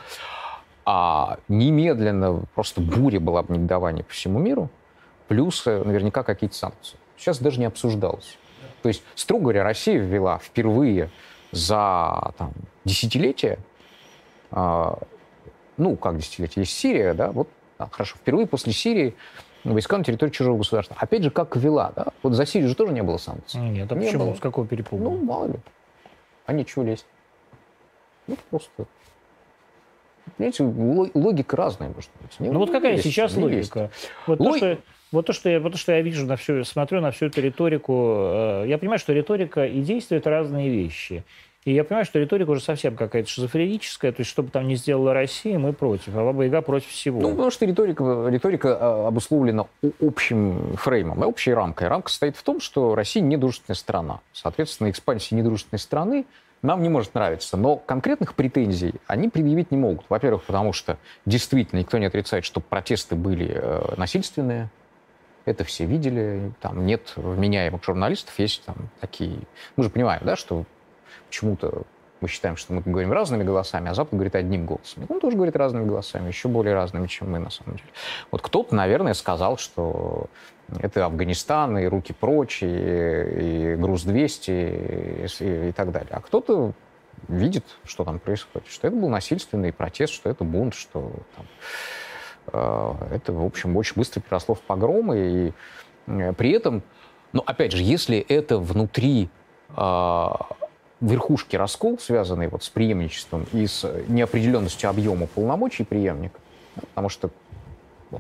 А 0.85 1.39
немедленно 1.49 2.45
просто 2.55 2.81
буря 2.81 3.19
была 3.19 3.43
бы 3.43 3.55
негодования 3.57 4.05
по 4.05 4.13
всему 4.13 4.39
миру, 4.39 4.71
плюс 5.27 5.67
э, 5.67 5.83
наверняка 5.83 6.23
какие-то 6.23 6.55
санкции. 6.55 6.97
Сейчас 7.17 7.39
даже 7.39 7.59
не 7.59 7.67
обсуждалось. 7.67 8.39
То 8.83 8.89
есть, 8.89 9.03
строго 9.17 9.45
говоря, 9.45 9.65
Россия 9.65 9.99
ввела 9.99 10.39
впервые 10.39 11.11
за 11.51 12.33
там, 12.39 12.53
десятилетие, 12.85 13.59
э, 14.53 14.95
ну, 15.77 15.97
как 15.97 16.19
десятилетие, 16.19 16.63
есть 16.63 16.77
Сирия, 16.77 17.15
да, 17.15 17.33
вот, 17.33 17.49
а, 17.79 17.89
хорошо, 17.91 18.17
впервые 18.17 18.47
после 18.47 18.73
Сирии 18.73 19.15
войска 19.65 19.99
на 19.99 20.05
территории 20.05 20.31
чужого 20.31 20.59
государства. 20.59 20.97
Опять 20.99 21.23
же, 21.23 21.31
как 21.31 21.57
ввела, 21.57 21.93
да? 21.95 22.07
Вот 22.23 22.35
за 22.35 22.47
Сирию 22.47 22.69
же 22.69 22.75
тоже 22.75 22.93
не 22.93 23.03
было 23.03 23.17
санкций. 23.17 23.61
Нет, 23.61 23.91
а 23.91 23.95
не 23.95 24.07
почему? 24.07 24.27
Было. 24.27 24.35
С 24.35 24.41
какого 24.41 24.67
перепуга? 24.67 25.05
Ну, 25.05 25.17
мало 25.19 25.47
ли. 25.47 25.55
А 26.47 26.53
нечего 26.53 26.83
лезть. 26.83 27.07
Ну, 28.27 28.37
просто... 28.51 28.87
Понимаете, 30.37 30.65
логика 31.15 31.57
разная, 31.57 31.89
может 31.89 32.11
быть. 32.21 32.39
Не, 32.39 32.51
ну, 32.51 32.59
вот 32.59 32.71
какая 32.71 32.93
лезть, 32.93 33.05
сейчас 33.05 33.37
логика? 33.37 33.91
Вот, 34.27 34.41
Лог... 34.41 34.53
то, 34.53 34.59
что, 34.59 34.79
вот, 35.11 35.27
то, 35.27 35.33
что 35.33 35.51
я, 35.51 35.61
вот 35.61 35.73
то, 35.73 35.79
что 35.79 35.93
я 35.93 36.01
вижу, 36.01 36.27
на 36.27 36.37
всю, 36.37 36.65
смотрю 36.65 37.01
на 37.01 37.11
всю 37.11 37.27
эту 37.27 37.41
риторику, 37.41 38.15
э, 38.17 38.65
я 38.69 38.79
понимаю, 38.79 38.99
что 38.99 39.13
риторика 39.13 39.67
и 39.67 39.81
действия– 39.81 40.17
это 40.19 40.31
разные 40.31 40.71
вещи. 40.71 41.25
И 41.65 41.73
я 41.73 41.85
понимаю, 41.85 42.05
что 42.05 42.19
риторика 42.19 42.51
уже 42.51 42.61
совсем 42.61 42.97
какая-то 42.97 43.29
шизофреническая, 43.29 44.11
то 44.11 44.21
есть 44.21 44.31
что 44.31 44.43
бы 44.43 44.51
там 44.51 44.67
ни 44.67 44.75
сделала 44.75 45.15
Россия, 45.15 45.59
мы 45.61 45.73
против, 45.73 46.09
а 46.17 46.25
Баба 46.25 46.43
Яга 46.43 46.61
против 46.61 46.89
всего. 46.89 47.21
Ну, 47.21 47.31
потому 47.31 47.53
что 47.53 47.65
риторика, 47.67 48.27
риторика 48.29 48.77
а, 48.81 49.09
обусловлена 49.09 49.67
общим 50.01 50.77
фреймом, 50.77 51.23
общей 51.23 51.55
рамкой. 51.55 51.87
Рамка 51.87 52.11
состоит 52.11 52.37
в 52.37 52.43
том, 52.43 52.61
что 52.61 52.97
Россия 52.97 53.23
недружественная 53.23 53.77
страна. 53.77 54.21
Соответственно, 54.33 54.91
экспансия 54.91 55.37
недружественной 55.37 55.79
страны 55.79 56.25
нам 56.63 56.83
не 56.83 56.89
может 56.89 57.15
нравиться. 57.15 57.57
Но 57.57 57.77
конкретных 57.77 58.35
претензий 58.35 58.95
они 59.07 59.29
предъявить 59.29 59.71
не 59.71 59.77
могут. 59.77 60.07
Во-первых, 60.09 60.43
потому 60.43 60.73
что 60.73 60.99
действительно 61.27 61.79
никто 61.79 61.99
не 61.99 62.07
отрицает, 62.07 62.45
что 62.45 62.61
протесты 62.61 63.15
были 63.15 63.53
э, 63.55 63.95
насильственные. 63.97 64.69
Это 65.45 65.63
все 65.63 65.85
видели. 65.87 66.53
Там 66.61 66.87
нет 66.87 67.13
вменяемых 67.15 67.85
журналистов, 67.85 68.37
есть 68.39 68.65
там 68.65 68.77
такие... 69.01 69.39
Мы 69.77 69.85
же 69.85 69.91
понимаем, 69.91 70.23
да, 70.25 70.35
что 70.37 70.65
почему-то 71.33 71.85
мы 72.21 72.29
считаем, 72.29 72.57
что 72.57 72.75
мы 72.75 72.83
говорим 72.83 73.11
разными 73.11 73.43
голосами, 73.43 73.91
а 73.91 73.95
Запад 73.95 74.13
говорит 74.13 74.35
одним 74.35 74.67
голосом. 74.67 75.07
Он 75.09 75.19
тоже 75.19 75.35
говорит 75.35 75.57
разными 75.57 75.87
голосами, 75.87 76.29
еще 76.29 76.49
более 76.49 76.75
разными, 76.75 77.07
чем 77.07 77.33
мы 77.33 77.39
на 77.39 77.49
самом 77.49 77.77
деле. 77.77 77.89
Вот 78.31 78.43
кто-то, 78.43 78.75
наверное, 78.75 79.15
сказал, 79.15 79.57
что 79.57 80.27
это 80.79 81.07
Афганистан, 81.07 81.79
и 81.79 81.87
руки 81.87 82.13
прочь, 82.13 82.63
и, 82.63 82.67
и 82.67 83.77
груз-200, 83.77 84.45
и, 84.47 85.45
и, 85.45 85.69
и 85.71 85.73
так 85.73 85.91
далее. 85.91 86.11
А 86.13 86.21
кто-то 86.21 86.75
видит, 87.29 87.65
что 87.85 88.05
там 88.05 88.21
происходит, 88.21 88.69
что 88.69 88.87
это 88.87 88.97
был 88.97 89.09
насильственный 89.09 89.73
протест, 89.73 90.13
что 90.13 90.29
это 90.29 90.45
бунт, 90.45 90.75
что 90.75 91.13
там, 91.35 91.47
э, 92.53 93.15
это, 93.17 93.33
в 93.33 93.45
общем, 93.45 93.75
очень 93.77 93.95
быстро 93.97 94.21
переросло 94.21 94.55
в 94.55 94.61
погромы. 94.61 95.19
И 95.19 95.53
э, 96.07 96.33
при 96.35 96.51
этом, 96.51 96.83
ну, 97.33 97.43
опять 97.47 97.73
же, 97.73 97.83
если 97.83 98.19
это 98.19 98.59
внутри 98.59 99.29
э, 99.77 100.29
верхушки 101.03 101.57
раскол, 101.57 101.99
связанный 101.99 102.49
вот 102.49 102.63
с 102.63 102.71
преемничеством 102.71 103.47
и 103.53 103.67
с 103.67 103.87
неопределенностью 104.09 104.89
объема 104.89 105.27
полномочий 105.27 105.85
преемника, 105.85 106.39
потому 106.75 107.09
что 107.09 107.31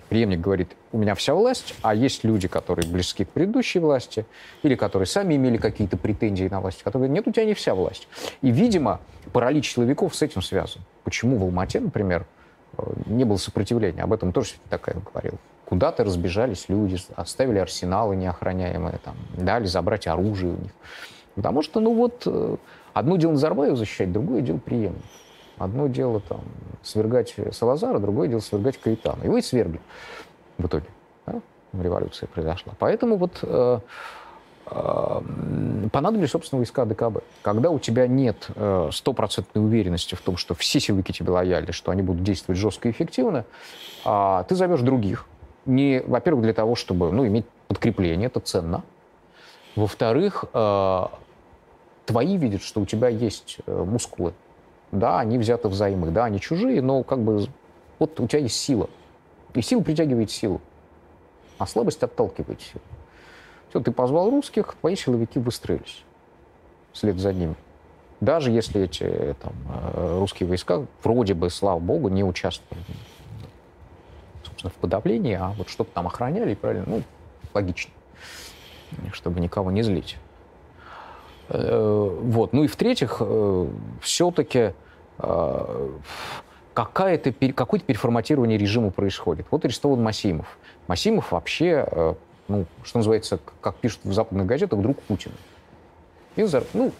преемник 0.09 0.41
говорит, 0.41 0.73
у 0.91 0.99
меня 0.99 1.15
вся 1.15 1.35
власть, 1.35 1.75
а 1.83 1.95
есть 1.95 2.25
люди, 2.25 2.49
которые 2.49 2.89
близки 2.89 3.25
к 3.25 3.29
предыдущей 3.29 3.79
власти, 3.79 4.27
или 4.63 4.75
которые 4.75 5.07
сами 5.07 5.37
имели 5.37 5.59
какие-то 5.59 5.97
претензии 5.97 6.49
на 6.49 6.61
власть, 6.61 6.83
которые 6.83 7.09
говорят, 7.09 7.27
нет, 7.27 7.29
у 7.29 7.33
тебя 7.33 7.45
не 7.45 7.55
вся 7.55 7.75
власть. 7.75 8.09
И, 8.41 8.51
видимо, 8.51 9.01
паралич 9.33 9.73
силовиков 9.73 10.15
с 10.15 10.23
этим 10.23 10.43
связан. 10.43 10.83
Почему 11.05 11.37
в 11.37 11.43
Алмате, 11.43 11.81
например, 11.81 12.27
э, 12.79 12.83
не 13.07 13.25
было 13.25 13.37
сопротивления? 13.37 14.03
Об 14.03 14.13
этом 14.13 14.33
тоже 14.33 14.55
такая 14.71 14.97
говорил. 14.97 15.39
Куда-то 15.67 16.05
разбежались 16.05 16.69
люди, 16.69 16.99
оставили 17.15 17.59
арсеналы 17.59 18.17
неохраняемые, 18.17 18.99
там, 19.05 19.15
дали 19.37 19.67
забрать 19.67 20.07
оружие 20.07 20.55
у 20.55 20.57
них. 20.57 20.73
Потому 21.35 21.63
что, 21.63 21.81
ну 21.81 21.95
вот, 21.95 22.23
э, 22.27 22.57
одно 22.93 23.17
дело 23.17 23.33
Назарбаева 23.33 23.77
защищать, 23.77 24.13
другое 24.13 24.43
дело 24.43 24.59
преемник. 24.59 25.03
Одно 25.59 25.87
дело 25.87 26.21
там 26.21 26.41
свергать 26.83 27.35
Салазара, 27.53 27.99
другое 27.99 28.29
дело 28.29 28.41
свергать 28.41 28.79
Каэтана. 28.79 29.23
Его 29.23 29.39
и 29.39 29.43
свергли 29.43 29.81
в 30.59 30.67
итоге. 30.67 30.87
Да? 31.27 31.41
Революция 31.73 32.27
произошла. 32.27 32.73
Поэтому 32.79 33.17
вот 33.17 33.39
э, 33.43 33.79
э, 34.67 35.21
понадобились, 35.93 36.31
собственно, 36.31 36.59
войска 36.59 36.85
ДКБ. 36.85 37.23
Когда 37.43 37.71
у 37.71 37.79
тебя 37.79 38.07
нет 38.07 38.49
э, 38.57 38.91
стопроцентной 38.93 39.65
уверенности 39.65 40.15
в 40.15 40.21
том, 40.21 40.37
что 40.37 40.55
все 40.55 40.81
силовики 40.81 41.13
тебе 41.13 41.31
лояльны, 41.31 41.73
что 41.73 41.93
они 41.93 42.03
будут 42.03 42.25
действовать 42.25 42.59
жестко 42.59 42.89
и 42.89 42.91
эффективно, 42.91 43.45
э, 44.05 44.45
ты 44.49 44.55
зовешь 44.55 44.81
других. 44.81 45.27
Не, 45.65 46.03
во-первых, 46.05 46.43
для 46.43 46.55
того, 46.55 46.75
чтобы 46.75 47.13
ну, 47.13 47.27
иметь 47.27 47.47
подкрепление, 47.69 48.27
это 48.27 48.41
ценно. 48.41 48.83
Во-вторых, 49.75 50.45
э, 50.53 51.07
твои 52.05 52.37
видят, 52.37 52.63
что 52.63 52.81
у 52.81 52.87
тебя 52.87 53.09
есть 53.09 53.59
э, 53.67 53.85
мускулы. 53.85 54.35
Да, 54.91 55.21
они 55.21 55.39
взяты 55.39 55.69
взаймы, 55.69 56.11
да, 56.11 56.27
они 56.27 56.41
чужие, 56.41 56.83
но 56.83 57.03
как 57.03 57.21
бы 57.21 57.47
вот 57.99 58.21
у 58.21 58.27
тебя 58.27 58.41
есть 58.41 58.57
сила. 58.57 58.91
И 59.55 59.63
сила 59.63 59.81
притягивает 59.81 60.31
силу, 60.31 60.61
а 61.59 61.67
слабость 61.67 62.03
отталкивает 62.03 62.61
силу. 62.61 62.83
Все, 63.71 63.81
ты 63.81 63.91
позвал 63.93 64.31
русских, 64.31 64.77
твои 64.81 64.97
силовики 64.97 65.39
выстроились 65.39 66.03
вслед 66.93 67.19
за 67.19 67.33
ними. 67.33 67.55
Даже 68.21 68.51
если 68.51 68.83
эти 68.83 69.35
там, 69.43 69.55
э, 69.95 70.19
русские 70.19 70.49
войска 70.49 70.85
вроде 71.03 71.33
бы, 71.33 71.49
слава 71.49 71.81
богу, 71.81 72.09
не 72.09 72.23
участвовали 72.23 72.85
собственно, 74.45 74.71
в 74.71 74.75
подавлении, 74.75 75.35
а 75.35 75.55
вот 75.57 75.71
что-то 75.71 75.91
там 75.93 76.07
охраняли, 76.07 76.55
правильно, 76.55 76.85
ну, 76.87 77.03
логично 77.55 77.93
чтобы 79.13 79.41
никого 79.41 79.71
не 79.71 79.83
злить. 79.83 80.17
Э, 81.49 82.19
вот. 82.23 82.53
Ну 82.53 82.65
и 82.65 82.67
в-третьих, 82.67 83.19
э, 83.21 83.67
все-таки 84.01 84.73
э, 85.19 85.89
какое-то, 86.75 87.33
какое-то 87.55 87.87
переформатирование 87.87 88.59
режима 88.59 88.91
происходит. 88.91 89.47
Вот 89.51 89.65
арестован 89.65 90.03
Масимов. 90.03 90.59
Масимов 90.89 91.33
вообще, 91.33 92.17
ну, 92.49 92.67
что 92.83 92.99
называется, 92.99 93.39
как 93.61 93.77
пишут 93.77 94.01
в 94.05 94.13
западных 94.13 94.47
газетах, 94.47 94.81
друг 94.81 95.01
Путина. 95.03 95.35
И, 96.35 96.47
ну, 96.75 96.93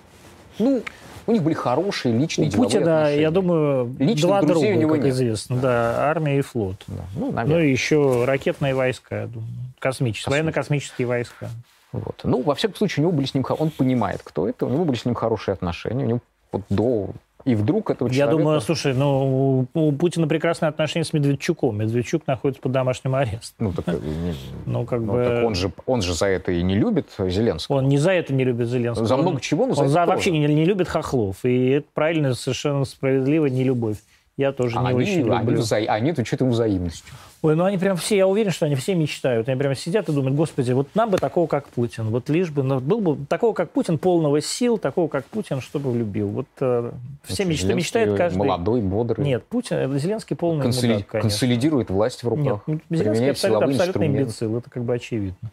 ну, 0.59 0.83
у 1.27 1.33
них 1.33 1.43
были 1.43 1.55
хорошие 1.55 2.17
личные 2.17 2.49
У 2.49 2.53
Путина, 2.53 2.99
отношения. 2.99 3.23
я 3.23 3.31
думаю, 3.31 3.95
Личных 3.99 4.21
два 4.21 4.43
друга, 4.43 4.67
у 4.67 4.75
него 4.75 4.95
как 4.95 5.05
нет. 5.05 5.15
известно. 5.15 5.57
Да. 5.57 5.63
да, 5.63 6.11
армия 6.11 6.39
и 6.39 6.43
флот. 6.43 6.83
Да. 6.87 7.05
Ну, 7.17 7.33
ну, 7.33 7.59
и 7.59 7.71
еще 7.71 8.25
ракетные 8.25 8.75
войска, 8.75 9.23
я 9.23 9.27
думаю. 9.27 9.49
Космические, 9.79 10.31
военно-космические 10.31 11.07
войска. 11.07 11.49
Вот. 11.93 12.21
Ну, 12.25 12.43
во 12.43 12.55
всяком 12.55 12.77
случае, 12.77 13.05
у 13.05 13.09
него 13.09 13.17
были 13.17 13.27
с 13.27 13.35
ним... 13.35 13.45
Он 13.59 13.71
понимает, 13.71 14.21
кто 14.25 14.49
это, 14.49 14.67
у 14.67 14.71
него 14.71 14.85
были 14.85 14.97
с 14.97 15.05
ним 15.05 15.15
хорошие 15.15 15.53
отношения. 15.53 16.05
У 16.05 16.09
него 16.09 16.21
вот 16.51 16.63
до 16.71 17.09
И 17.45 17.55
вдруг 17.55 17.91
этого 17.91 18.09
Я 18.09 18.15
человека... 18.15 18.39
думаю, 18.39 18.61
слушай, 18.61 18.95
ну, 18.95 19.67
у 19.75 19.93
Путина 19.93 20.27
прекрасные 20.29 20.69
отношения 20.71 21.05
с 21.05 21.13
Медведчуком. 21.13 21.77
Медведчук 21.79 22.27
находится 22.27 22.63
под 22.63 22.73
домашним 22.73 23.15
арестом. 23.15 23.67
Ну, 23.67 23.73
так, 23.73 23.89
э, 23.89 23.99
не- 24.03 24.35
Ну, 24.65 24.85
как 24.87 25.01
ну, 25.01 25.13
бы... 25.13 25.25
так 25.25 25.45
он, 25.45 25.55
же, 25.55 25.71
он 25.87 26.03
же 26.03 26.15
за 26.15 26.27
это 26.27 26.53
и 26.53 26.63
не 26.63 26.77
любит 26.77 27.09
Зеленского. 27.19 27.77
Он 27.77 27.89
не 27.89 27.99
за 27.99 28.13
это 28.13 28.33
не 28.33 28.45
любит 28.45 28.69
Зеленского. 28.69 29.07
За 29.07 29.17
много 29.17 29.41
чего, 29.41 29.67
но 29.67 29.75
за 29.75 29.83
Он 29.83 29.89
за, 29.89 30.07
вообще 30.07 30.31
не, 30.31 30.39
не 30.41 30.65
любит 30.65 30.89
хохлов. 30.89 31.45
И 31.45 31.69
это 31.71 31.87
правильно, 31.95 32.35
совершенно 32.35 32.85
справедливо, 32.85 33.47
не 33.47 33.65
любовь. 33.65 33.97
Я 34.39 34.53
тоже 34.53 34.79
не 34.79 34.87
они, 34.87 34.95
очень 34.99 35.31
они, 35.31 35.47
люблю. 35.47 35.61
вза- 35.61 35.85
они 35.87 36.11
отвечают 36.11 36.41
ему 36.41 36.53
взаимностью. 36.53 37.15
Ой, 37.43 37.57
ну 37.57 37.65
они 37.65 37.77
прям 37.77 37.97
все, 37.97 38.17
я 38.17 38.29
уверен, 38.29 38.53
что 38.53 38.67
они 38.67 38.77
все 38.77 38.95
мечтают. 38.95 39.49
Они 39.49 39.59
прям 39.59 39.75
сидят 39.75 40.09
и 40.09 40.13
думают, 40.13 40.37
господи, 40.37 40.71
вот 40.71 40.89
нам 40.95 41.11
бы 41.11 41.19
такого, 41.19 41.49
как 41.49 41.67
Путин. 41.69 42.05
Вот 42.11 42.29
лишь 42.29 42.51
бы, 42.51 42.63
ну, 42.63 42.79
был 42.79 43.01
бы 43.01 43.27
такого, 43.27 43.53
как 43.53 43.71
Путин, 43.71 43.99
полного 43.99 44.41
сил, 44.41 44.79
такого, 44.79 45.09
как 45.09 45.25
Путин, 45.27 45.61
чтобы 45.61 45.91
влюбил. 45.91 46.29
Вот 46.29 46.47
э, 46.61 46.93
все 47.25 47.45
мечта, 47.45 47.67
Зеленский 47.67 47.75
мечтают 47.75 48.17
каждый. 48.17 48.39
Молодой, 48.39 48.81
бодрый. 48.81 49.27
Нет, 49.27 49.45
Путин, 49.45 49.77
это 49.77 49.99
Зеленский 49.99 50.37
полный 50.37 50.63
консоли- 50.63 50.93
мудак, 50.93 51.07
конечно. 51.09 51.31
консолидирует 51.31 51.91
власть 51.91 52.23
в 52.23 52.29
руках. 52.29 52.63
Нет, 52.69 52.81
ну, 52.89 52.97
Зеленский 52.97 53.31
абсолютно, 53.33 53.67
абсолютно 53.67 54.07
имбецил, 54.07 54.59
это 54.59 54.71
как 54.71 54.85
бы 54.85 54.95
очевидно. 54.95 55.51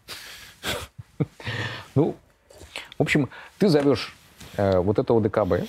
Ну, 1.95 2.15
в 2.97 3.01
общем, 3.01 3.29
ты 3.57 3.67
зовешь 3.67 4.15
э, 4.57 4.77
вот 4.79 4.99
этого 4.99 5.19
ДКБ 5.21 5.67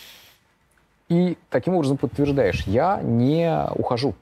и 1.09 1.37
таким 1.49 1.75
образом 1.75 1.97
подтверждаешь, 1.97 2.65
я 2.67 3.01
не 3.03 3.67
ухожу. 3.75 4.15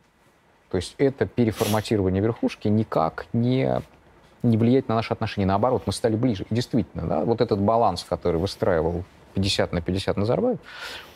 То 0.70 0.76
есть 0.76 0.94
это 0.98 1.26
переформатирование 1.26 2.22
верхушки 2.22 2.68
никак 2.68 3.26
не, 3.32 3.80
не 4.42 4.56
влияет 4.56 4.88
на 4.88 4.96
наши 4.96 5.12
отношения. 5.12 5.46
Наоборот, 5.46 5.82
мы 5.86 5.92
стали 5.92 6.16
ближе. 6.16 6.44
И 6.50 6.54
действительно, 6.54 7.06
да, 7.06 7.24
вот 7.24 7.40
этот 7.40 7.58
баланс, 7.58 8.04
который 8.04 8.38
выстраивал 8.38 9.04
50 9.34 9.72
на 9.72 9.80
50 9.80 10.16
Назарбаев, 10.16 10.58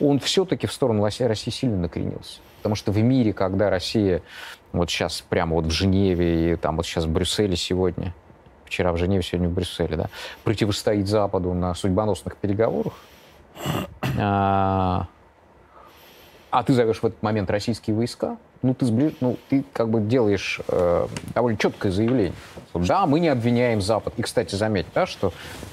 он 0.00 0.20
все-таки 0.20 0.66
в 0.66 0.72
сторону 0.72 1.02
России, 1.04 1.50
сильно 1.50 1.76
накренился. 1.76 2.40
Потому 2.58 2.76
что 2.76 2.92
в 2.92 2.98
мире, 2.98 3.32
когда 3.32 3.70
Россия 3.70 4.22
вот 4.72 4.88
сейчас 4.88 5.20
прямо 5.20 5.56
вот 5.56 5.66
в 5.66 5.70
Женеве 5.70 6.52
и 6.52 6.56
там 6.56 6.76
вот 6.76 6.86
сейчас 6.86 7.04
в 7.04 7.10
Брюсселе 7.10 7.56
сегодня, 7.56 8.14
вчера 8.64 8.92
в 8.92 8.96
Женеве, 8.96 9.22
сегодня 9.22 9.48
в 9.48 9.52
Брюсселе, 9.52 9.96
да, 9.96 10.06
противостоит 10.44 11.08
Западу 11.08 11.52
на 11.52 11.74
судьбоносных 11.74 12.36
переговорах, 12.36 12.94
а, 16.52 16.62
ты 16.62 16.74
зовешь 16.74 16.98
в 16.98 17.06
этот 17.06 17.22
момент 17.22 17.50
российские 17.50 17.96
войска, 17.96 18.36
ну 18.60 18.74
ты, 18.74 18.84
сближ... 18.84 19.14
ну, 19.20 19.38
ты 19.48 19.64
как 19.72 19.88
бы 19.88 20.02
делаешь 20.02 20.60
э, 20.68 21.06
довольно 21.34 21.58
четкое 21.58 21.90
заявление. 21.90 22.34
Да, 22.74 23.06
мы 23.06 23.20
не 23.20 23.28
обвиняем 23.28 23.80
Запад. 23.80 24.12
И, 24.18 24.22
кстати, 24.22 24.54
заметь, 24.54 24.84
да, 24.94 25.06
что 25.06 25.32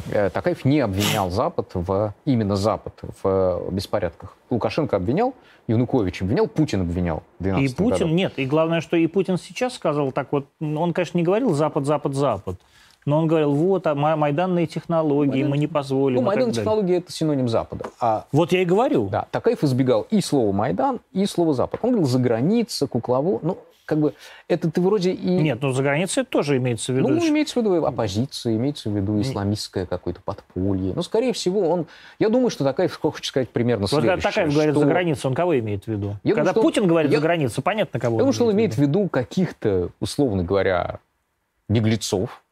э, 0.09 0.29
Такаев 0.29 0.63
не 0.63 0.79
обвинял 0.79 1.29
Запад, 1.31 1.71
в, 1.73 2.13
именно 2.23 2.55
Запад, 2.55 2.93
в 3.21 3.27
э, 3.27 3.71
беспорядках. 3.71 4.37
Лукашенко 4.49 4.95
обвинял, 4.95 5.35
Янукович 5.67 6.21
обвинял, 6.21 6.47
Путин 6.47 6.81
обвинял 6.81 7.23
И 7.41 7.43
2012 7.43 7.75
Путин, 7.77 8.05
году. 8.05 8.15
нет, 8.15 8.33
и 8.37 8.45
главное, 8.45 8.79
что 8.79 8.95
и 8.95 9.05
Путин 9.07 9.37
сейчас 9.37 9.75
сказал 9.75 10.13
так 10.13 10.31
вот, 10.31 10.47
он, 10.61 10.93
конечно, 10.93 11.17
не 11.17 11.25
говорил 11.25 11.53
«Запад, 11.53 11.85
Запад, 11.85 12.15
Запад», 12.15 12.57
но 13.05 13.17
он 13.17 13.27
говорил, 13.27 13.53
вот, 13.53 13.87
а 13.87 13.95
ма- 13.95 14.15
майданные 14.15 14.67
технологии, 14.67 15.43
Майдан- 15.43 15.49
мы 15.49 15.57
не 15.57 15.67
позволим. 15.67 16.15
Ну, 16.17 16.21
и 16.21 16.25
так 16.25 16.27
Майдан 16.27 16.49
далее. 16.49 16.55
технология 16.55 16.97
это 16.97 17.11
синоним 17.11 17.47
Запада. 17.47 17.85
А 17.99 18.25
Вот 18.31 18.51
я 18.51 18.61
и 18.61 18.65
говорю. 18.65 19.07
Да, 19.09 19.25
Такаев 19.31 19.63
избегал 19.63 20.05
и 20.09 20.21
слова 20.21 20.51
Майдан, 20.51 20.99
и 21.13 21.25
слова 21.25 21.53
Запад. 21.53 21.79
Он 21.83 21.91
говорил 21.91 22.07
за 22.09 22.19
граница, 22.19 22.87
куклово. 22.87 23.39
Ну, 23.41 23.57
как 23.85 23.97
бы, 23.99 24.13
это 24.47 24.69
ты 24.69 24.81
вроде 24.81 25.13
и... 25.13 25.29
Нет, 25.39 25.63
ну 25.63 25.71
за 25.71 25.81
границей 25.81 26.21
это 26.21 26.29
тоже 26.29 26.57
имеется 26.57 26.93
в 26.93 26.95
виду. 26.95 27.07
Ну, 27.07 27.17
имеется 27.27 27.59
в 27.59 27.63
виду 27.63 27.83
оппозиция, 27.83 28.55
имеется 28.55 28.87
в 28.87 28.95
виду 28.95 29.19
исламистское 29.19 29.87
какое-то 29.87 30.21
подполье. 30.21 30.93
Ну, 30.95 31.01
скорее 31.01 31.33
всего, 31.33 31.67
он... 31.67 31.87
Я 32.19 32.29
думаю, 32.29 32.51
что 32.51 32.63
Такаев 32.63 32.95
хочет 32.99 33.25
сказать 33.25 33.49
примерно 33.49 33.83
Вот 33.83 33.89
когда 33.89 34.09
следующее. 34.13 34.31
Такаев 34.31 34.53
говорит 34.53 34.73
что- 34.75 34.79
за 34.81 34.85
границу, 34.85 35.27
он 35.27 35.33
кого 35.33 35.57
имеет 35.57 35.85
в 35.85 35.87
виду? 35.87 36.17
Я 36.23 36.35
когда 36.35 36.53
думаю, 36.53 36.63
Путин 36.69 36.85
говорит 36.87 37.09
я- 37.11 37.17
за 37.17 37.23
границу, 37.23 37.63
понятно, 37.63 37.99
кого 37.99 38.17
Я 38.17 38.19
думаю, 38.19 38.33
что 38.33 38.45
он 38.45 38.51
имеет 38.51 38.75
в 38.75 38.77
виду 38.77 39.07
каких-то, 39.09 39.89
условно 39.99 40.43
говоря, 40.43 40.99
беглецов, 41.67 42.43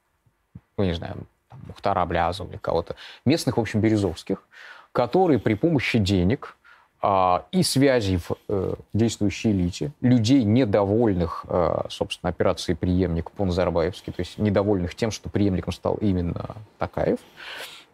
ну, 0.77 0.83
не 0.83 0.93
знаю, 0.93 1.15
там, 1.49 1.59
Мухтара 1.67 2.01
Аблязова 2.01 2.49
или 2.49 2.57
кого-то, 2.57 2.95
местных, 3.25 3.57
в 3.57 3.59
общем, 3.59 3.81
березовских, 3.81 4.47
которые 4.91 5.39
при 5.39 5.55
помощи 5.55 5.99
денег 5.99 6.55
а, 7.01 7.45
и 7.51 7.61
связей 7.61 8.17
в 8.17 8.31
э, 8.49 8.73
действующей 8.93 9.51
элите, 9.51 9.91
людей, 10.01 10.43
недовольных, 10.43 11.45
э, 11.47 11.81
собственно, 11.89 12.29
операцией 12.29 12.75
преемник 12.75 13.29
по 13.31 13.45
Назарбаевски, 13.45 14.11
то 14.11 14.19
есть 14.19 14.39
недовольных 14.39 14.95
тем, 14.95 15.11
что 15.11 15.29
преемником 15.29 15.73
стал 15.73 15.95
именно 15.95 16.55
Такаев, 16.79 17.19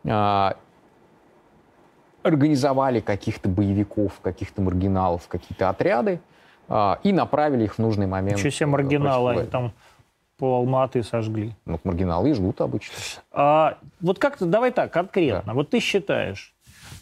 а, 0.08 0.56
организовали 2.24 3.02
каких-то 3.02 3.50
боевиков, 3.50 4.20
каких-то 4.22 4.62
маргиналов, 4.62 5.28
какие-то 5.28 5.70
отряды 5.70 6.22
а, 6.70 7.00
и 7.04 7.12
направили 7.12 7.66
их 7.66 7.76
в 7.76 7.80
нужный 7.80 8.08
момент. 8.08 8.38
Ничего 8.38 8.52
себе 8.52 8.68
э, 8.68 8.70
маргиналы, 8.70 9.32
они 9.34 9.48
там 9.48 9.74
по 10.44 10.58
Алматы 10.58 11.04
сожгли. 11.04 11.56
ну, 11.66 11.80
маргиналы 11.86 12.32
и 12.32 12.34
жгут 12.34 12.60
обычно. 12.60 12.94
А, 13.32 13.78
вот 14.02 14.20
как-то, 14.20 14.46
давай 14.46 14.72
так, 14.72 14.92
конкретно. 14.92 15.54
Вот 15.54 15.70
ты 15.70 15.80
считаешь, 15.80 16.54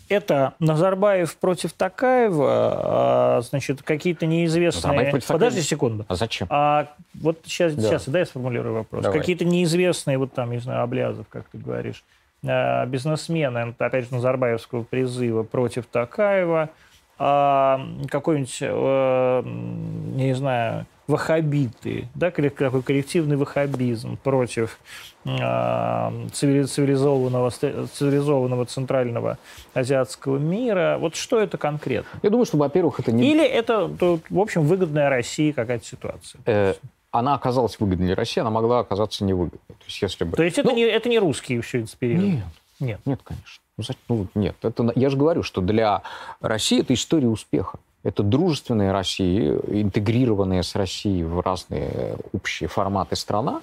это 0.10 0.54
Назарбаев 0.60 1.36
против 1.38 1.74
Такаева, 1.74 2.46
а, 2.48 3.42
значит, 3.42 3.82
какие-то 3.82 4.28
неизвестные... 4.28 4.92
Назарбаев 4.92 5.12
против 5.12 5.28
Подожди 5.28 5.56
Такаева. 5.62 5.68
секунду. 5.68 6.06
А 6.08 6.14
зачем? 6.14 6.48
А 6.52 6.90
вот 7.20 7.40
сейчас, 7.46 7.74
Да. 7.74 7.82
сейчас, 7.82 8.08
дай 8.08 8.22
я 8.22 8.26
сформулирую 8.28 8.76
вопрос. 8.76 9.02
Давай. 9.02 9.18
Какие-то 9.18 9.46
неизвестные, 9.46 10.20
вот 10.20 10.34
там, 10.34 10.52
не 10.52 10.60
знаю, 10.60 10.84
Облязов, 10.84 11.26
как 11.28 11.46
ты 11.50 11.58
говоришь, 11.58 12.04
э, 12.44 12.86
бизнесмены, 12.86 13.74
опять 13.80 14.06
же, 14.06 14.14
Назарбаевского 14.14 14.84
призыва 14.84 15.42
против 15.42 15.88
Такаева, 15.88 16.70
а, 17.18 17.82
какой-нибудь, 18.08 18.58
э, 18.62 19.42
не 19.46 20.34
знаю, 20.36 20.86
ваххабиты, 21.08 22.08
да, 22.16 22.32
такой 22.32 22.82
коллективный 22.84 23.36
ваххабизм 23.36 24.18
против 24.18 24.80
цивили- 25.26 26.64
цивилизованного, 26.66 27.52
цивилизованного 27.52 28.66
центрального 28.66 29.38
азиатского 29.74 30.38
мира. 30.38 30.98
Вот 31.00 31.16
что 31.16 31.40
это 31.40 31.58
конкретно? 31.58 32.20
Я 32.24 32.30
думаю, 32.30 32.46
что, 32.46 32.58
во-первых, 32.58 33.00
это 33.00 33.12
не... 33.12 33.32
Или 33.32 33.46
это, 33.46 33.88
то, 33.90 34.20
в 34.30 34.40
общем, 34.40 34.64
выгодная 34.64 35.10
России 35.10 35.52
какая-то 35.52 35.86
ситуация? 35.86 36.42
э, 36.46 36.74
она 37.12 37.36
оказалась 37.36 37.80
выгодной 37.80 38.14
России, 38.14 38.40
она 38.40 38.50
могла 38.50 38.80
оказаться 38.80 39.24
невыгодной. 39.26 39.60
То 39.68 39.86
есть, 39.86 40.02
если 40.02 40.24
бы... 40.24 40.38
То 40.38 40.44
есть 40.44 40.58
это, 40.58 40.70
Ну, 40.70 40.76
не, 40.76 40.84
это 40.84 41.10
не 41.10 41.20
русские 41.20 41.62
все 41.62 41.82
инспирировали? 41.82 42.28
Нет, 42.28 42.46
Нет. 42.80 43.00
нет, 43.06 43.20
конечно. 43.24 43.62
Ну, 43.78 43.84
ну, 44.10 44.28
нет, 44.36 44.56
это, 44.62 44.92
я 44.96 45.10
же 45.10 45.18
говорю, 45.18 45.44
что 45.44 45.62
для 45.62 46.04
России 46.40 46.82
это 46.82 46.94
история 46.94 47.28
успеха. 47.28 47.80
Это 48.04 48.24
дружественная 48.24 48.92
Россия, 48.92 49.60
интегрированная 49.68 50.64
с 50.64 50.76
Россией 50.76 51.24
в 51.24 51.40
разные 51.40 52.16
общие 52.34 52.68
форматы 52.68 53.16
страна, 53.16 53.62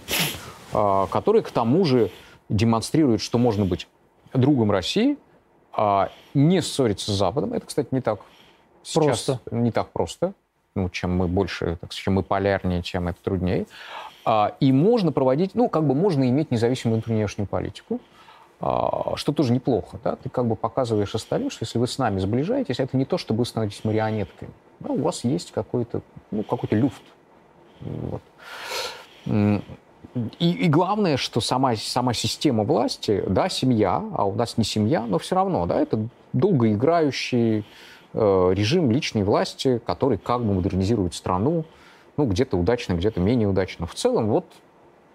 а, 0.73 1.07
которая 1.09 1.43
к 1.43 1.51
тому 1.51 1.85
же 1.85 2.11
демонстрирует, 2.49 3.21
что 3.21 3.39
можно 3.39 3.65
быть 3.65 3.89
другом 4.33 4.71
России, 4.71 5.17
а, 5.73 6.11
не 6.35 6.63
ссориться 6.63 7.11
с 7.11 7.15
Западом. 7.15 7.53
Это, 7.53 7.67
кстати, 7.67 7.89
не 7.91 8.01
так 8.01 8.21
сейчас 8.83 9.25
Просто. 9.25 9.41
не 9.51 9.71
так 9.73 9.91
просто. 9.91 10.33
Ну, 10.75 10.89
чем 10.89 11.17
мы 11.17 11.27
больше, 11.27 11.77
так, 11.81 11.93
чем 11.93 12.15
мы 12.15 12.23
полярнее, 12.23 12.83
тем 12.83 13.09
это 13.09 13.19
труднее. 13.23 13.67
А, 14.25 14.55
и 14.61 14.73
можно 14.73 15.11
проводить, 15.11 15.55
ну, 15.55 15.69
как 15.69 15.87
бы 15.87 15.95
можно 15.95 16.29
иметь 16.29 16.51
независимую 16.51 17.03
внутреннюю 17.03 17.29
политику, 17.47 18.01
что 18.61 19.33
тоже 19.33 19.53
неплохо. 19.53 19.99
Да? 20.03 20.17
Ты 20.17 20.29
как 20.29 20.47
бы 20.47 20.57
показываешь 20.57 21.15
остальным, 21.15 21.51
что 21.51 21.65
если 21.65 21.79
вы 21.79 21.87
с 21.87 21.99
нами 21.99 22.19
сближаетесь, 22.19 22.81
это 22.81 22.97
не 22.97 23.05
то, 23.05 23.17
что 23.17 23.35
вы 23.35 23.45
становитесь 23.45 23.85
марионетками. 23.85 24.51
Да, 24.81 24.93
у 24.93 25.01
вас 25.01 25.25
есть 25.25 25.53
какой-то, 25.53 26.03
ну, 26.31 26.43
какой-то 26.43 26.75
люфт. 26.77 27.03
Вот. 27.81 28.23
И, 29.27 30.51
и 30.51 30.69
главное, 30.69 31.17
что 31.17 31.41
сама, 31.41 31.77
сама 31.77 32.15
система 32.15 32.65
власти, 32.65 33.23
да, 33.29 33.49
семья, 33.49 34.03
а 34.15 34.25
у 34.25 34.35
нас 34.35 34.57
не 34.57 34.65
семья, 34.65 35.03
но 35.03 35.19
все 35.19 35.35
равно, 35.37 35.67
да, 35.67 35.81
это 35.81 36.09
долгоиграющий 36.33 37.65
э, 38.13 38.51
режим 38.55 38.91
личной 38.91 39.23
власти, 39.23 39.81
который 39.85 40.19
как 40.19 40.45
бы 40.45 40.55
модернизирует 40.55 41.15
страну, 41.15 41.65
ну, 42.17 42.27
где-то 42.27 42.57
удачно, 42.57 42.95
где-то 42.95 43.21
менее 43.21 43.49
удачно. 43.49 43.87
В 43.87 43.95
целом, 43.95 44.29
вот 44.29 44.47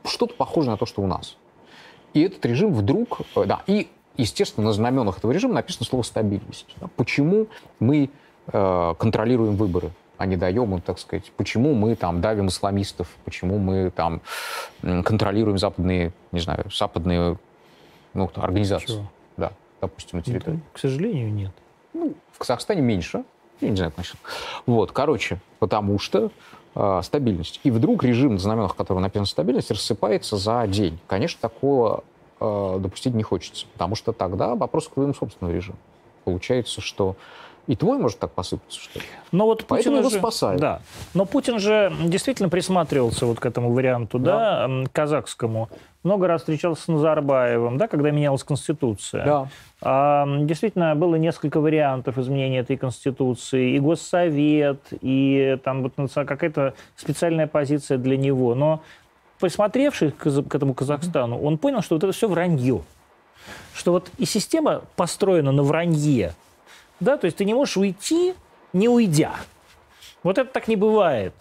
что-то 0.05 0.35
похоже 0.35 0.69
на 0.69 0.77
то, 0.77 0.85
что 0.85 1.01
у 1.01 1.07
нас. 1.07 1.37
И 2.13 2.21
этот 2.21 2.45
режим 2.45 2.73
вдруг, 2.73 3.21
э, 3.35 3.45
да, 3.45 3.61
и, 3.67 3.89
естественно, 4.17 4.67
на 4.67 4.73
знаменах 4.73 5.17
этого 5.17 5.31
режима 5.31 5.55
написано 5.55 5.85
слово 5.85 6.03
«стабильность». 6.03 6.75
Почему 6.95 7.47
мы 7.79 8.09
э, 8.47 8.93
контролируем 8.97 9.55
выборы, 9.55 9.91
а 10.17 10.25
не 10.25 10.37
даем 10.37 10.73
им, 10.73 10.81
так 10.81 10.99
сказать, 10.99 11.31
почему 11.37 11.73
мы 11.73 11.95
там 11.95 12.21
давим 12.21 12.47
исламистов, 12.47 13.09
почему 13.25 13.57
мы 13.57 13.89
там 13.89 14.21
контролируем 14.81 15.57
западные, 15.57 16.13
не 16.31 16.39
знаю, 16.39 16.65
западные 16.71 17.37
ну, 18.13 18.29
организации, 18.35 18.87
Чего? 18.87 19.11
да, 19.37 19.53
допустим, 19.81 20.19
на 20.19 20.23
территории. 20.23 20.59
К 20.71 20.79
сожалению, 20.79 21.33
нет. 21.33 21.51
Ну, 21.93 22.13
в 22.31 22.37
Казахстане 22.37 22.81
меньше. 22.81 23.23
Я 23.61 23.69
не 23.69 23.75
знаю, 23.75 23.93
насчет. 23.97 24.17
Вот, 24.65 24.91
короче, 24.91 25.39
потому 25.59 25.99
что 25.99 26.31
стабильность. 27.03 27.59
И 27.63 27.71
вдруг 27.71 28.03
режим, 28.03 28.33
на 28.33 28.39
знаменах 28.39 28.75
которого 28.75 29.01
написано 29.01 29.25
стабильность, 29.25 29.69
рассыпается 29.69 30.37
за 30.37 30.65
день. 30.67 30.97
Конечно, 31.07 31.39
такого 31.41 32.03
э, 32.39 32.77
допустить 32.79 33.13
не 33.13 33.23
хочется, 33.23 33.65
потому 33.73 33.95
что 33.95 34.11
тогда 34.11 34.55
вопрос 34.55 34.87
к 34.87 34.93
твоему 34.93 35.13
собственному 35.13 35.55
режиму. 35.55 35.77
Получается, 36.23 36.81
что 36.81 37.15
И 37.65 37.77
твой 37.77 37.97
может 37.97 38.19
так 38.19 38.31
посыпаться, 38.31 38.79
что 38.79 38.99
ли? 38.99 39.05
Но 39.31 39.45
вот 39.45 39.65
Поэтому 39.67 39.95
Путин 39.95 39.99
его 40.01 40.09
же, 40.09 40.19
спасают. 40.19 40.59
Да. 40.59 40.81
Но 41.13 41.25
Путин 41.25 41.59
же 41.59 41.93
действительно 42.03 42.49
присматривался 42.49 43.25
вот 43.25 43.39
к 43.39 43.45
этому 43.45 43.71
варианту, 43.71 44.19
да, 44.19 44.67
Да. 44.67 44.83
казахскому. 44.91 45.69
Много 46.03 46.27
раз 46.27 46.41
встречался 46.41 46.83
с 46.83 46.87
Назарбаевым, 46.89 47.77
да, 47.77 47.87
когда 47.87 48.11
менялась 48.11 48.43
Конституция. 48.43 49.25
Да. 49.25 49.47
А, 49.81 50.27
Действительно, 50.39 50.93
было 50.95 51.15
несколько 51.15 51.61
вариантов 51.61 52.17
изменения 52.17 52.59
этой 52.59 52.75
Конституции. 52.75 53.75
И 53.75 53.79
Госсовет, 53.79 54.81
и 54.99 55.57
там 55.63 55.83
вот 55.83 55.93
какая-то 56.13 56.73
специальная 56.97 57.47
позиция 57.47 57.97
для 57.97 58.17
него. 58.17 58.55
Но 58.55 58.81
присмотревшись 59.39 60.11
к 60.19 60.53
этому 60.53 60.73
Казахстану, 60.73 61.39
он 61.41 61.57
понял, 61.57 61.81
что 61.81 61.95
вот 61.95 62.03
это 62.03 62.11
все 62.11 62.27
вранье. 62.27 62.81
Что 63.73 63.93
вот 63.93 64.09
и 64.17 64.25
система 64.25 64.81
построена 64.97 65.53
на 65.53 65.63
вранье. 65.63 66.33
Да, 66.99 67.17
то 67.17 67.25
есть 67.25 67.37
ты 67.37 67.45
не 67.45 67.53
можешь 67.53 67.77
уйти, 67.77 68.33
не 68.71 68.87
уйдя. 68.89 69.31
Вот 70.23 70.37
это 70.37 70.49
так 70.51 70.67
не 70.67 70.75
бывает. 70.75 71.33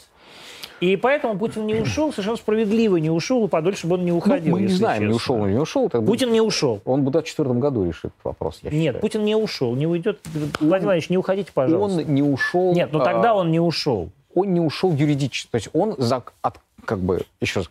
И 0.80 0.96
поэтому 0.96 1.38
Путин 1.38 1.64
не 1.64 1.76
ушел, 1.76 2.10
совершенно 2.10 2.36
справедливо 2.36 2.96
не 2.96 3.08
ушел, 3.10 3.44
и 3.44 3.48
подольше 3.48 3.86
бы 3.86 3.94
он 3.94 4.04
не 4.04 4.10
Ну, 4.10 4.18
уходил. 4.18 4.52
мы 4.56 4.62
не 4.62 4.66
знаем, 4.68 5.02
не 5.02 5.12
честно. 5.12 5.16
ушел, 5.34 5.46
не 5.46 5.56
ушел. 5.58 5.86
это 5.86 6.00
будет- 6.00 6.08
Путин 6.10 6.32
не 6.32 6.40
ушел. 6.40 6.80
Он 6.84 7.02
в 7.02 7.04
2024 7.04 7.60
году 7.60 7.84
решит 7.84 8.12
вопрос, 8.24 8.58
я 8.62 8.70
Нет, 8.70 8.80
считаю. 8.82 9.00
Путин 9.00 9.24
не 9.24 9.36
ушел, 9.36 9.76
не 9.76 9.86
уйдет. 9.86 10.18
Владимир 10.34 10.58
Владимирович, 10.68 11.10
не 11.10 11.18
уходите, 11.18 11.52
пожалуйста. 11.54 12.00
Он 12.00 12.12
не 12.12 12.22
ушел... 12.22 12.72
Нет, 12.74 12.88
ну 12.92 13.00
а, 13.00 13.04
тогда 13.04 13.36
он 13.36 13.52
не 13.52 13.60
ушел. 13.60 14.10
он 14.34 14.52
не 14.54 14.60
ушел 14.60 14.92
юридически. 14.92 15.48
То 15.52 15.56
есть 15.56 15.68
он 15.72 15.94
за, 15.98 16.24
от, 16.40 16.58
как 16.84 16.98
бы, 16.98 17.22
еще 17.40 17.60
раз, 17.60 17.70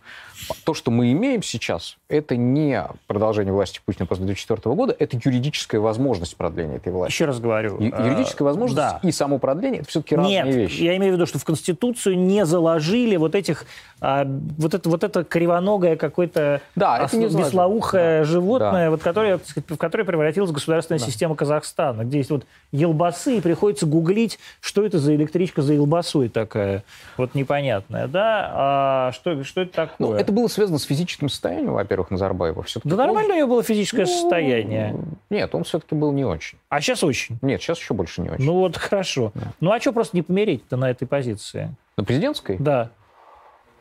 то, 0.64 0.74
что 0.74 0.90
мы 0.90 1.12
имеем 1.12 1.42
сейчас, 1.42 1.96
это 2.08 2.34
не 2.36 2.82
продолжение 3.06 3.52
власти 3.52 3.80
Путина 3.84 4.06
после 4.06 4.24
2004 4.26 4.74
года, 4.74 4.96
это 4.98 5.18
юридическая 5.22 5.80
возможность 5.80 6.36
продления 6.36 6.76
этой 6.76 6.92
власти. 6.92 7.12
Еще 7.14 7.26
раз 7.26 7.38
говорю. 7.38 7.78
Ю- 7.80 7.92
э, 7.94 8.06
Юридическая 8.08 8.44
возможность 8.46 8.76
да. 8.76 9.00
и 9.02 9.12
само 9.12 9.38
продление 9.38 9.80
это 9.80 9.88
все-таки 9.90 10.16
разные 10.16 10.42
Нет, 10.42 10.54
вещи. 10.54 10.82
я 10.82 10.96
имею 10.96 11.12
в 11.12 11.16
виду, 11.16 11.26
что 11.26 11.38
в 11.38 11.44
Конституцию 11.44 12.18
не 12.18 12.44
заложили 12.46 13.16
вот 13.16 13.34
этих, 13.34 13.66
а, 14.00 14.24
вот 14.58 14.74
это, 14.74 14.88
вот 14.88 15.04
это 15.04 15.22
кривоногое 15.24 15.96
какое-то 15.96 16.60
Да, 16.74 16.96
это 16.96 17.04
ос- 17.04 17.10
заложили. 17.12 17.38
беслоухое 17.42 18.18
Да. 18.20 18.24
животное, 18.24 18.90
вот, 18.90 19.02
которое, 19.02 19.38
сказать, 19.44 19.70
в 19.70 19.76
которое 19.76 20.04
превратилась 20.04 20.50
государственная 20.50 20.98
система 20.98 21.34
Казахстана, 21.36 22.02
где 22.02 22.18
есть 22.18 22.30
вот 22.30 22.46
елбасы, 22.72 23.36
и 23.36 23.40
приходится 23.40 23.86
гуглить, 23.86 24.38
что 24.60 24.84
это 24.84 24.98
за 24.98 25.14
электричка 25.14 25.62
за 25.62 25.74
елбасой 25.74 26.28
такая, 26.30 26.82
вот 27.16 27.34
непонятная, 27.34 28.08
да? 28.08 28.50
А 28.54 29.01
что, 29.10 29.42
что 29.42 29.62
это 29.62 29.72
такое? 29.72 30.08
Ну, 30.10 30.14
это 30.14 30.30
было 30.30 30.46
связано 30.46 30.78
с 30.78 30.84
физическим 30.84 31.28
состоянием, 31.28 31.72
во-первых, 31.72 32.10
Назарбаева. 32.12 32.62
Все-таки 32.62 32.88
Да 32.88 32.96
нормально 32.96 33.34
у 33.34 33.36
него 33.38 33.48
было 33.48 33.62
физическое 33.64 34.06
Ну, 34.06 34.06
состояние. 34.06 34.94
Нет, 35.30 35.52
он 35.54 35.64
все-таки 35.64 35.96
был 35.96 36.12
не 36.12 36.24
очень. 36.24 36.58
А 36.68 36.80
сейчас 36.80 37.02
очень. 37.02 37.38
Нет, 37.42 37.60
сейчас 37.60 37.78
еще 37.78 37.94
больше 37.94 38.20
не 38.22 38.30
очень. 38.30 38.44
Ну 38.44 38.52
вот 38.54 38.76
хорошо. 38.76 39.32
Ну 39.60 39.72
а 39.72 39.80
что 39.80 39.92
просто 39.92 40.16
не 40.16 40.22
помереть-то 40.22 40.76
на 40.76 40.90
этой 40.90 41.08
позиции? 41.08 41.74
На 41.96 42.04
президентской? 42.04 42.56
Да. 42.58 42.90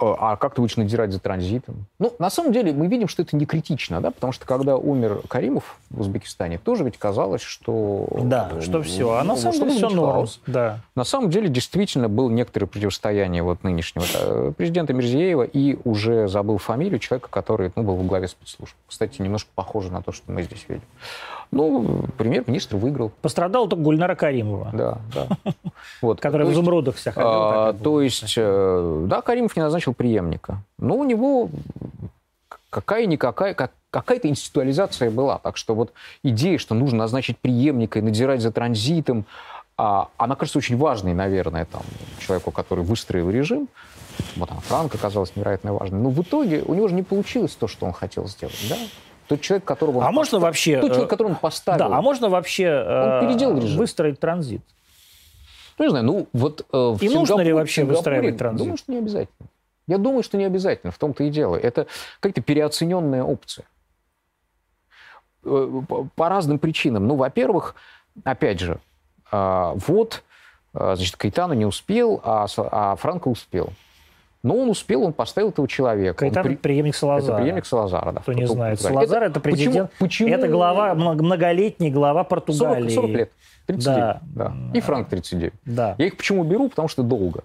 Э, 0.01 0.15
А 0.19 0.35
как 0.35 0.55
ты 0.55 0.61
будешь 0.61 0.77
надзирать 0.77 1.11
за 1.11 1.19
транзитом? 1.19 1.85
Ну, 1.99 2.13
на 2.17 2.29
самом 2.29 2.51
деле, 2.51 2.73
мы 2.73 2.87
видим, 2.87 3.07
что 3.07 3.21
это 3.21 3.35
не 3.35 3.45
критично, 3.45 4.01
да, 4.01 4.11
потому 4.11 4.33
что 4.33 4.45
когда 4.45 4.75
умер 4.77 5.21
Каримов 5.27 5.77
в 5.89 6.01
Узбекистане, 6.01 6.57
тоже 6.57 6.83
ведь 6.83 6.97
казалось, 6.97 7.41
что... 7.41 8.07
Да, 8.23 8.51
что 8.61 8.81
все. 8.81 9.11
А 9.13 9.23
на 9.23 9.35
ну, 9.35 9.37
самом 9.37 9.59
деле 9.59 9.71
все 9.71 9.89
норм. 9.89 10.27
Да. 10.47 10.79
На 10.95 11.03
самом 11.03 11.29
деле, 11.29 11.47
действительно, 11.49 12.09
было 12.09 12.29
некоторое 12.29 12.65
противостояние 12.65 13.43
вот 13.43 13.63
нынешнего 13.63 14.05
э, 14.13 14.53
президента 14.57 14.93
Мирзиеева 14.93 15.43
и 15.43 15.77
уже 15.83 16.27
забыл 16.27 16.57
фамилию 16.57 16.99
человека, 16.99 17.29
который 17.29 17.71
ну, 17.75 17.83
был 17.83 17.95
во 17.95 18.03
главе 18.03 18.27
спецслужб. 18.27 18.75
Кстати, 18.87 19.21
немножко 19.21 19.49
похоже 19.53 19.91
на 19.91 20.01
то, 20.01 20.11
что 20.11 20.31
мы 20.31 20.43
здесь 20.43 20.65
видим. 20.67 20.83
Ну, 21.51 22.05
премьер-министр 22.17 22.77
выиграл. 22.77 23.11
Пострадала 23.21 23.67
только 23.67 23.83
Гульнара 23.83 24.15
Каримова, 24.15 24.69
Да, 24.73 24.97
да. 25.13 25.27
Вот. 26.01 26.21
которая 26.21 26.47
То 26.47 26.51
в 26.51 26.53
изумрудах 26.53 26.95
вся 26.95 27.11
ходила. 27.11 27.73
то 27.73 28.01
есть, 28.01 28.35
э, 28.37 29.05
да, 29.07 29.21
Каримов 29.21 29.55
не 29.57 29.61
назначил 29.61 29.90
преемника, 29.93 30.63
но 30.77 30.95
у 30.95 31.03
него 31.03 31.49
какая-никакая, 32.69 33.53
как, 33.53 33.71
какая-то 33.89 34.27
институализация 34.27 35.11
была. 35.11 35.37
Так 35.39 35.57
что 35.57 35.75
вот 35.75 35.93
идея, 36.23 36.57
что 36.57 36.73
нужно 36.73 36.99
назначить 36.99 37.37
преемника 37.37 37.99
и 37.99 38.01
надзирать 38.01 38.41
за 38.41 38.51
транзитом, 38.51 39.25
а, 39.77 40.09
она 40.17 40.35
кажется 40.35 40.57
очень 40.57 40.77
важной, 40.77 41.13
наверное, 41.13 41.65
там, 41.65 41.81
человеку, 42.19 42.51
который 42.51 42.83
выстроил 42.83 43.29
режим. 43.29 43.67
Вот 44.35 44.51
она, 44.51 44.59
Франк 44.61 44.93
оказалась 44.93 45.35
невероятно 45.35 45.73
важной. 45.73 45.99
Но 45.99 46.09
в 46.09 46.21
итоге 46.21 46.61
у 46.65 46.73
него 46.73 46.87
же 46.87 46.95
не 46.95 47.03
получилось 47.03 47.55
то, 47.55 47.67
что 47.67 47.85
он 47.85 47.93
хотел 47.93 48.27
сделать. 48.27 48.55
Да? 48.69 48.77
Тот 49.27 49.41
человек, 49.41 49.63
которого 49.65 49.99
он 49.99 50.03
А 50.03 50.11
можно 50.11 50.23
поставил- 50.23 50.41
вообще... 50.41 50.81
Тот 50.81 50.91
э, 50.91 50.93
человек, 50.93 51.09
которого 51.09 51.31
он 51.31 51.37
поставил. 51.37 51.79
Да, 51.79 51.97
а 51.97 52.01
можно 52.01 52.29
вообще 52.29 52.65
э, 52.65 53.19
Он 53.21 53.27
переделал 53.27 53.57
режим. 53.57 53.77
выстроить 53.77 54.19
транзит? 54.19 54.61
Ну, 55.77 55.85
не 55.85 55.89
знаю, 55.89 56.05
ну 56.05 56.27
вот 56.33 56.65
э, 56.71 56.77
в 56.77 57.01
И 57.01 57.09
нужно 57.09 57.41
ли 57.41 57.53
вообще 57.53 57.83
выстраивать 57.85 58.37
транзит? 58.37 58.59
Думаю, 58.59 58.77
что 58.77 58.91
не 58.91 58.97
обязательно. 58.99 59.47
Я 59.87 59.97
думаю, 59.97 60.23
что 60.23 60.37
не 60.37 60.45
обязательно, 60.45 60.91
в 60.91 60.97
том-то 60.97 61.23
и 61.23 61.29
дело. 61.29 61.55
Это 61.55 61.87
какая-то 62.19 62.41
переоцененная 62.41 63.23
опция. 63.23 63.65
Э, 65.43 65.81
По 66.15 66.29
разным 66.29 66.59
причинам. 66.59 67.07
Ну, 67.07 67.15
во-первых, 67.15 67.75
опять 68.23 68.59
же, 68.59 68.79
а, 69.31 69.73
вот, 69.87 70.23
а, 70.73 70.95
значит, 70.95 71.15
Кайтана 71.17 71.53
не 71.53 71.65
успел, 71.65 72.21
а 72.23 72.45
а 72.57 72.95
Франко 72.95 73.27
успел. 73.27 73.69
Но 74.43 74.55
он 74.57 74.69
успел, 74.69 75.03
он 75.03 75.13
поставил 75.13 75.49
этого 75.49 75.67
человека. 75.67 76.17
Кайтан 76.19 76.43
при- 76.43 76.55
преемник 76.55 76.95
Салазара. 76.95 77.35
Это 77.35 77.41
преемник 77.43 77.65
Салазара, 77.65 78.11
да. 78.11 78.21
Кто 78.21 78.33
не 78.33 78.47
знает. 78.47 78.79
Португалии. 78.79 79.05
Салазар 79.07 79.23
это, 79.23 79.39
почему- 79.39 79.55
президент, 79.55 79.91
почему- 79.99 80.29
это 80.33 80.47
глава, 80.47 80.95
много- 80.95 81.23
многолетний 81.23 81.91
глава 81.91 82.21
40, 82.23 82.29
Португалии. 82.29 82.89
40 82.89 83.11
лет. 83.11 83.31
39, 83.67 83.99
Да. 83.99 84.21
да. 84.35 84.53
И 84.73 84.81
Франк 84.81 85.09
39. 85.09 85.53
Да. 85.65 85.95
Я 85.99 86.05
их 86.07 86.17
почему 86.17 86.43
беру? 86.43 86.69
Потому 86.69 86.87
что 86.87 87.03
долго. 87.03 87.43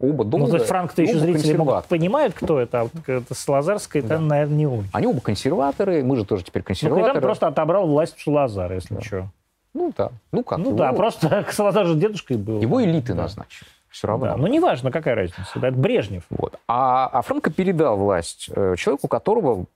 Оба 0.00 0.24
долго. 0.24 0.46
Ну, 0.46 0.50
то 0.50 0.56
есть 0.56 0.68
Франк-то 0.68 1.02
еще 1.02 1.18
зрители 1.18 1.56
могут 1.56 1.84
понимают, 1.86 2.34
кто 2.34 2.58
это, 2.60 2.80
а 2.80 2.84
вот 2.84 2.92
это 3.08 3.34
с 3.34 3.86
Кайтан, 3.86 4.26
наверное, 4.26 4.56
не 4.56 4.66
очень. 4.66 4.88
Они 4.92 5.06
оба 5.06 5.20
консерваторы, 5.20 6.02
мы 6.02 6.16
же 6.16 6.24
тоже 6.24 6.44
теперь 6.44 6.62
Ну, 6.62 6.66
консерваторы. 6.66 7.06
Кайтан 7.06 7.22
просто 7.22 7.46
отобрал 7.46 7.86
власть 7.86 8.16
у 8.18 8.20
Салазара, 8.20 8.74
если 8.74 9.00
что. 9.00 9.28
Ну 9.72 9.92
да. 9.96 10.10
Ну 10.32 10.42
как? 10.42 10.58
Ну 10.58 10.66
его, 10.68 10.76
да, 10.78 10.92
просто 10.92 11.44
Салазар 11.50 11.86
же 11.86 11.94
дедушкой 11.94 12.36
был. 12.36 12.60
его 12.60 12.82
элиты 12.82 13.14
Да. 13.14 13.22
назначили. 13.22 13.68
Все 13.94 14.08
равно. 14.08 14.26
Да, 14.26 14.36
ну 14.36 14.48
неважно, 14.48 14.90
какая 14.90 15.14
разница. 15.14 15.46
Да, 15.54 15.68
это 15.68 15.76
Брежнев. 15.76 16.24
Вот. 16.28 16.56
А, 16.66 17.06
а 17.12 17.22
Франко 17.22 17.50
передал 17.52 17.96
власть 17.96 18.50
э, 18.54 18.74
человеку, 18.76 19.06
которого 19.06 19.66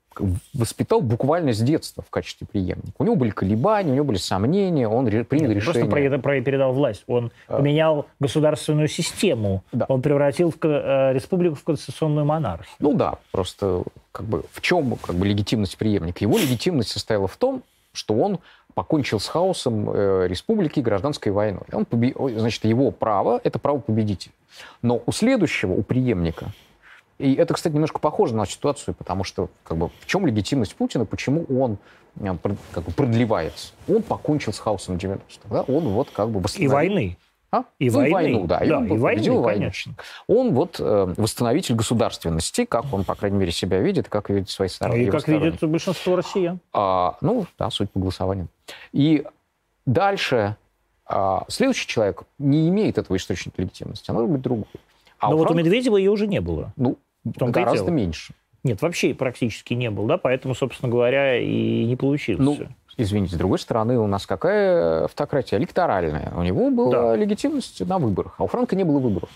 воспитал 0.52 1.00
буквально 1.00 1.52
с 1.52 1.60
детства 1.60 2.02
в 2.04 2.10
качестве 2.10 2.48
преемника. 2.50 2.90
У 2.98 3.04
него 3.04 3.14
были 3.14 3.30
колебания, 3.30 3.92
у 3.92 3.94
него 3.94 4.04
были 4.06 4.16
сомнения, 4.16 4.88
он 4.88 5.06
ре- 5.06 5.22
принял 5.22 5.48
Нет, 5.50 5.62
Просто 5.62 5.82
решение. 5.82 6.10
про, 6.10 6.18
про- 6.18 6.40
передал 6.40 6.72
власть. 6.72 7.04
Он 7.06 7.30
А. 7.46 7.58
поменял 7.58 8.06
государственную 8.18 8.88
систему. 8.88 9.62
Да. 9.70 9.86
Он 9.88 10.02
превратил 10.02 10.50
в, 10.50 10.56
э, 10.64 11.12
республику 11.12 11.54
в 11.54 11.62
конституционную 11.62 12.26
монархию. 12.26 12.74
Ну 12.80 12.94
да, 12.94 13.18
просто 13.30 13.84
как 14.10 14.26
бы 14.26 14.42
в 14.50 14.60
чем 14.60 14.96
как 14.96 15.14
бы 15.14 15.24
легитимность 15.28 15.78
преемника? 15.78 16.18
Его 16.24 16.36
легитимность 16.36 16.90
состояла 16.90 17.28
в 17.28 17.36
том, 17.36 17.62
что 17.92 18.14
он 18.14 18.40
покончил 18.78 19.18
с 19.18 19.26
хаосом 19.26 19.90
э, 19.90 20.28
республики 20.28 20.78
и 20.78 20.82
гражданской 20.82 21.32
войной. 21.32 21.64
Он 21.72 21.84
ой, 21.90 22.34
Значит, 22.36 22.64
его 22.64 22.92
право– 22.92 23.40
это 23.44 23.58
право 23.58 23.80
победителя. 23.80 24.32
Но 24.82 25.02
у 25.04 25.10
следующего, 25.10 25.72
у 25.72 25.82
преемника, 25.82 26.52
и 27.18 27.34
это, 27.34 27.54
кстати, 27.54 27.74
немножко 27.74 27.98
похоже 27.98 28.36
на 28.36 28.46
ситуацию, 28.46 28.94
потому 28.94 29.24
что 29.24 29.48
как 29.64 29.78
бы, 29.78 29.88
в 29.98 30.06
чем 30.06 30.26
легитимность 30.26 30.76
Путина, 30.76 31.06
почему 31.06 31.44
он 31.60 31.78
э, 32.20 32.36
как 32.70 32.84
бы, 32.84 32.92
продлевается? 32.92 33.72
Он 33.88 34.00
покончил 34.00 34.52
с 34.52 34.60
хаосом 34.60 34.94
90-х. 34.94 35.48
Да? 35.50 35.62
Он 35.62 35.88
вот 35.88 36.10
как 36.12 36.30
бы 36.30 36.38
И 36.38 36.42
восстановил... 36.44 36.72
войны. 36.72 37.18
А? 37.50 37.64
И 37.78 37.88
Ну, 37.88 37.96
войны. 37.96 38.12
войну, 38.12 38.46
да. 38.46 38.60
Да, 38.60 38.78
он 38.78 38.86
и 38.86 38.98
войны, 38.98 39.30
войну. 39.30 39.42
конечно. 39.42 39.94
Он 40.26 40.52
вот 40.52 40.76
э, 40.80 41.14
восстановитель 41.16 41.74
государственности, 41.74 42.64
как 42.66 42.92
он, 42.92 43.04
по 43.04 43.14
крайней 43.14 43.38
мере, 43.38 43.52
себя 43.52 43.78
видит, 43.78 44.08
как 44.08 44.28
видит 44.28 44.50
свои 44.50 44.68
стороны. 44.68 45.02
И 45.02 45.10
как 45.10 45.26
видит 45.26 45.62
большинство 45.62 46.16
россиян. 46.16 46.60
А, 46.72 47.16
ну, 47.22 47.46
да, 47.58 47.70
суть 47.70 47.90
по 47.90 48.00
голосованию. 48.00 48.48
И 48.92 49.24
дальше 49.86 50.56
а, 51.06 51.44
следующий 51.48 51.86
человек 51.86 52.24
не 52.38 52.68
имеет 52.68 52.98
этого 52.98 53.16
источника 53.16 53.62
легитимности, 53.62 54.10
а 54.10 54.12
может 54.12 54.30
быть 54.30 54.42
другой. 54.42 54.66
А 55.18 55.30
Но 55.30 55.36
у 55.36 55.38
вот 55.38 55.44
у 55.44 55.48
Франка, 55.48 55.64
Медведева 55.64 55.96
ее 55.96 56.10
уже 56.10 56.26
не 56.26 56.40
было. 56.40 56.72
ну, 56.76 56.98
и 57.24 57.30
гораздо 57.50 57.90
меньше. 57.90 58.34
Нет, 58.62 58.82
вообще 58.82 59.14
практически 59.14 59.72
не 59.74 59.90
было, 59.90 60.08
да, 60.08 60.18
поэтому, 60.18 60.54
собственно 60.54 60.90
говоря, 60.90 61.38
и 61.38 61.84
не 61.84 61.96
получилось. 61.96 62.44
Ну. 62.44 62.68
Извините, 62.98 63.36
с 63.36 63.38
другой 63.38 63.58
стороны, 63.58 63.98
у 63.98 64.06
нас 64.06 64.26
какая 64.26 65.04
автократия? 65.04 65.58
Электоральная. 65.58 66.32
У 66.36 66.42
него 66.42 66.70
была 66.70 66.90
Да. 66.90 67.16
легитимность 67.16 67.80
на 67.86 67.98
выборах, 67.98 68.34
а 68.38 68.44
у 68.44 68.46
Франка 68.46 68.76
не 68.76 68.84
было 68.84 68.98
выборов. 68.98 69.30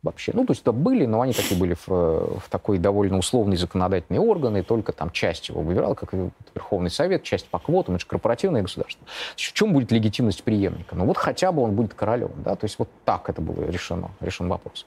Вообще. 0.00 0.30
Ну, 0.32 0.46
то 0.46 0.52
есть 0.52 0.62
это 0.62 0.70
были, 0.70 1.06
но 1.06 1.22
они 1.22 1.32
такие 1.32 1.58
были 1.58 1.74
в, 1.74 1.88
в 1.88 2.44
такой 2.50 2.78
довольно 2.78 3.18
условный 3.18 3.56
законодательный 3.56 4.20
орган, 4.20 4.56
и 4.56 4.62
только 4.62 4.92
там 4.92 5.10
часть 5.10 5.48
его 5.48 5.60
выбирала, 5.60 5.94
как 5.94 6.14
и 6.14 6.30
Верховный 6.54 6.90
Совет, 6.90 7.24
часть 7.24 7.48
по 7.48 7.58
квотам, 7.58 7.96
это 7.96 8.02
же 8.02 8.06
корпоративное 8.06 8.62
государство. 8.62 9.04
В 9.34 9.38
чем 9.38 9.72
будет 9.72 9.90
легитимность 9.90 10.44
преемника? 10.44 10.94
Ну, 10.94 11.04
вот 11.04 11.16
хотя 11.16 11.50
бы 11.50 11.62
он 11.62 11.72
будет 11.72 11.94
королем, 11.94 12.30
да, 12.44 12.54
то 12.54 12.64
есть 12.64 12.78
вот 12.78 12.88
так 13.04 13.28
это 13.28 13.42
было 13.42 13.64
решено, 13.64 14.12
решен 14.20 14.48
вопрос. 14.48 14.86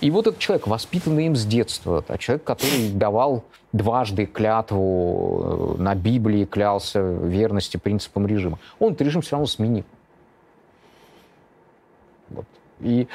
И 0.00 0.12
вот 0.12 0.28
этот 0.28 0.38
человек, 0.38 0.68
воспитанный 0.68 1.26
им 1.26 1.34
с 1.34 1.44
детства, 1.44 2.04
да, 2.06 2.16
человек, 2.16 2.44
который 2.44 2.90
давал 2.90 3.42
дважды 3.72 4.26
клятву 4.26 5.74
э, 5.76 5.82
на 5.82 5.96
Библии, 5.96 6.44
клялся 6.44 7.00
верности 7.00 7.78
принципам 7.78 8.28
режима, 8.28 8.60
он 8.78 8.92
этот 8.92 9.02
режим 9.02 9.22
все 9.22 9.32
равно 9.32 9.46
сменил. 9.46 9.84
И 12.80 13.02
э, 13.02 13.06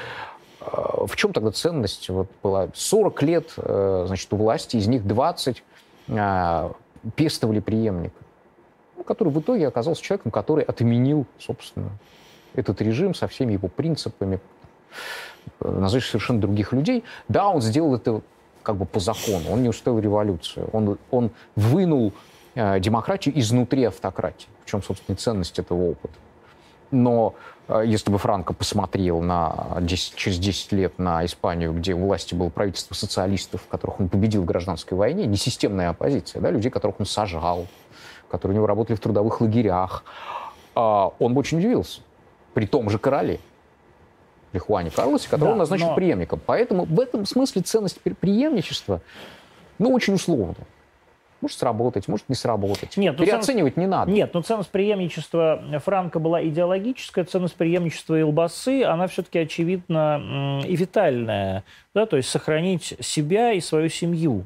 в 0.61 1.15
чем 1.15 1.33
тогда 1.33 1.51
ценность 1.51 2.09
вот 2.09 2.27
была? 2.43 2.69
40 2.73 3.23
лет, 3.23 3.53
э, 3.57 4.03
значит, 4.07 4.31
у 4.31 4.37
власти, 4.37 4.77
из 4.77 4.87
них 4.87 5.05
20 5.05 5.63
э, 6.07 6.71
пестовали 7.15 7.59
преемника, 7.59 8.15
ну, 8.97 9.03
который 9.03 9.29
в 9.29 9.39
итоге 9.39 9.67
оказался 9.67 10.01
человеком, 10.03 10.31
который 10.31 10.63
отменил, 10.63 11.25
собственно, 11.39 11.89
этот 12.53 12.81
режим 12.81 13.15
со 13.15 13.27
всеми 13.27 13.53
его 13.53 13.67
принципами, 13.69 14.39
назовешь 15.59 16.07
совершенно 16.07 16.39
других 16.39 16.73
людей. 16.73 17.03
Да, 17.27 17.47
он 17.47 17.61
сделал 17.61 17.95
это 17.95 18.21
как 18.61 18.75
бы 18.75 18.85
по 18.85 18.99
закону, 18.99 19.51
он 19.51 19.63
не 19.63 19.69
устроил 19.69 19.99
революцию, 19.99 20.69
он, 20.71 20.97
он 21.09 21.31
вынул 21.55 22.13
э, 22.53 22.79
демократию 22.79 23.39
изнутри 23.39 23.85
автократии, 23.85 24.47
в 24.63 24.69
чем, 24.69 24.83
собственно, 24.83 25.15
ценность 25.15 25.57
этого 25.57 25.91
опыта. 25.91 26.13
Но 26.91 27.35
э, 27.67 27.83
если 27.85 28.11
бы 28.11 28.17
Франко 28.17 28.53
посмотрел 28.53 29.21
на 29.21 29.77
10, 29.79 30.15
через 30.15 30.37
10 30.37 30.71
лет 30.73 30.99
на 30.99 31.25
Испанию, 31.25 31.73
где 31.73 31.93
у 31.93 32.05
власти 32.05 32.35
было 32.35 32.49
правительство 32.49 32.93
социалистов, 32.93 33.65
которых 33.67 33.99
он 33.99 34.09
победил 34.09 34.43
в 34.43 34.45
гражданской 34.45 34.97
войне, 34.97 35.25
несистемная 35.25 35.89
оппозиция, 35.89 36.41
да, 36.41 36.51
людей, 36.51 36.69
которых 36.69 36.99
он 36.99 37.05
сажал, 37.05 37.67
которые 38.29 38.55
у 38.55 38.57
него 38.57 38.67
работали 38.67 38.95
в 38.95 38.99
трудовых 38.99 39.41
лагерях, 39.41 40.03
э, 40.75 40.79
он 40.79 41.33
бы 41.33 41.39
очень 41.39 41.59
удивился. 41.59 42.01
При 42.53 42.67
том 42.67 42.89
же 42.89 42.99
короле. 42.99 43.39
Лихуане 44.53 44.91
Карлосе, 44.91 45.29
которого 45.29 45.55
да, 45.55 45.59
назначил 45.59 45.87
но... 45.87 45.95
преемником. 45.95 46.41
Поэтому 46.45 46.83
в 46.83 46.99
этом 46.99 47.25
смысле 47.25 47.61
ценность 47.61 48.01
преемничества, 48.01 49.01
ну, 49.79 49.93
очень 49.93 50.15
условно. 50.15 50.55
Может 51.41 51.57
сработать, 51.57 52.07
может 52.07 52.29
не 52.29 52.35
сработать. 52.35 52.97
Нет, 52.97 53.15
ну, 53.17 53.25
Переоценивать 53.25 53.73
ценность... 53.73 53.77
не 53.77 53.87
надо. 53.87 54.11
Нет, 54.11 54.33
но 54.33 54.41
ценность 54.41 54.69
преемничества 54.69 55.61
Франка 55.83 56.19
была 56.19 56.43
идеологическая, 56.45 57.25
ценность 57.25 57.55
преемничества 57.55 58.19
Илбасы, 58.19 58.83
она 58.83 59.07
все-таки 59.07 59.39
очевидно 59.39 60.61
и 60.65 60.75
витальная. 60.75 61.63
Да? 61.93 62.05
То 62.05 62.17
есть 62.17 62.29
сохранить 62.29 62.95
себя 62.99 63.53
и 63.53 63.59
свою 63.59 63.89
семью. 63.89 64.45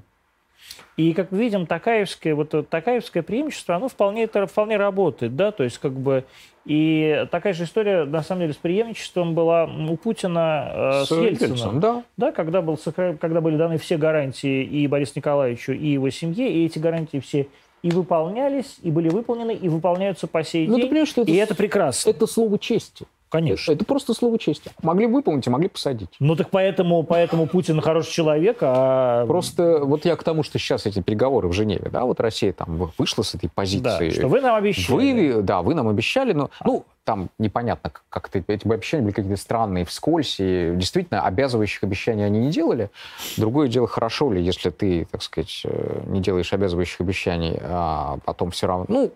И, 0.98 1.14
как 1.14 1.32
видим, 1.32 1.66
такаевское, 1.66 2.36
вот 2.36 2.70
такаевское 2.70 3.24
преимущество, 3.24 3.76
оно 3.76 3.88
вполне, 3.88 4.24
это 4.24 4.48
вполне 4.48 4.78
работает, 4.78 5.36
да, 5.36 5.52
то 5.52 5.64
есть 5.64 5.78
как 5.78 5.94
бы 5.94 6.24
и 6.66 7.28
такая 7.30 7.54
же 7.54 7.66
история, 7.66 8.06
на 8.06 8.24
самом 8.24 8.42
деле, 8.42 8.54
с 8.54 8.58
преемничеством 8.58 9.36
была 9.36 9.66
у 9.66 9.96
Путина 9.98 10.72
э, 10.74 11.04
с, 11.06 11.10
с 11.10 11.12
Ельцином. 11.12 11.80
Да. 11.80 12.04
да 12.18 12.32
когда, 12.32 12.64
был, 12.64 12.80
когда 12.96 13.40
были 13.40 13.56
даны 13.56 13.78
все 13.78 13.98
гарантии 13.98 14.64
и 14.64 14.88
Борису 14.88 15.14
Николаевичу, 15.18 15.74
и 15.74 15.90
его 15.90 16.10
семье, 16.10 16.52
и 16.52 16.66
эти 16.66 16.80
гарантии 16.80 17.20
все 17.20 17.48
и 17.84 17.92
выполнялись, 17.92 18.78
и 18.82 18.90
были 18.90 19.10
выполнены, 19.10 19.54
и 19.54 19.70
выполняются 19.70 20.26
по 20.26 20.44
сей 20.44 20.68
ну, 20.68 20.78
день. 20.80 21.06
Что 21.06 21.22
это, 21.22 21.32
и 21.32 21.36
это 21.36 21.54
прекрасно. 21.54 22.10
Это 22.10 22.26
слово 22.26 22.58
чести. 22.58 23.06
Конечно. 23.36 23.74
Это 23.74 23.84
просто 23.84 24.14
слово 24.14 24.40
чести. 24.40 24.72
Могли 24.82 25.08
выполнить, 25.08 25.46
а 25.48 25.52
могли 25.52 25.68
посадить. 25.68 26.10
Ну 26.22 26.38
так 26.38 26.50
поэтому, 26.50 27.04
поэтому 27.04 27.48
Путин 27.48 27.82
хороший 27.82 28.12
человек, 28.12 28.60
а... 28.62 29.26
Просто 29.26 29.80
вот 29.84 30.06
я 30.06 30.16
к 30.16 30.24
тому, 30.24 30.44
что 30.44 30.58
сейчас 30.58 30.86
эти 30.86 31.02
переговоры 31.02 31.50
в 31.50 31.52
Женеве, 31.52 31.90
да, 31.90 32.06
вот 32.06 32.22
Россия 32.22 32.54
там 32.54 32.90
вышла 32.98 33.24
с 33.24 33.36
этой 33.36 33.50
позиции. 33.50 33.82
Да, 33.82 34.12
что 34.12 34.28
вы 34.30 34.40
нам 34.40 34.56
обещали. 34.56 35.34
Вы, 35.34 35.42
да, 35.42 35.62
вы 35.62 35.76
нам 35.76 35.90
обещали, 35.90 36.32
но, 36.32 36.50
ну, 36.64 36.86
там 37.04 37.30
непонятно, 37.38 37.92
как 38.10 38.30
это, 38.34 38.42
эти 38.52 38.66
обещания 38.66 39.04
были 39.04 39.14
какие-то 39.14 39.40
странные, 39.40 39.84
вскользь, 39.84 40.38
и 40.40 40.72
действительно 40.74 41.22
обязывающих 41.24 41.84
обещаний 41.84 42.26
они 42.26 42.40
не 42.40 42.52
делали. 42.52 42.90
Другое 43.36 43.68
дело, 43.68 43.88
хорошо 43.88 44.32
ли, 44.32 44.42
если 44.42 44.70
ты, 44.70 45.08
так 45.12 45.22
сказать, 45.22 45.62
э, 45.66 46.04
не 46.08 46.22
делаешь 46.22 46.54
обязывающих 46.54 47.02
обещаний, 47.02 47.60
а 47.62 48.18
потом 48.24 48.52
все 48.52 48.68
равно... 48.68 48.86
Ну, 48.88 49.12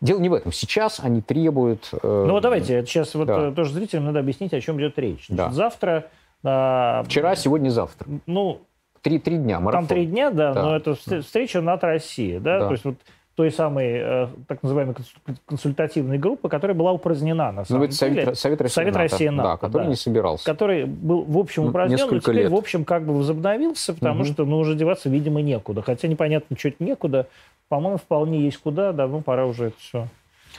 Дело 0.00 0.20
не 0.20 0.28
в 0.28 0.34
этом. 0.34 0.52
Сейчас 0.52 1.00
они 1.00 1.20
требуют... 1.20 1.88
Э, 1.92 2.24
ну 2.26 2.32
вот 2.32 2.42
давайте, 2.42 2.84
сейчас 2.84 3.14
вот 3.14 3.26
да. 3.26 3.48
Э, 3.48 3.52
тоже 3.52 3.72
зрителям 3.72 4.06
надо 4.06 4.20
объяснить, 4.20 4.52
о 4.54 4.60
чем 4.60 4.78
идет 4.78 4.98
речь. 4.98 5.26
Значит, 5.28 5.36
да. 5.36 5.50
Завтра... 5.50 6.06
Э, 6.44 7.02
Вчера, 7.04 7.36
сегодня, 7.36 7.70
завтра. 7.70 8.08
Ну, 8.26 8.60
три, 9.02 9.18
три 9.18 9.36
дня, 9.38 9.60
марафон. 9.60 9.86
Там 9.86 9.96
три 9.96 10.06
дня, 10.06 10.30
да, 10.30 10.52
да. 10.52 10.62
но 10.62 10.76
это 10.76 10.94
встреча 10.94 11.60
НАТО-Россия, 11.60 12.40
да? 12.40 12.60
да, 12.60 12.66
то 12.66 12.72
есть 12.72 12.84
вот 12.84 12.96
той 13.36 13.52
самой 13.52 13.98
э, 13.98 14.28
так 14.48 14.62
называемой 14.62 14.96
консультативной 15.44 16.16
группы, 16.18 16.48
которая 16.48 16.74
была 16.74 16.92
упразднена 16.92 17.52
на 17.52 17.60
ну, 17.60 17.64
самом 17.66 17.80
ну, 17.82 17.86
деле. 17.88 17.96
Совет, 17.96 18.38
Совет 18.38 18.60
России 18.62 18.74
Совет 18.74 18.94
НАТО, 18.94 18.98
России 19.02 19.28
НАТО, 19.28 19.48
да, 19.50 19.56
который 19.58 19.82
да, 19.82 19.88
не 19.90 19.94
собирался. 19.94 20.44
Который 20.44 20.86
был 20.86 21.22
в 21.22 21.36
общем 21.36 21.66
упразднен, 21.66 21.98
но 22.10 22.18
теперь 22.18 22.34
лет. 22.34 22.50
в 22.50 22.54
общем 22.54 22.86
как 22.86 23.04
бы 23.04 23.14
возобновился, 23.14 23.92
потому 23.92 24.22
угу. 24.22 24.32
что 24.32 24.46
ну, 24.46 24.58
уже 24.58 24.74
деваться, 24.74 25.10
видимо, 25.10 25.42
некуда. 25.42 25.82
Хотя 25.82 26.08
непонятно, 26.08 26.56
что 26.58 26.68
это 26.68 26.82
некуда. 26.82 27.26
По-моему, 27.68 27.98
вполне 27.98 28.40
есть 28.40 28.56
куда, 28.56 28.92
давно 28.92 29.20
пора 29.20 29.44
уже 29.44 29.66
это 29.66 29.76
все 29.78 30.08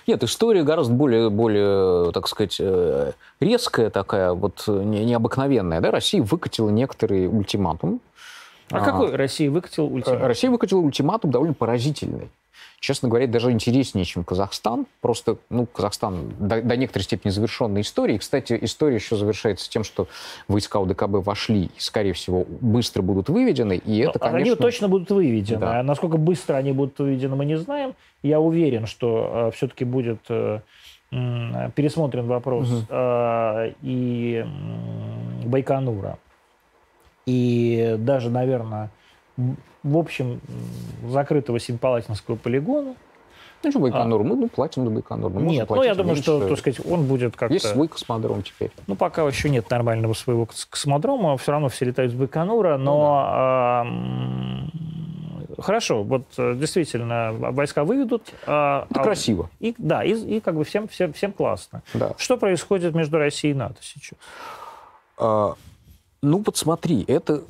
нет, 0.06 0.24
история 0.24 0.64
гораздо 0.64 0.94
более, 0.94 1.30
более, 1.30 2.14
так 2.14 2.30
сказать, 2.30 2.58
э, 2.62 3.12
резкая 3.42 3.90
такая, 3.90 4.32
вот 4.32 4.64
необыкновенная. 4.68 5.82
Да? 5.82 5.92
Россия 5.92 6.22
выкатила 6.22 6.70
некоторые 6.70 7.28
ультиматум. 7.28 8.00
А, 8.72 8.78
а 8.78 8.86
какой 8.86 9.14
Россия 9.16 9.50
выкатила 9.50 9.86
ультиматум? 9.86 10.26
Россия 10.26 10.50
выкатила 10.50 10.80
ультиматум 10.80 11.32
довольно 11.32 11.56
поразительный 11.56 12.30
честно 12.80 13.10
говоря, 13.10 13.28
даже 13.28 13.52
интереснее, 13.52 14.06
чем 14.06 14.24
Казахстан. 14.24 14.86
Просто, 15.02 15.38
ну, 15.50 15.66
Казахстан 15.66 16.34
до, 16.40 16.62
до 16.62 16.78
некоторой 16.78 17.04
степени 17.04 17.32
завершенная 17.32 17.82
история. 17.82 18.16
И, 18.16 18.18
кстати, 18.18 18.58
история 18.62 18.96
еще 18.96 19.16
завершается 19.16 19.70
тем, 19.70 19.84
что 19.84 20.08
войска 20.48 20.80
УДКБ 20.80 21.26
вошли 21.26 21.66
и, 21.66 21.80
скорее 21.80 22.14
всего, 22.14 22.46
быстро 22.48 23.02
будут 23.02 23.30
выведены. 23.30 23.78
И 23.78 24.00
это, 24.00 24.20
конечно... 24.20 24.52
Они 24.52 24.56
точно 24.56 24.88
будут 24.88 25.10
выведены. 25.10 25.60
Да. 25.60 25.80
А 25.80 25.84
насколько 25.84 26.18
быстро 26.18 26.56
они 26.56 26.72
будут 26.72 27.00
выведены, 27.00 27.36
мы 27.36 27.46
не 27.46 27.58
знаем. 27.58 27.96
Я 28.24 28.40
уверен, 28.40 28.86
что 28.86 29.50
э, 29.50 29.56
все-таки 29.56 29.84
будет 29.84 30.20
э, 30.30 30.60
пересмотрен 31.10 32.28
вопрос 32.28 32.70
угу. 32.72 32.86
э, 32.90 33.74
и 33.82 34.46
э, 34.46 35.48
Байконура. 35.48 36.20
И 37.26 37.96
даже, 37.98 38.30
наверное, 38.30 38.90
в 39.88 39.98
общем, 39.98 40.42
закрытого 41.08 41.60
Семипалатинского 41.60 42.36
полигона. 42.36 42.96
Ну, 43.64 43.72
что 43.72 43.80
Байконур? 43.80 44.22
А, 44.22 44.24
мы 44.24 44.36
ну, 44.36 44.48
платим 44.50 44.86
на 44.86 44.92
Байконур. 44.92 45.32
Мы 45.32 45.42
нет, 45.42 45.70
ну, 45.70 45.82
я 45.82 45.96
думаю, 45.96 46.14
меньше. 46.14 46.24
что, 46.24 46.48
так 46.48 46.60
сказать, 46.60 46.80
он 46.86 47.08
будет 47.08 47.36
как-то... 47.36 47.54
Есть 47.54 47.66
свой 47.68 47.88
космодром 47.88 48.44
теперь. 48.44 48.72
Ну, 48.86 48.96
пока 48.96 49.24
еще 49.24 49.50
нет 49.50 49.70
нормального 49.70 50.14
своего 50.14 50.46
космодрома, 50.46 51.38
все 51.38 51.54
равно 51.54 51.70
все 51.70 51.86
летают 51.86 52.12
с 52.12 52.16
Байконура, 52.16 52.78
но... 52.78 52.84
Ну, 52.86 53.02
да. 53.02 54.72
а, 55.58 55.62
хорошо, 55.62 56.04
вот 56.04 56.24
э, 56.38 56.56
действительно, 56.56 57.32
войска 57.34 57.84
выведут. 57.84 58.24
А, 58.46 58.86
Это 58.90 59.02
а, 59.02 59.04
красиво. 59.04 59.50
И, 59.60 59.74
да, 59.78 60.04
и, 60.04 60.14
и 60.14 60.40
как 60.40 60.56
бы 60.56 60.64
всем, 60.64 60.88
всем, 60.88 61.14
всем 61.14 61.32
классно. 61.32 61.82
Да. 61.94 62.14
Что 62.18 62.38
происходит 62.38 62.94
между 62.94 63.18
Россией 63.18 63.54
и 63.54 63.58
НАТО 63.58 63.78
сейчас? 63.82 64.20
А, 65.18 65.56
ну, 66.22 66.44
вот 66.46 66.58
смотри, 66.58 67.04
это 67.08 67.42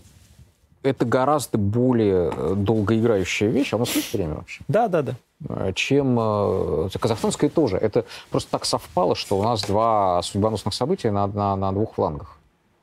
это 0.84 1.06
гораздо 1.06 1.58
более 1.58 2.32
э, 2.34 2.54
долгоиграющая 2.56 3.50
вещь. 3.50 3.74
А 3.74 3.78
нас 3.78 3.96
есть 3.96 4.14
время 4.14 4.36
вообще? 4.36 4.62
Да, 4.68 4.88
да, 4.88 5.02
да. 5.02 5.16
Э, 5.50 5.72
чем 5.74 6.18
э, 6.20 6.90
казахстанская 7.00 7.50
тоже. 7.50 7.78
Это 7.78 8.06
просто 8.30 8.52
так 8.52 8.66
совпало, 8.66 9.16
что 9.16 9.38
у 9.38 9.44
нас 9.44 9.64
два 9.64 10.22
судьбоносных 10.22 10.74
события 10.74 11.12
на, 11.12 11.28
на, 11.28 11.56
на 11.56 11.72
двух 11.72 11.96
флангах. 11.96 12.38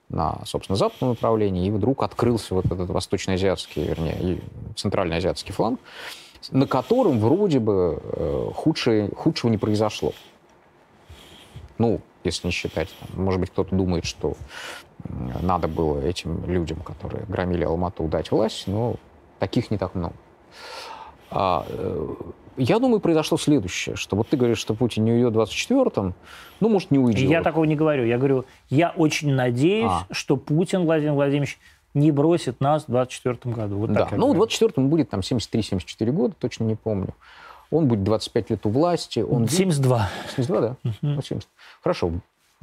На, 0.09 0.41
собственно, 0.45 0.77
западном 0.77 1.11
направлении, 1.11 1.67
и 1.67 1.71
вдруг 1.71 2.03
открылся 2.03 2.55
вот 2.55 2.67
этот 2.67 2.91
восточноазиатский, 2.91 3.85
вернее, 3.85 4.41
центральноазиатский 4.77 5.53
фланг, 5.53 5.81
на 6.51 6.67
котором 6.67 7.19
вроде 7.19 7.59
бы 7.59 8.01
э, 8.03 8.51
худшее, 8.55 9.11
худшего 9.17 9.51
не 9.51 9.59
произошло. 9.59 10.13
Ну, 11.79 12.01
если 12.23 12.47
не 12.47 12.53
считать. 12.53 12.89
Может 13.15 13.41
быть, 13.41 13.51
кто-то 13.51 13.75
думает, 13.75 14.05
что 14.05 14.35
надо 15.43 15.69
было 15.69 16.01
этим 16.01 16.45
людям, 16.47 16.79
которые 16.81 17.25
громили 17.27 17.65
Алмату, 17.65 18.05
дать 18.05 18.31
власть, 18.31 18.67
но 18.67 18.97
таких 19.39 19.71
не 19.71 19.79
так 19.79 19.95
много. 19.95 20.15
А, 21.31 21.67
э, 21.69 22.15
я 22.57 22.79
думаю, 22.79 23.01
произошло 23.01 23.37
следующее, 23.37 23.97
что 23.97 24.17
вот 24.17 24.29
ты 24.29 24.37
говоришь, 24.37 24.59
что 24.59 24.75
Путин 24.75 25.05
не 25.05 25.13
уйдет 25.13 25.35
в 25.35 25.39
24-м, 25.39 26.15
ну, 26.61 26.69
может, 26.69 26.91
не 26.91 26.99
уйдет. 26.99 27.29
Я 27.29 27.43
такого 27.43 27.65
не 27.65 27.75
говорю. 27.75 28.05
Я 28.05 28.19
говорю, 28.19 28.45
я 28.71 28.91
очень 28.97 29.33
надеюсь, 29.33 29.91
а. 29.91 30.07
что 30.13 30.37
Путин 30.37 30.85
Владимир 30.85 31.15
Владимирович 31.15 31.59
не 31.95 32.11
бросит 32.11 32.61
нас 32.61 32.85
в 32.85 32.91
24 32.91 33.55
году. 33.55 33.79
Вот 33.79 33.93
да, 33.93 34.09
ну, 34.13 34.33
в 34.33 34.41
24-м 34.41 34.89
будет 34.89 35.11
там 35.11 35.21
73-74 35.21 36.11
года, 36.11 36.35
точно 36.39 36.65
не 36.65 36.77
помню. 36.77 37.15
Он 37.71 37.89
будет 37.89 38.05
25 38.05 38.51
лет 38.51 38.67
у 38.67 38.71
власти. 38.71 39.21
Он 39.21 39.49
72. 39.49 40.09
72, 40.37 40.61
да? 40.61 40.77
Угу. 40.85 41.23
70. 41.23 41.49
Хорошо, 41.83 42.13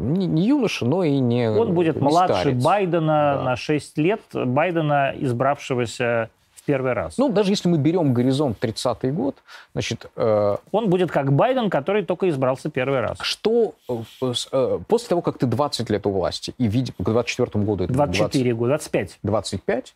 не, 0.02 0.28
не 0.28 0.48
юноша, 0.48 0.86
но 0.86 1.04
и 1.04 1.20
не 1.20 1.50
Он 1.50 1.74
будет 1.74 1.96
не 1.96 2.02
младше 2.02 2.42
старец. 2.42 2.64
Байдена 2.64 3.36
да. 3.38 3.44
на 3.44 3.56
6 3.56 3.98
лет, 3.98 4.22
Байдена, 4.34 5.14
избравшегося 5.18 6.30
в 6.62 6.64
первый 6.64 6.94
раз. 6.94 7.18
Ну, 7.18 7.30
даже 7.30 7.52
если 7.52 7.70
мы 7.70 7.78
берем 7.78 8.14
горизонт 8.14 8.64
30-й 8.64 9.12
год, 9.12 9.36
значит... 9.74 10.06
Э, 10.16 10.58
Он 10.72 10.90
будет 10.90 11.12
как 11.12 11.34
Байден, 11.34 11.70
который 11.70 12.04
только 12.06 12.30
избрался 12.30 12.70
первый 12.70 13.02
раз. 13.02 13.18
Что 13.22 13.74
э, 13.90 14.04
э, 14.52 14.80
после 14.88 15.10
того, 15.10 15.22
как 15.22 15.40
ты 15.40 15.48
20 15.48 15.90
лет 15.90 16.06
у 16.06 16.12
власти, 16.12 16.54
и 16.58 16.68
видишь, 16.68 16.94
к 16.98 17.04
24 17.04 17.66
году... 17.66 17.88
24 17.88 18.44
20, 18.44 18.58
года, 18.58 18.70
25. 18.70 19.20
25. 19.24 19.96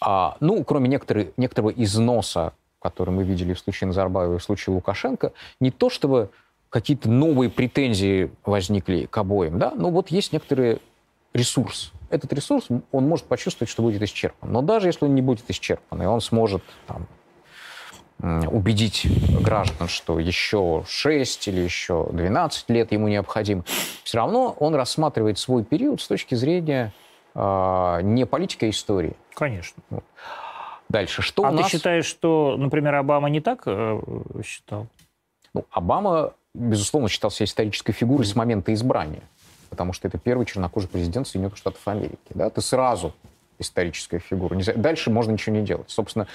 А, 0.00 0.36
ну, 0.40 0.62
кроме 0.64 0.88
некоторых, 0.88 1.28
некоторого 1.36 1.70
износа, 1.70 2.52
который 2.80 3.10
мы 3.10 3.24
видели 3.24 3.54
в 3.54 3.58
случае 3.58 3.88
Назарбаева 3.88 4.34
и 4.34 4.38
в 4.38 4.42
случае 4.42 4.74
Лукашенко, 4.74 5.32
не 5.60 5.70
то 5.70 5.90
чтобы 5.90 6.30
какие-то 6.70 7.08
новые 7.08 7.50
претензии 7.50 8.30
возникли 8.44 9.06
к 9.06 9.16
обоим, 9.16 9.58
да, 9.58 9.72
но 9.74 9.90
вот 9.90 10.10
есть 10.10 10.32
некоторые 10.32 10.78
ресурс. 11.32 11.92
Этот 12.10 12.32
ресурс, 12.32 12.68
он 12.90 13.06
может 13.06 13.26
почувствовать, 13.26 13.70
что 13.70 13.82
будет 13.82 14.02
исчерпан. 14.02 14.50
Но 14.50 14.62
даже 14.62 14.88
если 14.88 15.04
он 15.04 15.14
не 15.14 15.22
будет 15.22 15.48
исчерпан, 15.48 16.02
и 16.02 16.06
он 16.06 16.20
сможет 16.20 16.62
там, 16.86 17.06
убедить 18.20 19.06
граждан, 19.40 19.88
что 19.88 20.18
еще 20.18 20.84
6 20.86 21.48
или 21.48 21.60
еще 21.60 22.08
12 22.12 22.70
лет 22.70 22.92
ему 22.92 23.08
необходимо, 23.08 23.64
все 24.04 24.18
равно 24.18 24.56
он 24.58 24.74
рассматривает 24.74 25.38
свой 25.38 25.64
период 25.64 26.00
с 26.00 26.08
точки 26.08 26.34
зрения 26.34 26.92
э, 27.34 28.00
не 28.02 28.26
политики, 28.26 28.64
а 28.64 28.70
истории. 28.70 29.14
Конечно. 29.34 29.82
Вот. 29.90 30.04
Дальше, 30.88 31.22
что 31.22 31.44
а 31.44 31.50
у 31.50 31.52
нас... 31.52 31.66
ты 31.66 31.76
считаешь, 31.76 32.06
что, 32.06 32.56
например, 32.56 32.94
Обама 32.96 33.28
не 33.28 33.40
так 33.40 33.62
э, 33.66 34.00
считал? 34.44 34.88
Ну, 35.54 35.64
Обама, 35.70 36.32
безусловно, 36.54 37.08
считался 37.08 37.44
исторической 37.44 37.92
фигурой 37.92 38.26
с 38.26 38.34
момента 38.34 38.72
избрания, 38.74 39.22
потому 39.70 39.92
что 39.92 40.08
это 40.08 40.18
первый 40.18 40.46
чернокожий 40.46 40.88
президент 40.88 41.26
Соединенных 41.26 41.56
Штатов 41.56 41.86
Америки. 41.86 42.18
Да? 42.30 42.50
Ты 42.50 42.60
сразу 42.60 43.14
историческая 43.58 44.18
фигура. 44.18 44.58
Дальше 44.76 45.10
можно 45.10 45.32
ничего 45.32 45.56
не 45.56 45.62
делать. 45.62 45.90
Собственно, 45.90 46.26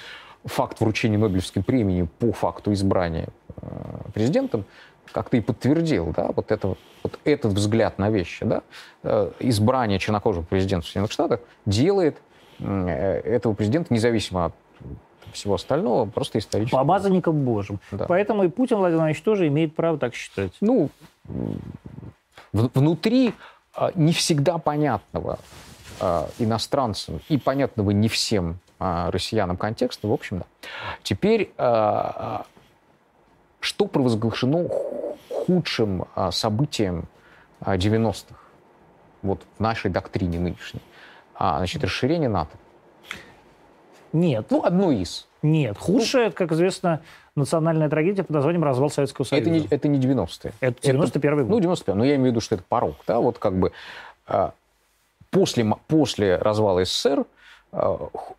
факт 0.44 0.80
вручения 0.80 1.18
Нобелевской 1.18 1.62
премии 1.62 2.08
по 2.18 2.32
факту 2.32 2.72
избрания 2.72 3.28
э, 3.56 3.66
президентом 4.12 4.64
как-то 5.12 5.36
и 5.36 5.40
подтвердил, 5.40 6.12
да, 6.14 6.30
вот, 6.34 6.50
это, 6.50 6.76
вот 7.02 7.18
этот 7.24 7.52
взгляд 7.52 7.98
на 7.98 8.10
вещи, 8.10 8.44
да, 8.44 8.62
э, 9.02 9.30
избрание 9.40 9.98
чернокожего 9.98 10.42
президента 10.44 10.86
в 10.86 10.88
Соединенных 10.88 11.12
Штатах 11.12 11.40
делает 11.66 12.18
э, 12.58 12.64
этого 13.24 13.54
президента 13.54 13.92
независимо 13.92 14.46
от 14.46 14.54
всего 15.34 15.54
остального, 15.54 16.06
просто 16.06 16.38
исторически. 16.38 16.74
Помазанником 16.74 17.44
Божьим. 17.44 17.78
Да. 17.92 18.06
Поэтому 18.06 18.44
и 18.44 18.48
Путин 18.48 18.78
Владимир 18.78 19.00
Владимирович 19.00 19.22
тоже 19.22 19.48
имеет 19.48 19.74
право 19.74 19.98
так 19.98 20.14
считать. 20.14 20.52
Ну, 20.60 20.90
внутри 22.52 23.34
не 23.94 24.12
всегда 24.12 24.58
понятного 24.58 25.38
иностранцам 26.38 27.20
и 27.28 27.38
понятного 27.38 27.90
не 27.90 28.08
всем 28.08 28.58
а, 28.78 29.10
россиянам 29.10 29.56
контекста, 29.56 30.08
в 30.08 30.12
общем, 30.12 30.40
да. 30.40 30.44
Теперь, 31.02 31.52
а, 31.56 32.44
а, 32.44 32.46
что 33.60 33.86
провозглашено 33.86 34.68
худшим 35.30 36.06
событием 36.30 37.08
90-х, 37.60 38.34
вот 39.22 39.42
в 39.56 39.60
нашей 39.60 39.90
доктрине 39.90 40.38
нынешней? 40.38 40.82
Значит, 41.38 41.82
расширение 41.82 42.28
НАТО. 42.28 42.58
Нет. 44.14 44.46
Ну, 44.48 44.64
одно 44.64 44.90
из. 44.90 45.26
Нет. 45.42 45.76
Худшее, 45.78 46.30
как 46.30 46.52
известно, 46.52 47.00
национальная 47.36 47.90
трагедия 47.90 48.22
под 48.22 48.36
названием 48.36 48.64
развал 48.64 48.88
Советского 48.88 49.26
Союза. 49.26 49.50
Это 49.50 49.60
не, 49.60 49.66
это 49.68 49.88
не 49.88 49.98
90-е. 49.98 50.52
Это 50.60 50.80
91 50.82 51.36
год. 51.36 51.48
Ну, 51.48 51.60
91 51.60 51.98
но 51.98 52.04
я 52.04 52.14
имею 52.14 52.28
в 52.28 52.30
виду, 52.30 52.40
что 52.40 52.54
это 52.54 52.64
порог. 52.66 52.96
Да? 53.06 53.20
Вот 53.20 53.38
как 53.38 53.58
бы 53.58 53.72
после, 55.30 55.66
после 55.86 56.36
развала 56.36 56.84
СССР 56.84 57.26
Э, 57.76 57.96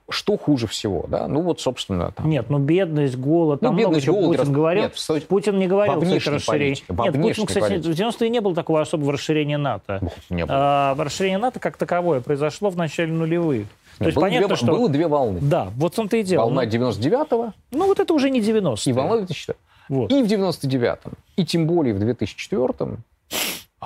что 0.08 0.38
хуже 0.38 0.66
всего, 0.68 1.06
да? 1.10 1.28
Ну 1.28 1.42
вот, 1.42 1.60
собственно, 1.60 2.12
там. 2.12 2.30
Нет, 2.30 2.50
ну 2.50 2.58
бедность, 2.58 3.18
голод, 3.18 3.62
ну, 3.62 3.70
там 3.70 3.78
бедность, 3.78 4.08
много 4.08 4.22
голод, 4.22 4.38
Путин 4.38 4.48
раз... 4.48 4.56
говорил. 4.56 4.84
Нет, 4.84 5.28
Путин 5.28 5.60
не 5.60 5.68
говорил, 5.68 5.96
во 5.96 6.02
кстати, 6.02 6.30
расширение. 6.30 6.76
Нет, 6.88 7.14
Путин, 7.22 7.46
кстати, 7.46 7.64
политике. 7.64 7.92
в 7.92 8.14
90-е 8.14 8.30
не 8.30 8.40
было 8.40 8.56
такого 8.56 8.80
особого 8.80 9.12
расширения 9.12 9.58
НАТО. 9.58 10.00
Не 10.30 10.46
было. 10.46 10.56
А, 10.58 10.96
расширение 10.98 11.38
НАТО 11.38 11.60
как 11.60 11.76
таковое 11.76 12.22
произошло 12.22 12.70
в 12.70 12.78
начале 12.78 13.12
нулевых. 13.12 13.68
То 13.98 14.06
есть 14.06 14.16
было 14.16 14.24
понятно, 14.24 14.48
две, 14.48 14.56
что... 14.58 14.66
Было 14.68 14.90
две 14.90 15.08
волны. 15.08 15.40
Да, 15.42 15.72
вот 15.76 15.94
в 15.94 15.96
том-то 15.96 16.18
и 16.18 16.24
дело. 16.24 16.44
Волна 16.44 16.66
99-го. 16.66 17.54
Ну 17.72 17.88
вот 17.88 18.00
это 18.00 18.14
уже 18.14 18.30
не 18.30 18.42
90 18.42 18.90
И 18.90 18.94
волна 18.94 19.18
2004 19.18 19.58
вот. 19.88 20.12
И 20.12 20.24
в 20.24 20.26
99-м, 20.26 21.14
и 21.36 21.46
тем 21.46 21.68
более 21.68 21.94
в 21.94 22.02
2004-м 22.02 22.98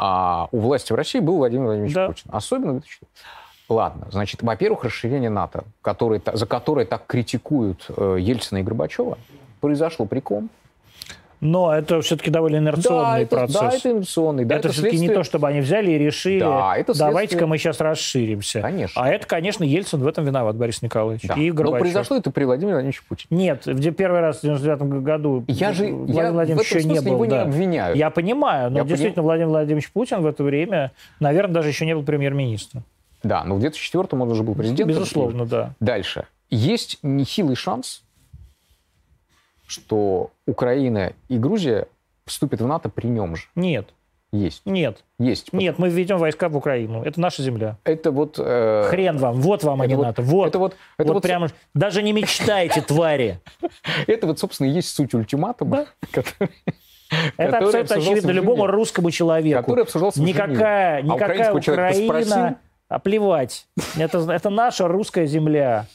а 0.01 0.47
у 0.53 0.59
власти 0.59 0.93
в 0.93 0.95
России 0.95 1.19
был 1.19 1.37
Владимир 1.37 1.65
Владимирович 1.65 1.93
да. 1.93 2.07
Путин. 2.07 2.29
Особенно 2.31 2.71
в 2.71 2.79
2004 2.79 3.09
Ладно, 3.69 4.07
значит, 4.11 4.41
во-первых, 4.41 4.83
расширение 4.85 5.29
НАТО, 5.29 5.63
который, 5.83 6.21
за 6.33 6.45
которое 6.47 6.87
так 6.87 7.05
критикуют 7.05 7.85
э, 7.95 8.17
Ельцина 8.19 8.59
и 8.59 8.63
Горбачева, 8.63 9.19
произошло 9.61 10.05
при 10.05 10.21
ком? 10.21 10.49
Но 11.41 11.73
это 11.73 12.01
все-таки 12.01 12.29
довольно 12.29 12.57
инерционный 12.57 13.25
да, 13.25 13.29
процесс. 13.29 13.59
да, 13.59 13.69
это 13.69 13.91
инерционный. 13.91 14.45
Да, 14.45 14.55
это, 14.55 14.67
это 14.67 14.73
все-таки 14.73 14.97
следствие... 14.97 15.09
не 15.09 15.15
то, 15.15 15.23
чтобы 15.23 15.47
они 15.47 15.61
взяли 15.61 15.91
и 15.91 15.97
решили, 15.97 16.39
да, 16.39 16.75
это 16.75 16.93
следствие... 16.93 17.07
давайте-ка 17.09 17.47
мы 17.47 17.57
сейчас 17.57 17.79
расширимся. 17.79 18.61
Конечно. 18.61 19.01
А 19.01 19.09
это, 19.09 19.25
конечно, 19.25 19.63
Ельцин 19.63 19.99
в 19.99 20.07
этом 20.07 20.25
виноват, 20.25 20.55
Борис 20.57 20.81
Николаевич. 20.81 21.23
Да. 21.23 21.35
И 21.35 21.51
Горбачев. 21.51 21.73
Но 21.73 21.79
произошло 21.79 22.17
это 22.17 22.31
при 22.31 22.43
Владимире 22.43 22.75
Владимировиче 22.75 23.01
Путине. 23.07 23.43
Нет, 23.43 23.65
в 23.65 23.91
первый 23.91 24.19
раз 24.19 24.39
в 24.39 24.41
99 24.41 24.81
году 25.01 25.45
я 25.47 25.71
же, 25.71 25.87
Владимир 25.87 26.23
я 26.23 26.31
Владимирович 26.31 26.71
еще 26.71 26.83
не 26.87 26.99
был. 26.99 27.13
Его 27.13 27.25
да. 27.25 27.37
не 27.37 27.41
обвиняю. 27.43 27.95
Я 27.95 28.09
понимаю, 28.09 28.71
но 28.71 28.79
я 28.79 28.83
действительно 28.83 29.23
поним... 29.23 29.25
Владимир 29.25 29.49
Владимирович 29.49 29.91
Путин 29.91 30.21
в 30.21 30.25
это 30.25 30.43
время, 30.43 30.91
наверное, 31.19 31.55
даже 31.55 31.69
еще 31.69 31.85
не 31.85 31.95
был 31.95 32.03
премьер-министром. 32.03 32.83
Да, 33.23 33.43
но 33.43 33.55
в 33.55 33.59
2004 33.59 34.07
он 34.11 34.31
уже 34.31 34.43
был 34.43 34.55
президентом. 34.55 34.87
Безусловно, 34.87 35.45
да. 35.45 35.73
Дальше. 35.79 36.25
Есть 36.49 36.99
нехилый 37.03 37.55
шанс, 37.55 38.03
что 39.69 40.31
Украина 40.47 41.13
и 41.27 41.37
Грузия 41.37 41.87
вступят 42.25 42.61
в 42.61 42.67
НАТО 42.67 42.89
при 42.89 43.07
нем 43.07 43.35
же. 43.35 43.45
Нет. 43.55 43.89
Есть. 44.31 44.61
Нет. 44.65 45.03
Есть. 45.17 45.53
Нет, 45.53 45.79
мы 45.79 45.89
введем 45.89 46.17
войска 46.17 46.49
в 46.49 46.57
Украину. 46.57 47.03
Это 47.03 47.19
наша 47.19 47.41
земля. 47.41 47.77
Это 47.83 48.11
вот... 48.11 48.35
Э... 48.37 48.83
Хрен 48.89 49.17
вам. 49.17 49.41
Вот 49.41 49.63
вам, 49.63 49.81
а 49.81 49.87
не 49.87 49.95
вот, 49.95 50.03
НАТО. 50.03 50.21
Вот. 50.21 50.47
Это 50.47 50.59
вот, 50.59 50.75
это 50.97 51.07
вот, 51.07 51.13
вот 51.15 51.23
прямо... 51.23 51.49
Даже 51.73 52.03
не 52.03 52.13
мечтайте, 52.13 52.81
твари. 52.81 53.39
Это 54.07 54.27
вот, 54.27 54.39
собственно, 54.39 54.67
и 54.67 54.71
есть 54.71 54.93
суть 54.93 55.13
ультиматума, 55.13 55.85
который... 56.11 56.51
Это 57.37 57.57
абсолютно 57.57 57.95
очевидно 57.95 58.31
любому 58.31 58.67
русскому 58.67 59.09
человеку. 59.09 59.61
Который 59.61 59.83
обсуждался 59.83 60.21
Никакая, 60.21 61.01
никакая 61.01 61.53
Украина 61.53 62.59
а 62.87 62.99
плевать. 62.99 63.67
Это, 63.97 64.19
это 64.31 64.49
наша 64.49 64.87
русская 64.87 65.27
земля. 65.27 65.85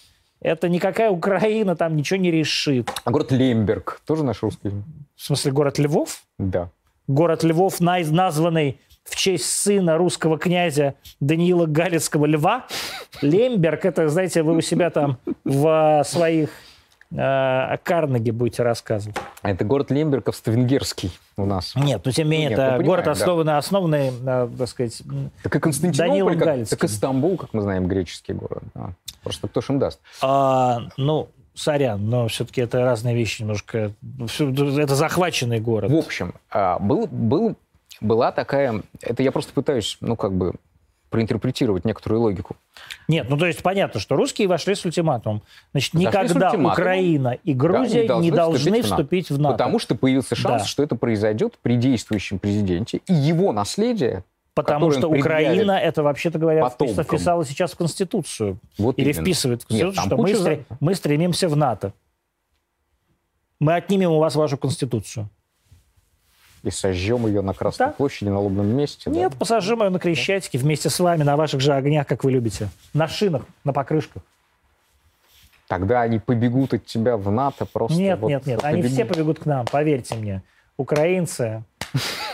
Это 0.41 0.69
никакая 0.69 1.11
Украина 1.11 1.75
там 1.77 1.97
ничего 1.97 2.19
не 2.19 2.31
решит. 2.31 2.91
А 3.05 3.11
город 3.11 3.33
Лемберг 3.33 4.01
тоже 4.07 4.25
наш 4.25 4.43
русский? 4.43 4.71
В 5.17 5.23
смысле, 5.23 5.53
город 5.53 5.79
Львов? 5.79 6.23
Да. 6.39 6.71
Город 7.07 7.45
Львов, 7.45 7.81
названный 7.81 8.79
в 9.05 9.17
честь 9.17 9.47
сына 9.47 9.99
русского 9.99 10.39
князя 10.39 10.95
Даниила 11.21 11.67
Галицкого 11.67 12.27
Льва. 12.27 12.67
Лемберг, 13.23 13.85
это, 13.85 14.09
знаете, 14.09 14.43
вы 14.43 14.57
у 14.57 14.61
себя 14.61 14.91
там 14.91 15.19
в 15.45 16.03
своих 16.07 16.51
о 17.17 17.77
Карнеге 17.83 18.33
будете 18.33 18.63
рассказывать. 18.63 19.17
Это 19.43 19.65
город 19.65 19.91
Лемберг 19.91 20.29
австро-венгерский 20.29 21.13
у 21.37 21.45
нас. 21.45 21.75
Нет, 21.77 22.03
но 22.05 22.11
тем 22.11 22.27
не 22.27 22.33
менее, 22.33 22.49
Нет, 22.51 22.59
это 22.59 22.67
понимаем, 22.73 22.87
город, 22.87 23.09
основанный, 23.09 23.45
да. 23.45 23.59
основанный, 23.59 24.13
э, 24.27 24.49
так 24.59 24.69
сказать, 24.69 25.03
Так 25.43 25.57
и 25.57 25.59
Константинополь, 25.61 26.39
как, 26.39 26.69
так 26.69 26.85
и 26.85 26.89
Стамбул, 26.89 27.37
как 27.37 27.55
мы 27.55 27.63
знаем, 27.63 27.87
греческий 27.87 28.33
город. 28.33 28.65
Да. 28.75 28.93
Просто 29.23 29.49
кто 29.49 29.61
ж 29.61 29.71
им 29.71 29.79
даст? 29.79 30.01
А, 30.23 30.83
ну, 30.97 31.29
сорян, 31.55 32.09
но 32.09 32.29
все-таки 32.29 32.61
это 32.61 32.83
разные 32.83 33.15
вещи 33.15 33.43
немножко. 33.43 33.93
Это 34.19 34.95
захваченный 34.95 35.61
город. 35.61 35.91
В 35.91 35.97
общем, 35.97 36.35
а, 36.51 36.79
был, 36.79 37.07
был, 37.07 37.57
была 38.01 38.33
такая... 38.33 38.83
Это 39.01 39.23
я 39.23 39.33
просто 39.33 39.53
пытаюсь, 39.53 39.97
ну, 40.01 40.17
как 40.17 40.33
бы 40.33 40.55
проинтерпретировать 41.15 41.85
некоторую 41.85 42.23
логику. 42.23 42.57
Нет, 43.07 43.29
ну 43.31 43.37
то 43.37 43.47
есть 43.47 43.63
понятно, 43.63 44.01
что 44.01 44.17
русские 44.17 44.49
вошли 44.49 44.75
с 44.75 44.85
ультиматумом. 44.85 45.43
Значит, 45.71 45.95
никогда 45.95 46.51
Украина 46.51 47.39
и 47.45 47.55
Грузия 47.55 48.09
да, 48.09 48.19
не 48.19 48.33
должны, 48.33 48.71
не 48.71 48.81
должны 48.81 48.83
вступить, 48.83 49.31
в 49.31 49.39
НАТО. 49.39 49.53
Потому 49.53 49.79
что 49.79 49.95
появился 49.95 50.35
шанс, 50.35 50.63
да. 50.63 50.69
что 50.69 50.83
это 50.83 50.97
произойдет 50.97 51.55
при 51.63 51.77
действующем 51.77 52.41
президенте, 52.41 53.01
и 53.07 53.15
его 53.15 53.53
наследие 53.53 54.25
Потому 54.55 54.91
что 54.91 55.09
Украина, 55.09 55.79
это, 55.79 56.03
вообще-то 56.03 56.41
говоря, 56.41 56.63
потомкам. 56.63 57.05
вписала 57.05 57.45
сейчас 57.45 57.73
в 57.73 57.77
Конституцию. 57.77 58.59
Вот 58.77 58.99
Или 58.99 59.11
именно. 59.11 59.23
вписывает 59.23 59.63
в 59.63 59.69
Конституцию, 59.69 60.03
Нет, 60.03 60.07
что 60.07 60.17
мы, 60.17 60.35
за... 60.35 60.59
мы 60.81 60.95
стремимся 60.97 61.49
в 61.49 61.57
НАТО. 61.57 61.93
Мы 63.61 63.75
отнимем 63.75 64.11
у 64.11 64.19
вас 64.19 64.35
вашу 64.35 64.57
Конституцию 64.59 65.29
и 66.65 66.71
сожжем 66.71 67.27
ее 67.27 67.43
на 67.43 67.53
Красной 67.53 67.89
да? 67.89 67.93
площади, 67.93 68.31
на 68.31 68.41
лобном 68.41 68.67
месте. 68.67 69.11
Нет, 69.11 69.33
да? 69.33 69.39
посожжем 69.39 69.83
ее 69.83 69.91
на 69.91 69.99
Крещатике 69.99 70.59
вместе 70.59 70.89
с 70.89 70.99
вами, 70.99 71.23
на 71.23 71.37
ваших 71.37 71.61
же 71.61 71.75
огнях, 71.75 72.07
как 72.07 72.25
вы 72.25 72.33
любите. 72.33 72.71
На 72.95 73.07
шинах, 73.07 73.43
на 73.65 73.73
покрышках. 73.73 74.23
Тогда 75.69 76.01
они 76.03 76.19
побегут 76.19 76.75
от 76.75 76.87
тебя 76.87 77.17
в 77.17 77.31
НАТО 77.31 77.67
просто. 77.67 77.99
Нет, 77.99 78.19
вот 78.19 78.29
нет, 78.29 78.47
нет. 78.47 78.63
Побегут. 78.63 78.85
Они 78.85 78.95
все 78.95 79.05
побегут 79.05 79.39
к 79.41 79.47
нам, 79.47 79.67
поверьте 79.67 80.15
мне. 80.15 80.43
Украинцы, 80.77 81.63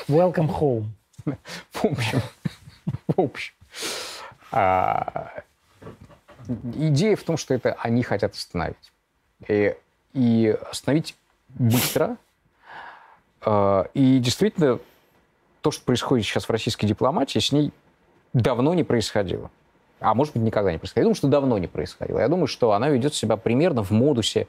welcome 0.08 0.48
home. 0.48 0.86
В 1.72 1.84
общем, 1.84 2.22
в 3.08 3.20
общем. 3.20 3.52
А, 4.52 5.30
идея 6.48 7.14
в 7.14 7.22
том, 7.22 7.36
что 7.36 7.52
это 7.52 7.76
они 7.80 8.02
хотят 8.02 8.34
остановить. 8.34 8.92
И, 9.46 9.76
и 10.14 10.56
остановить 10.70 11.14
быстро, 11.50 12.16
и 13.44 14.18
действительно, 14.20 14.78
то, 15.60 15.70
что 15.70 15.84
происходит 15.84 16.26
сейчас 16.26 16.44
в 16.44 16.50
российской 16.50 16.86
дипломатии, 16.86 17.38
с 17.38 17.52
ней 17.52 17.72
давно 18.32 18.74
не 18.74 18.84
происходило. 18.84 19.50
А 20.00 20.14
может 20.14 20.32
быть, 20.32 20.42
никогда 20.42 20.72
не 20.72 20.78
происходило. 20.78 21.02
Я 21.02 21.04
думаю, 21.04 21.16
что 21.16 21.28
давно 21.28 21.58
не 21.58 21.66
происходило. 21.66 22.20
Я 22.20 22.28
думаю, 22.28 22.46
что 22.46 22.72
она 22.72 22.88
ведет 22.88 23.14
себя 23.14 23.36
примерно 23.36 23.84
в 23.84 23.90
модусе 23.90 24.46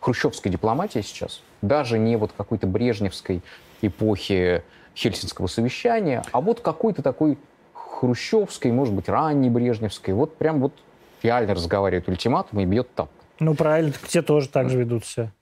хрущевской 0.00 0.50
дипломатии 0.50 1.00
сейчас. 1.00 1.42
Даже 1.60 1.98
не 1.98 2.16
вот 2.16 2.32
какой-то 2.34 2.66
брежневской 2.66 3.42
эпохи 3.82 4.62
Хельсинского 4.96 5.46
совещания, 5.46 6.22
а 6.32 6.40
вот 6.40 6.60
какой-то 6.60 7.02
такой 7.02 7.36
хрущевской, 7.74 8.72
может 8.72 8.94
быть, 8.94 9.08
ранней 9.08 9.50
брежневской. 9.50 10.14
Вот 10.14 10.36
прям 10.36 10.60
вот 10.60 10.72
реально 11.22 11.54
разговаривает 11.54 12.08
ультиматум 12.08 12.60
и 12.60 12.64
бьет 12.64 12.94
тапкой. 12.94 13.26
Ну, 13.40 13.54
правильно, 13.54 13.92
те 14.08 14.22
тоже 14.22 14.48
так 14.48 14.70
же 14.70 14.78
ведут 14.78 15.04
себя. 15.04 15.32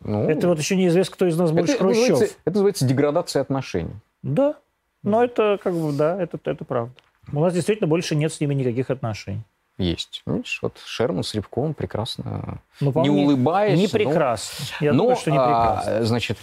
Ну, 0.00 0.28
Это 0.28 0.48
вот 0.48 0.58
еще 0.58 0.76
неизвестно, 0.76 1.14
кто 1.14 1.26
из 1.26 1.36
нас 1.38 1.50
это, 1.50 1.58
больше 1.58 1.72
это 1.74 1.82
Хрущев. 1.84 2.08
называется, 2.10 2.36
это 2.44 2.54
называется 2.54 2.84
деградация 2.86 3.42
отношений. 3.42 3.94
Да, 4.22 4.54
но 5.02 5.22
это 5.24 5.58
как 5.62 5.74
бы, 5.74 5.92
да, 5.92 6.20
это, 6.20 6.38
это 6.44 6.64
правда. 6.64 6.92
У 7.32 7.40
нас 7.40 7.52
действительно 7.54 7.86
больше 7.88 8.14
нет 8.16 8.32
с 8.32 8.40
ними 8.40 8.54
никаких 8.54 8.90
отношений. 8.90 9.42
Есть. 9.78 10.22
Видишь, 10.26 10.58
вот 10.62 10.78
Шерман 10.84 11.22
с 11.22 11.34
Рябковым 11.34 11.74
прекрасно, 11.74 12.60
Ну, 12.80 12.92
не 13.02 13.10
улыбаясь. 13.10 13.78
Не 13.78 13.84
но- 13.86 13.90
прекрасно. 13.90 14.64
Я 14.80 14.92
но, 14.92 14.98
думаю, 15.02 15.16
что 15.16 15.30
не 15.30 15.36
а, 15.38 15.44
прекрасно. 15.82 16.04
значит, 16.06 16.38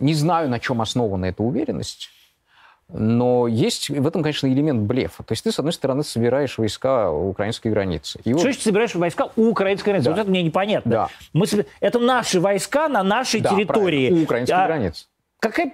не 0.00 0.14
знаю, 0.14 0.50
на 0.50 0.58
чем 0.60 0.80
основана 0.82 1.24
эта 1.26 1.42
уверенность, 1.42 2.10
но 2.92 3.46
есть 3.46 3.90
в 3.90 4.06
этом, 4.06 4.22
конечно, 4.22 4.46
элемент 4.46 4.80
блефа. 4.82 5.22
То 5.22 5.32
есть 5.32 5.44
ты, 5.44 5.52
с 5.52 5.58
одной 5.58 5.72
стороны, 5.72 6.02
собираешь 6.02 6.56
войска 6.56 7.10
у 7.10 7.28
украинской 7.30 7.68
границы. 7.68 8.18
И 8.24 8.32
вот- 8.32 8.40
Что 8.40 8.48
значит 8.48 8.62
собираешь 8.62 8.94
войска 8.94 9.28
у 9.36 9.48
украинской 9.50 9.90
границы? 9.90 10.04
Да. 10.06 10.10
Вот 10.12 10.20
это 10.20 10.30
мне 10.30 10.42
непонятно. 10.42 10.90
Да. 10.90 11.08
Мы 11.32 11.46
Это 11.80 11.98
наши 11.98 12.40
войска 12.40 12.88
на 12.88 13.02
нашей 13.02 13.40
Да, 13.40 13.50
территории. 13.50 14.06
правильно, 14.06 14.20
у 14.20 14.22
украинской 14.24 14.52
А 14.52 14.66
границы. 14.66 15.06
Какая 15.40 15.72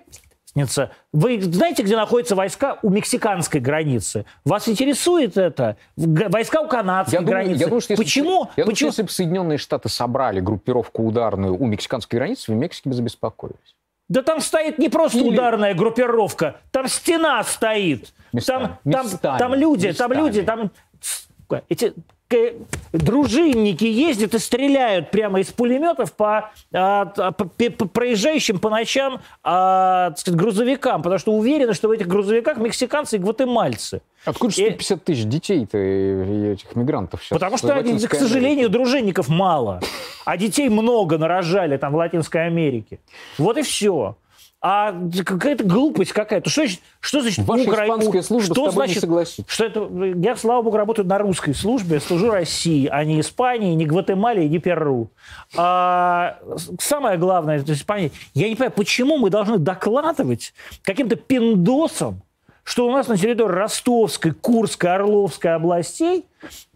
разница? 0.55 0.91
Вы 1.13 1.41
знаете, 1.41 1.83
где 1.83 1.97
находятся 1.97 2.35
войска 2.35 2.79
у 2.83 2.91
мексиканской 2.91 3.61
границы? 3.61 4.25
Вас 4.45 4.69
интересует 4.69 5.37
это? 5.37 5.77
Войска 5.97 6.61
у 6.63 6.69
канадской 6.69 7.15
Я 7.19 7.21
думаю, 7.25 7.45
границы. 7.45 7.61
я 7.61 7.67
думаю, 7.67 7.81
что 7.81 7.93
если, 7.93 8.03
Почему? 8.05 8.31
Я 8.57 8.65
думаю, 8.65 8.65
что 8.65 8.67
Почему? 8.67 8.89
если 8.89 9.03
бы 9.03 9.09
Соединенные 9.11 9.59
Штаты 9.59 9.89
собрали 9.89 10.41
группировку 10.41 11.05
ударную 11.05 11.57
у 11.57 11.67
мексиканской 11.67 12.19
границы, 12.19 12.53
в 12.53 12.55
Мексике 12.57 12.89
бы 12.89 12.95
забеспокоились. 12.95 13.75
Да 14.09 14.23
там 14.23 14.41
стоит 14.41 14.79
не 14.79 14.89
просто 14.89 15.19
Или- 15.19 15.29
ударная 15.31 15.75
группировка, 15.75 16.61
там 16.71 16.89
стена 16.89 17.43
стоит. 17.45 18.13
Местами, 18.33 18.77
Там, 18.85 18.93
там, 18.93 19.07
местами, 19.07 19.39
там 19.39 19.55
люди, 19.55 19.93
там 19.93 20.11
местами. 20.11 20.27
люди, 20.27 20.43
там 20.43 20.71
эти 21.69 21.95
дружинники 22.93 23.85
ездят 23.85 24.35
и 24.35 24.39
стреляют 24.39 25.11
прямо 25.11 25.41
из 25.41 25.49
пулеметов 25.53 26.13
по, 26.13 26.51
а, 26.73 27.07
по- 27.07 27.45
по 27.71 27.87
проезжающим 27.87 28.59
по 28.59 28.71
ночам 28.71 29.21
а, 29.43 30.13
сказать, 30.17 30.39
грузовикам, 30.41 31.03
потому 31.03 31.19
что 31.19 31.33
уверены, 31.33 31.75
что 31.75 31.89
в 31.89 31.91
этих 31.91 32.07
грузовиках 32.07 32.59
мексиканцы 32.59 33.17
и 33.17 33.19
гватемальцы. 33.19 34.03
Откуда 34.25 34.55
же 34.55 34.63
И- 34.63 34.65
150 34.71 35.05
тысяч 35.05 35.25
детей-то 35.25 35.77
и 35.77 36.53
этих 36.53 36.75
мигрантов 36.77 37.21
сейчас? 37.23 37.37
Потому 37.37 37.59
что, 37.59 37.75
они, 37.75 37.99
к 37.99 38.15
сожалению, 38.15 38.67
Америке? 38.67 38.69
дружинников 38.69 39.29
мало, 39.29 39.81
а 40.25 40.37
детей 40.37 40.69
много 40.69 41.19
нарожали 41.19 41.77
там 41.77 41.93
в 41.93 41.97
Латинской 41.97 42.47
Америке. 42.47 43.01
Вот 43.39 43.59
и 43.59 43.63
все. 43.63 44.17
А 44.67 44.95
какая-то 45.27 45.63
глупость 45.65 46.13
какая-то. 46.13 46.49
Что 46.49 46.63
значит, 46.63 46.81
что 46.99 47.21
значит 47.21 47.45
Ваша 47.45 47.65
Укра- 47.65 47.85
испанская 47.85 48.23
служба 48.23 48.47
что 48.47 48.55
с 48.55 48.57
тобой 48.57 48.71
не 48.71 48.73
значит, 48.87 49.01
согласится. 49.03 49.45
Что 49.47 49.65
это, 49.67 49.91
я, 50.27 50.37
слава 50.37 50.63
богу, 50.63 50.79
работаю 50.79 51.07
на 51.07 51.19
русской 51.19 51.55
службе, 51.55 52.01
служу 52.01 52.31
России, 52.31 52.89
а 52.91 53.05
не 53.05 53.21
Испании, 53.21 53.75
не 53.75 53.85
Гватемале, 53.85 54.49
не 54.49 54.59
Перу. 54.59 55.11
А, 55.55 56.39
самое 56.81 57.19
главное, 57.19 57.63
то 57.63 57.73
есть 57.73 57.85
я 58.33 58.49
не 58.49 58.55
понимаю, 58.55 58.73
почему 58.73 59.19
мы 59.19 59.29
должны 59.29 59.59
докладывать 59.59 60.55
каким-то 60.83 61.17
пиндосам, 61.17 62.23
что 62.65 62.89
у 62.89 62.91
нас 62.91 63.09
на 63.09 63.17
территории 63.17 63.53
Ростовской, 63.53 64.33
Курской, 64.33 64.95
Орловской 64.95 65.55
областей, 65.55 66.25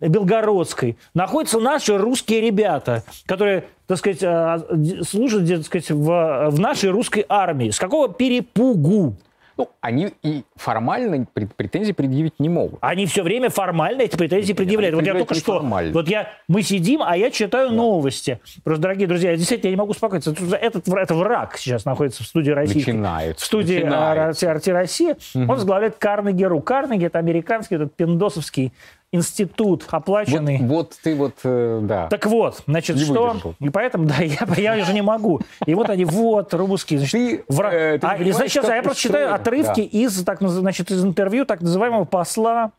Белгородской, 0.01 0.97
находятся 1.15 1.59
наши 1.59 1.97
русские 1.97 2.43
ребята, 2.43 3.03
которые, 3.27 3.65
так 3.87 3.99
сказать, 3.99 4.23
а, 4.23 4.61
служат, 5.03 5.49
так 5.49 5.65
сказать, 5.65 5.91
в, 5.91 6.51
в 6.51 6.61
нашей 6.61 6.91
русской 6.91 7.25
армии. 7.29 7.71
С 7.71 7.79
какого 7.79 8.09
перепугу? 8.09 9.17
Ну, 9.59 9.69
они 9.81 10.13
и 10.23 10.45
формально 10.55 11.27
претензий 11.57 11.93
предъявить 11.93 12.39
не 12.39 12.49
могут. 12.49 12.79
Они 12.81 13.07
все 13.07 13.25
время 13.25 13.51
формально 13.51 14.03
эти 14.03 14.17
претензии 14.17 14.53
предъявляют. 14.53 14.95
Вот 14.95 15.05
я 15.05 15.15
только 15.15 15.35
что, 15.35 15.55
неформально. 15.55 15.93
вот 15.93 16.09
я, 16.09 16.29
мы 16.47 16.63
сидим, 16.63 17.03
а 17.03 17.17
я 17.17 17.33
читаю 17.33 17.73
новости. 17.73 18.41
Просто, 18.63 18.83
дорогие 18.83 19.09
друзья, 19.09 19.37
действительно 19.37 19.71
я 19.71 19.73
не 19.73 19.77
могу 19.77 19.91
успокоиться. 19.91 20.33
Этот, 20.61 20.87
это 20.87 21.15
враг 21.15 21.59
сейчас 21.59 21.85
находится 21.85 22.23
в 22.23 22.27
студии 22.27 22.53
России. 22.53 22.79
Начинается, 22.79 23.45
В 23.45 23.47
студии 23.47 23.75
начинается. 23.83 24.51
«Арти 24.51 24.71
Россия». 24.71 25.17
Он 25.35 25.47
возглавляет 25.47 25.97
Карнеги 25.97 26.45
РУ. 26.45 26.61
Карнеги– 26.61 27.05
это 27.07 27.19
американский 27.19 27.75
этот 27.75 27.97
пиндосовский 27.97 28.73
институт, 29.11 29.85
Вот, 29.85 29.95
оплаченный. 29.95 30.59
вот 30.59 30.95
ты 31.03 31.15
вот, 31.15 31.35
э, 31.45 31.81
да. 31.83 32.09
Так 32.09 32.27
вот, 32.27 32.63
значит, 32.67 32.97
Не 32.97 33.05
что? 33.05 33.29
выдержал. 33.29 33.55
И 33.59 33.71
поэтому, 33.71 34.05
да, 34.07 34.17
я, 34.21 34.75
я 34.75 34.83
уже 34.83 34.93
не 34.93 35.03
могу. 35.03 35.41
И 35.67 35.75
вот 35.75 35.89
они, 35.89 36.05
вот, 36.05 36.53
русские. 36.53 36.99
Значит, 36.99 37.13
Ты, 37.13 37.45
вра- 37.55 37.73
э, 37.73 37.99
ты 37.99 38.07
а, 38.07 38.17
и, 38.17 38.31
значит, 38.33 38.65
я 38.69 38.83
просто 38.83 39.01
читаю 39.01 39.35
отрывки 39.35 39.83
Да. 39.83 39.99
из, 39.99 40.23
так, 40.25 40.41
значит, 40.43 40.91
из 40.91 41.03
интервью 41.05 41.47
так 41.47 41.63
называемого 41.63 42.05
посла 42.05 42.73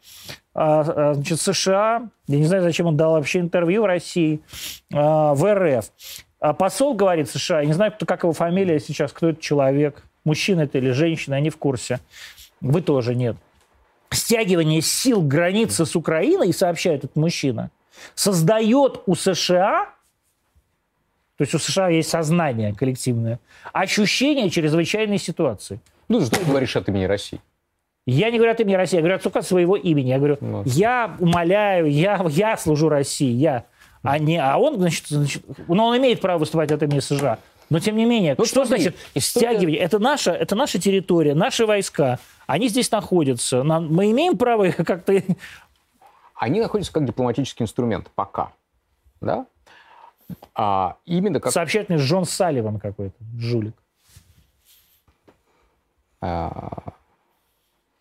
а, 0.54 0.82
а, 0.82 1.14
значит, 1.16 1.42
США. 1.42 2.04
Я 2.28 2.38
не 2.38 2.46
знаю, 2.46 2.62
зачем 2.64 2.86
он 2.86 2.96
дал 2.98 3.14
вообще 3.14 3.40
интервью 3.40 3.82
в 3.82 3.86
России, 3.86 4.42
а, 4.94 5.34
в 5.34 5.52
РФ. 5.52 5.86
Посол 6.58 6.94
говорит 6.94 7.30
США, 7.30 7.62
я 7.62 7.66
не 7.66 7.74
знаю, 7.74 7.92
кто, 7.92 8.06
как 8.06 8.24
его 8.24 8.34
фамилия 8.34 8.80
сейчас, 8.80 9.12
кто 9.12 9.30
это 9.30 9.42
человек, 9.42 10.04
мужчина 10.24 10.62
это 10.62 10.78
или 10.78 10.92
женщина, 10.92 11.40
не 11.42 11.50
в 11.50 11.58
курсе. 11.58 12.00
Вы 12.62 12.82
тоже 12.82 13.14
нет. 13.16 13.36
Стягивание 14.12 14.82
сил 14.82 15.22
к 15.22 15.28
границе 15.28 15.86
с 15.86 15.96
Украиной, 15.96 16.54
сообщает 16.54 17.04
этот 17.06 17.16
мужчина, 17.16 17.70
создает 18.16 19.02
у 19.06 19.16
США 19.16 19.94
то 21.40 21.44
есть 21.44 21.54
у 21.54 21.58
США 21.60 21.88
есть 21.88 22.10
сознание 22.10 22.76
коллективное, 22.76 23.40
ощущение 23.72 24.50
чрезвычайной 24.50 25.18
ситуации. 25.18 25.80
Ну, 26.10 26.20
что 26.20 26.38
ты 26.38 26.44
говоришь 26.44 26.76
от 26.76 26.90
имени 26.90 27.06
России? 27.06 27.40
Я 28.06 28.30
не 28.30 28.38
говорю 28.38 28.52
от 28.52 28.60
имени 28.60 28.76
России, 28.76 28.98
я 28.98 29.02
говорю 29.02 29.22
от 29.24 29.46
своего 29.46 29.78
имени. 29.78 30.10
Я 30.10 30.18
говорю, 30.18 30.38
Ну. 30.42 30.64
я 30.66 31.16
умоляю, 31.18 31.90
я, 31.90 32.22
я 32.30 32.58
служу 32.58 32.90
России, 32.90 33.32
я. 33.32 33.64
А, 34.04 34.20
не, 34.20 34.38
а 34.38 34.58
он, 34.58 34.80
значит, 34.80 35.08
значит, 35.08 35.44
ну, 35.70 35.86
он 35.86 35.98
имеет 35.98 36.20
право 36.20 36.40
выступать 36.40 36.74
от 36.74 36.84
имени 36.84 37.00
США. 37.00 37.40
Но 37.70 37.80
тем 37.80 37.96
не 37.98 38.06
менее, 38.06 38.36
Ну, 38.38 38.46
что 38.46 38.66
смотри, 38.66 38.84
значит 38.84 39.24
стягивание? 39.24 39.80
Это 39.80 40.00
наша, 40.00 40.32
это 40.32 40.56
наша 40.56 40.80
территория, 40.80 41.36
наши 41.36 41.66
войска. 41.66 42.18
Они 42.48 42.68
здесь 42.68 42.90
находятся. 42.92 43.62
Нам- 43.64 43.94
мы 43.94 44.10
имеем 44.12 44.38
право 44.38 44.70
как-то... 44.72 45.22
Они 46.36 46.62
находятся 46.62 46.92
как 46.94 47.06
дипломатический 47.06 47.64
инструмент 47.64 48.10
пока. 48.16 48.54
Да? 49.22 49.46
А 50.56 50.98
именно 51.06 51.40
как... 51.40 51.52
Сообщает 51.52 51.90
мне 51.90 51.98
Джон 52.00 52.26
Салливан 52.26 52.80
какой-то, 52.80 53.16
жулик. 53.38 53.76
а, 56.22 56.94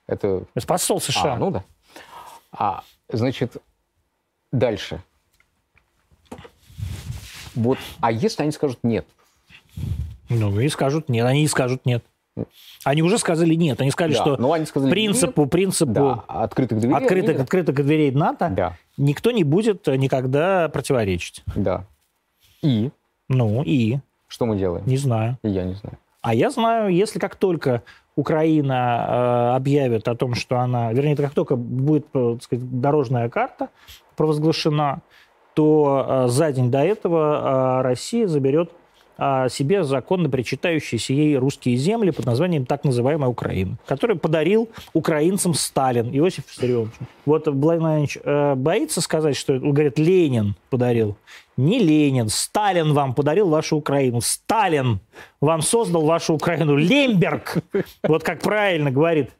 это 0.06 0.44
Посол 0.66 1.00
США. 1.00 1.34
А, 1.34 1.36
ну 1.36 1.50
да. 1.50 1.64
А, 2.52 2.84
значит, 3.08 3.56
дальше. 4.52 5.02
Вот, 7.54 7.78
а 8.00 8.12
если 8.12 8.42
они 8.42 8.52
скажут 8.52 8.78
нет? 8.82 9.06
Ну, 10.28 10.58
и 10.60 10.68
скажут 10.68 11.08
нет. 11.08 11.26
Они 11.26 11.42
и 11.44 11.48
скажут 11.48 11.86
нет. 11.86 12.04
Они 12.84 13.02
уже 13.02 13.18
сказали 13.18 13.54
нет. 13.54 13.80
Они 13.80 13.90
сказали, 13.90 14.14
Да, 14.14 14.20
что 14.20 14.36
ну, 14.36 14.52
они 14.52 14.64
сказали 14.66 14.90
принципу, 14.90 15.46
принципу 15.46 15.92
Да, 15.92 16.24
открытых 16.28 16.78
дверей. 16.80 16.94
открытых, 16.94 17.40
открытых 17.40 17.74
дверей 17.74 18.10
НАТО 18.12 18.48
Да, 18.54 18.76
никто 18.96 19.30
не 19.32 19.42
будет 19.44 19.86
никогда 19.88 20.68
противоречить. 20.68 21.42
да. 21.56 21.84
И 22.62 22.90
Ну, 23.28 23.62
и, 23.64 23.98
что 24.28 24.46
мы 24.46 24.56
делаем? 24.56 24.84
не 24.86 24.96
знаю. 24.96 25.38
И 25.42 25.48
я 25.48 25.64
не 25.64 25.74
знаю. 25.74 25.98
А 26.22 26.34
я 26.34 26.50
знаю, 26.50 26.92
если 26.94 27.18
как 27.18 27.36
только 27.36 27.82
Украина 28.16 29.52
э, 29.52 29.56
объявит 29.56 30.08
о 30.08 30.14
том, 30.16 30.34
что 30.34 30.58
она, 30.58 30.92
вернее, 30.92 31.16
как 31.16 31.32
только 31.32 31.54
будет, 31.56 32.06
э, 32.14 32.34
так 32.34 32.42
сказать, 32.42 32.80
дорожная 32.80 33.28
карта 33.28 33.68
провозглашена, 34.16 35.00
то 35.54 36.04
э, 36.26 36.28
за 36.28 36.52
день 36.52 36.70
до 36.70 36.78
этого 36.80 37.78
э, 37.78 37.82
Россия 37.82 38.26
заберет 38.26 38.72
себе 39.18 39.82
законно 39.82 40.30
причитающиеся 40.30 41.12
ей 41.12 41.36
русские 41.36 41.76
земли 41.76 42.10
под 42.10 42.26
названием 42.26 42.66
так 42.66 42.84
называемая 42.84 43.28
Украина, 43.28 43.76
которую 43.86 44.18
подарил 44.18 44.68
украинцам 44.92 45.54
Сталин, 45.54 46.10
Иосиф 46.16 46.48
Виссарионович. 46.48 46.94
Вот 47.26 47.46
Владимир 47.46 47.80
Владимирович 47.80 48.18
э, 48.22 48.54
боится 48.54 49.00
сказать, 49.00 49.36
что, 49.36 49.58
говорит, 49.58 49.98
Ленин 49.98 50.54
подарил. 50.70 51.16
Не 51.56 51.80
Ленин, 51.80 52.28
Сталин 52.28 52.92
вам 52.92 53.14
подарил 53.14 53.48
вашу 53.48 53.76
Украину. 53.76 54.20
Сталин 54.20 55.00
вам 55.40 55.62
создал 55.62 56.02
вашу 56.02 56.34
Украину. 56.34 56.76
Лемберг, 56.76 57.56
вот 58.04 58.22
как 58.22 58.40
правильно 58.40 58.92
говорит 58.92 59.30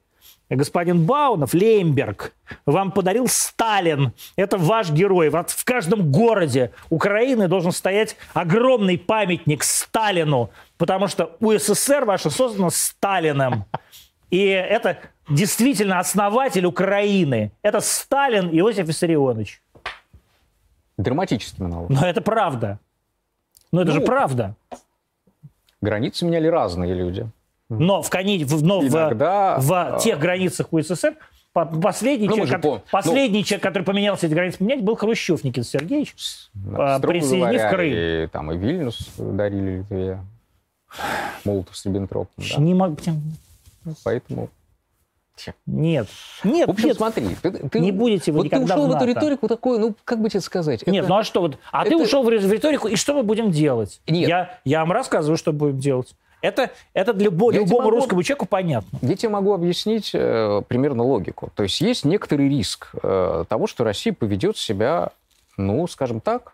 господин 0.57 1.05
Баунов, 1.05 1.53
Лемберг, 1.55 2.32
вам 2.64 2.92
подарил 2.92 3.26
Сталин. 3.28 4.12
Это 4.36 4.57
ваш 4.57 4.90
герой. 4.90 5.28
В 5.30 5.64
каждом 5.64 6.11
городе 6.11 6.72
Украины 6.90 7.49
должен 7.49 7.72
стоять 7.72 8.16
огромный 8.32 8.99
памятник 8.99 9.62
Сталину, 9.62 10.51
потому 10.78 11.09
что 11.09 11.36
УССР 11.40 12.05
ваша 12.05 12.30
создана 12.30 12.70
Сталиным. 12.70 13.64
И 14.30 14.46
это 14.46 14.99
действительно 15.28 15.99
основатель 15.99 16.66
Украины. 16.66 17.53
Это 17.62 17.80
Сталин 17.80 18.49
Иосиф 18.51 18.86
Виссарионович. 18.88 19.62
Драматический 20.96 21.62
монолог. 21.62 21.90
Но 21.90 22.07
это 22.07 22.20
правда. 22.20 22.78
Но 23.70 23.82
это 23.82 23.92
же 23.92 24.01
Ну, 24.01 24.07
правда. 24.07 24.55
Границы 25.80 26.24
меняли 26.24 26.49
разные 26.49 26.94
люди. 26.94 27.28
Но 27.71 28.01
в, 28.03 28.09
кони, 28.11 28.45
в, 28.45 28.62
но 28.64 28.83
Иногда, 28.83 29.59
в, 29.59 29.66
в 29.66 29.73
а, 29.73 29.99
тех 29.99 30.19
границах 30.19 30.73
УССР 30.73 31.16
по- 31.53 31.66
последний, 31.66 32.27
Ну, 32.29 32.37
человек, 32.37 32.55
ко- 32.57 32.62
помним. 32.62 32.83
последний 32.91 33.45
человек, 33.45 33.62
который 33.62 33.83
поменялся 33.83 34.27
эти 34.27 34.33
границы 34.33 34.59
поменять, 34.59 34.83
был 34.83 34.97
Хрущев 34.97 35.45
Никита 35.45 35.66
Сергеевич. 35.66 36.14
да, 36.55 36.99
присоединив 36.99 37.51
говоря, 37.61 37.71
Крым. 37.71 37.93
И, 37.95 38.27
там, 38.29 38.53
и 38.53 38.57
Вильнюс 38.57 39.11
дарили 39.19 39.79
Литве. 39.79 40.21
Молотов 41.45 41.77
с 41.77 41.85
Риббентропом, 41.85 42.33
да. 42.39 42.62
Не 42.62 42.73
могу... 42.75 42.97
Поэтому... 44.05 44.49
Нет. 45.66 46.09
Нет, 46.43 46.66
В 46.66 46.71
общем, 46.73 46.89
нет. 46.89 46.97
смотри, 46.97 47.37
ты, 47.41 47.51
ты- 47.53 47.79
Не 47.81 47.93
будете 47.93 48.33
вы 48.33 48.39
вот 48.39 48.43
ты 48.45 48.57
никогда 48.57 48.75
ушел 48.75 48.87
в 48.87 48.91
в 48.91 48.97
эту 48.97 49.05
риторику 49.05 49.47
такой, 49.47 49.79
ну, 49.79 49.95
как 50.05 50.21
бы 50.21 50.29
тебе 50.31 50.41
сказать? 50.41 50.85
Нет, 50.87 51.05
это- 51.05 51.09
ну 51.12 51.19
а 51.19 51.23
что 51.25 51.43
вот? 51.43 51.59
А 51.71 51.85
ты 51.85 51.91
это- 51.95 52.03
ушел 52.03 52.25
в 52.25 52.29
ри- 52.31 52.39
в 52.39 52.51
риторику, 52.53 52.89
и 52.89 52.97
что 52.97 53.14
мы 53.14 53.23
будем 53.23 53.51
делать? 53.53 54.01
Нет. 54.09 54.29
Я, 54.29 54.59
я 54.64 54.81
вам 54.81 54.91
рассказываю, 54.91 55.37
что 55.37 55.53
будем 55.53 55.79
делать. 55.79 56.14
Это, 56.41 56.70
это 56.95 57.12
для 57.12 57.26
любо- 57.30 57.53
любому 57.53 57.82
могу- 57.82 57.91
русскому 57.91 58.22
человеку 58.22 58.47
понятно. 58.47 58.99
Я 59.03 59.16
тебе 59.16 59.28
могу 59.30 59.53
объяснить 59.55 60.12
э, 60.14 60.62
примерно 60.68 61.03
логику. 61.03 61.51
То 61.57 61.64
есть 61.64 61.80
есть 61.80 62.05
некоторый 62.05 62.49
риск 62.49 62.91
э, 63.03 63.45
того, 63.49 63.66
что 63.66 63.82
Россия 63.84 64.12
поведет 64.12 64.57
себя, 64.57 65.11
ну, 65.57 65.86
скажем 65.89 66.20
так, 66.20 66.53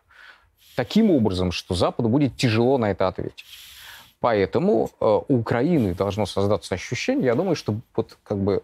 таким 0.76 1.10
образом, 1.10 1.52
что 1.52 1.74
Западу 1.74 2.08
будет 2.08 2.36
тяжело 2.36 2.78
на 2.78 2.90
это 2.90 3.08
ответить. 3.08 3.44
Поэтому 4.20 4.90
э, 5.00 5.20
у 5.28 5.36
Украины 5.38 5.94
должно 5.94 6.24
создаться 6.24 6.74
ощущение, 6.74 7.26
я 7.26 7.34
думаю, 7.34 7.54
что 7.56 7.74
вот 7.94 8.16
как 8.22 8.38
бы 8.38 8.62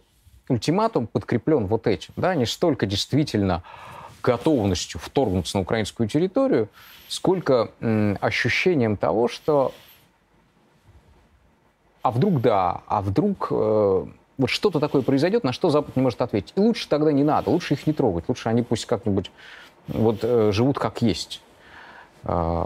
ультиматум 0.48 1.06
подкреплен 1.06 1.66
вот 1.66 1.86
этим, 1.86 2.14
да, 2.16 2.34
не 2.34 2.46
столько 2.46 2.86
действительно 2.86 3.62
готовностью 4.22 4.98
вторгнуться 5.00 5.58
на 5.58 5.62
украинскую 5.62 6.08
территорию, 6.08 6.68
сколько 7.08 7.70
м, 7.80 8.16
ощущением 8.20 8.96
того, 8.96 9.28
что 9.28 9.72
а 12.03 12.11
вдруг 12.11 12.40
да, 12.40 12.82
а 12.86 13.03
вдруг 13.03 13.48
э, 13.51 14.07
вот 14.38 14.51
что-то 14.51 14.80
такое 14.80 15.03
произойдет, 15.03 15.44
на 15.44 15.53
что 15.53 15.70
Запад 15.70 15.96
не 15.96 16.03
может 16.03 16.22
ответить. 16.22 16.53
И 16.57 16.61
лучше 16.61 16.88
тогда 16.88 17.12
не 17.12 17.24
надо, 17.24 17.51
лучше 17.51 17.74
их 17.74 17.86
не 17.86 17.92
трогать, 17.92 18.24
лучше 18.28 18.48
они 18.48 18.62
пусть 18.62 18.86
как-нибудь 18.86 19.30
вот 19.88 20.20
э, 20.22 20.51
живут 20.53 20.78
как 20.78 21.03
есть. 21.03 21.42
Э, 22.24 22.64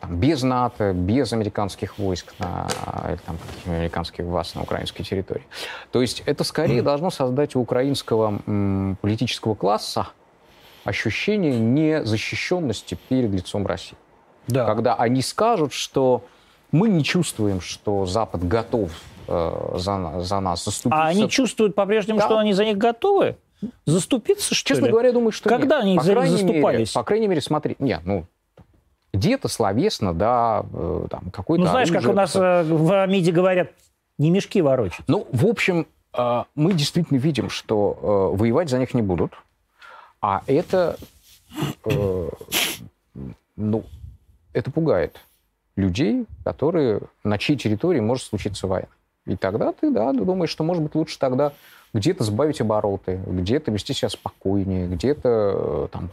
там, 0.00 0.16
без 0.16 0.42
НАТО, 0.42 0.92
без 0.92 1.32
американских 1.32 1.96
войск 1.98 2.34
на, 2.38 2.66
или 3.08 3.18
там 3.24 3.38
американских 3.66 4.24
баз 4.26 4.54
на 4.54 4.62
украинской 4.62 5.04
территории. 5.04 5.46
То 5.92 6.00
есть 6.02 6.22
это 6.26 6.42
скорее 6.44 6.82
должно 6.82 7.10
создать 7.10 7.54
у 7.54 7.60
украинского 7.60 8.40
м, 8.46 8.98
политического 9.00 9.54
класса 9.54 10.08
ощущение 10.84 11.56
незащищенности 11.56 12.98
перед 13.08 13.30
лицом 13.30 13.64
России 13.64 13.96
Да. 14.48 14.66
когда 14.66 14.94
они 14.96 15.22
скажут, 15.22 15.72
что 15.72 16.24
мы 16.72 16.88
не 16.88 17.04
чувствуем, 17.04 17.60
что 17.60 18.06
Запад 18.06 18.46
готов 18.46 18.90
э, 19.28 19.74
за, 19.76 20.20
за 20.20 20.40
нас 20.40 20.64
заступиться. 20.64 21.02
А 21.04 21.06
они 21.08 21.28
чувствуют 21.28 21.74
по-прежнему, 21.74 22.18
Да. 22.18 22.24
что 22.26 22.38
они 22.38 22.52
за 22.54 22.64
них 22.64 22.78
готовы? 22.78 23.36
Заступиться, 23.86 24.54
что 24.54 24.70
Честно 24.70 24.86
ли? 24.86 24.90
говоря, 24.90 25.08
я 25.08 25.14
думаю, 25.14 25.30
что 25.30 25.48
Когда 25.48 25.76
нет. 25.82 25.84
они 25.84 25.96
по 25.98 26.02
за 26.04 26.14
них 26.14 26.28
заступались? 26.30 26.78
Мере, 26.78 26.90
по 26.94 27.04
крайней 27.04 27.28
мере, 27.28 27.40
смотри, 27.40 27.76
нет, 27.78 28.00
ну 28.04 28.26
где-то 29.12 29.48
словесно, 29.48 30.14
да, 30.14 30.64
э, 30.72 31.06
там 31.10 31.30
какой-то. 31.30 31.64
ну, 31.64 31.70
знаешь, 31.70 31.88
как 31.88 31.98
оружие, 31.98 32.12
у 32.12 32.16
нас 32.16 32.34
э, 32.34 32.62
в 32.64 33.06
МИДе 33.06 33.30
говорят, 33.30 33.70
не 34.18 34.30
мешки 34.30 34.62
ворочать. 34.62 35.04
Ну, 35.06 35.26
в 35.30 35.46
общем, 35.46 35.86
э, 36.16 36.44
мы 36.54 36.72
действительно 36.72 37.18
видим, 37.18 37.50
что 37.50 38.32
э, 38.34 38.36
воевать 38.38 38.70
за 38.70 38.78
них 38.78 38.94
не 38.94 39.02
будут, 39.02 39.32
а 40.22 40.42
это, 40.46 40.96
э, 41.84 42.28
ну, 43.56 43.84
это 44.54 44.70
пугает 44.70 45.20
людей, 45.76 46.26
которые 46.44 47.00
на 47.24 47.38
чьей 47.38 47.56
территории 47.56 48.00
может 48.00 48.24
случиться 48.24 48.66
война. 48.66 48.88
И 49.26 49.36
тогда 49.36 49.72
ты, 49.72 49.90
да, 49.90 50.12
думаешь, 50.12 50.50
что, 50.50 50.64
может 50.64 50.82
быть, 50.82 50.94
лучше 50.94 51.18
тогда 51.18 51.52
где-то 51.94 52.24
сбавить 52.24 52.60
обороты, 52.60 53.20
где-то 53.26 53.70
вести 53.70 53.92
себя 53.92 54.08
спокойнее, 54.08 54.88
где-то 54.88 55.28
э, 55.28 55.88
там, 55.92 56.08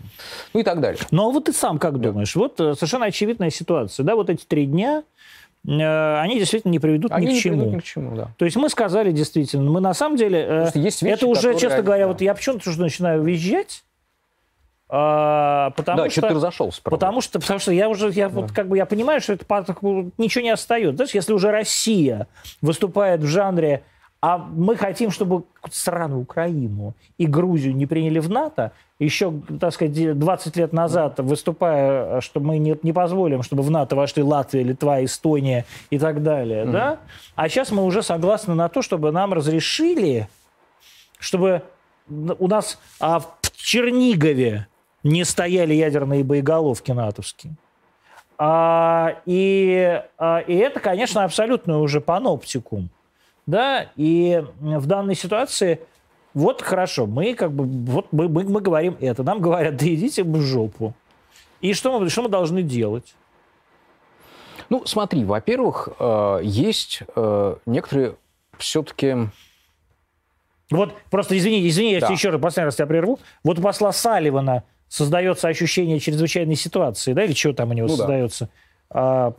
ну 0.53 0.59
и 0.59 0.63
так 0.63 0.81
далее. 0.81 0.99
Ну, 1.11 1.29
а 1.29 1.31
вот 1.31 1.45
ты 1.45 1.53
сам 1.53 1.79
как 1.79 1.99
думаешь? 1.99 2.35
Вот 2.35 2.59
э, 2.59 2.75
совершенно 2.75 3.05
очевидная 3.05 3.49
ситуация. 3.49 4.03
Да, 4.03 4.15
вот 4.15 4.29
эти 4.29 4.45
три 4.45 4.65
дня, 4.65 5.03
э, 5.65 6.19
они 6.19 6.37
действительно 6.37 6.71
не 6.71 6.79
приведут 6.79 7.11
Они 7.11 7.27
ни 7.27 7.31
к 7.31 7.33
не 7.33 7.39
чему. 7.39 7.55
приведут 7.55 7.73
ни 7.75 7.79
к 7.79 7.83
чему, 7.83 8.15
да. 8.15 8.27
То 8.37 8.45
есть 8.45 8.57
мы 8.57 8.69
сказали 8.69 9.11
действительно, 9.11 9.71
мы 9.71 9.79
на 9.79 9.93
самом 9.93 10.17
деле... 10.17 10.69
есть 10.75 11.01
вещи, 11.01 11.13
это 11.13 11.27
уже, 11.27 11.53
которые 11.53 11.59
честно 11.59 11.81
говоря, 11.81 12.03
да. 12.03 12.07
вот 12.09 12.21
я 12.21 12.35
почему-то 12.35 12.69
уже 12.69 12.81
начинаю 12.81 13.23
визжать, 13.23 13.83
а, 14.91 15.69
потому 15.71 15.97
да, 15.97 16.09
что... 16.09 16.21
что 16.21 16.27
ты 16.29 16.33
разошелся, 16.33 16.81
правда. 16.81 16.97
Потому 16.97 17.21
что, 17.21 17.39
потому 17.39 17.59
что 17.59 17.71
я 17.71 17.87
уже, 17.89 18.09
я 18.09 18.27
вот 18.27 18.51
как 18.51 18.67
бы 18.67 18.75
я 18.75 18.87
понимаю, 18.87 19.21
что 19.21 19.33
это 19.33 19.45
ничего 20.17 20.43
не 20.43 20.49
остается. 20.49 20.95
Знаешь, 20.95 21.13
если 21.13 21.33
уже 21.33 21.51
Россия 21.51 22.27
выступает 22.61 23.21
в 23.21 23.27
жанре, 23.27 23.83
а 24.21 24.37
мы 24.37 24.75
хотим, 24.75 25.11
чтобы 25.11 25.43
сраную 25.71 26.21
Украину 26.21 26.95
и 27.17 27.27
Грузию 27.27 27.75
не 27.75 27.85
приняли 27.85 28.19
в 28.19 28.29
НАТО, 28.29 28.71
еще, 28.97 29.31
так 29.61 29.73
сказать, 29.73 30.17
20 30.17 30.57
лет 30.57 30.73
назад, 30.73 31.19
выступая, 31.19 32.19
что 32.19 32.39
мы 32.39 32.57
не, 32.57 32.75
не 32.81 32.91
позволим, 32.91 33.43
чтобы 33.43 33.63
в 33.63 33.71
НАТО 33.71 33.95
вошли 33.95 34.23
Латвия, 34.23 34.63
Литва, 34.63 35.05
Эстония 35.05 35.65
и 35.89 35.99
так 35.99 36.21
далее, 36.21 36.65
да? 36.65 36.99
А 37.35 37.47
сейчас 37.47 37.71
мы 37.71 37.85
уже 37.85 38.01
согласны 38.01 38.55
на 38.55 38.67
то, 38.67 38.81
чтобы 38.81 39.11
нам 39.11 39.33
разрешили, 39.33 40.27
чтобы 41.19 41.61
у 42.09 42.47
нас 42.47 42.79
а, 42.99 43.19
в 43.19 43.55
Чернигове 43.55 44.67
не 45.09 45.23
стояли 45.25 45.73
ядерные 45.73 46.23
боеголовки 46.23 46.91
натовские. 46.91 47.53
А, 48.37 49.17
и, 49.25 50.01
а, 50.17 50.39
и 50.39 50.55
это, 50.55 50.79
конечно, 50.79 51.23
абсолютно 51.23 51.79
уже 51.79 51.99
паноптикум. 51.99 52.89
Да, 53.45 53.89
и 53.95 54.43
в 54.59 54.85
данной 54.85 55.15
ситуации, 55.15 55.81
вот 56.33 56.61
хорошо, 56.61 57.07
мы 57.07 57.33
как 57.33 57.51
бы, 57.51 57.65
вот 57.91 58.07
мы, 58.11 58.29
мы, 58.29 58.43
мы 58.43 58.61
говорим 58.61 58.95
это, 59.01 59.23
нам 59.23 59.41
говорят, 59.41 59.75
да 59.75 59.85
идите 59.87 60.23
в 60.23 60.39
жопу. 60.39 60.93
И 61.59 61.73
что 61.73 61.99
мы, 61.99 62.09
что 62.09 62.21
мы 62.21 62.29
должны 62.29 62.61
делать? 62.61 63.15
Ну, 64.69 64.85
смотри, 64.85 65.25
во-первых, 65.25 65.89
э, 65.99 66.39
есть 66.43 67.01
э, 67.15 67.55
некоторые 67.65 68.15
все-таки... 68.57 69.15
Вот 70.69 70.93
просто 71.09 71.35
извини, 71.35 71.67
извини, 71.67 71.93
я 71.93 71.99
Да. 72.01 72.07
тебе 72.07 72.15
еще 72.15 72.29
раз, 72.29 72.39
последний 72.39 72.65
раз 72.65 72.75
тебя 72.75 72.85
прерву. 72.85 73.19
Вот 73.43 73.57
у 73.57 73.61
посла 73.63 73.91
Салливана 73.91 74.63
создается 74.89 75.47
ощущение 75.47 75.99
чрезвычайной 75.99 76.55
ситуации, 76.55 77.13
да, 77.13 77.23
или 77.23 77.33
что 77.33 77.53
там 77.53 77.69
у 77.69 77.73
него 77.73 77.87
Ну 77.87 77.93
да. 77.93 77.97
создается? 77.99 78.49
А, 78.89 79.33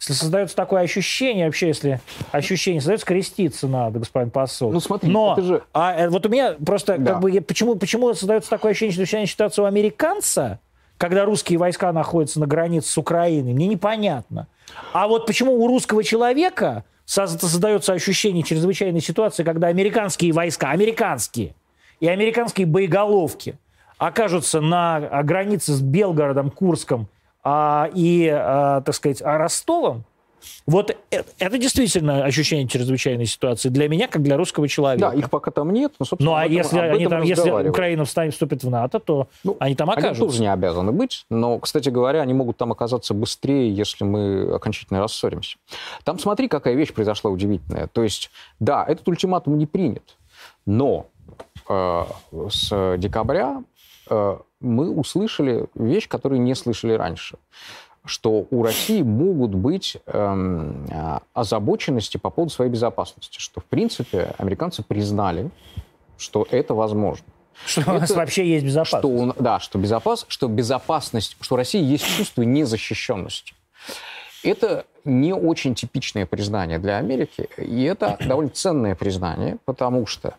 если 0.00 0.12
создается 0.14 0.56
такое 0.56 0.82
ощущение, 0.82 1.46
вообще, 1.46 1.68
если 1.68 2.00
ощущение 2.32 2.80
создается, 2.80 3.06
креститься 3.06 3.68
надо, 3.68 3.98
господин 3.98 4.30
посол. 4.30 4.72
Ну, 4.72 4.80
смотри, 4.80 5.10
Но, 5.10 5.34
это 5.34 5.42
же- 5.42 5.62
а 5.74 5.94
э, 5.94 6.08
вот 6.08 6.24
у 6.24 6.28
меня 6.28 6.54
просто, 6.64 6.96
Да. 6.98 7.12
как 7.12 7.20
бы, 7.22 7.30
я- 7.30 7.42
почему, 7.42 7.74
почему 7.76 8.12
создается 8.14 8.48
такое 8.48 8.70
ощущение, 8.72 8.92
чрезвычайной 8.94 9.26
ситуации 9.26 9.60
у 9.62 9.64
американца, 9.66 10.60
когда 10.98 11.24
русские 11.24 11.58
войска 11.58 11.92
находятся 11.92 12.40
на 12.40 12.46
границе 12.46 12.88
с 12.90 12.96
Украиной, 12.98 13.52
мне 13.52 13.66
непонятно. 13.66 14.46
А 14.92 15.06
вот 15.08 15.26
почему 15.26 15.52
у 15.62 15.66
русского 15.66 16.02
человека 16.04 16.84
соз- 17.04 17.38
создается 17.40 17.92
ощущение 17.92 18.42
чрезвычайной 18.44 19.00
ситуации, 19.00 19.42
когда 19.42 19.66
американские 19.66 20.32
войска, 20.32 20.70
американские 20.70 21.54
и 22.00 22.06
американские 22.08 22.66
боеголовки 22.66 23.56
окажутся 23.98 24.60
на 24.60 24.96
а, 24.96 25.22
границе 25.22 25.72
с 25.72 25.80
Белгородом, 25.80 26.50
Курском 26.50 27.08
а, 27.44 27.90
и, 27.94 28.28
а, 28.32 28.80
так 28.82 28.94
сказать, 28.94 29.20
а, 29.22 29.38
Ростовом, 29.38 30.04
вот 30.66 30.90
э- 31.10 31.24
это 31.38 31.58
действительно 31.58 32.24
ощущение 32.24 32.68
чрезвычайной 32.68 33.26
ситуации 33.26 33.70
для 33.70 33.88
меня, 33.88 34.06
как 34.06 34.22
для 34.22 34.36
русского 34.36 34.68
человека. 34.68 35.10
Да, 35.10 35.14
их 35.16 35.30
пока 35.30 35.50
там 35.50 35.72
нет, 35.72 35.94
но, 35.98 36.06
собственно, 36.06 36.30
Ну 36.30 36.36
а 36.36 36.44
этом- 36.44 36.56
если, 36.56 36.78
они 36.78 37.06
там, 37.08 37.22
если. 37.22 37.50
Украина 37.68 38.04
встанет, 38.04 38.34
вступит 38.34 38.62
в 38.62 38.70
НАТО, 38.70 39.00
то 39.00 39.28
Ну, 39.42 39.56
они 39.58 39.74
там 39.74 39.90
Они 39.90 39.98
окажутся. 39.98 40.24
тоже 40.24 40.40
не 40.40 40.52
обязаны 40.52 40.92
быть, 40.92 41.26
но, 41.28 41.58
кстати 41.58 41.88
говоря, 41.88 42.20
они 42.22 42.34
могут 42.34 42.56
там 42.56 42.70
оказаться 42.70 43.14
быстрее, 43.14 43.72
если 43.74 44.04
мы 44.04 44.54
окончательно 44.54 45.00
рассоримся. 45.00 45.56
Там 46.04 46.20
смотри, 46.20 46.46
какая 46.46 46.74
вещь 46.74 46.92
произошла 46.92 47.30
удивительная. 47.32 47.88
То 47.88 48.04
есть, 48.04 48.30
да, 48.60 48.84
этот 48.86 49.08
ультиматум 49.08 49.58
не 49.58 49.66
принят, 49.66 50.16
но 50.66 51.06
э, 51.68 52.04
с 52.50 52.96
декабря 52.98 53.62
мы 54.60 54.90
услышали 54.90 55.66
вещь, 55.74 56.08
которую 56.08 56.40
не 56.40 56.54
слышали 56.54 56.92
раньше 56.92 57.38
что 58.08 58.46
у 58.50 58.62
России 58.62 59.02
могут 59.02 59.54
быть 59.54 59.98
эм, 60.06 60.86
э, 60.86 61.18
озабоченности 61.34 62.16
по 62.16 62.30
поводу 62.30 62.52
своей 62.52 62.70
безопасности, 62.70 63.38
что, 63.38 63.60
в 63.60 63.64
принципе, 63.66 64.34
американцы 64.38 64.82
признали, 64.82 65.50
что 66.16 66.46
это 66.50 66.74
возможно. 66.74 67.26
Что 67.66 67.82
у 67.90 67.94
нас 67.94 68.10
Это- 68.10 68.20
вообще 68.20 68.48
есть 68.48 68.64
безопасность. 68.64 69.00
Что, 69.00 69.08
он- 69.08 69.34
да, 69.38 69.60
что, 69.60 69.78
безопас, 69.78 70.24
что 70.28 70.48
безопасность, 70.48 71.36
что 71.40 71.54
у 71.54 71.58
России 71.58 71.82
есть 71.82 72.04
чувство 72.16 72.42
незащищенности. 72.42 73.54
Это 74.42 74.86
не 75.04 75.34
очень 75.34 75.74
типичное 75.74 76.24
признание 76.24 76.78
для 76.78 76.98
Америки, 76.98 77.48
и 77.56 77.84
это 77.84 78.16
довольно 78.26 78.50
ценное 78.50 78.94
признание, 78.94 79.58
потому 79.64 80.06
что 80.06 80.34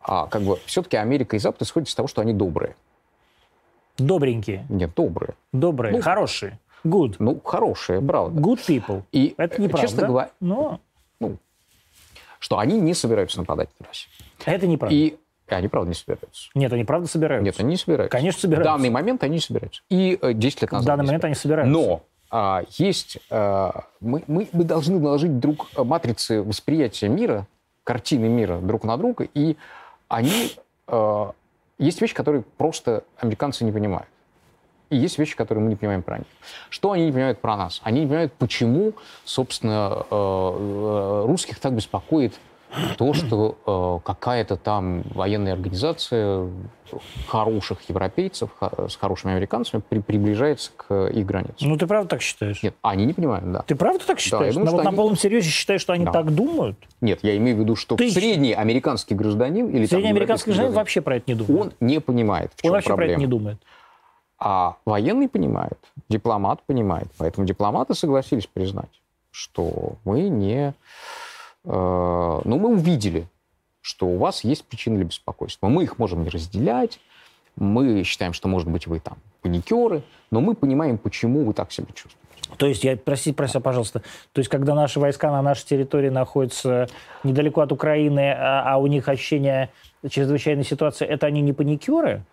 а, 0.00 0.26
как 0.26 0.42
бы 0.42 0.58
все-таки 0.66 0.96
Америка 0.96 1.36
и 1.36 1.38
Запад 1.38 1.62
исходят 1.62 1.88
из 1.88 1.94
того, 1.94 2.08
что 2.08 2.20
они 2.22 2.32
добрые. 2.32 2.74
Добренькие, 3.98 4.66
Нет, 4.68 4.94
добрые. 4.94 5.34
добрые, 5.52 5.92
Ну, 5.92 6.00
хорошие. 6.00 6.58
Good. 6.84 7.16
Ну, 7.18 7.40
хорошие, 7.44 8.00
правда. 8.00 8.40
Good 8.40 8.60
people. 8.66 9.02
И, 9.12 9.34
Это 9.36 9.56
э, 9.56 9.62
неправда. 9.62 9.88
честно 9.88 10.06
говоря, 10.06 10.30
Но 10.40 10.80
ну, 11.20 11.38
что 12.38 12.58
они 12.58 12.80
не 12.80 12.94
собираются 12.94 13.38
нападать 13.38 13.68
на 13.80 13.86
Россию. 13.86 14.12
Это 14.44 14.66
неправда. 14.66 14.94
И 14.94 15.16
они, 15.48 15.68
правда, 15.68 15.88
не 15.88 15.94
собираются. 15.94 16.50
Нет, 16.54 16.72
они 16.72 16.84
правда 16.84 17.08
собираются. 17.08 17.44
Нет, 17.44 17.58
они 17.58 17.70
не 17.70 17.76
собираются. 17.76 18.16
Конечно, 18.16 18.40
собираются. 18.40 18.70
В 18.70 18.74
данный 18.74 18.90
момент 18.90 19.22
они 19.22 19.34
не 19.34 19.40
собираются. 19.40 19.82
И 19.88 20.18
э, 20.20 20.32
10 20.32 20.62
лет 20.62 20.72
назад 20.72 20.84
В 20.84 20.86
данный 20.86 21.06
момент 21.06 21.24
они 21.24 21.34
собираются. 21.34 21.72
Но 21.72 22.02
а, 22.30 22.62
есть... 22.78 23.18
А, 23.30 23.84
мы, 24.00 24.24
мы, 24.26 24.48
мы 24.52 24.64
должны 24.64 24.98
наложить 24.98 25.38
друг 25.38 25.68
матрицы 25.76 26.42
восприятия 26.42 27.08
мира, 27.08 27.46
картины 27.84 28.28
мира 28.28 28.58
друг 28.58 28.84
на 28.84 28.96
друга, 28.96 29.28
и 29.34 29.56
они... 30.08 30.52
А, 30.88 31.32
есть 31.78 32.00
вещи, 32.00 32.14
которые 32.14 32.42
просто 32.56 33.04
американцы 33.18 33.64
не 33.64 33.72
понимают. 33.72 34.08
И 34.88 34.96
есть 34.96 35.18
вещи, 35.18 35.36
которые 35.36 35.64
мы 35.64 35.70
не 35.70 35.76
понимаем 35.76 36.02
про 36.02 36.18
них. 36.18 36.26
Что 36.70 36.92
они 36.92 37.06
не 37.06 37.12
понимают 37.12 37.40
про 37.40 37.56
нас? 37.56 37.80
Они 37.82 38.02
не 38.02 38.06
понимают, 38.06 38.32
почему, 38.34 38.92
собственно, 39.24 40.06
э, 40.10 40.14
э, 40.14 41.24
русских 41.26 41.58
так 41.58 41.72
беспокоит 41.72 42.34
то, 42.98 43.14
что 43.14 43.56
э, 44.02 44.06
какая-то 44.06 44.56
там 44.56 45.02
военная 45.14 45.52
организация 45.54 46.48
хороших 47.26 47.88
европейцев 47.88 48.50
х- 48.60 48.88
с 48.88 48.96
хорошими 48.96 49.32
американцами 49.34 49.82
при- 49.88 50.00
приближается 50.00 50.70
к 50.76 51.06
их 51.08 51.24
границам. 51.26 51.68
Ну, 51.68 51.76
ты 51.76 51.86
правда 51.86 52.08
так 52.10 52.22
считаешь? 52.22 52.62
Нет, 52.62 52.74
они 52.82 53.06
не 53.06 53.12
понимают, 53.12 53.50
да. 53.50 53.62
Ты 53.62 53.74
правда 53.76 54.04
так 54.06 54.20
считаешь? 54.20 54.54
думаю, 54.54 54.66
на, 54.70 54.76
вот 54.76 54.82
на 54.84 54.90
они- 54.90 54.96
полном 54.96 55.16
серьезе 55.16 55.48
считаешь, 55.50 55.80
что 55.80 55.92
они 55.94 56.04
Да. 56.04 56.12
так 56.12 56.34
думают? 56.34 56.76
Нет, 57.00 57.20
я 57.22 57.36
имею 57.36 57.56
в 57.56 57.60
виду, 57.60 57.76
что 57.76 57.96
Ты- 57.96 58.10
средний 58.10 58.52
американский 58.52 59.14
гражданин 59.14 59.68
или 59.68 59.80
там 59.86 59.88
Средний 59.88 60.10
американский 60.10 60.50
европейский 60.50 60.50
гражданин 60.52 60.74
вообще 60.74 61.00
про 61.00 61.16
это 61.16 61.24
не 61.30 61.34
думает. 61.34 61.60
он 61.80 61.86
не 61.86 62.00
понимает, 62.00 62.50
в 62.52 62.56
Он 62.56 62.62
чем 62.62 62.72
вообще 62.72 62.86
про 62.88 62.94
это 62.94 62.98
проблема. 63.14 63.20
не 63.20 63.26
думает. 63.26 63.58
А 64.38 64.76
военный 64.84 65.28
понимает, 65.28 65.78
дипломат 66.08 66.62
понимает. 66.66 67.08
Поэтому 67.16 67.46
дипломаты 67.46 67.94
согласились 67.94 68.46
признать, 68.46 68.90
что 69.30 69.94
мы 70.04 70.28
не... 70.28 70.74
э, 71.66 72.40
ну, 72.44 72.58
мы 72.58 72.70
увидели, 72.70 73.28
что 73.80 74.06
у 74.06 74.16
вас 74.16 74.44
есть 74.44 74.64
причины 74.64 74.96
для 74.96 75.04
беспокойства. 75.04 75.68
Мы 75.68 75.84
их 75.84 75.98
можем 75.98 76.22
не 76.22 76.28
разделять, 76.28 76.98
мы 77.56 78.02
считаем, 78.02 78.32
что, 78.32 78.48
может 78.48 78.68
быть, 78.68 78.86
вы 78.86 79.00
там 79.00 79.18
паникеры, 79.42 80.02
но 80.30 80.40
мы 80.40 80.54
понимаем, 80.54 80.98
почему 80.98 81.44
вы 81.44 81.54
так 81.54 81.72
себя 81.72 81.86
чувствуете. 81.94 82.26
То 82.58 82.66
есть, 82.66 82.84
я, 82.84 82.96
проси, 82.96 83.32
пожалуйста, 83.32 84.00
то 84.32 84.38
есть, 84.38 84.48
когда 84.48 84.74
наши 84.74 85.00
войска 85.00 85.30
на 85.30 85.42
нашей 85.42 85.66
территории 85.66 86.10
находятся 86.10 86.88
недалеко 87.24 87.60
от 87.60 87.72
Украины, 87.72 88.32
а, 88.32 88.74
а 88.74 88.76
у 88.78 88.86
них 88.86 89.08
ощущение 89.08 89.70
чрезвычайной 90.08 90.64
ситуации, 90.64 91.06
это 91.06 91.26
они 91.26 91.40
не 91.40 91.52
паникеры? 91.52 92.24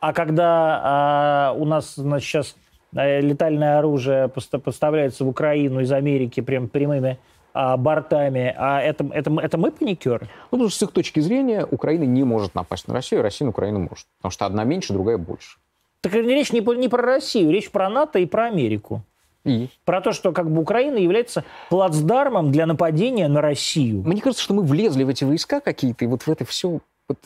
А 0.00 0.12
когда 0.12 0.80
а, 0.82 1.52
у 1.52 1.64
нас 1.64 1.94
значит, 1.94 2.28
сейчас 2.28 2.56
э, 2.96 3.20
летальное 3.20 3.78
оружие 3.78 4.28
поста- 4.28 4.58
поставляется 4.58 5.24
в 5.24 5.28
Украину 5.28 5.80
из 5.80 5.92
Америки 5.92 6.40
прям 6.40 6.68
прямыми 6.68 7.18
а, 7.54 7.76
бортами, 7.76 8.54
а 8.56 8.80
это, 8.80 9.04
это, 9.12 9.30
мы- 9.30 9.42
это 9.42 9.58
мы 9.58 9.70
паникеры? 9.70 10.28
Ну, 10.50 10.58
потому 10.58 10.68
что 10.70 10.78
с 10.78 10.82
их 10.88 10.92
точки 10.92 11.20
зрения 11.20 11.66
Украина 11.70 12.04
не 12.04 12.24
может 12.24 12.54
напасть 12.54 12.88
на 12.88 12.94
Россию, 12.94 13.20
а 13.20 13.22
Россия 13.24 13.46
на 13.46 13.50
Украину 13.50 13.80
может. 13.80 14.06
Потому 14.18 14.32
что 14.32 14.46
одна 14.46 14.64
меньше, 14.64 14.92
другая 14.92 15.18
больше. 15.18 15.58
Так 16.00 16.12
речь 16.14 16.52
не, 16.52 16.60
не 16.76 16.88
про 16.88 17.02
Россию, 17.02 17.50
речь 17.50 17.70
про 17.70 17.88
НАТО 17.88 18.18
и 18.18 18.26
про 18.26 18.46
Америку. 18.46 19.02
И 19.44 19.68
Про 19.84 20.00
то, 20.00 20.12
что 20.12 20.32
как 20.32 20.50
бы 20.50 20.60
Украина 20.60 20.96
является 20.98 21.44
плацдармом 21.68 22.52
для 22.52 22.64
нападения 22.66 23.26
на 23.28 23.40
Россию. 23.40 24.02
Мне 24.04 24.20
кажется, 24.20 24.42
что 24.44 24.54
мы 24.54 24.62
влезли 24.62 25.02
в 25.02 25.08
эти 25.08 25.24
войска 25.24 25.60
какие-то, 25.60 26.04
и 26.04 26.08
вот 26.08 26.22
в 26.22 26.28
это 26.28 26.44
все... 26.44 26.78
Вот, 27.08 27.18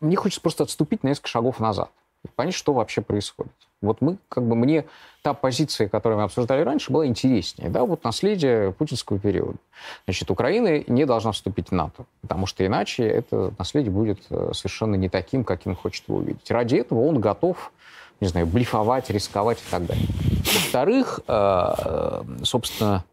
мне 0.00 0.16
хочется 0.16 0.40
просто 0.40 0.64
отступить 0.64 1.04
на 1.04 1.08
несколько 1.08 1.28
шагов 1.28 1.60
назад. 1.60 1.90
и 2.24 2.28
Понять, 2.34 2.54
что 2.54 2.72
вообще 2.72 3.00
происходит. 3.00 3.52
Вот 3.82 4.00
мы, 4.00 4.16
как 4.28 4.44
бы, 4.46 4.54
мне 4.56 4.86
та 5.22 5.34
позиция, 5.34 5.88
которую 5.88 6.18
мы 6.18 6.24
обсуждали 6.24 6.62
раньше, 6.62 6.92
была 6.92 7.06
интереснее. 7.06 7.68
Да, 7.68 7.84
вот 7.84 8.04
наследие 8.04 8.72
путинского 8.72 9.18
периода. 9.18 9.58
Значит, 10.06 10.30
Украина 10.30 10.82
не 10.86 11.04
должна 11.04 11.32
вступить 11.32 11.68
в 11.68 11.72
НАТО, 11.72 12.04
потому 12.22 12.46
что 12.46 12.64
иначе 12.64 13.04
это 13.04 13.52
наследие 13.58 13.92
будет 13.92 14.20
э, 14.30 14.52
совершенно 14.54 14.94
не 14.94 15.08
таким, 15.08 15.44
каким 15.44 15.76
хочет 15.76 16.08
его 16.08 16.18
увидеть. 16.18 16.50
Ради 16.50 16.76
этого 16.76 17.00
он 17.06 17.20
готов, 17.20 17.72
не 18.20 18.28
знаю, 18.28 18.46
блефовать, 18.46 19.10
рисковать 19.10 19.58
и 19.58 19.70
так 19.70 19.84
далее. 19.86 20.06
Во-вторых, 20.54 21.20
э, 21.26 21.74
э, 21.84 22.22
собственно, 22.44 23.04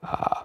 а, 0.00 0.44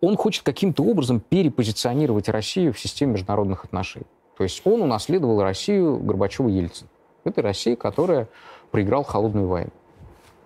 он 0.00 0.16
хочет 0.16 0.44
каким-то 0.44 0.82
образом 0.82 1.20
перепозиционировать 1.20 2.28
Россию 2.28 2.72
в 2.72 2.80
системе 2.80 3.12
международных 3.12 3.64
отношений. 3.64 4.06
То 4.36 4.44
есть 4.44 4.62
он 4.64 4.82
унаследовал 4.82 5.42
Россию 5.42 5.98
Горбачева-Ельцин. 5.98 6.84
Это 7.28 7.42
Россия, 7.42 7.76
которая 7.76 8.28
проиграла 8.70 9.04
холодную 9.04 9.46
войну. 9.46 9.70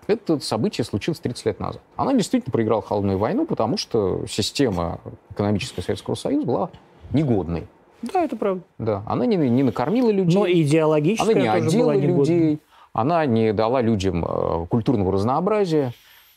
Это 0.06 0.40
событие 0.40 0.84
случилось 0.84 1.20
30 1.20 1.46
лет 1.46 1.60
назад. 1.60 1.80
Она 1.96 2.12
действительно 2.12 2.52
проиграла 2.52 2.82
холодную 2.82 3.18
войну, 3.18 3.46
потому 3.46 3.76
что 3.76 4.26
система 4.28 5.00
экономическая 5.30 5.82
Советского 5.82 6.16
Союза 6.16 6.46
была 6.46 6.70
негодной. 7.12 7.66
Да, 8.02 8.24
это 8.24 8.36
правда. 8.36 8.62
Да. 8.78 9.02
Она 9.06 9.26
не, 9.26 9.36
не 9.36 9.62
накормила 9.62 10.10
людей, 10.10 10.36
Но 10.36 10.46
идеологическая 10.48 11.32
она 11.34 11.40
не 11.40 11.48
одела 11.48 11.92
негодной. 11.92 12.34
людей, 12.36 12.60
она 12.92 13.24
не 13.26 13.52
дала 13.52 13.80
людям 13.80 14.24
э, 14.24 14.66
культурного 14.68 15.12
разнообразия, 15.12 15.92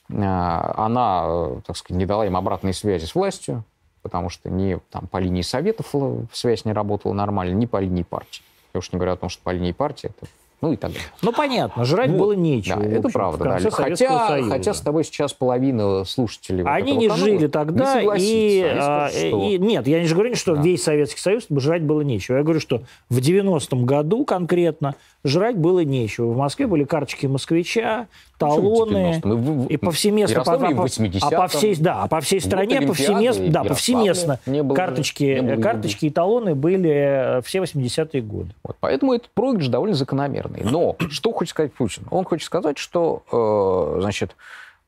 э, 0.10 0.14
она, 0.16 1.26
э, 1.28 1.62
так 1.66 1.76
сказать, 1.76 1.98
не 1.98 2.06
дала 2.06 2.26
им 2.28 2.38
обратной 2.38 2.74
связи 2.74 3.06
с 3.06 3.16
властью, 3.16 3.64
потому 4.04 4.30
что 4.30 4.50
ни 4.52 4.80
там, 4.92 5.08
по 5.08 5.18
линии 5.18 5.42
советов 5.42 5.94
связь 6.32 6.66
не 6.66 6.72
работала 6.72 7.14
нормально, 7.14 7.56
ни 7.56 7.66
по 7.66 7.78
линии 7.78 8.04
партии. 8.04 8.44
Я 8.76 8.80
уж 8.80 8.92
не 8.92 8.98
говорю 8.98 9.14
о 9.14 9.16
том, 9.18 9.30
что 9.30 9.42
по 9.42 9.52
линии 9.52 9.72
партии 9.72 10.12
это... 10.16 10.30
Ну 10.62 10.72
и 10.72 10.78
так 10.78 10.92
далее. 10.92 11.06
Ну, 11.22 11.32
понятно, 11.34 11.84
жрать 11.86 12.10
Вот. 12.12 12.18
было 12.18 12.32
нечего. 12.32 12.78
Да, 12.82 12.88
в 12.88 12.92
это 12.92 13.00
общем, 13.08 13.12
правда. 13.12 13.44
да. 13.44 13.70
Хотя, 13.72 14.28
Союза. 14.28 14.50
хотя 14.50 14.74
с 14.74 14.82
тобой 14.82 15.04
сейчас 15.04 15.34
половина 15.34 16.06
слушателей 16.06 16.64
Они 16.66 16.96
не 16.96 17.08
канала 17.10 17.26
жили 17.26 17.48
тогда, 17.48 18.02
не 18.02 18.60
и, 18.60 18.64
а, 18.64 19.10
что- 19.10 19.20
и- 19.50 19.58
Нет, 19.60 19.86
я 19.88 20.00
не 20.00 20.08
же 20.08 20.16
говорю, 20.16 20.36
что 20.36 20.56
Да. 20.56 20.62
весь 20.62 20.82
Советский 20.84 21.20
Союз 21.20 21.46
жрать 21.50 21.84
было 21.84 22.02
нечего. 22.02 22.38
Я 22.38 22.44
говорю, 22.44 22.60
что 22.62 22.82
в 23.10 23.20
90-м 23.20 23.86
году 23.86 24.24
конкретно 24.26 24.96
жрать 25.26 25.58
было 25.58 25.82
нечего. 25.82 26.32
В 26.32 26.38
Москве 26.38 26.68
были 26.68 26.84
карточки 26.86 27.28
москвича, 27.28 28.08
талоны, 28.38 29.20
90-м? 29.24 29.38
Мы 29.38 29.66
и 29.68 29.78
повсеместно... 29.78 30.44
в 30.44 30.48
Ярославле 30.48 30.76
по, 30.76 30.86
80-м. 30.86 31.20
а 31.22 31.32
по 31.32 31.48
всей, 31.48 31.76
да, 31.76 32.04
а 32.04 32.08
по 32.08 32.22
всей 32.22 32.42
стране 32.42 32.82
повсеместно, 32.82 33.50
да, 33.50 33.64
повсеместно 33.64 34.40
карточки, 34.76 35.58
карточки 35.62 36.06
и 36.06 36.10
талоны 36.10 36.56
были 36.56 37.38
э, 37.38 37.42
все 37.42 37.60
80-е 37.60 38.22
годы. 38.22 38.50
Вот, 38.64 38.78
поэтому 38.80 39.14
этот 39.14 39.30
проигрыш 39.30 39.68
довольно 39.68 39.96
закономерный. 39.96 40.62
Но 40.64 40.96
что 41.10 41.32
хочет 41.32 41.52
сказать 41.52 41.74
Путин? 41.74 42.04
Он 42.12 42.26
хочет 42.26 42.46
сказать, 42.46 42.78
что, 42.78 43.24
э, 43.32 44.02
значит, 44.02 44.36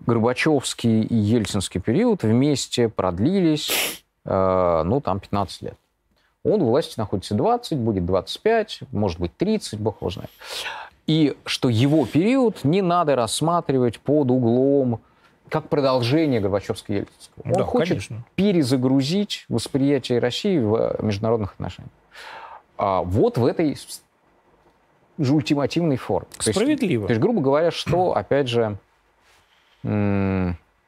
Горбачевский 0.05 1.01
и 1.01 1.15
Ельцинский 1.15 1.81
период 1.81 2.23
вместе 2.23 2.89
продлились, 2.89 4.03
э, 4.25 4.83
ну, 4.85 5.01
там, 5.01 5.19
15 5.19 5.61
лет. 5.63 5.77
Он 6.43 6.61
в 6.61 6.65
власти 6.65 6.93
находится 6.97 7.35
20, 7.35 7.77
будет 7.77 8.05
25, 8.05 8.81
может 8.91 9.19
быть, 9.19 9.35
30, 9.35 9.79
бог 9.79 9.97
его 10.01 10.09
знает. 10.09 10.29
И 11.07 11.35
что 11.45 11.69
его 11.69 12.05
период 12.05 12.63
не 12.63 12.81
надо 12.81 13.15
рассматривать 13.15 13.99
под 13.99 14.29
углом 14.29 14.99
как 15.49 15.69
продолжение 15.69 16.41
Горбачевского-Ельцинского. 16.41 17.43
Он 17.45 17.51
Да, 17.53 17.63
хочет 17.63 17.87
конечно. 17.89 18.23
перезагрузить 18.35 19.45
восприятие 19.47 20.19
России 20.19 20.59
в 20.59 20.97
международных 21.01 21.53
отношениях. 21.53 21.91
А 22.77 23.01
вот 23.01 23.37
в 23.37 23.45
этой 23.45 23.77
же 25.17 25.33
ультимативной 25.33 25.95
форме. 25.95 26.27
То 26.37 26.49
есть- 26.49 26.59
Справедливо. 26.59 27.07
То 27.07 27.11
есть, 27.13 27.21
грубо 27.21 27.39
говоря, 27.41 27.71
что, 27.71 28.13
опять 28.15 28.49
же, 28.49 28.77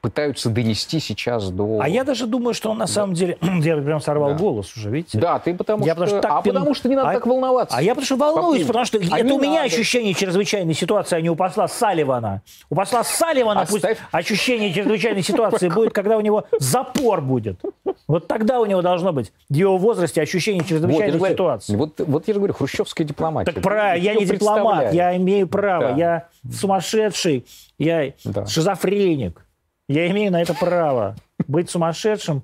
пытаются 0.00 0.48
донести 0.48 0.98
сейчас 0.98 1.50
до... 1.50 1.78
А 1.80 1.88
я 1.88 2.04
даже 2.04 2.26
думаю, 2.26 2.54
что 2.54 2.70
он 2.70 2.78
на 2.78 2.86
самом 2.86 3.14
деле... 3.14 3.36
Я 3.62 3.76
прям 3.76 4.00
сорвал 4.00 4.30
Да. 4.30 4.36
голос 4.38 4.74
уже, 4.76 4.88
видите? 4.90 5.18
Да, 5.18 5.38
ты 5.38 5.54
потому 5.54 5.84
Я 5.84 5.92
что... 5.94 6.00
потому 6.04 6.08
что 6.20 6.20
так 6.28 6.32
а 6.32 6.40
пин- 6.40 6.52
потому 6.54 6.74
что 6.74 6.88
не 6.88 6.96
надо 6.96 7.10
А- 7.10 7.14
так 7.14 7.26
волноваться. 7.26 7.76
А 7.76 7.82
я 7.82 7.90
потому 7.94 8.06
что 8.06 8.16
волнуюсь, 8.16 8.66
потому 8.66 8.84
что 8.86 8.98
а 8.98 9.18
это 9.18 9.34
у 9.34 9.38
меня 9.38 9.62
надо. 9.62 9.64
ощущение 9.66 10.14
чрезвычайной 10.14 10.74
ситуации, 10.74 11.16
а 11.16 11.20
не 11.20 11.28
у 11.28 11.36
посла 11.36 11.68
Салливана. 11.68 12.40
У 12.70 12.74
посла 12.74 13.04
Салливана 13.04 13.60
пусть 13.68 13.84
Оставь. 13.84 13.98
ощущение 14.10 14.72
чрезвычайной 14.72 15.22
ситуации 15.22 15.68
будет, 15.74 15.92
когда 15.92 16.16
у 16.16 16.20
него 16.20 16.44
запор 16.58 17.20
будет. 17.20 17.60
Вот 18.08 18.26
тогда 18.26 18.60
у 18.60 18.66
него 18.66 18.80
должно 18.82 19.12
быть 19.12 19.32
в 19.50 19.54
его 19.54 19.76
возрасте 19.76 20.22
ощущение 20.22 20.62
Вот, 20.62 20.68
чрезвычайной 20.68 21.18
говорю, 21.18 21.34
ситуации. 21.34 21.76
Вот, 21.76 22.00
вот 22.00 22.26
я 22.26 22.34
же 22.34 22.40
говорю, 22.40 22.54
хрущевская 22.54 23.06
дипломатия. 23.06 23.52
Так 23.52 23.62
про, 23.62 23.96
я 23.96 24.14
не 24.14 24.24
дипломат, 24.24 24.94
я 24.94 25.14
имею 25.16 25.46
право, 25.46 25.88
Да. 25.90 25.96
я 25.96 26.28
сумасшедший, 26.52 27.44
я 27.78 28.12
Да. 28.24 28.46
шизофреник. 28.46 29.44
Я 29.90 30.08
имею 30.12 30.30
на 30.30 30.40
это 30.40 30.54
право 30.54 31.16
быть 31.48 31.68
сумасшедшим, 31.68 32.42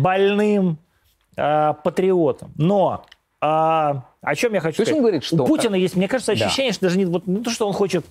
больным 0.00 0.78
а, 1.36 1.74
патриотом. 1.74 2.50
Но 2.56 3.06
а, 3.40 4.02
о 4.20 4.34
чем 4.34 4.54
я 4.54 4.60
хочу 4.60 4.82
есть 4.82 4.90
сказать? 4.90 5.00
говорит, 5.00 5.22
что- 5.22 5.44
У 5.44 5.46
Путина 5.46 5.76
есть, 5.76 5.94
мне 5.94 6.08
кажется, 6.08 6.34
Да. 6.36 6.46
ощущение, 6.46 6.72
что 6.72 6.82
даже 6.86 6.98
не, 6.98 7.04
вот, 7.04 7.28
не 7.28 7.42
то, 7.42 7.50
что 7.50 7.68
он 7.68 7.72
хочет 7.74 8.04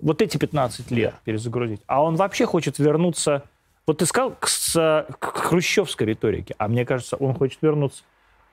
вот 0.00 0.20
эти 0.20 0.36
15 0.36 0.90
лет 0.90 1.14
перезагрузить, 1.24 1.80
а 1.86 2.02
он 2.02 2.16
вообще 2.16 2.44
хочет 2.44 2.78
вернуться... 2.80 3.44
Вот 3.86 3.98
ты 3.98 4.06
сказал 4.06 4.32
к, 4.32 4.48
с- 4.48 5.06
к 5.20 5.24
хрущевской 5.38 6.08
риторике, 6.08 6.56
а 6.58 6.66
мне 6.66 6.84
кажется, 6.84 7.14
он 7.16 7.34
хочет 7.34 7.58
вернуться 7.62 8.02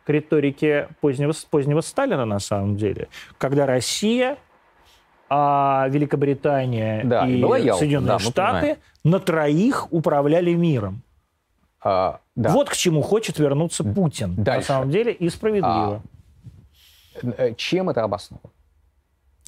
к 0.05 0.09
риторике 0.09 0.89
позднего, 1.01 1.33
позднего 1.49 1.81
Сталина 1.81 2.25
на 2.25 2.37
самом 2.39 2.77
деле, 2.77 3.07
когда 3.39 3.65
Россия, 3.65 4.37
а 5.27 5.87
Великобритания 5.89 7.01
Да, 7.03 7.25
и 7.27 7.39
и 7.39 7.71
Соединенные 7.71 8.07
да, 8.09 8.19
Штаты. 8.19 8.77
На 9.05 9.19
троих 9.19 9.93
управляли 9.93 10.53
миром. 10.53 11.01
А, 11.79 12.19
да. 12.35 12.49
Вот 12.49 12.69
к 12.69 12.73
чему 12.73 13.03
хочет 13.03 13.37
вернуться 13.37 13.83
Путин, 13.83 14.35
Дальше. 14.35 14.71
на 14.71 14.75
самом 14.75 14.89
деле, 14.89 15.13
и 15.13 15.29
справедливо. 15.29 16.01
А, 17.23 17.53
чем 17.55 17.89
это 17.91 18.03
обосновано? 18.03 18.49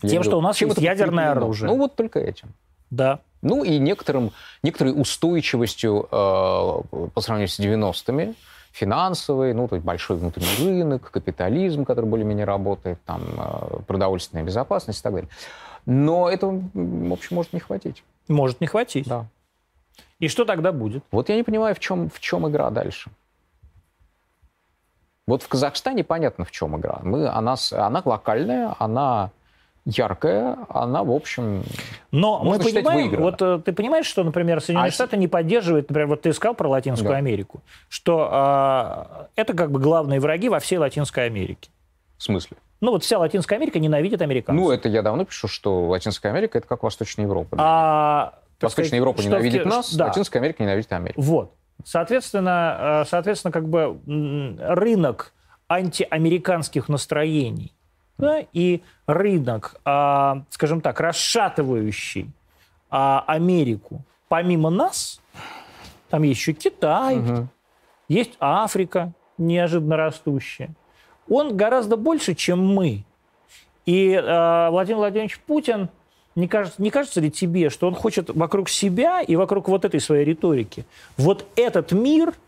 Тем, 0.02 0.12
Я 0.12 0.22
что 0.22 0.32
говорю, 0.32 0.38
у 0.38 0.42
нас 0.42 0.58
чем 0.58 0.70
есть 0.70 0.80
ядерное 0.80 1.32
оружие. 1.32 1.68
Ну 1.68 1.78
вот 1.78 1.96
только 1.96 2.20
этим. 2.20 2.50
Да. 2.92 3.20
Ну 3.42 3.64
и 3.64 3.80
некоторым, 3.80 4.32
некоторой 4.62 4.94
устойчивостью 5.00 6.04
э, 6.04 6.08
по 6.12 7.22
сравнению 7.22 7.50
с 7.50 7.60
90-ми, 7.60 8.36
финансовый, 8.72 9.54
ну, 9.54 9.68
то 9.68 9.76
есть 9.76 9.86
большой 9.86 10.18
внутренний 10.18 10.56
рынок, 10.60 11.10
капитализм, 11.10 11.84
который 11.84 12.06
более-менее 12.06 12.46
работает, 12.46 13.00
там, 13.06 13.24
э, 13.24 13.80
продовольственная 13.88 14.44
безопасность 14.44 15.00
и 15.00 15.04
так 15.04 15.14
далее. 15.14 15.30
Но 15.88 16.30
этого, 16.30 16.62
в 16.76 17.14
общем, 17.14 17.36
может 17.36 17.54
не 17.54 17.60
хватить. 17.60 18.04
Может 18.28 18.62
не 18.62 18.68
хватить. 18.68 19.08
Да. 19.08 19.26
И 20.20 20.28
что 20.28 20.46
тогда 20.46 20.72
будет? 20.72 21.04
Вот 21.12 21.30
я 21.30 21.36
не 21.36 21.44
понимаю, 21.44 21.76
в 21.76 21.80
чем, 21.80 22.10
в 22.10 22.20
чем 22.20 22.48
игра 22.50 22.70
дальше. 22.70 23.12
Вот 25.28 25.44
в 25.44 25.48
Казахстане 25.48 26.04
понятно, 26.04 26.46
в 26.46 26.52
чем 26.52 26.80
игра. 26.80 27.00
Мы, 27.04 27.28
она, 27.28 27.56
она 27.72 28.02
локальная, 28.04 28.74
она 28.80 29.32
яркая, 29.86 30.58
она, 30.70 31.04
в 31.04 31.12
общем, 31.12 31.64
Но 32.12 32.44
мы 32.44 32.60
понимаем, 32.60 33.04
выиграна. 33.04 33.24
вот 33.24 33.42
э, 33.42 33.62
ты 33.64 33.72
понимаешь, 33.74 34.06
что, 34.06 34.24
например, 34.24 34.60
Соединенные 34.60 34.90
а 34.90 34.92
Штаты 34.92 35.18
не 35.18 35.28
поддерживают, 35.28 35.90
например, 35.90 36.08
вот 36.08 36.22
ты 36.22 36.34
сказал 36.34 36.56
про 36.56 36.68
Латинскую 36.68 37.12
да. 37.12 37.18
Америку, 37.18 37.62
что 37.88 39.28
э, 39.36 39.42
это 39.42 39.54
как 39.54 39.72
бы 39.72 39.80
главные 39.80 40.20
враги 40.20 40.50
во 40.50 40.60
всей 40.60 40.78
Латинской 40.78 41.26
Америке. 41.26 41.70
В 42.18 42.24
смысле? 42.24 42.58
Ну 42.82 42.92
вот 42.92 43.04
вся 43.04 43.18
Латинская 43.18 43.56
Америка 43.56 43.80
ненавидит 43.80 44.22
американцев. 44.22 44.62
Ну 44.62 44.72
это 44.72 44.90
я 44.90 45.02
давно 45.02 45.26
пишу, 45.26 45.48
что 45.48 45.88
Латинская 45.88 46.30
Америка 46.30 46.58
это 46.58 46.68
как 46.68 46.84
Восточная 46.84 47.26
Европа. 47.26 47.58
А, 47.60 48.34
Восточная 48.62 48.88
сказать, 48.88 49.00
Европа 49.00 49.22
ненавидит 49.22 49.62
что, 49.62 49.70
нас, 49.70 49.94
да. 49.96 50.08
Латинская 50.08 50.40
Америка 50.40 50.64
ненавидит 50.64 50.92
Америку. 50.92 51.22
Вот. 51.22 51.54
Соответственно, 51.84 53.04
э, 53.04 53.10
соответственно, 53.10 53.52
как 53.52 53.68
бы 53.68 54.00
рынок 54.60 55.34
антиамериканских 55.70 56.90
настроений 56.90 57.74
да, 58.18 58.40
и 58.54 58.82
рынок, 59.06 59.76
а, 59.86 60.44
скажем 60.50 60.82
так, 60.82 61.00
расшатывающий 61.00 62.32
а, 62.90 63.24
Америку, 63.28 64.04
помимо 64.28 64.70
нас, 64.70 65.22
там 66.10 66.24
есть 66.24 66.40
еще 66.40 66.54
Китай, 66.54 67.18
угу. 67.18 67.48
есть 68.08 68.38
Африка, 68.40 69.14
неожиданно 69.38 69.98
растущая. 69.98 70.70
Он 71.30 71.56
гораздо 71.56 71.98
больше, 71.98 72.34
чем 72.34 72.66
мы. 72.66 73.04
И 73.86 74.12
э, 74.12 74.70
Владимир 74.70 74.98
Владимирович 74.98 75.40
Путин, 75.40 75.90
не 76.38 76.48
кажется, 76.48 76.82
не 76.82 76.90
кажется 76.90 77.20
ли 77.20 77.30
тебе, 77.30 77.70
что 77.70 77.88
он 77.88 77.96
хочет 77.96 78.30
вокруг 78.30 78.70
себя 78.70 79.22
и 79.22 79.36
вокруг 79.36 79.68
вот 79.68 79.84
этой 79.84 80.00
своей 80.00 80.24
риторики 80.24 80.86
вот 81.18 81.46
этот 81.56 81.92
мир– 81.92 82.34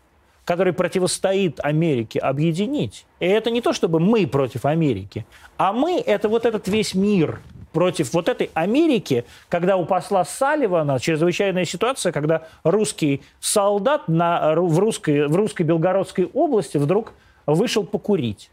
который 0.50 0.72
противостоит 0.72 1.60
Америке, 1.60 2.18
объединить. 2.18 3.06
И 3.20 3.26
это 3.26 3.52
не 3.52 3.60
то, 3.60 3.72
чтобы 3.72 4.00
мы 4.00 4.26
против 4.26 4.64
Америки, 4.64 5.24
а 5.56 5.72
мы– 5.72 6.02
это 6.06 6.28
вот 6.28 6.44
этот 6.44 6.66
весь 6.66 6.92
мир 6.92 7.40
против 7.72 8.12
вот 8.12 8.28
этой 8.28 8.50
Америки, 8.54 9.24
когда 9.48 9.76
у 9.76 9.84
посла 9.84 10.24
Салливана 10.24 10.98
чрезвычайная 10.98 11.64
ситуация, 11.64 12.10
когда 12.10 12.48
русский 12.64 13.22
солдат 13.38 14.08
на, 14.08 14.56
в, 14.56 14.80
русской, 14.80 15.28
в 15.28 15.36
русской 15.36 15.62
Белгородской 15.62 16.28
области 16.34 16.78
вдруг 16.78 17.12
вышел 17.46 17.84
покурить. 17.84 18.50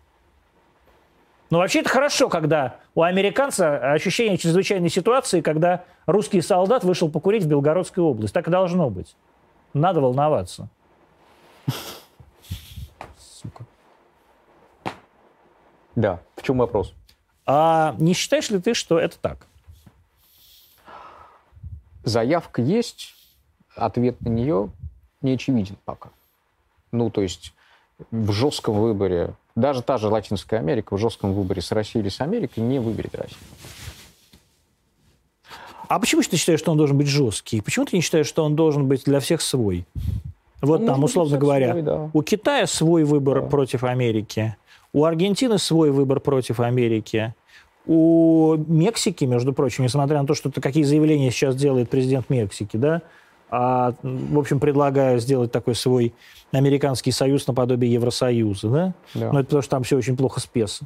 Но 1.49 1.59
вообще 1.59 1.79
это 1.79 1.89
хорошо, 1.89 2.27
когда 2.29 2.77
у 2.93 3.03
американца 3.03 3.93
ощущение 3.93 4.37
чрезвычайной 4.37 4.89
ситуации, 4.89 5.41
когда 5.41 5.85
русский 6.05 6.41
солдат 6.41 6.83
вышел 6.83 7.09
покурить 7.09 7.43
в 7.43 7.47
Белгородской 7.47 8.03
области. 8.03 8.33
Так 8.33 8.47
и 8.47 8.51
должно 8.51 8.89
быть. 8.89 9.15
Надо 9.73 10.01
волноваться. 10.01 10.67
Сука. 13.17 13.65
Да, 15.95 16.19
в 16.35 16.43
чем 16.43 16.57
вопрос? 16.57 16.93
А 17.45 17.95
не 17.97 18.13
считаешь 18.13 18.49
ли 18.49 18.59
ты, 18.59 18.73
что 18.73 18.99
это 18.99 19.17
так? 19.17 19.47
Заявка 22.03 22.61
есть, 22.61 23.15
ответ 23.75 24.19
на 24.21 24.29
нее 24.29 24.69
не 25.21 25.33
очевиден 25.33 25.77
пока. 25.85 26.09
Ну, 26.91 27.09
то 27.09 27.21
есть 27.21 27.53
в 28.11 28.31
жестком 28.31 28.75
выборе, 28.75 29.33
даже 29.57 29.81
та 29.81 29.97
же 29.97 30.07
Латинская 30.07 30.57
Америка 30.57 30.95
в 30.95 30.99
жестком 30.99 31.33
выборе 31.33 31.61
с 31.61 31.71
Россией 31.71 32.03
или 32.03 32.09
с 32.09 32.21
Америкой 32.21 32.63
не 32.63 32.79
выберет 32.79 33.15
Россию. 33.15 33.39
А 35.89 35.99
почему 35.99 36.21
ты 36.21 36.37
считаешь, 36.37 36.59
что 36.59 36.71
он 36.71 36.77
должен 36.77 36.97
быть 36.97 37.07
жесткий? 37.07 37.61
Почему 37.61 37.85
ты 37.85 37.95
не 37.95 38.01
считаешь, 38.01 38.27
что 38.27 38.43
он 38.43 38.55
должен 38.55 38.87
быть 38.87 39.03
для 39.05 39.19
всех 39.19 39.41
свой? 39.41 39.85
Вот 40.61 40.81
ну, 40.81 40.87
там, 40.87 41.03
условно 41.03 41.37
говоря, 41.37 41.71
свой, 41.71 41.81
да. 41.81 42.09
у 42.13 42.21
Китая 42.21 42.67
свой 42.67 43.03
выбор 43.03 43.41
да. 43.41 43.47
против 43.47 43.83
Америки, 43.83 44.55
у 44.93 45.05
Аргентины 45.05 45.57
свой 45.57 45.91
выбор 45.91 46.19
против 46.19 46.59
Америки, 46.59 47.33
у 47.85 48.55
Мексики, 48.67 49.25
между 49.25 49.53
прочим, 49.53 49.85
несмотря 49.85 50.21
на 50.21 50.27
то, 50.27 50.33
что 50.33 50.51
какие 50.51 50.83
заявления 50.83 51.31
сейчас 51.31 51.55
делает 51.55 51.89
президент 51.89 52.29
Мексики, 52.29 52.75
да, 52.75 53.01
а, 53.49 53.93
в 54.01 54.37
общем, 54.37 54.59
предлагая 54.59 55.19
сделать 55.19 55.51
такой 55.51 55.75
свой 55.75 56.13
американский 56.51 57.11
союз 57.11 57.47
наподобие 57.47 57.91
Евросоюза, 57.93 58.69
да? 58.69 58.93
да. 59.13 59.31
Ну, 59.31 59.39
это 59.39 59.45
потому 59.45 59.61
что 59.61 59.71
там 59.71 59.83
все 59.83 59.97
очень 59.97 60.17
плохо 60.17 60.39
с 60.39 60.45
песо. 60.45 60.85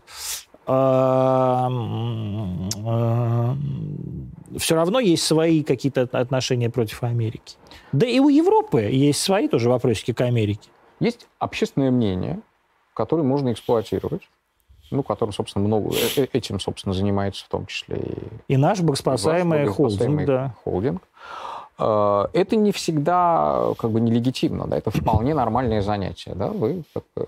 А, 0.67 1.69
а, 2.85 3.57
все 4.57 4.75
равно 4.75 4.99
есть 4.99 5.23
свои 5.23 5.63
какие-то 5.63 6.01
отношения 6.11 6.69
против 6.69 7.03
Америки. 7.03 7.55
Да 7.91 8.05
и 8.05 8.19
у 8.19 8.29
Европы 8.29 8.81
есть 8.81 9.21
свои 9.21 9.47
тоже 9.47 9.69
вопросики 9.69 10.13
к 10.13 10.21
Америке. 10.21 10.69
Есть 10.99 11.27
общественное 11.39 11.89
мнение, 11.89 12.41
которое 12.93 13.23
можно 13.23 13.51
эксплуатировать, 13.51 14.21
ну, 14.91 15.01
которым, 15.03 15.33
собственно, 15.33 15.65
много, 15.65 15.95
э, 15.95 16.21
э, 16.23 16.27
этим, 16.33 16.59
собственно, 16.59 16.93
занимается 16.93 17.45
в 17.45 17.47
том 17.47 17.65
числе 17.65 17.97
и... 18.47 18.53
И 18.53 18.57
наш 18.57 18.81
богоспасаемый, 18.81 19.65
холдинг, 19.67 20.25
да. 20.25 20.55
холдинг. 20.63 21.01
Это 21.81 22.55
не 22.55 22.71
всегда 22.71 23.73
как 23.77 23.91
бы 23.91 23.99
нелегитимно, 23.99 24.67
да, 24.67 24.77
это 24.77 24.91
вполне 24.91 25.33
нормальное 25.33 25.81
занятие, 25.81 26.33
да, 26.35 26.47
вы 26.47 26.83
как 26.93 27.03
бы 27.15 27.27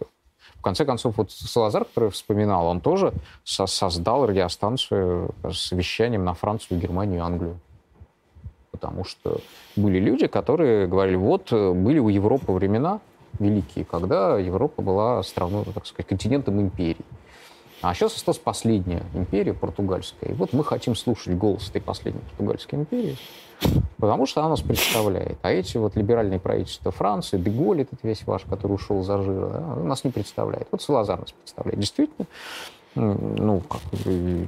в 0.55 0.61
конце 0.63 0.85
концов, 0.85 1.17
вот 1.17 1.29
Салазар, 1.29 1.83
который 1.83 2.09
вспоминал, 2.09 2.67
он 2.67 2.79
тоже 2.79 3.11
со 3.43 3.65
создал 3.65 4.25
радиостанцию 4.25 5.31
с 5.43 5.73
вещанием 5.73 6.23
на 6.23 6.33
Францию, 6.33 6.79
Германию 6.79 7.21
Англию. 7.21 7.59
Потому 8.71 9.03
что 9.03 9.39
были 9.75 9.99
люди, 9.99 10.27
которые 10.27 10.87
говорили, 10.87 11.17
вот 11.17 11.51
были 11.51 11.99
у 11.99 12.07
Европы 12.07 12.53
времена 12.53 13.01
великие, 13.39 13.83
когда 13.83 14.39
Европа 14.39 14.81
была 14.81 15.21
страной, 15.23 15.65
так 15.65 15.85
сказать, 15.85 16.07
континентом 16.07 16.61
империи. 16.61 17.05
А 17.83 17.93
сейчас 17.93 18.15
осталась 18.15 18.39
последняя 18.39 19.03
империя, 19.13 19.53
португальская. 19.53 20.31
И 20.31 20.33
вот 20.33 20.53
мы 20.53 20.63
хотим 20.63 20.95
слушать 20.95 21.37
голос 21.37 21.69
этой 21.69 21.81
последней 21.81 22.21
португальской 22.21 22.79
империи, 22.79 23.17
потому 23.97 24.25
что 24.25 24.39
она 24.39 24.51
нас 24.51 24.61
представляет. 24.61 25.37
А 25.41 25.51
эти 25.51 25.75
вот 25.75 25.97
либеральные 25.97 26.39
правительства 26.39 26.91
Франции, 26.91 27.37
Деголь, 27.37 27.81
этот 27.81 27.99
весь 28.03 28.25
ваш, 28.25 28.43
который 28.43 28.71
ушел 28.71 29.03
за 29.03 29.21
жира, 29.21 29.49
да, 29.49 29.59
нас 29.83 30.05
не 30.05 30.11
представляет. 30.11 30.69
Вот 30.71 30.81
Салазар 30.81 31.19
нас 31.19 31.33
представляет. 31.33 31.77
Действительно, 31.77 32.25
ну, 32.95 33.59
как, 33.59 33.81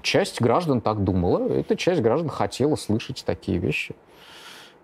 часть 0.01 0.39
граждан 0.39 0.79
так 0.79 1.03
думала, 1.03 1.49
эта 1.49 1.75
часть 1.75 2.01
граждан 2.01 2.29
хотела 2.29 2.77
слышать 2.77 3.23
такие 3.25 3.57
вещи. 3.57 3.95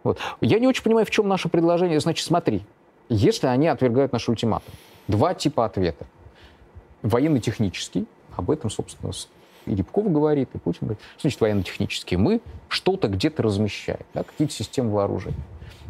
Вот. 0.04 0.20
Я 0.42 0.60
не 0.60 0.68
очень 0.68 0.84
понимаю, 0.84 1.06
в 1.06 1.10
чем 1.10 1.26
наше 1.30 1.48
предложение. 1.48 2.02
Значит, 2.02 2.26
смотри, 2.26 2.66
если 3.08 3.48
они 3.48 3.70
отвергают 3.70 4.12
наш 4.12 4.28
ультиматум, 4.28 4.74
два 5.08 5.36
типа 5.36 5.64
ответа. 5.64 6.06
Военно-технический, 7.02 8.08
об 8.42 8.52
этом, 8.52 8.70
собственно, 8.70 9.14
и 9.66 9.76
Рябков 9.76 10.12
говорит, 10.12 10.50
и 10.54 10.58
Путин 10.58 10.80
говорит. 10.82 11.00
Что 11.14 11.22
значит 11.22 11.42
военно-технические? 11.42 12.18
Мы 12.18 12.42
что-то 12.68 13.08
где-то 13.08 13.44
размещаем, 13.44 14.02
да, 14.14 14.24
какие-то 14.24 14.54
системы 14.54 14.92
вооружений. 14.92 15.38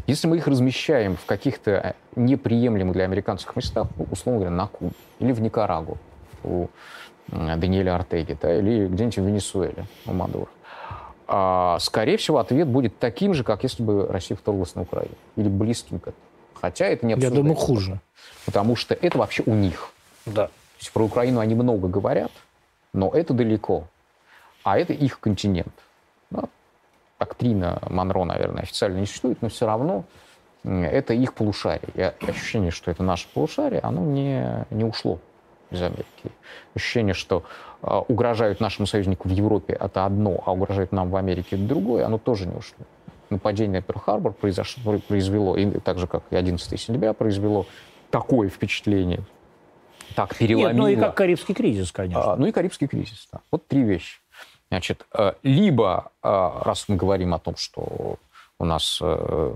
Если 0.08 0.28
мы 0.28 0.38
их 0.38 0.48
размещаем 0.48 1.16
в 1.16 1.26
каких-то 1.26 1.72
э, 1.72 1.94
неприемлемых 2.16 2.94
для 2.94 3.06
американцев 3.06 3.56
местах, 3.56 3.88
ну, 3.98 4.08
условно 4.12 4.40
говоря, 4.42 4.56
на 4.56 4.68
Кубе 4.68 4.94
или 5.20 5.32
в 5.32 5.42
Никарагу 5.42 5.98
у 6.44 6.68
Даниэля 7.28 7.96
Артеги, 7.96 8.38
да, 8.42 8.58
или 8.58 8.88
где-нибудь 8.88 9.18
в 9.20 9.26
Венесуэле 9.26 9.86
у 10.06 10.14
Мадура, 10.14 10.50
а, 11.28 11.78
скорее 11.80 12.18
всего, 12.18 12.40
ответ 12.40 12.68
будет 12.68 12.98
таким 13.00 13.34
же, 13.34 13.44
как 13.44 13.64
если 13.64 13.84
бы 13.84 14.08
Россия 14.08 14.36
вторглась 14.36 14.76
на 14.76 14.82
Украину, 14.82 15.16
или 15.38 15.48
близким 15.48 16.00
к 16.00 16.08
этому. 16.08 16.24
Хотя 16.56 16.88
это 16.88 17.06
не. 17.06 17.14
Я 17.14 17.30
думаю, 17.30 17.56
хуже. 17.56 18.02
Потому 18.46 18.76
что 18.76 18.96
это 18.96 19.18
вообще 19.18 19.44
у 19.46 19.54
них. 19.54 19.92
Да 20.26 20.50
есть 20.82 20.92
про 20.92 21.04
Украину 21.04 21.40
они 21.40 21.56
много 21.56 21.88
говорят, 21.88 22.32
но 22.94 23.10
это 23.10 23.34
далеко. 23.34 23.86
А 24.64 24.78
это 24.78 24.94
их 24.94 25.20
континент. 25.20 25.74
Да? 26.30 26.44
Доктрина 27.20 27.82
Монро, 27.90 28.24
наверное, 28.24 28.64
официально 28.64 28.98
не 28.98 29.06
существует, 29.06 29.42
но 29.42 29.50
все 29.50 29.68
равно 29.68 30.06
это 30.64 31.14
их 31.14 31.34
полушарие. 31.34 31.90
И 31.94 32.02
ощущение, 32.28 32.72
что 32.72 32.92
это 32.92 33.04
наше 33.04 33.28
полушарие, 33.34 33.80
оно 33.82 34.02
не, 34.02 34.66
не 34.72 34.84
ушло 34.84 35.20
из 35.70 35.82
Америки. 35.82 36.32
Ощущение, 36.76 37.14
что 37.14 37.44
э, 37.82 38.02
угрожают 38.08 38.60
нашему 38.60 38.86
союзнику 38.86 39.30
в 39.30 39.32
Европе, 39.32 39.74
это 39.74 40.06
одно, 40.06 40.44
а 40.46 40.52
угрожают 40.52 40.92
нам 40.92 41.10
в 41.10 41.16
Америке, 41.16 41.56
это 41.56 41.66
другое, 41.66 42.06
оно 42.06 42.18
тоже 42.18 42.48
не 42.48 42.56
ушло. 42.56 42.86
Нападение 43.30 43.80
на 43.80 43.84
Перл-Харбор 43.84 44.34
произошло, 44.34 45.00
произвело, 45.08 45.56
и 45.56 45.80
так 45.80 45.98
же, 45.98 46.08
как 46.08 46.24
и 46.32 46.36
11 46.36 46.80
сентября, 46.80 47.14
произвело 47.14 47.66
такое 48.10 48.50
впечатление 48.50 49.22
так 50.16 50.36
переломило. 50.36 50.70
Нет, 50.70 50.78
ну 50.78 50.88
и 50.88 50.96
как 50.96 51.16
Карибский 51.16 51.54
кризис, 51.54 51.92
конечно. 51.92 52.34
А, 52.34 52.36
ну 52.36 52.48
и 52.48 52.52
Карибский 52.52 52.88
кризис, 52.88 53.28
да. 53.32 53.40
Вот 53.52 53.68
три 53.68 53.84
вещи. 53.84 54.20
Значит, 54.70 55.06
э, 55.14 55.34
либо, 55.44 56.12
э, 56.24 56.52
раз 56.64 56.86
мы 56.88 56.96
говорим 56.96 57.34
о 57.34 57.40
том, 57.40 57.58
что 57.58 58.18
у 58.58 58.66
нас 58.66 59.00
э, 59.02 59.56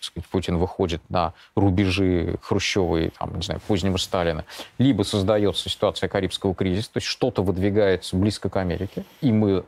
сказать, 0.00 0.28
Путин 0.28 0.58
выходит 0.58 1.00
на 1.08 1.32
рубежи 1.54 2.36
Хрущева 2.42 2.96
и, 2.98 3.08
там, 3.10 3.34
не 3.36 3.42
знаю, 3.42 3.60
позднего 3.66 3.96
Сталина, 3.96 4.44
либо 4.78 5.04
создается 5.04 5.68
ситуация 5.68 6.08
Карибского 6.08 6.54
кризиса, 6.54 6.92
то 6.92 6.98
есть 6.98 7.06
что-то 7.06 7.42
выдвигается 7.42 8.16
близко 8.16 8.50
к 8.50 8.56
Америке, 8.56 9.04
и 9.20 9.32
мы 9.32 9.64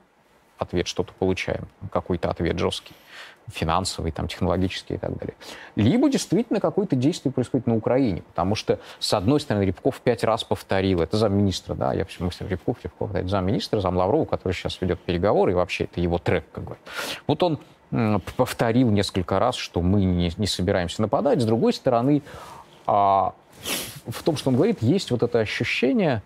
ответ 0.59 0.87
что-то 0.87 1.13
получаем, 1.13 1.67
какой-то 1.91 2.31
ответ 2.31 2.59
жесткий 2.59 2.95
финансовый, 3.53 4.11
там, 4.11 4.29
технологический 4.29 4.95
и 4.95 4.99
так 4.99 5.17
далее. 5.19 5.35
Либо 5.77 6.09
действительно 6.09 6.61
какое-то 6.61 6.97
действие 6.97 7.33
происходит 7.33 7.67
на 7.67 7.77
Украине, 7.77 8.23
потому 8.23 8.55
что, 8.55 8.79
с 8.99 9.13
одной 9.13 9.41
стороны, 9.41 9.65
Рябков 9.65 10.01
пять 10.01 10.25
раз 10.25 10.45
повторил, 10.45 11.03
это 11.03 11.17
замминистра, 11.17 11.75
да, 11.75 11.93
я 11.93 12.05
все 12.05 12.25
мыслю, 12.25 12.49
Рябков, 12.49 12.79
Рябков, 12.83 13.15
это 13.15 13.29
замминистра, 13.29 13.81
зам 13.81 13.97
Лаврова, 13.97 14.25
который 14.25 14.53
сейчас 14.53 14.81
ведет 14.81 15.01
переговоры, 15.01 15.53
и 15.53 15.55
вообще 15.55 15.85
это 15.85 16.01
его 16.01 16.19
трек, 16.19 16.45
как 16.53 16.65
бы. 16.65 16.77
Вот 17.27 17.43
он 17.43 17.59
повторил 18.37 18.91
несколько 18.91 19.39
раз, 19.39 19.55
что 19.55 19.81
мы 19.81 20.05
не, 20.05 20.33
не 20.37 20.47
собираемся 20.47 21.01
нападать. 21.03 21.41
С 21.41 21.45
другой 21.45 21.73
стороны, 21.73 22.23
а, 22.87 23.35
в 24.07 24.23
том, 24.23 24.37
что 24.37 24.51
он 24.51 24.57
говорит, 24.57 24.83
есть 24.83 25.11
вот 25.11 25.23
это 25.23 25.39
ощущение 25.39 26.23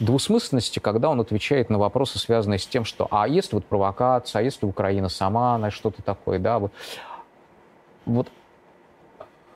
двусмысленности, 0.00 0.78
когда 0.78 1.10
он 1.10 1.20
отвечает 1.20 1.70
на 1.70 1.78
вопросы, 1.78 2.18
связанные 2.18 2.58
с 2.58 2.66
тем, 2.66 2.84
что 2.84 3.06
а 3.10 3.28
если 3.28 3.54
вот 3.54 3.64
провокация, 3.66 4.40
а 4.40 4.42
если 4.42 4.66
Украина 4.66 5.08
сама 5.08 5.56
на 5.58 5.70
что-то 5.70 6.02
такое, 6.02 6.38
да, 6.38 6.58
вот, 6.58 6.72
вот 8.06 8.28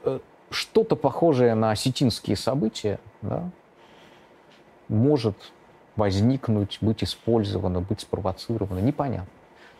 э, 0.04 0.20
что-то 0.50 0.96
похожее 0.96 1.54
на 1.54 1.72
осетинские 1.72 2.36
события, 2.36 3.00
да, 3.22 3.50
может 4.88 5.36
возникнуть, 5.96 6.78
быть 6.80 7.02
использовано, 7.02 7.80
быть 7.80 8.00
спровоцировано, 8.00 8.80
непонятно. 8.80 9.33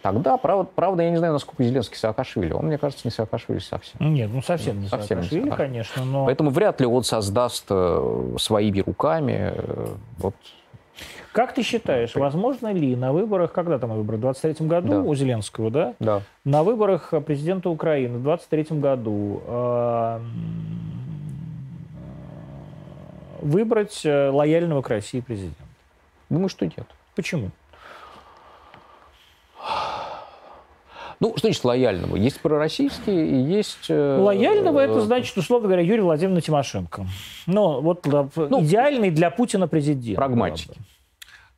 Тогда, 0.04 0.36
правда, 0.36 0.68
правда, 0.74 1.02
я 1.02 1.10
не 1.10 1.16
знаю, 1.16 1.32
насколько 1.32 1.64
Зеленский 1.64 1.96
Саакашвили. 1.96 2.52
Он, 2.52 2.66
мне 2.66 2.76
кажется, 2.76 3.08
не 3.08 3.10
Саакашвили 3.10 3.58
совсем. 3.60 4.12
Нет, 4.12 4.28
ну 4.30 4.42
совсем 4.42 4.82
не 4.82 4.86
совсем 4.86 5.22
Саакашвили, 5.22 5.44
не 5.44 5.50
конечно. 5.50 6.04
Но... 6.04 6.26
Поэтому 6.26 6.50
вряд 6.50 6.78
ли 6.78 6.86
он 6.86 7.04
создаст 7.04 7.64
э, 7.70 8.34
своими 8.38 8.80
руками 8.80 9.54
э, 9.54 9.86
вот 10.18 10.34
как 11.32 11.54
ты 11.54 11.62
считаешь, 11.62 12.14
возможно 12.14 12.70
ли 12.70 12.94
на 12.94 13.12
выборах, 13.14 13.52
когда 13.52 13.78
там 13.78 13.94
выборы, 13.94 14.18
в 14.18 14.20
23 14.20 14.66
году 14.66 14.88
да. 14.88 15.00
у 15.00 15.14
Зеленского, 15.14 15.70
да? 15.70 15.94
Да. 15.98 16.20
На 16.44 16.62
выборах 16.62 17.14
президента 17.26 17.70
Украины 17.70 18.18
в 18.18 18.22
23 18.22 18.78
году 18.78 19.42
э, 19.46 20.20
выбрать 23.40 24.02
э, 24.04 24.28
лояльного 24.28 24.82
к 24.82 24.90
России 24.90 25.20
президента? 25.20 25.62
Думаю, 26.28 26.50
что 26.50 26.66
нет. 26.66 26.86
Почему? 27.16 27.50
Ну, 31.20 31.36
что 31.36 31.48
значит 31.48 31.64
лояльного? 31.64 32.16
Есть 32.16 32.40
пророссийские 32.40 33.26
и 33.26 33.36
есть... 33.36 33.86
Э, 33.88 34.18
лояльного 34.18 34.80
это 34.80 35.00
значит, 35.00 35.36
условно 35.36 35.68
говоря, 35.68 35.82
Юрий 35.82 36.02
Владимирович 36.02 36.44
Тимошенко. 36.46 37.06
Ну, 37.46 37.80
вот 37.80 38.06
ну, 38.06 38.62
идеальный 38.62 39.10
для 39.10 39.30
Путина 39.30 39.68
президент. 39.68 40.16
Прагматики. 40.16 40.78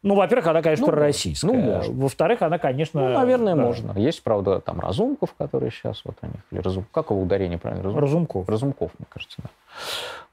Ну, 0.02 0.14
во-первых, 0.14 0.46
она, 0.46 0.62
конечно, 0.62 0.86
ну, 0.86 0.92
пророссийская. 0.92 1.52
Ну, 1.52 1.58
можно. 1.60 1.94
Во-вторых, 1.94 2.42
она, 2.42 2.58
конечно... 2.58 3.00
Ну, 3.00 3.14
наверное, 3.14 3.56
да. 3.56 3.62
можно. 3.62 3.92
Есть, 3.98 4.22
правда, 4.22 4.60
там 4.60 4.78
Разумков, 4.78 5.34
который 5.36 5.72
сейчас 5.72 6.02
вот 6.04 6.16
у 6.22 6.26
них... 6.26 6.36
Или 6.52 6.60
Разум... 6.60 6.86
Как 6.92 7.10
его 7.10 7.20
ударение 7.20 7.58
правильно? 7.58 7.82
Разум... 7.82 7.98
Разумков. 7.98 8.48
Разумков, 8.48 8.92
мне 8.98 9.06
кажется, 9.08 9.36
да. 9.42 9.50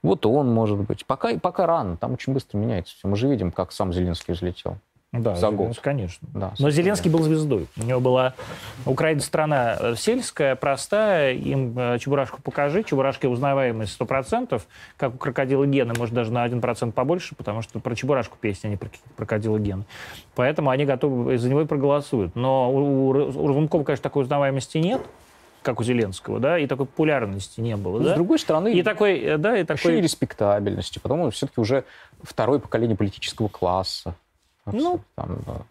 Вот 0.03 0.27
он, 0.27 0.53
может 0.53 0.77
быть. 0.77 1.07
Пока, 1.07 1.39
пока 1.39 1.65
рано, 1.65 1.97
там 1.97 2.13
очень 2.13 2.33
быстро 2.33 2.59
меняется 2.59 2.93
все. 2.95 3.07
Мы 3.07 3.15
же 3.15 3.27
видим, 3.27 3.51
как 3.51 3.71
сам 3.71 3.91
Зеленский 3.93 4.35
взлетел. 4.35 4.77
Да, 5.13 5.35
за 5.35 5.51
год. 5.51 5.79
конечно. 5.79 6.27
Да, 6.33 6.53
Но 6.57 6.71
Зеленский 6.71 7.11
был 7.11 7.21
звездой. 7.21 7.67
У 7.77 7.83
него 7.83 7.99
была 7.99 8.33
Украина 8.85 9.21
страна 9.21 9.77
э, 9.79 9.95
сельская, 9.95 10.55
простая. 10.55 11.33
Им 11.35 11.77
э, 11.77 11.99
Чебурашку 11.99 12.41
покажи. 12.41 12.83
Чебурашки 12.83 13.27
узнаваемость 13.27 13.95
100%. 13.99 14.59
Как 14.97 15.13
у 15.13 15.17
крокодила 15.17 15.67
Гены, 15.67 15.93
может, 15.95 16.15
даже 16.15 16.31
на 16.31 16.43
1% 16.43 16.91
побольше, 16.93 17.35
потому 17.35 17.61
что 17.61 17.79
про 17.79 17.95
Чебурашку 17.95 18.37
песня, 18.41 18.69
а 18.69 18.71
не 18.71 18.77
про 18.77 18.89
крокодила 19.15 19.59
Гены. 19.59 19.83
Поэтому 20.33 20.71
они 20.71 20.85
готовы, 20.85 21.37
за 21.37 21.47
него 21.47 21.61
и 21.61 21.65
проголосуют. 21.65 22.35
Но 22.35 22.73
у, 22.73 23.09
у 23.09 23.47
Рывункова, 23.47 23.83
конечно, 23.83 24.03
такой 24.03 24.23
узнаваемости 24.23 24.79
нет 24.79 25.01
как 25.61 25.79
у 25.79 25.83
Зеленского, 25.83 26.39
да, 26.39 26.59
и 26.59 26.67
такой 26.67 26.85
популярности 26.85 27.61
не 27.61 27.77
было, 27.77 27.99
ну, 27.99 28.03
да? 28.03 28.11
С 28.11 28.15
другой 28.15 28.37
стороны, 28.37 28.73
и 28.73 28.83
такой, 28.83 29.17
э, 29.19 29.37
да, 29.37 29.57
и 29.57 29.63
такой... 29.63 30.01
респектабельности, 30.01 30.99
потом 30.99 31.21
он 31.21 31.31
все-таки 31.31 31.61
уже 31.61 31.85
второе 32.21 32.59
поколение 32.59 32.97
политического 32.97 33.47
класса. 33.47 34.15
Ну, 34.65 35.01
там, 35.15 35.39
да. 35.45 35.61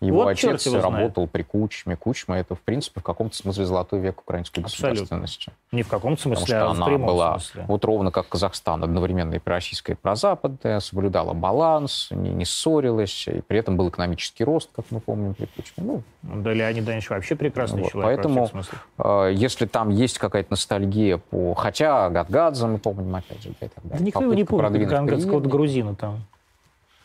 Его 0.00 0.24
вот 0.24 0.30
отец 0.30 0.66
работал 0.66 1.26
при 1.26 1.42
Кучме. 1.42 1.96
Кучма— 1.96 2.36
это, 2.38 2.54
в 2.54 2.60
принципе, 2.60 3.00
в 3.00 3.02
каком-то 3.02 3.36
смысле 3.36 3.64
золотой 3.64 4.00
век 4.00 4.20
украинской 4.20 4.60
Абсолютно. 4.60 4.90
государственности. 4.90 5.52
Не 5.72 5.82
в 5.82 5.88
каком-то 5.88 6.22
смысле, 6.22 6.46
Потому 6.46 6.74
что 6.74 6.84
а 6.84 6.88
она 6.88 6.98
была, 6.98 7.38
смысле. 7.38 7.64
вот 7.68 7.84
ровно 7.84 8.10
как 8.10 8.28
Казахстан, 8.28 8.84
одновременно 8.84 9.34
и 9.34 9.38
пророссийская, 9.38 9.96
и 9.96 9.98
прозападная, 9.98 10.80
соблюдала 10.80 11.32
баланс, 11.32 12.08
не, 12.10 12.30
не 12.30 12.44
ссорилась, 12.44 13.26
и 13.26 13.40
при 13.40 13.58
этом 13.58 13.76
был 13.76 13.88
экономический 13.88 14.44
рост, 14.44 14.70
как 14.74 14.86
мы 14.90 15.00
помним 15.00 15.34
при 15.34 15.46
Кучме. 15.46 15.84
Ну, 15.84 16.02
да, 16.22 16.52
Леонид 16.52 16.84
Данилович 16.84 17.10
вообще 17.10 17.34
прекрасный 17.34 17.82
вот, 17.82 17.90
человек. 17.90 18.22
Поэтому, 18.22 18.50
э, 18.98 19.32
если 19.34 19.66
там 19.66 19.90
есть 19.90 20.18
какая-то 20.18 20.52
ностальгия 20.52 21.18
по... 21.18 21.54
Хотя 21.54 22.08
Гадгадзе 22.08 22.66
мы 22.66 22.78
помним, 22.78 23.14
опять 23.14 23.42
же, 23.42 23.50
и 23.50 23.54
так 23.54 23.70
далее. 23.82 24.06
Никто 24.06 24.32
не 24.32 24.44
помнит 24.44 24.88
Гадгадского 24.88 25.40
грузина 25.40 25.94
там. 25.94 26.20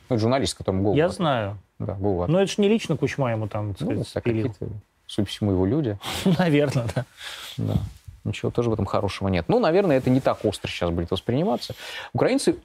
Ну, 0.09 0.17
журналист, 0.17 0.57
которому 0.57 0.83
голову. 0.83 0.97
Я 0.97 1.09
знаю. 1.09 1.57
Да, 1.79 1.93
был 1.93 2.25
Но 2.27 2.39
это 2.39 2.51
же 2.51 2.61
не 2.61 2.69
лично 2.69 2.97
Кучма 2.97 3.31
ему 3.31 3.47
там, 3.47 3.73
так 3.73 3.87
ну, 3.87 4.03
сказать, 4.03 4.23
какие-то, 4.23 4.67
судя 5.07 5.25
по 5.25 5.29
всему, 5.29 5.51
его 5.51 5.65
люди. 5.65 5.97
Наверное, 6.37 6.87
да. 6.95 7.05
Да. 7.57 7.75
Ничего 8.23 8.51
тоже 8.51 8.69
в 8.69 8.73
этом 8.73 8.85
хорошего 8.85 9.27
нет. 9.27 9.45
Ну, 9.49 9.59
наверное, 9.59 9.97
это 9.97 10.09
не 10.09 10.21
так 10.21 10.45
остро 10.45 10.69
сейчас 10.69 10.91
будет 10.91 11.11
восприниматься. 11.11 11.75
Украинцы 12.13 12.57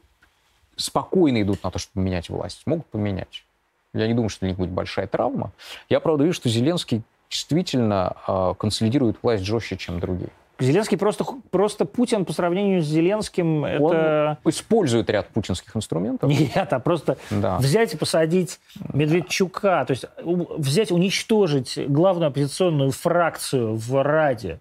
спокойно 0.77 1.43
идут 1.43 1.65
на 1.65 1.70
то, 1.70 1.78
чтобы 1.78 2.05
поменять 2.05 2.28
власть. 2.28 2.62
Могут 2.66 2.86
поменять. 2.86 3.44
Я 3.93 4.06
не 4.06 4.15
думаю, 4.15 4.28
что 4.28 4.40
для 4.40 4.51
них 4.51 4.59
будет 4.59 4.70
большая 4.70 5.06
травма. 5.06 5.52
Я, 5.89 5.98
правда, 6.01 6.24
вижу, 6.24 6.35
что 6.35 6.48
Зеленский 6.48 7.02
действительно 7.28 8.16
э, 8.27 8.55
консолидирует 8.59 9.16
власть 9.23 9.44
жестче, 9.44 9.77
чем 9.77 9.98
другие. 9.98 10.31
Зеленский 10.60 10.98
просто, 10.98 11.24
просто 11.51 11.85
Путин 11.85 12.24
по 12.24 12.32
сравнению 12.32 12.82
с 12.82 12.86
Зеленским 12.86 13.64
это... 13.64 14.39
Он 14.43 14.51
использует 14.51 15.09
ряд 15.09 15.28
путинских 15.28 15.76
инструментов. 15.76 16.28
Нет, 16.28 16.72
а 16.72 16.80
просто 16.80 17.16
да. 17.30 17.59
взять 17.59 17.94
и 17.94 17.97
посадить 17.97 18.59
Медведчука, 18.93 19.85
то 19.86 19.93
есть 19.93 20.05
взять, 20.24 20.90
уничтожить 20.90 21.78
главную 21.89 22.28
оппозиционную 22.28 22.90
фракцию 22.90 23.76
в 23.76 24.02
Раде, 24.02 24.60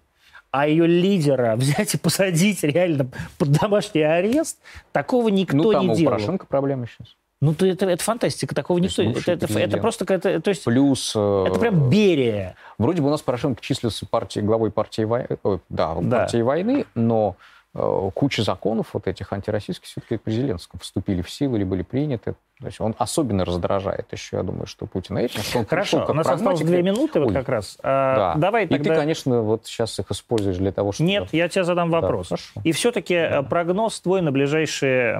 а 0.50 0.66
ее 0.66 0.86
лидера 0.86 1.56
взять 1.56 1.94
и 1.94 1.98
посадить 1.98 2.62
реально 2.62 3.10
под 3.36 3.52
домашний 3.52 4.02
арест, 4.02 4.58
такого 4.92 5.28
никто 5.28 5.56
ну, 5.56 5.72
там 5.72 5.86
не 5.86 5.92
у 5.92 5.96
делал. 5.96 6.12
Порошенко 6.12 6.46
проблемы 6.46 6.86
сейчас. 6.86 7.17
Ну, 7.40 7.54
то 7.54 7.66
это, 7.66 7.86
это 7.86 8.02
фантастика, 8.02 8.54
такого 8.54 8.78
никто... 8.78 9.02
Это, 9.02 9.32
это, 9.32 9.58
это 9.58 9.78
просто 9.78 10.04
какая-то... 10.04 10.40
То 10.40 10.48
есть, 10.48 10.64
Плюс... 10.64 11.12
Э, 11.14 11.44
это 11.46 11.60
прям 11.60 11.88
Берия. 11.88 12.56
Вроде 12.78 13.00
бы 13.00 13.08
у 13.08 13.10
нас 13.10 13.22
Порошенко 13.22 13.62
числился 13.62 14.06
партией, 14.06 14.44
главой 14.44 14.72
партии, 14.72 15.02
вой... 15.02 15.26
да, 15.68 15.94
да. 16.00 16.18
партии 16.18 16.42
войны, 16.42 16.86
но 16.96 17.36
э, 17.38 17.57
куча 17.74 18.42
законов 18.42 18.88
вот 18.94 19.06
этих 19.06 19.32
антироссийских 19.32 19.86
все-таки 19.86 20.16
при 20.16 20.32
Зеленском 20.32 20.80
вступили 20.80 21.22
в 21.22 21.30
силу 21.30 21.56
или 21.56 21.64
были 21.64 21.82
приняты. 21.82 22.34
То 22.60 22.66
есть 22.66 22.80
он 22.80 22.94
особенно 22.98 23.44
раздражает 23.44 24.06
еще, 24.10 24.38
я 24.38 24.42
думаю, 24.42 24.66
что 24.66 24.86
Путин 24.86 25.18
этим. 25.18 25.42
Что 25.42 25.60
он 25.60 25.66
Хорошо, 25.66 26.04
у 26.08 26.12
нас 26.12 26.26
осталось 26.26 26.60
две 26.60 26.82
минуты 26.82 27.20
вот 27.20 27.28
Ой. 27.28 27.34
как 27.34 27.48
раз. 27.48 27.78
А, 27.82 28.34
да. 28.34 28.40
Давай 28.40 28.66
тогда... 28.66 28.82
И 28.82 28.94
ты, 28.94 29.00
конечно, 29.00 29.42
вот 29.42 29.66
сейчас 29.66 29.96
их 30.00 30.10
используешь 30.10 30.56
для 30.56 30.72
того, 30.72 30.90
чтобы... 30.90 31.08
Нет, 31.08 31.28
я 31.32 31.48
тебе 31.48 31.62
задам 31.62 31.90
вопрос. 31.90 32.30
Да, 32.30 32.36
И 32.64 32.72
все-таки 32.72 33.14
да. 33.14 33.42
прогноз 33.42 34.00
твой 34.00 34.22
на 34.22 34.32
ближайшее 34.32 35.18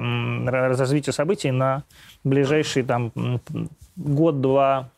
развитие 0.49 1.13
событий 1.13 1.51
на 1.51 1.83
ближайший 2.25 2.83
там 2.83 3.13
год-два 3.95 4.89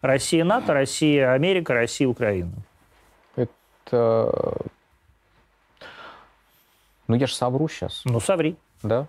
Россия 0.00 0.44
НАТО, 0.44 0.72
Россия 0.72 1.32
Америка, 1.32 1.74
Россия 1.74 2.08
Украина? 2.08 2.52
Это... 3.36 4.56
Ну, 7.08 7.16
я 7.16 7.26
же 7.26 7.34
совру 7.34 7.68
сейчас. 7.68 8.02
Ну, 8.04 8.20
соври. 8.20 8.56
Да? 8.82 9.08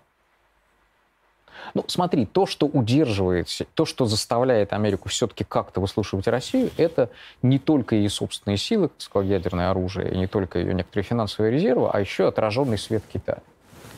Ну, 1.73 1.83
смотри, 1.87 2.25
то, 2.25 2.45
что 2.45 2.67
удерживает, 2.67 3.47
то, 3.73 3.85
что 3.85 4.05
заставляет 4.05 4.73
Америку 4.73 5.09
все-таки 5.09 5.43
как-то 5.43 5.81
выслушивать 5.81 6.27
Россию, 6.27 6.69
это 6.77 7.09
не 7.41 7.59
только 7.59 7.95
ее 7.95 8.09
собственные 8.09 8.57
силы, 8.57 8.89
как 8.89 9.01
сказал, 9.01 9.27
ядерное 9.27 9.71
оружие, 9.71 10.13
и 10.13 10.17
не 10.17 10.27
только 10.27 10.59
ее 10.59 10.73
некоторые 10.73 11.03
финансовые 11.03 11.51
резервы, 11.51 11.89
а 11.91 11.99
еще 11.99 12.27
отраженный 12.27 12.77
свет 12.77 13.03
Китая, 13.11 13.39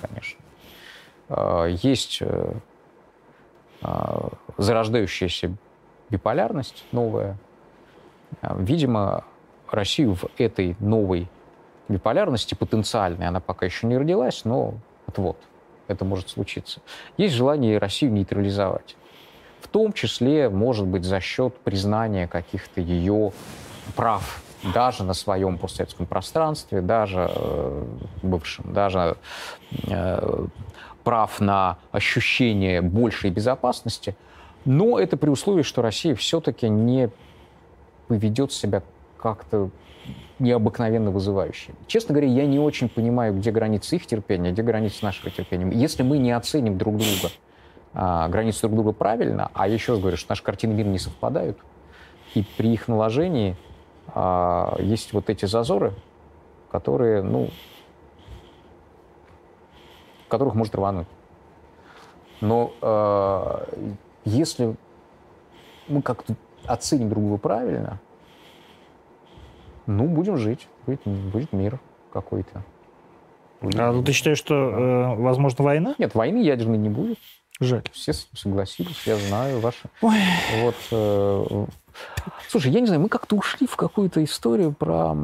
конечно. 0.02 0.40
А, 1.30 1.66
есть 1.66 2.20
э, 2.22 2.54
а, 3.82 4.30
зарождающаяся 4.58 5.52
биполярность 6.10 6.86
новая. 6.92 7.38
А, 8.42 8.56
видимо, 8.58 9.24
Россию 9.70 10.16
в 10.16 10.26
этой 10.38 10.76
новой 10.80 11.28
биполярности 11.88 12.56
потенциальной, 12.56 13.28
она 13.28 13.40
пока 13.40 13.66
еще 13.66 13.88
не 13.88 13.98
родилась, 13.98 14.46
но 14.46 14.76
Вот-вот, 15.08 15.38
это 15.88 16.04
может 16.06 16.30
случиться. 16.30 16.82
Есть 17.18 17.36
желание 17.36 17.78
Россию 17.78 18.12
нейтрализовать. 18.12 18.96
В 19.62 19.68
том 19.70 19.94
числе, 19.94 20.50
может 20.50 20.86
быть, 20.86 21.04
за 21.04 21.20
счет 21.20 21.56
признания 21.58 22.28
каких-то 22.28 22.82
ее 22.82 23.32
прав 23.96 24.44
даже 24.74 25.04
на 25.04 25.14
своем 25.14 25.58
постсоветском 25.58 26.06
пространстве, 26.06 26.82
даже 26.82 27.30
э, 27.34 27.86
бывшем, 28.24 28.74
даже 28.74 29.18
э, 29.88 30.46
прав 31.04 31.40
на 31.40 31.78
ощущение 31.92 32.82
большей 32.82 33.30
безопасности. 33.30 34.16
Но 34.66 35.00
это 35.00 35.16
при 35.16 35.30
условии, 35.30 35.64
что 35.64 35.82
Россия 35.82 36.16
все-таки 36.16 36.68
не 36.68 37.10
поведет 38.08 38.52
себя 38.52 38.84
как-то 39.18 39.70
необыкновенно 40.40 41.12
вызывающе. 41.12 41.74
Честно 41.88 42.14
говоря, 42.14 42.28
я 42.28 42.46
не 42.46 42.60
очень 42.60 42.90
понимаю, 42.90 43.36
где 43.36 43.52
границы 43.52 43.96
их 43.96 44.06
терпения, 44.06 44.52
где 44.52 44.62
границы 44.62 45.04
нашего 45.04 45.30
терпения. 45.32 45.70
Если 45.74 46.04
мы 46.04 46.18
не 46.18 46.32
оценим 46.32 46.78
друг 46.78 46.98
друга, 46.98 47.34
а, 47.94 48.28
границы 48.28 48.62
друг 48.62 48.76
друга 48.76 48.92
правильно, 48.92 49.50
а 49.54 49.68
еще 49.68 49.94
раз 49.94 50.02
говорю, 50.02 50.18
что 50.18 50.32
наши 50.32 50.44
картины 50.44 50.74
мира 50.74 50.88
не 50.88 51.00
совпадают, 51.00 51.58
и 52.36 52.44
при 52.58 52.74
их 52.74 52.88
наложении 52.88 53.56
а, 54.08 54.76
есть 54.80 55.14
вот 55.14 55.30
эти 55.30 55.46
зазоры, 55.46 55.94
которые, 56.72 57.24
ну, 57.24 57.50
которых 60.28 60.56
может 60.56 60.76
рвануть. 60.76 61.08
Но 62.42 62.72
э, 62.82 63.78
если 64.26 64.76
мы 65.88 66.02
как-то 66.02 66.36
оценим 66.66 67.10
друг 67.10 67.24
друга 67.24 67.38
правильно, 67.38 68.00
ну, 69.88 70.06
будем 70.06 70.38
жить, 70.38 70.68
будет, 70.86 71.02
будет 71.06 71.54
мир 71.54 71.80
какой-то. 72.12 72.64
Будет 73.62 73.80
а 73.80 73.92
мир. 73.92 74.06
ты 74.06 74.12
считаешь, 74.12 74.38
что 74.38 74.54
э, 74.54 75.16
возможно 75.16 75.64
война? 75.64 75.96
Нет, 75.98 76.14
войны 76.14 76.44
ядерной 76.44 76.78
не 76.78 76.90
будет. 76.90 77.18
Жаль. 77.60 77.84
Все 77.92 78.14
согласились, 78.14 79.02
я 79.08 79.16
знаю 79.16 79.60
ваши. 79.60 79.90
Ой. 80.02 80.20
Вот, 80.62 80.76
э, 80.92 81.66
слушай, 82.50 82.72
я 82.72 82.82
не 82.82 82.86
знаю, 82.86 83.02
мы 83.02 83.10
как-то 83.10 83.36
ушли 83.36 83.66
в 83.66 83.76
какую-то 83.76 84.24
историю 84.24 84.74
про 84.74 85.16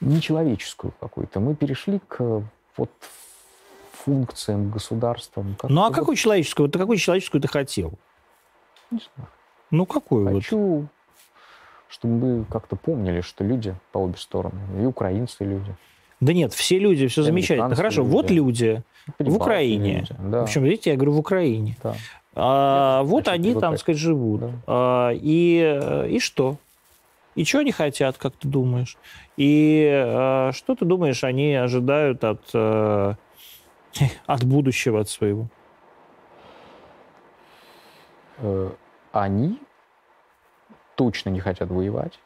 нечеловеческую 0.00 0.92
какую-то. 0.98 1.38
Мы 1.38 1.54
перешли 1.54 2.00
к 2.08 2.42
вот 2.76 2.90
функциям 3.92 4.70
государства. 4.70 5.44
Ну 5.68 5.82
а 5.82 5.88
вот... 5.88 5.94
какую 5.94 6.16
человеческую? 6.16 6.66
Вот 6.66 6.76
какую 6.76 6.98
человеческую 6.98 7.40
ты 7.40 7.48
хотел? 7.48 7.92
Не 8.90 9.00
знаю. 9.14 9.28
Ну 9.72 9.86
какую? 9.86 10.32
Хочу, 10.34 10.58
вот? 10.58 10.86
чтобы 11.88 12.14
мы 12.14 12.44
как-то 12.44 12.76
помнили, 12.76 13.22
что 13.22 13.42
люди 13.42 13.74
по 13.90 13.98
обе 13.98 14.16
стороны, 14.16 14.60
и 14.80 14.84
украинцы 14.84 15.44
люди. 15.44 15.74
Да 16.20 16.32
нет, 16.32 16.52
все 16.52 16.78
люди, 16.78 17.08
все 17.08 17.22
замечательно. 17.22 17.74
Хорошо, 17.74 18.02
люди. 18.02 18.10
вот 18.12 18.30
люди 18.30 18.82
в 19.18 19.36
Украине. 19.36 20.00
Люди, 20.00 20.14
да. 20.30 20.40
В 20.40 20.42
общем, 20.44 20.62
видите, 20.62 20.90
я 20.90 20.96
говорю, 20.96 21.12
в 21.12 21.18
Украине. 21.18 21.76
Да. 21.82 21.96
А, 22.34 23.02
вот 23.02 23.24
значит, 23.24 23.44
они 23.44 23.54
там, 23.54 23.72
так 23.72 23.80
сказать, 23.80 24.00
живут. 24.00 24.40
Да. 24.40 24.50
А, 24.66 25.10
и, 25.14 26.06
и 26.10 26.18
что? 26.18 26.58
И 27.34 27.44
что 27.44 27.58
они 27.60 27.72
хотят, 27.72 28.18
как 28.18 28.34
ты 28.36 28.46
думаешь? 28.46 28.96
И 29.36 29.90
а, 29.90 30.52
что 30.52 30.74
ты 30.74 30.84
думаешь, 30.84 31.24
они 31.24 31.54
ожидают 31.54 32.24
от, 32.24 32.42
а, 32.54 33.16
от 34.26 34.44
будущего, 34.44 35.00
от 35.00 35.08
своего? 35.08 35.48
Они 39.12 39.60
точно 40.96 41.30
не 41.30 41.40
хотят 41.40 41.70
воевать 41.70 42.18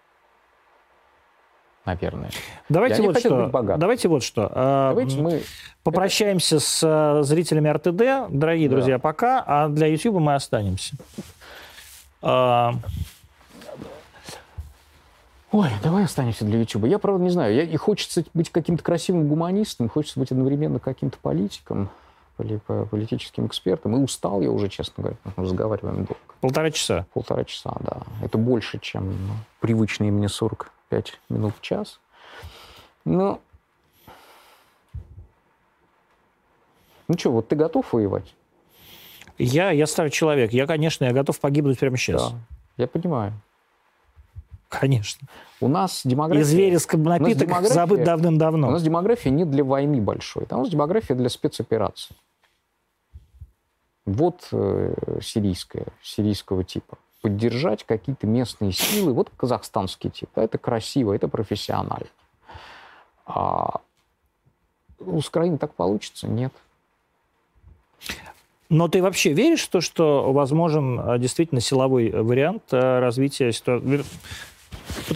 наверное. 1.86 2.30
Давайте 2.68 3.02
вот 3.02 3.18
что. 3.18 3.50
Давайте 3.78 4.08
вот 4.08 4.22
что. 4.22 4.50
Давайте 4.54 5.20
мы 5.20 5.42
попрощаемся 5.84 6.58
с 6.58 6.82
э, 6.82 7.22
зрителями 7.22 7.68
РТД, 7.68 8.28
дорогие 8.28 8.68
да. 8.68 8.74
друзья, 8.74 8.98
пока, 8.98 9.42
а 9.46 9.68
для 9.68 9.86
YouTube 9.86 10.16
мы 10.16 10.34
останемся. 10.34 10.96
А, 12.22 12.74
Ой, 15.52 15.68
давай 15.82 16.04
останемся 16.04 16.44
для 16.44 16.58
YouTube. 16.58 16.86
Я, 16.86 16.98
правда, 16.98 17.22
не 17.22 17.30
знаю. 17.30 17.54
Я, 17.54 17.62
и 17.62 17.76
хочется 17.76 18.24
быть 18.34 18.50
каким-то 18.50 18.82
красивым 18.82 19.28
гуманистом, 19.28 19.88
хочется 19.88 20.18
быть 20.18 20.32
одновременно 20.32 20.80
каким-то 20.80 21.18
политиком, 21.22 21.88
политическим 22.36 23.46
экспертом. 23.46 23.96
И 23.96 24.00
устал 24.00 24.40
я 24.40 24.50
уже, 24.50 24.68
честно 24.68 24.94
говоря, 25.02 25.16
мы 25.36 25.44
разговариваем 25.44 25.96
долго. 25.96 26.16
Полтора 26.40 26.70
часа? 26.70 27.06
Полтора 27.12 27.44
часа, 27.44 27.74
да. 27.80 28.02
Это 28.22 28.38
больше, 28.38 28.78
чем 28.78 29.14
привычные 29.60 30.10
мне 30.10 30.28
40 30.28 30.70
5 30.88 31.20
минут 31.28 31.54
в 31.58 31.60
час. 31.60 32.00
Ну, 33.04 33.40
ну 37.08 37.18
что, 37.18 37.32
вот 37.32 37.48
ты 37.48 37.56
готов 37.56 37.92
воевать? 37.92 38.34
Я, 39.38 39.70
я 39.70 39.86
старый 39.86 40.10
человек. 40.10 40.52
Я, 40.52 40.66
конечно, 40.66 41.04
я 41.04 41.12
готов 41.12 41.38
погибнуть 41.40 41.78
прямо 41.78 41.96
сейчас. 41.96 42.32
Да, 42.32 42.38
я 42.76 42.86
понимаю. 42.86 43.32
Конечно. 44.68 45.28
У 45.60 45.68
нас 45.68 46.02
демография... 46.04 46.42
Из 46.42 46.52
вереска 46.52 46.96
напиток 46.96 47.62
забыт 47.66 48.02
давным-давно. 48.02 48.68
У 48.68 48.70
нас 48.72 48.82
демография 48.82 49.30
не 49.30 49.44
для 49.44 49.62
войны 49.62 50.00
большой. 50.00 50.46
Там 50.46 50.60
у 50.60 50.62
нас 50.62 50.70
демография 50.70 51.14
для 51.14 51.28
спецопераций. 51.28 52.16
Вот 54.07 54.49
э, 54.53 55.19
сирийская, 55.20 55.87
сирийского 56.03 56.65
типа 56.65 56.97
поддержать 57.23 57.85
какие-то 57.85 58.27
местные 58.27 58.70
силы. 58.70 59.12
Вот 59.12 59.31
казахстанский 59.37 60.11
тип. 60.11 60.31
Это 60.37 60.59
красиво, 60.59 61.12
это 61.12 61.27
профессионально. 61.27 62.07
А 63.27 63.81
у 65.01 65.19
Украины 65.19 65.59
так 65.59 65.74
получится? 65.74 66.28
Нет. 66.28 66.53
Но 68.69 68.89
ты 68.89 69.03
вообще 69.03 69.33
веришь 69.33 69.65
в 69.65 69.70
то, 69.70 69.81
что 69.81 70.33
возможен 70.33 71.01
а, 71.01 71.19
действительно 71.19 71.61
силовой 71.61 72.11
вариант 72.11 72.62
а, 72.73 73.01
развития 73.01 73.53
ситуации? 73.53 74.05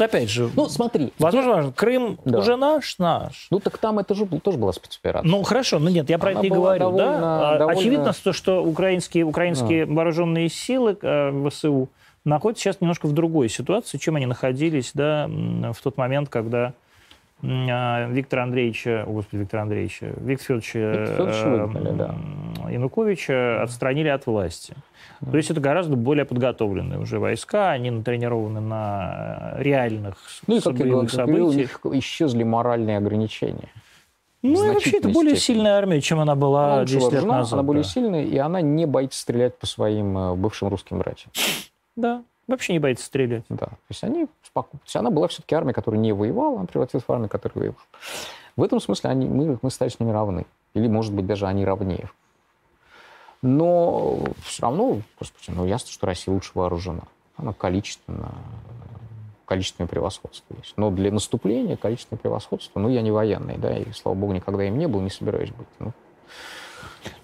Вот 0.01 0.09
опять 0.09 0.31
же, 0.31 0.51
ну 0.57 0.69
смотри, 0.69 1.13
возможно, 1.19 1.73
Крым 1.73 2.19
да. 2.25 2.39
уже 2.39 2.57
наш, 2.57 2.99
наш. 2.99 3.49
Ну 3.51 3.61
так 3.61 3.77
там 3.77 3.99
это 3.99 4.15
же 4.15 4.27
тоже 4.27 4.57
была 4.57 4.73
спецоперация. 4.73 5.31
Ну 5.31 5.43
хорошо, 5.43 5.79
ну 5.79 5.91
нет, 5.91 6.09
я 6.09 6.19
про 6.19 6.31
Она 6.31 6.41
это 6.41 6.49
не 6.49 6.55
говорю, 6.55 6.81
довольно, 6.81 7.21
да. 7.21 7.59
Довольно... 7.59 7.81
Очевидно, 7.81 8.13
что, 8.15 8.33
что 8.33 8.65
украинские 8.65 9.25
украинские 9.25 9.85
а. 9.85 9.87
вооруженные 9.87 10.49
силы 10.49 10.97
э, 11.01 11.49
ВСУ 11.51 11.91
находятся 12.25 12.65
сейчас 12.65 12.81
немножко 12.81 13.07
в 13.07 13.13
другой 13.13 13.51
ситуации, 13.51 13.99
чем 13.99 14.17
они 14.17 14.25
находились 14.25 14.93
да, 14.95 15.29
в 15.29 15.83
тот 15.83 15.99
момент, 15.99 16.31
когда 16.31 16.69
а, 16.69 16.73
Виктора 17.43 18.43
Андреевича, 18.43 19.05
о, 19.07 19.13
господи, 19.13 19.41
Виктора 19.41 19.63
Андреевича, 19.63 20.13
Виктора 20.19 20.61
Федоровича 20.61 21.71
э, 21.75 21.93
да. 21.95 22.15
Януковича 22.71 23.63
отстранили 23.63 24.09
от 24.09 24.27
власти. 24.27 24.75
То 25.21 25.37
есть 25.37 25.51
это 25.51 25.61
гораздо 25.61 25.97
более 25.97 26.25
подготовленные 26.25 26.99
уже 26.99 27.19
войска, 27.19 27.71
они 27.71 27.91
натренированы 27.91 28.61
на 28.61 29.55
реальных 29.59 30.17
ну, 30.47 30.57
и, 30.57 30.61
как 30.61 30.79
я 30.79 31.09
событиях. 31.09 31.81
у 31.85 31.93
них 31.93 32.03
исчезли 32.03 32.43
моральные 32.43 32.99
ограничения. 32.99 33.69
Ну 34.43 34.65
и 34.65 34.75
вообще 34.75 34.99
это 34.99 35.09
более 35.11 35.37
сильная 35.37 35.77
армия, 35.77 36.01
чем 36.01 36.21
она 36.21 36.35
была 36.35 36.75
она 36.75 36.85
10 36.85 37.13
лет 37.13 37.25
назад. 37.25 37.53
Она 37.53 37.63
да. 37.63 37.67
более 37.67 37.85
сильная, 37.85 38.25
и 38.25 38.37
она 38.39 38.63
не 38.63 38.87
боится 38.87 39.21
стрелять 39.21 39.59
по 39.59 39.67
своим 39.67 40.17
э, 40.17 40.35
бывшим 40.35 40.69
русским 40.69 40.99
братьям. 40.99 41.31
Да, 41.97 42.23
вообще 42.51 42.73
не 42.73 42.79
боится 42.79 43.05
стрелять. 43.05 43.45
Да, 43.49 43.67
то 43.67 43.77
есть 43.89 44.05
они 44.05 44.27
спокойно. 44.43 44.79
То 44.81 44.87
есть 44.87 44.97
она 44.97 45.11
была 45.11 45.29
все-таки 45.29 45.55
армия, 45.55 45.73
которая 45.73 46.01
не 46.01 46.13
воевала, 46.13 46.59
она 46.59 46.67
превратилась 46.67 47.05
в 47.07 47.13
армию, 47.13 47.29
которая 47.29 47.59
воевала. 47.59 47.87
В 48.57 48.63
этом 48.63 48.81
смысле 48.81 49.11
они, 49.11 49.27
мы, 49.27 49.59
мы 49.63 49.71
стали 49.71 49.89
с 49.89 49.99
ними 50.01 50.11
равны. 50.11 50.47
Или, 50.75 50.87
может 50.87 51.15
быть, 51.15 51.27
даже 51.27 51.47
они 51.47 51.65
равнее. 51.65 52.11
Но 53.43 54.19
все 54.45 54.63
равно, 54.63 55.01
господи, 55.19 55.57
ну 55.57 55.65
ясно, 55.67 55.91
что 55.91 56.07
Россия 56.07 56.33
лучше 56.35 56.53
вооружена. 56.55 57.05
Она 57.37 57.53
количественно, 57.55 58.35
количественное 59.47 59.89
превосходство 59.89 60.55
есть. 60.57 60.75
Но 60.77 60.91
для 60.91 61.11
наступления 61.11 61.77
количественное 61.77 62.21
превосходство, 62.21 62.81
ну, 62.81 62.89
я 62.91 63.01
не 63.01 63.11
военный, 63.11 63.57
да, 63.57 63.79
и, 63.79 63.91
слава 63.93 64.15
богу, 64.15 64.35
никогда 64.35 64.65
им 64.65 64.79
не 64.79 64.87
был, 64.87 65.01
не 65.01 65.11
собираюсь 65.11 65.51
быть. 65.51 65.69
Ну, 65.79 65.93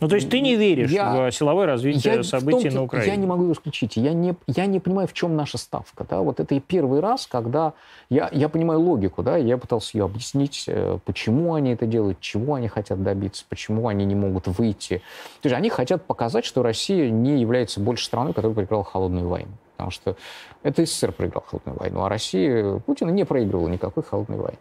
ну, 0.00 0.08
то 0.08 0.14
есть 0.14 0.30
ты 0.30 0.40
не 0.40 0.56
веришь 0.56 0.90
я, 0.90 1.30
в 1.30 1.32
силовое 1.32 1.66
развитие 1.66 2.16
я, 2.16 2.22
событий 2.22 2.70
на 2.70 2.82
Украине? 2.82 3.10
Я 3.10 3.16
не 3.16 3.26
могу 3.26 3.50
исключить. 3.52 3.96
Я 3.96 4.12
не, 4.12 4.34
я 4.46 4.66
не 4.66 4.80
понимаю, 4.80 5.08
в 5.08 5.12
чем 5.12 5.36
наша 5.36 5.58
ставка. 5.58 6.06
Да? 6.08 6.20
Вот 6.20 6.40
это 6.40 6.54
и 6.54 6.60
первый 6.60 7.00
раз, 7.00 7.26
когда 7.26 7.72
я, 8.10 8.28
я 8.32 8.48
понимаю 8.48 8.80
логику, 8.80 9.22
да, 9.22 9.36
я 9.36 9.58
пытался 9.58 9.96
ее 9.96 10.04
объяснить, 10.04 10.64
э, 10.66 10.98
почему 11.04 11.54
они 11.54 11.72
это 11.72 11.86
делают, 11.86 12.20
чего 12.20 12.54
они 12.54 12.68
хотят 12.68 13.02
добиться, 13.02 13.44
почему 13.48 13.88
они 13.88 14.04
не 14.04 14.14
могут 14.14 14.46
выйти. 14.46 15.02
То 15.40 15.48
есть 15.48 15.56
они 15.56 15.70
хотят 15.70 16.04
показать, 16.04 16.44
что 16.44 16.62
Россия 16.62 17.10
не 17.10 17.40
является 17.40 17.80
больше 17.80 18.04
страной, 18.04 18.32
которая 18.32 18.54
проиграла 18.54 18.84
холодную 18.84 19.28
войну. 19.28 19.52
Потому 19.76 19.90
что 19.90 20.16
это 20.62 20.84
СССР 20.86 21.12
проиграл 21.12 21.44
холодную 21.46 21.78
войну, 21.78 22.02
а 22.02 22.08
Россия, 22.08 22.78
Путин 22.78 23.14
не 23.14 23.24
проигрывала 23.24 23.68
никакой 23.68 24.02
холодной 24.02 24.38
войны. 24.38 24.58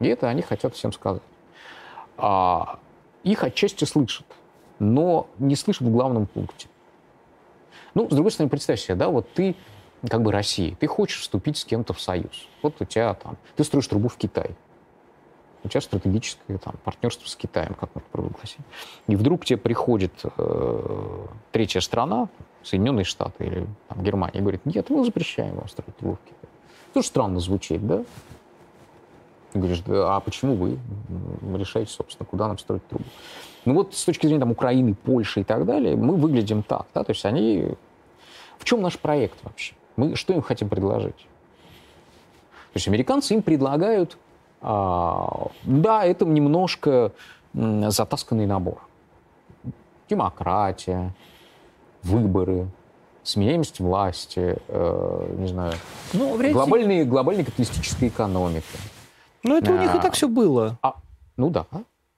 И 0.00 0.08
это 0.08 0.28
они 0.28 0.40
хотят 0.42 0.74
всем 0.74 0.92
сказать. 0.92 1.22
А 2.16 2.78
их 3.22 3.44
отчасти 3.44 3.84
слышат, 3.84 4.26
но 4.78 5.28
не 5.38 5.56
слышат 5.56 5.82
в 5.82 5.90
главном 5.90 6.26
пункте. 6.26 6.68
Ну, 7.94 8.08
с 8.08 8.14
другой 8.14 8.30
стороны, 8.30 8.50
представь 8.50 8.80
себе, 8.80 8.94
да, 8.94 9.08
вот 9.08 9.32
ты 9.32 9.56
как 10.08 10.22
бы 10.22 10.32
Россия, 10.32 10.74
ты 10.76 10.86
хочешь 10.86 11.20
вступить 11.20 11.58
с 11.58 11.64
кем-то 11.64 11.92
в 11.92 12.00
союз. 12.00 12.48
Вот 12.62 12.80
у 12.80 12.84
тебя 12.84 13.14
там, 13.14 13.36
ты 13.56 13.64
строишь 13.64 13.86
трубу 13.86 14.08
в 14.08 14.16
Китай. 14.16 14.54
у 15.62 15.68
тебя 15.68 15.80
стратегическое 15.80 16.58
там, 16.58 16.74
партнерство 16.84 17.28
с 17.28 17.36
Китаем, 17.36 17.74
как 17.74 17.90
мы 17.94 18.00
это 18.00 18.10
провозгласим. 18.10 18.64
И 19.08 19.16
вдруг 19.16 19.44
тебе 19.44 19.58
приходит 19.58 20.12
э, 20.24 21.26
третья 21.52 21.80
страна, 21.80 22.28
Соединенные 22.62 23.04
Штаты 23.04 23.44
или 23.44 23.66
там, 23.88 24.02
Германия, 24.02 24.38
и 24.38 24.40
говорит, 24.40 24.64
нет, 24.64 24.88
мы 24.88 25.04
запрещаем 25.04 25.56
вам 25.56 25.68
строить 25.68 25.96
трубы 25.96 26.16
в 26.16 26.20
Китае. 26.20 26.50
Тоже 26.94 27.06
странно 27.06 27.40
звучит, 27.40 27.86
да? 27.86 28.04
Говоришь, 29.52 29.80
да, 29.80 30.16
а 30.16 30.20
почему 30.20 30.54
вы 30.54 30.78
решаете, 31.58 31.90
собственно, 31.90 32.26
куда 32.26 32.46
нам 32.48 32.58
строить 32.58 32.86
трубы? 32.88 33.04
Ну 33.64 33.74
вот 33.74 33.94
с 33.94 34.04
точки 34.04 34.26
зрения 34.26 34.40
там, 34.40 34.52
Украины, 34.52 34.94
Польши 34.94 35.40
и 35.40 35.44
так 35.44 35.64
далее, 35.66 35.96
мы 35.96 36.14
выглядим 36.16 36.62
так, 36.62 36.86
да, 36.94 37.02
то 37.04 37.10
есть 37.10 37.24
они... 37.24 37.74
В 38.58 38.64
чем 38.64 38.82
наш 38.82 38.98
проект 38.98 39.38
вообще? 39.42 39.74
Мы 39.96 40.14
что 40.16 40.32
им 40.32 40.42
хотим 40.42 40.68
предложить? 40.68 41.16
То 41.16 42.76
есть 42.76 42.86
американцы 42.88 43.34
им 43.34 43.42
предлагают, 43.42 44.16
а, 44.60 45.48
да, 45.64 46.04
это 46.04 46.24
немножко 46.26 47.12
м, 47.54 47.90
затасканный 47.90 48.46
набор. 48.46 48.78
Демократия, 50.08 51.12
выборы, 52.02 52.68
сменяемость 53.22 53.80
власти, 53.80 54.56
э, 54.68 55.34
не 55.38 55.48
знаю, 55.48 55.72
Ну, 56.12 56.36
вряд 56.36 56.48
ли. 56.48 56.54
глобальная, 56.54 57.04
глобальная 57.04 57.44
капиталистическая 57.44 58.08
экономика. 58.08 58.66
Ну, 59.42 59.56
это 59.56 59.72
у 59.72 59.78
них 59.78 59.94
и 59.94 59.98
А. 59.98 60.00
так 60.00 60.14
все 60.14 60.28
было. 60.28 60.78
А, 60.82 60.94
ну 61.36 61.50
да. 61.50 61.66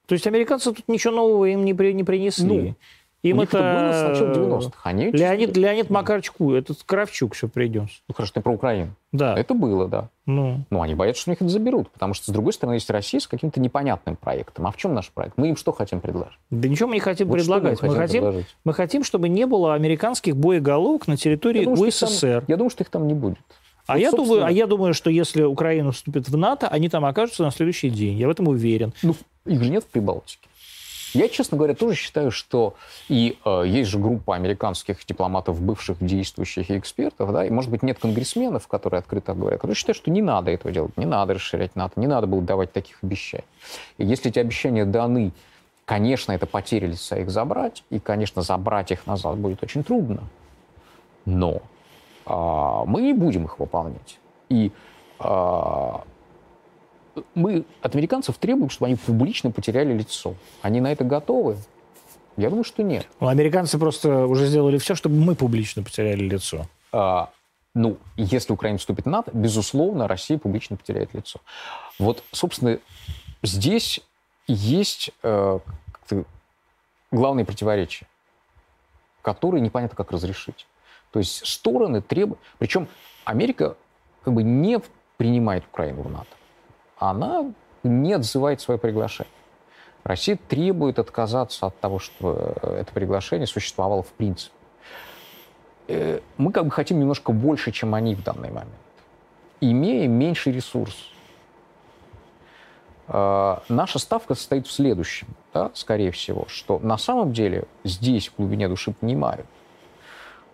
То 0.06 0.14
есть 0.14 0.26
американцы 0.26 0.72
тут 0.72 0.84
ничего 0.88 1.14
нового 1.14 1.44
им 1.46 1.64
не, 1.64 1.74
при- 1.74 1.92
не 1.94 2.04
принесли. 2.04 2.46
Ну, 2.46 2.74
им 3.22 3.38
У 3.38 3.40
них 3.42 3.54
это 3.54 3.58
было 3.62 3.92
с 3.92 4.08
начала 4.08 4.32
90-х. 4.34 4.80
Они 4.82 5.10
Леонид, 5.12 5.56
Леонид 5.56 5.90
Макарчук, 5.90 6.40
этот 6.54 6.82
Кравчук 6.82 7.34
все 7.34 7.46
придешь. 7.46 8.02
Ну 8.08 8.14
хорошо, 8.16 8.32
ты 8.34 8.40
про 8.40 8.52
Украину. 8.52 8.90
Да. 9.12 9.38
Это 9.38 9.54
было, 9.54 9.86
да. 9.86 10.08
Ну, 10.26 10.64
Ну, 10.70 10.82
они 10.82 10.96
боятся, 10.96 11.22
что 11.22 11.30
у 11.30 11.32
них 11.32 11.40
это 11.40 11.48
заберут, 11.48 11.88
потому 11.90 12.14
что, 12.14 12.26
с 12.26 12.34
другой 12.34 12.52
стороны, 12.52 12.74
есть 12.74 12.90
Россия 12.90 13.20
с 13.20 13.28
каким-то 13.28 13.60
непонятным 13.60 14.16
проектом. 14.16 14.66
А 14.66 14.72
в 14.72 14.76
чем 14.76 14.92
наш 14.94 15.08
проект? 15.10 15.34
Мы 15.38 15.50
им 15.50 15.56
что 15.56 15.70
хотим 15.70 16.00
предложить? 16.00 16.36
да 16.50 16.68
ничего 16.68 16.88
мы 16.88 16.94
не 16.94 17.00
хотим 17.00 17.28
Вот 17.28 17.40
что 17.40 17.52
мы 17.54 17.60
предлагать. 17.60 17.82
Мы 17.82 17.94
хотим, 17.94 18.22
предложить? 18.24 18.56
мы 18.64 18.74
хотим, 18.74 19.04
чтобы 19.04 19.28
не 19.28 19.46
было 19.46 19.74
американских 19.74 20.36
боеголовок 20.36 21.06
на 21.06 21.16
территории 21.16 21.60
Я 21.60 21.64
думаю, 21.66 21.88
их 21.88 21.96
там- 21.96 22.08
УССР. 22.08 22.44
я 22.48 22.56
думаю, 22.56 22.70
что 22.70 22.82
их 22.82 22.90
там 22.90 23.06
не 23.06 23.14
будет. 23.14 23.38
А, 23.86 23.94
Вот, 23.94 24.00
я 24.00 24.10
собственно, 24.10 24.28
думаю, 24.28 24.46
а 24.46 24.50
я 24.52 24.66
думаю, 24.66 24.94
что 24.94 25.10
если 25.10 25.42
Украина 25.42 25.92
вступит 25.92 26.28
в 26.28 26.36
НАТО, 26.36 26.68
они 26.68 26.88
там 26.88 27.04
окажутся 27.04 27.42
на 27.42 27.50
следующий 27.50 27.90
день. 27.90 28.16
Я 28.16 28.28
в 28.28 28.30
этом 28.30 28.48
уверен. 28.48 28.92
Ну, 29.02 29.16
их 29.44 29.62
же 29.62 29.70
нет 29.70 29.84
в 29.84 29.88
Прибалтике. 29.88 30.48
Я, 31.14 31.28
честно 31.28 31.58
говоря, 31.58 31.74
тоже 31.74 31.94
считаю, 31.94 32.30
что 32.30 32.74
и 33.08 33.36
э, 33.44 33.64
есть 33.66 33.90
же 33.90 33.98
группа 33.98 34.34
американских 34.34 35.04
дипломатов, 35.04 35.60
бывших 35.60 35.98
действующих 36.02 36.70
и 36.70 36.78
экспертов, 36.78 37.32
да, 37.32 37.44
и, 37.44 37.50
может 37.50 37.70
быть, 37.70 37.82
нет 37.82 37.98
конгрессменов, 37.98 38.66
которые 38.66 39.00
открыто 39.00 39.34
говорят, 39.34 39.60
которые 39.60 39.76
считают, 39.76 39.98
что 39.98 40.10
не 40.10 40.22
надо 40.22 40.50
этого 40.50 40.72
делать, 40.72 40.96
не 40.96 41.04
надо 41.04 41.34
расширять 41.34 41.76
НАТО, 41.76 42.00
не 42.00 42.06
надо 42.06 42.26
было 42.26 42.40
давать 42.40 42.72
таких 42.72 42.98
обещаний. 43.02 43.44
И 43.98 44.06
если 44.06 44.30
эти 44.30 44.38
обещания 44.38 44.86
даны, 44.86 45.32
конечно, 45.84 46.32
это 46.32 46.46
потери 46.46 46.86
лица 46.86 47.18
их 47.18 47.30
забрать, 47.30 47.84
и, 47.90 47.98
конечно, 47.98 48.40
забрать 48.40 48.90
их 48.90 49.06
назад 49.06 49.36
будет 49.36 49.62
очень 49.62 49.84
трудно, 49.84 50.22
но 51.26 51.60
мы 52.26 53.02
не 53.02 53.12
будем 53.12 53.44
их 53.44 53.58
выполнять. 53.58 54.18
И 54.48 54.72
а, 55.18 56.04
мы 57.34 57.64
от 57.80 57.94
американцев 57.94 58.38
требуем, 58.38 58.70
чтобы 58.70 58.86
они 58.88 58.96
публично 58.96 59.50
потеряли 59.50 59.92
лицо. 59.92 60.34
Они 60.62 60.80
на 60.80 60.92
это 60.92 61.04
готовы? 61.04 61.56
Я 62.36 62.48
думаю, 62.48 62.64
что 62.64 62.82
нет. 62.82 63.06
Ну, 63.20 63.28
американцы 63.28 63.78
просто 63.78 64.26
уже 64.26 64.46
сделали 64.46 64.78
все, 64.78 64.94
чтобы 64.94 65.16
мы 65.16 65.34
публично 65.34 65.82
потеряли 65.82 66.24
лицо. 66.24 66.66
А, 66.90 67.30
ну, 67.74 67.98
если 68.16 68.52
Украина 68.52 68.78
вступит 68.78 69.04
в 69.04 69.08
НАТО, 69.08 69.30
безусловно, 69.34 70.08
Россия 70.08 70.38
публично 70.38 70.76
потеряет 70.76 71.12
лицо. 71.14 71.40
Вот, 71.98 72.22
собственно, 72.32 72.78
здесь 73.42 74.00
есть 74.46 75.10
э, 75.22 75.58
главные 77.10 77.44
противоречия, 77.44 78.06
которые 79.20 79.60
непонятно 79.60 79.96
как 79.96 80.10
разрешить. 80.10 80.66
То 81.12 81.18
есть 81.18 81.46
стороны 81.46 82.00
требуют... 82.00 82.40
Причем 82.58 82.88
Америка 83.24 83.76
как 84.24 84.34
бы 84.34 84.42
не 84.42 84.80
принимает 85.16 85.64
Украину 85.70 86.02
в 86.02 86.10
НАТО. 86.10 86.36
Она 86.98 87.52
не 87.82 88.14
отзывает 88.14 88.60
свое 88.60 88.78
приглашение. 88.78 89.32
Россия 90.04 90.36
требует 90.48 90.98
отказаться 90.98 91.66
от 91.66 91.78
того, 91.78 91.98
чтобы 91.98 92.54
это 92.62 92.92
приглашение 92.92 93.46
существовало 93.46 94.02
в 94.02 94.12
принципе. 94.12 94.54
Э, 95.88 96.20
Мы 96.38 96.52
как 96.52 96.64
бы 96.64 96.70
хотим 96.70 96.98
немножко 96.98 97.32
больше, 97.32 97.70
чем 97.70 97.94
они 97.94 98.14
в 98.14 98.22
данный 98.24 98.50
момент, 98.50 98.72
имея 99.60 100.08
меньший 100.08 100.52
ресурс. 100.52 100.96
Э, 103.08 103.58
Наша 103.68 103.98
ставка 103.98 104.34
состоит 104.34 104.66
в 104.66 104.72
следующем, 104.72 105.28
да, 105.54 105.70
скорее 105.74 106.10
всего, 106.10 106.46
что 106.48 106.78
на 106.80 106.98
самом 106.98 107.32
деле 107.32 107.64
здесь 107.84 108.28
в 108.28 108.36
глубине 108.36 108.68
души 108.68 108.92
понимают, 108.92 109.46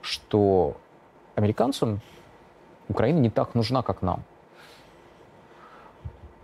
что 0.08 0.76
американцам 1.34 2.00
Украина 2.88 3.18
не 3.18 3.30
так 3.30 3.54
нужна, 3.54 3.82
как 3.82 4.02
нам. 4.02 4.22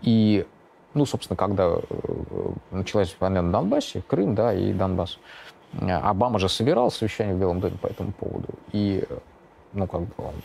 И, 0.03 0.47
ну, 0.93 1.07
собственно, 1.07 1.37
когда 1.37 1.79
э, 1.79 2.53
началась 2.71 3.17
война 3.19 3.41
на 3.41 3.51
Донбассе, 3.53 4.03
Крым, 4.07 4.35
да, 4.35 4.53
и 4.53 4.73
Донбасс, 4.73 5.19
э, 5.73 5.91
Обама 5.91 6.39
же 6.39 6.49
собирал 6.51 6.91
совещание 6.91 7.35
в 7.35 7.39
Белом 7.39 7.61
доме 7.61 7.79
по 7.81 7.87
этому 7.87 8.13
поводу. 8.13 8.49
И, 8.73 9.03
э, 9.09 9.19
ну, 9.73 9.87
как 9.87 10.03
бы, 10.03 10.13
он- 10.19 10.43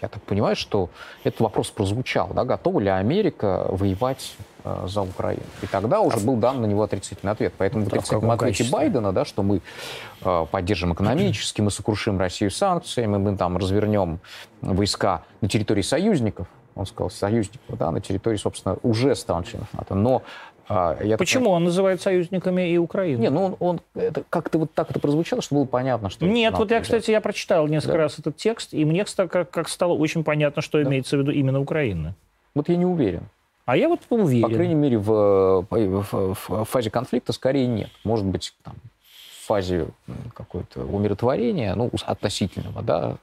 я 0.00 0.08
так 0.08 0.22
понимаю, 0.22 0.56
что 0.56 0.90
этот 1.24 1.40
вопрос 1.40 1.70
прозвучал, 1.70 2.28
да, 2.34 2.44
готова 2.44 2.80
ли 2.80 2.88
Америка 2.88 3.66
воевать 3.68 4.36
э, 4.64 4.86
за 4.86 5.02
Украину. 5.02 5.42
И 5.62 5.66
тогда 5.66 6.00
уже 6.00 6.18
был 6.18 6.36
дан 6.36 6.60
на 6.60 6.66
него 6.66 6.82
отрицательный 6.82 7.32
ответ. 7.32 7.52
Поэтому 7.58 7.84
в 7.84 7.88
А 7.88 7.90
в 7.90 7.92
отрицательном 7.94 8.30
ответе 8.30 8.58
качестве? 8.58 8.72
Байдена, 8.72 9.12
да, 9.12 9.24
что 9.24 9.42
мы 9.42 9.60
э, 10.22 10.46
поддержим 10.50 10.92
экономически, 10.92 11.60
мы 11.60 11.70
сокрушим 11.70 12.18
Россию 12.18 12.50
санкциями, 12.50 13.16
мы 13.16 13.36
там 13.36 13.56
развернем 13.56 14.20
войска 14.60 15.22
на 15.40 15.48
территории 15.48 15.82
союзников, 15.82 16.46
он 16.74 16.86
сказал 16.86 17.10
союзников, 17.10 17.76
да, 17.76 17.90
на 17.90 18.00
территории, 18.00 18.36
собственно, 18.36 18.76
уже 18.82 19.14
ставших 19.16 19.52
членов 19.52 19.68
НАТО. 19.72 19.94
Но 19.94 20.22
э, 20.68 20.96
я 21.02 21.10
так 21.10 21.18
Почему 21.18 21.50
он 21.50 21.64
называет 21.64 22.00
союзниками 22.02 22.70
и 22.70 22.78
Украину? 22.78 23.20
не, 23.20 23.30
ну 23.30 23.44
он, 23.44 23.56
он 23.60 23.80
это 23.94 24.22
как-то 24.28 24.58
вот 24.58 24.72
так 24.74 24.90
это 24.90 25.00
прозвучало, 25.00 25.42
что 25.42 25.54
было 25.56 25.64
понятно, 25.64 26.10
что... 26.10 26.26
Нет, 26.26 26.54
вот 26.56 26.70
я, 26.70 26.80
кстати, 26.80 27.10
я 27.10 27.20
прочитал 27.20 27.66
несколько 27.68 27.92
Да? 27.94 27.98
раз 28.04 28.18
этот 28.18 28.36
текст, 28.36 28.74
и 28.74 28.84
мне 28.84 29.04
как, 29.04 29.50
как 29.50 29.68
стало 29.68 29.92
очень 29.94 30.24
понятно, 30.24 30.62
что 30.62 30.82
имеется 30.82 31.16
в 31.16 31.20
виду 31.20 31.30
именно 31.30 31.60
Украина. 31.60 32.14
Вот 32.54 32.68
я 32.68 32.76
не 32.76 32.86
уверен. 32.86 33.22
А 33.66 33.76
я 33.76 33.88
вот 33.88 34.00
уверен. 34.08 34.48
По 34.48 34.54
крайней 34.54 34.74
мере, 34.74 34.96
в, 34.98 35.66
в- 35.70 36.34
в 36.34 36.64
фазе 36.64 36.90
конфликта 36.90 37.32
скорее 37.34 37.66
нет. 37.66 37.90
Может 38.02 38.24
быть, 38.24 38.54
там, 38.64 38.74
в 39.42 39.46
фазе 39.46 39.88
м, 40.08 40.16
какой-то 40.34 40.80
умиротворения, 40.84 41.74
ну, 41.74 41.90
относительного, 42.06 42.82
да, 42.82 43.16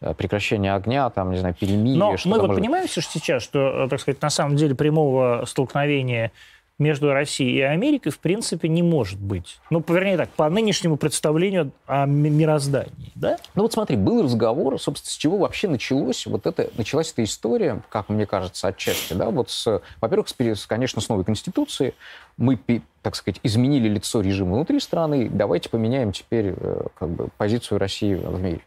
э, 0.00 0.14
прекращения 0.14 0.74
огня, 0.74 1.08
там, 1.10 1.30
не 1.30 1.38
знаю, 1.38 1.54
перемирия. 1.54 1.96
Но 1.98 2.16
что-то 2.16 2.28
мы 2.28 2.40
вот 2.40 2.46
может- 2.48 2.60
понимаем 2.62 2.88
сейчас, 2.88 3.42
что, 3.42 3.84
э, 3.84 3.88
так 3.88 4.00
сказать, 4.00 4.20
на 4.20 4.30
самом 4.30 4.56
деле 4.56 4.74
прямого 4.74 5.44
столкновения 5.46 6.32
между 6.78 7.12
Россией 7.12 7.58
и 7.58 7.62
Америкой 7.62 8.12
в 8.12 8.18
принципе 8.18 8.68
не 8.68 8.82
может 8.82 9.18
быть. 9.18 9.58
Ну, 9.70 9.84
вернее 9.86 10.16
так, 10.16 10.30
по 10.30 10.48
нынешнему 10.48 10.96
представлению 10.96 11.72
о 11.86 12.06
ми- 12.06 12.30
мироздании, 12.30 13.12
да? 13.14 13.38
Ну 13.54 13.62
вот 13.62 13.72
смотри, 13.72 13.96
был 13.96 14.22
разговор, 14.22 14.80
собственно, 14.80 15.10
с 15.10 15.16
чего 15.16 15.38
вообще 15.38 15.68
началось 15.68 16.26
вот 16.26 16.46
это, 16.46 16.70
началась 16.76 17.12
эта 17.12 17.24
история, 17.24 17.82
как 17.88 18.08
мне 18.08 18.26
кажется, 18.26 18.68
отчасти, 18.68 19.14
да, 19.14 19.30
вот 19.30 19.50
с, 19.50 19.80
во-первых, 20.00 20.28
с, 20.28 20.66
конечно, 20.66 21.00
с 21.00 21.08
новой 21.08 21.24
конституции, 21.24 21.94
мы, 22.36 22.58
так 23.02 23.16
сказать, 23.16 23.40
изменили 23.42 23.88
лицо 23.88 24.20
режима 24.20 24.54
внутри 24.54 24.78
страны, 24.78 25.28
давайте 25.28 25.68
поменяем 25.68 26.12
теперь 26.12 26.54
э, 26.56 26.86
как 26.98 27.08
бы 27.08 27.28
позицию 27.36 27.78
России 27.78 28.14
в 28.14 28.40
мире. 28.40 28.60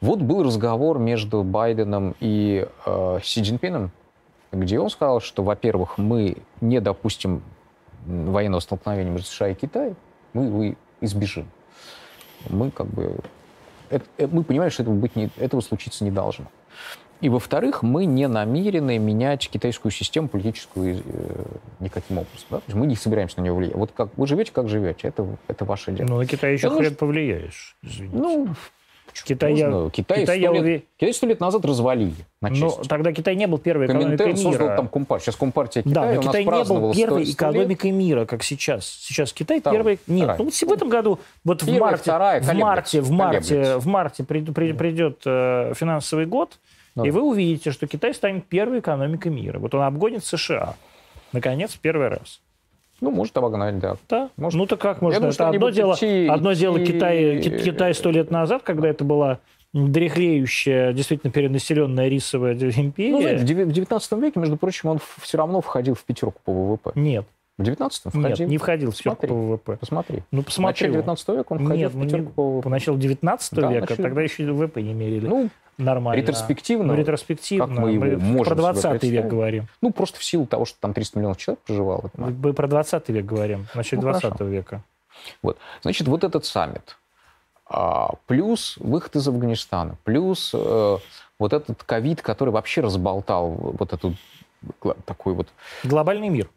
Вот 0.00 0.20
был 0.20 0.42
разговор 0.42 0.98
между 0.98 1.42
Байденом 1.42 2.14
и 2.20 2.66
э, 2.86 3.18
Си 3.22 3.42
Цзиньпином, 3.42 3.90
где 4.52 4.78
он 4.80 4.90
сказал, 4.90 5.20
что, 5.20 5.42
во-первых, 5.42 5.98
мы 5.98 6.36
не 6.60 6.80
допустим 6.80 7.42
военного 8.06 8.60
столкновения 8.60 9.10
между 9.12 9.28
США 9.28 9.48
и 9.48 9.54
Китаем, 9.54 9.96
мы 10.32 10.44
его 10.44 10.76
избежим. 11.00 11.48
Мы 12.48 12.70
как 12.70 12.86
бы 12.86 13.16
это- 13.90 14.06
э, 14.18 14.26
мы 14.26 14.42
понимаем, 14.42 14.70
что 14.70 14.82
этого, 14.82 14.94
быть 14.94 15.16
не, 15.16 15.30
этого 15.36 15.60
случиться 15.60 16.04
не 16.04 16.10
должно. 16.10 16.46
И, 17.20 17.28
во-вторых, 17.28 17.82
мы 17.82 18.06
не 18.06 18.26
намерены 18.28 18.96
менять 18.98 19.46
китайскую 19.50 19.92
систему 19.92 20.28
политическую 20.28 21.02
э, 21.04 21.44
никаким 21.80 22.18
образом. 22.18 22.46
да. 22.48 22.56
То 22.58 22.62
есть 22.68 22.78
мы 22.78 22.86
не 22.86 22.96
собираемся 22.96 23.38
на 23.38 23.42
нее 23.42 23.52
влиять. 23.52 23.74
Вот 23.74 23.92
как 23.92 24.08
вы 24.16 24.26
живете, 24.26 24.52
как 24.52 24.68
живете, 24.70 25.08
это, 25.08 25.26
это 25.46 25.66
ваше 25.66 25.92
дело. 25.92 26.08
Ну, 26.08 26.16
на 26.16 26.26
Китай 26.26 26.54
еще 26.54 26.68
Я 26.68 26.74
хрен 26.74 26.94
повлияешь. 26.94 27.76
извините. 27.82 28.16
Ну, 28.16 28.48
Китай, 29.12 29.54
я. 29.54 29.68
Китай, 29.92 30.20
Китай, 30.22 30.24
сто 30.24 30.32
я 30.32 30.52
лет, 30.52 30.62
уве- 30.64 30.82
Китай 30.96 31.14
сто 31.14 31.26
лет 31.26 31.40
назад 31.40 31.64
развалили 31.64 32.14
на 32.40 32.48
Ну, 32.50 32.54
части. 32.56 32.88
тогда 32.88 33.12
Китай 33.12 33.36
не 33.36 33.46
был 33.46 33.58
первой 33.58 33.86
экономикой 33.86 34.16
Коминтерн 34.18 34.36
создал 34.36 34.66
мира. 34.68 34.76
там 34.76 34.88
Компартию. 34.88 35.24
Сейчас 35.26 35.36
Компартия 35.36 35.82
Да, 35.84 35.90
Китая 35.90 36.04
но 36.06 36.10
у 36.10 36.14
нас 36.14 36.26
Китай 36.26 36.44
не 36.44 36.50
был 36.64 36.94
первой 36.94 36.94
100 36.94 37.04
100 37.04 37.18
лет. 37.18 37.28
экономикой 37.34 37.90
мира, 37.90 38.24
как 38.26 38.42
сейчас. 38.42 38.86
Сейчас 38.86 39.32
Китай 39.32 39.60
Второй, 39.60 39.76
первый. 39.78 39.98
Нет, 40.06 40.18
вторая. 40.24 40.38
ну 40.38 40.44
вот 40.44 40.54
в 40.54 40.72
этом 40.72 40.88
году, 40.88 41.18
вот 41.44 41.62
в 41.62 41.66
Первая, 41.66 41.80
марте, 41.82 42.02
вторая, 42.02 42.40
в 42.40 42.54
марте, 42.54 43.00
в 43.00 43.10
марте, 43.10 43.76
в 43.78 43.86
марте 43.86 44.22
прид- 44.22 44.52
при- 44.52 44.72
придет 44.72 45.22
э, 45.26 45.72
финансовый 45.76 46.26
год, 46.26 46.58
Ну 46.96 47.04
и 47.04 47.10
да. 47.10 47.14
вы 47.16 47.22
увидите, 47.22 47.70
что 47.72 47.86
Китай 47.86 48.14
станет 48.14 48.46
первой 48.46 48.80
экономикой 48.80 49.28
мира. 49.30 49.58
Вот 49.58 49.74
он 49.74 49.82
обгонит 49.82 50.24
США. 50.24 50.74
Наконец, 51.32 51.76
первый 51.80 52.08
раз. 52.08 52.40
Ну, 53.00 53.10
может 53.10 53.36
обогнать, 53.36 53.78
да. 53.78 53.96
Да. 54.08 54.30
Может. 54.36 54.58
Ну, 54.58 54.66
то 54.66 54.76
как 54.76 55.00
можно? 55.00 55.20
думаю, 55.20 55.32
это 55.34 55.48
одно 55.48 55.70
дело, 55.70 55.94
идти- 55.94 56.26
одно 56.28 56.52
дело 56.52 56.76
идти- 56.82 56.92
Китай, 56.92 57.40
Ки- 57.40 57.58
Китай 57.64 57.94
сто 57.94 58.10
лет 58.10 58.30
назад, 58.30 58.62
когда 58.62 58.88
это 58.88 59.04
была 59.04 59.38
дряхлеющая, 59.72 60.92
действительно 60.92 61.32
перенаселенная 61.32 62.08
рисовая 62.08 62.54
империя. 62.54 63.12
Ну, 63.12 63.20
знаете, 63.20 63.44
в 63.64 63.72
19 63.72 64.12
веке, 64.20 64.40
между 64.40 64.56
прочим, 64.56 64.88
он 64.88 64.98
все 65.20 65.38
равно 65.38 65.60
входил 65.60 65.94
в 65.94 66.04
пятерку 66.04 66.40
по 66.44 66.52
ВВП. 66.52 66.92
Нет, 66.94 67.24
В 67.60 67.62
19 67.62 68.04
нет, 68.06 68.14
входил. 68.14 68.48
не 68.48 68.56
входил 68.58 68.90
в 68.90 68.96
пятерку 68.96 69.16
Смотри. 69.16 69.28
по 69.28 69.34
ВВП. 69.34 69.76
Посмотри. 69.78 70.22
Ну, 70.30 70.40
В 70.40 70.44
посмотри. 70.46 70.66
начале 70.86 70.92
19 70.94 71.28
века 71.28 71.52
он 71.52 71.58
входил 71.58 71.76
Нет, 71.76 71.92
в 71.94 72.02
пятерку 72.02 72.32
по 72.32 72.50
ВВП. 72.52 72.62
по 72.64 72.70
началу 72.70 72.96
19 72.98 73.54
Да, 73.60 73.70
века, 73.70 73.80
начале- 73.82 74.02
тогда 74.02 74.22
еще 74.22 74.50
ВВП 74.52 74.80
не 74.82 74.94
мерили 74.94 75.26
Ну, 75.26 75.50
нормально. 75.76 76.18
ретроспективно, 76.20 76.84
Ну, 76.86 76.94
ретроспективно. 76.94 77.66
как 77.68 77.76
мы 77.78 77.92
его 77.92 78.18
можем 78.18 78.44
про 78.46 78.54
20 78.54 79.02
себе 79.02 79.10
век 79.10 79.26
говорим. 79.26 79.66
ну, 79.82 79.92
просто 79.92 80.18
в 80.18 80.24
силу 80.24 80.46
того, 80.46 80.64
что 80.64 80.78
там 80.80 80.94
300 80.94 81.18
миллионов 81.18 81.36
человек 81.36 81.60
проживало. 81.60 82.10
Мы 82.16 82.52
про 82.54 82.66
20 82.66 83.10
век 83.10 83.26
говорим, 83.26 83.66
в 83.66 83.74
начале 83.76 84.00
Ну, 84.00 84.08
20 84.08 84.22
хорошо. 84.22 84.44
века. 84.46 84.82
Вот. 85.42 85.58
Значит, 85.82 86.08
вот 86.08 86.24
этот 86.24 86.46
саммит, 86.46 86.96
а, 87.66 88.14
плюс 88.26 88.78
выход 88.78 89.16
из 89.16 89.28
Афганистана, 89.28 89.96
плюс 90.04 90.52
э, 90.54 90.96
вот 91.38 91.52
этот 91.52 91.84
ковид, 91.84 92.22
который 92.22 92.50
вообще 92.50 92.80
разболтал 92.80 93.50
вот 93.50 93.92
эту 93.92 94.14
такой 95.04 95.34
вот 95.34 95.48
Глобальный 95.84 96.28
мир. 96.30 96.48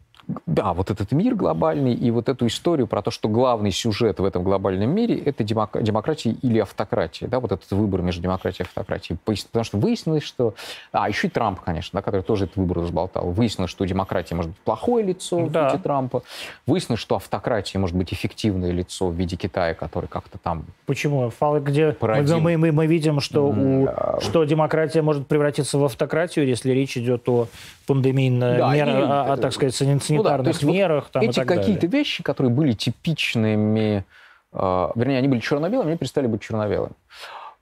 Да, 0.46 0.72
вот 0.72 0.90
этот 0.90 1.12
мир 1.12 1.34
глобальный 1.34 1.94
и 1.94 2.10
вот 2.10 2.28
эту 2.28 2.46
историю 2.46 2.86
про 2.86 3.02
то, 3.02 3.10
что 3.10 3.28
главный 3.28 3.70
сюжет 3.70 4.20
в 4.20 4.24
этом 4.24 4.42
глобальном 4.42 4.90
мире– 4.90 5.18
это 5.24 5.44
демок- 5.44 5.82
демократия 5.82 6.30
или 6.42 6.58
автократия, 6.58 7.26
да, 7.28 7.40
вот 7.40 7.52
этот 7.52 7.70
выбор 7.72 8.02
между 8.02 8.22
демократией 8.22 8.64
и 8.64 8.68
автократией. 8.68 9.18
Потому 9.24 9.64
что 9.64 9.78
выяснилось, 9.78 10.22
что... 10.22 10.54
А, 10.92 11.08
еще 11.08 11.26
и 11.26 11.30
Трамп, 11.30 11.60
конечно, 11.60 11.98
да, 11.98 12.02
который 12.02 12.22
тоже 12.22 12.44
этот 12.44 12.56
выбор 12.56 12.78
разболтал. 12.78 13.30
Выяснилось, 13.30 13.70
что 13.70 13.84
демократия 13.84 14.34
может 14.34 14.50
быть 14.52 14.60
плохое 14.60 15.04
лицо 15.04 15.46
Да. 15.48 15.68
в 15.68 15.72
виде 15.72 15.82
Трампа. 15.82 16.22
Выяснилось, 16.66 17.00
что 17.00 17.16
автократия 17.16 17.78
может 17.80 17.96
быть 17.96 18.12
эффективное 18.12 18.70
лицо 18.70 19.08
в 19.08 19.14
виде 19.14 19.36
Китая, 19.36 19.74
который 19.74 20.06
как-то 20.06 20.38
там... 20.38 20.64
Почему? 20.86 21.30
Фалы, 21.30 21.60
где 21.60 21.86
мы, 21.88 21.92
Породил. 21.92 22.40
мы, 22.40 22.56
мы, 22.56 22.72
мы 22.72 22.86
видим, 22.86 23.20
что, 23.20 23.48
у, 23.48 23.84
Да. 23.86 24.18
что 24.20 24.44
демократия 24.44 25.02
может 25.02 25.26
превратиться 25.26 25.78
в 25.78 25.84
автократию, 25.84 26.46
если 26.46 26.72
речь 26.72 26.96
идет 26.96 27.28
о 27.28 27.48
пандемийных 27.86 28.58
Да, 28.58 28.74
мер, 28.74 28.88
и- 28.88 28.92
о, 28.92 29.32
о, 29.32 29.36
так 29.36 29.52
сказать, 29.52 29.74
сани- 30.14 30.18
Ну 30.18 30.22
да, 30.22 30.28
санитарных 30.30 30.46
есть 30.54 30.62
вот 30.64 30.72
мерах 30.72 31.08
там, 31.10 31.22
Эти 31.22 31.40
какие-то 31.44 31.86
вещи, 31.86 32.22
которые 32.22 32.52
были 32.52 32.72
типичными, 32.72 34.04
э, 34.52 34.88
вернее, 34.94 35.18
они 35.18 35.28
были 35.28 35.40
черно-белыми, 35.40 35.90
они 35.90 35.98
перестали 35.98 36.26
быть 36.26 36.42
черно-белыми. 36.42 36.92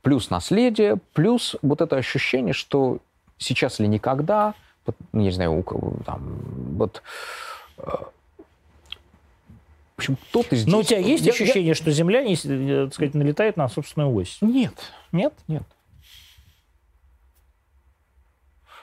Плюс 0.02 0.30
наследие, 0.30 0.96
плюс 1.12 1.56
вот 1.62 1.80
это 1.80 1.96
ощущение, 1.96 2.52
что 2.54 2.98
сейчас 3.38 3.78
или 3.80 3.86
никогда, 3.86 4.54
вот, 4.86 4.96
ну, 5.12 5.20
я 5.20 5.26
не 5.26 5.30
знаю, 5.32 5.52
у 5.58 5.62
кого 5.62 5.94
там, 6.04 6.20
вот, 6.76 7.02
э, 7.78 7.82
в 9.94 9.98
общем, 9.98 10.16
кто-то 10.16 10.56
здесь... 10.56 10.66
Но 10.70 10.78
у 10.80 10.82
тебя 10.82 10.98
есть 10.98 11.24
Я- 11.24 11.32
я- 11.32 11.42
ощущение, 11.44 11.74
что 11.74 11.90
Земля, 11.92 12.22
не, 12.24 12.34
э, 12.34 12.84
так 12.86 12.94
сказать, 12.94 13.14
налетает 13.14 13.56
на 13.56 13.68
собственную 13.68 14.12
ось? 14.14 14.38
Нет, 14.40 14.74
Нет? 15.12 15.32
нет. 15.46 15.62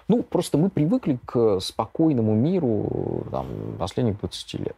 Ну, 0.09 0.23
просто 0.23 0.57
мы 0.57 0.69
привыкли 0.69 1.19
к 1.25 1.59
спокойному 1.61 2.33
миру 2.33 3.23
там, 3.31 3.45
последних 3.77 4.19
20 4.19 4.53
лет. 4.55 4.75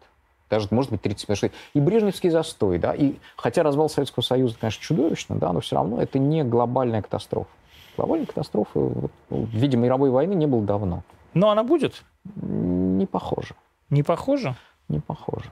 Даже, 0.49 0.67
может 0.71 0.91
быть, 0.91 1.01
30 1.01 1.29
лет. 1.29 1.37
Потому 1.39 1.49
что 1.51 1.57
И 1.73 1.79
Брежневский 1.79 2.29
застой, 2.29 2.77
да, 2.77 2.93
и 2.93 3.15
хотя 3.37 3.63
развал 3.63 3.89
Советского 3.89 4.23
Союза, 4.23 4.57
конечно, 4.59 4.83
чудовищно, 4.83 5.37
да, 5.37 5.53
но 5.53 5.61
все 5.61 5.77
равно 5.77 6.01
это 6.01 6.19
не 6.19 6.43
глобальная 6.43 7.01
катастрофа. 7.01 7.49
Глобальной 7.95 8.25
катастрофы 8.25 8.79
вот, 8.79 9.11
ну, 9.29 9.43
в 9.45 9.49
виде 9.49 9.77
мировой 9.77 10.09
войны 10.09 10.33
не 10.33 10.47
было 10.47 10.61
давно. 10.61 11.03
Но 11.33 11.49
она 11.49 11.63
будет? 11.63 12.03
Не 12.35 13.05
похоже. 13.05 13.55
Не 13.89 14.03
похоже? 14.03 14.55
Не 14.89 14.99
похоже. 14.99 15.49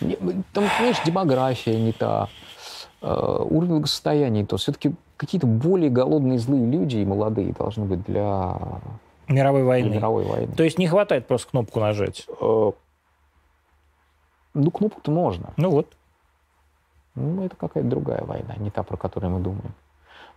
Не- 0.00 0.16
Там, 0.52 0.64
понимаешь, 0.76 1.00
демография 1.06 1.78
не 1.78 1.92
та, 1.92 2.24
э, 2.24 2.53
уровень 3.06 3.70
благосостояния 3.70 4.44
то. 4.46 4.56
Все-таки 4.56 4.94
какие-то 5.16 5.46
более 5.46 5.90
голодные 5.90 6.38
злые 6.38 6.66
люди 6.66 6.96
и 6.98 7.04
молодые 7.04 7.52
должны 7.52 7.84
быть 7.84 8.02
для, 8.04 8.58
Мировой 9.28 9.60
для 9.60 9.68
войны. 9.68 9.88
мировой 9.94 10.24
войны. 10.24 10.52
То 10.54 10.62
есть 10.64 10.78
не 10.78 10.88
хватает 10.88 11.26
просто 11.26 11.50
кнопку 11.50 11.80
нажать? 11.80 12.26
Э, 12.40 12.72
Ну, 14.54 14.70
кнопку-то 14.70 15.10
можно. 15.10 15.52
Ну 15.56 15.70
вот. 15.70 15.92
Ну, 17.14 17.44
это 17.44 17.54
какая-то 17.56 17.88
другая 17.88 18.22
война, 18.24 18.54
не 18.56 18.70
та, 18.70 18.82
про 18.82 18.96
которую 18.96 19.32
мы 19.34 19.40
думаем. 19.40 19.72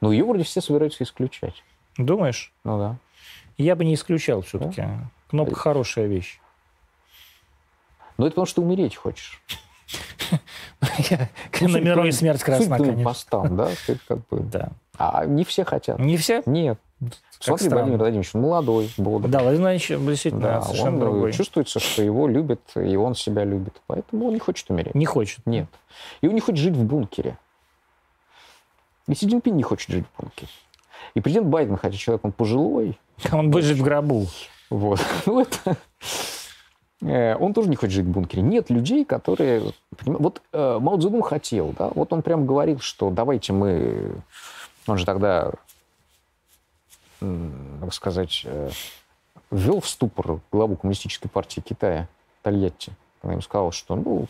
Но 0.01 0.11
ее 0.11 0.23
вроде 0.25 0.43
все 0.43 0.61
собираются 0.61 1.03
исключать. 1.03 1.63
Думаешь? 1.97 2.53
Ну 2.63 2.77
да. 2.77 2.95
Я 3.57 3.75
бы 3.75 3.83
не 3.83 3.95
исключал 3.95 4.41
все-таки. 4.41 4.83
Кнопка 5.29 5.55
хорошая 5.55 6.05
вещь. 6.05 6.39
Но 8.17 8.25
это 8.25 8.33
потому, 8.33 8.45
что 8.45 8.61
умереть 8.61 8.95
хочешь. 8.95 9.41
На 11.61 11.79
мировую 11.79 12.11
смерть 12.11 12.43
красна, 12.43 12.77
конечно. 12.77 13.03
постам, 13.03 13.55
да? 13.55 13.69
Как 14.07 14.19
бы... 14.27 14.39
Да. 14.39 14.69
А 14.97 15.25
не 15.25 15.43
все 15.43 15.63
хотят. 15.63 15.99
Не 15.99 16.17
все? 16.17 16.41
Нет. 16.45 16.79
Смотри. 17.39 17.69
Владимир 17.69 17.97
Владимирович, 17.99 18.31
он 18.33 18.41
молодой, 18.41 18.91
бодрый. 18.97 19.31
Да, 19.31 19.39
Владимир 19.39 19.69
Владимирович 19.69 20.07
действительно 20.07 20.41
Да, 20.41 20.61
совершенно 20.63 20.89
он, 20.89 20.95
э, 20.95 20.99
другой. 21.01 21.33
чувствуется, 21.33 21.79
что 21.79 22.01
его 22.01 22.27
любят, 22.27 22.61
и 22.75 22.95
он 22.95 23.13
себя 23.15 23.43
любит. 23.43 23.75
Поэтому 23.85 24.27
он 24.27 24.33
не 24.33 24.39
хочет 24.39 24.69
умереть. 24.69 24.95
Не 24.95 25.05
хочет. 25.05 25.45
Нет. 25.45 25.67
И 26.21 26.27
он 26.27 26.33
не 26.33 26.41
хочет 26.41 26.59
жить 26.59 26.75
в 26.75 26.83
бункере. 26.83 27.37
И 29.07 29.13
Си 29.13 29.27
Цзиньпин 29.27 29.55
не 29.55 29.63
хочет 29.63 29.89
жить 29.89 30.05
в 30.05 30.21
бункере. 30.21 30.49
И 31.13 31.21
президент 31.21 31.47
Байден, 31.47 31.77
хотя 31.77 31.95
человек 31.95 32.25
он 32.25 32.31
пожилой, 32.31 32.99
Он 33.31 33.49
будет 33.51 33.65
жить 33.65 33.77
в 33.77 33.83
гробу. 33.83 34.27
вот, 34.69 34.99
ну 35.25 35.41
это... 35.41 35.77
э, 37.01 37.35
Он 37.35 37.53
тоже 37.53 37.69
не 37.69 37.75
хочет 37.75 37.95
жить 37.95 38.05
в 38.05 38.11
бункере. 38.11 38.41
Нет 38.41 38.69
людей, 38.69 39.05
которые... 39.05 39.73
Вот 40.05 40.41
э, 40.53 40.79
Мао 40.79 40.97
Цзэдун 40.97 41.21
хотел, 41.21 41.73
да, 41.77 41.91
вот 41.93 42.13
он 42.13 42.21
прям 42.21 42.45
говорил, 42.45 42.79
что 42.79 43.09
давайте 43.09 43.53
мы... 43.53 44.11
Он 44.87 44.97
же 44.97 45.05
тогда, 45.05 45.51
м, 47.21 47.79
так 47.81 47.93
сказать, 47.93 48.43
э, 48.45 48.69
ввел 49.51 49.81
в 49.81 49.87
ступор 49.87 50.39
главу 50.51 50.75
коммунистической 50.75 51.29
партии 51.29 51.61
Китая 51.61 52.07
Тольятти, 52.41 52.91
когда 53.21 53.33
ему 53.33 53.41
сказал, 53.41 53.71
что, 53.71 53.95
ну, 53.95 54.27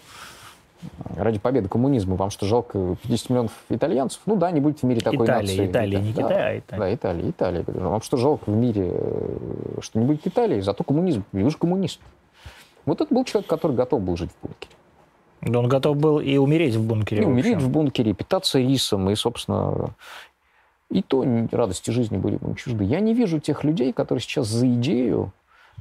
ради 1.15 1.39
победы 1.39 1.69
коммунизма 1.69 2.15
вам 2.15 2.29
что, 2.29 2.45
жалко 2.45 2.95
50 3.03 3.29
миллионов 3.29 3.51
итальянцев? 3.69 4.21
Ну 4.25 4.35
да, 4.35 4.51
не 4.51 4.59
будет 4.59 4.79
в 4.79 4.83
мире 4.83 5.01
такой 5.01 5.25
Италия, 5.25 5.41
нации. 5.41 5.71
Италия, 5.71 5.99
не 5.99 6.13
Да, 6.13 6.21
Китай, 6.23 6.55
а 6.55 6.59
Италия. 6.59 6.79
Да, 6.79 6.95
Италия, 6.95 7.29
Италия. 7.29 7.63
Говорю, 7.63 7.89
Вам 7.89 8.01
что, 8.01 8.17
жалко 8.17 8.49
в 8.49 8.55
мире, 8.55 8.91
э, 8.93 9.79
что 9.81 9.99
не 9.99 10.05
будет 10.05 10.25
Италии, 10.27 10.61
зато 10.61 10.83
коммунизм. 10.83 11.23
Вы 11.31 11.49
же 11.49 11.57
коммунист. 11.57 11.99
Вот 12.87 13.01
это 13.01 13.13
был 13.13 13.25
человек, 13.25 13.47
который 13.49 13.75
готов 13.75 14.01
был 14.01 14.15
жить 14.17 14.31
в 14.31 14.47
бункере. 14.47 14.71
Да 15.41 15.59
он 15.59 15.67
готов 15.67 15.97
был 15.97 16.19
и 16.19 16.37
умереть 16.37 16.75
в 16.75 16.83
бункере. 16.83 17.21
И 17.21 17.25
в 17.25 17.27
умереть 17.27 17.57
в 17.57 17.69
бункере, 17.69 18.11
и 18.11 18.13
питаться 18.13 18.59
рисом, 18.59 19.09
и, 19.09 19.15
собственно, 19.15 19.91
и 20.89 21.01
то 21.03 21.23
радости 21.51 21.91
жизни 21.91 22.17
были 22.17 22.39
ему 22.41 22.55
чужды. 22.55 22.85
Я 22.85 23.01
не 23.01 23.13
вижу 23.13 23.39
тех 23.39 23.63
людей, 23.65 23.91
которые 23.91 24.21
сейчас 24.21 24.47
за 24.47 24.65
идею, 24.67 25.33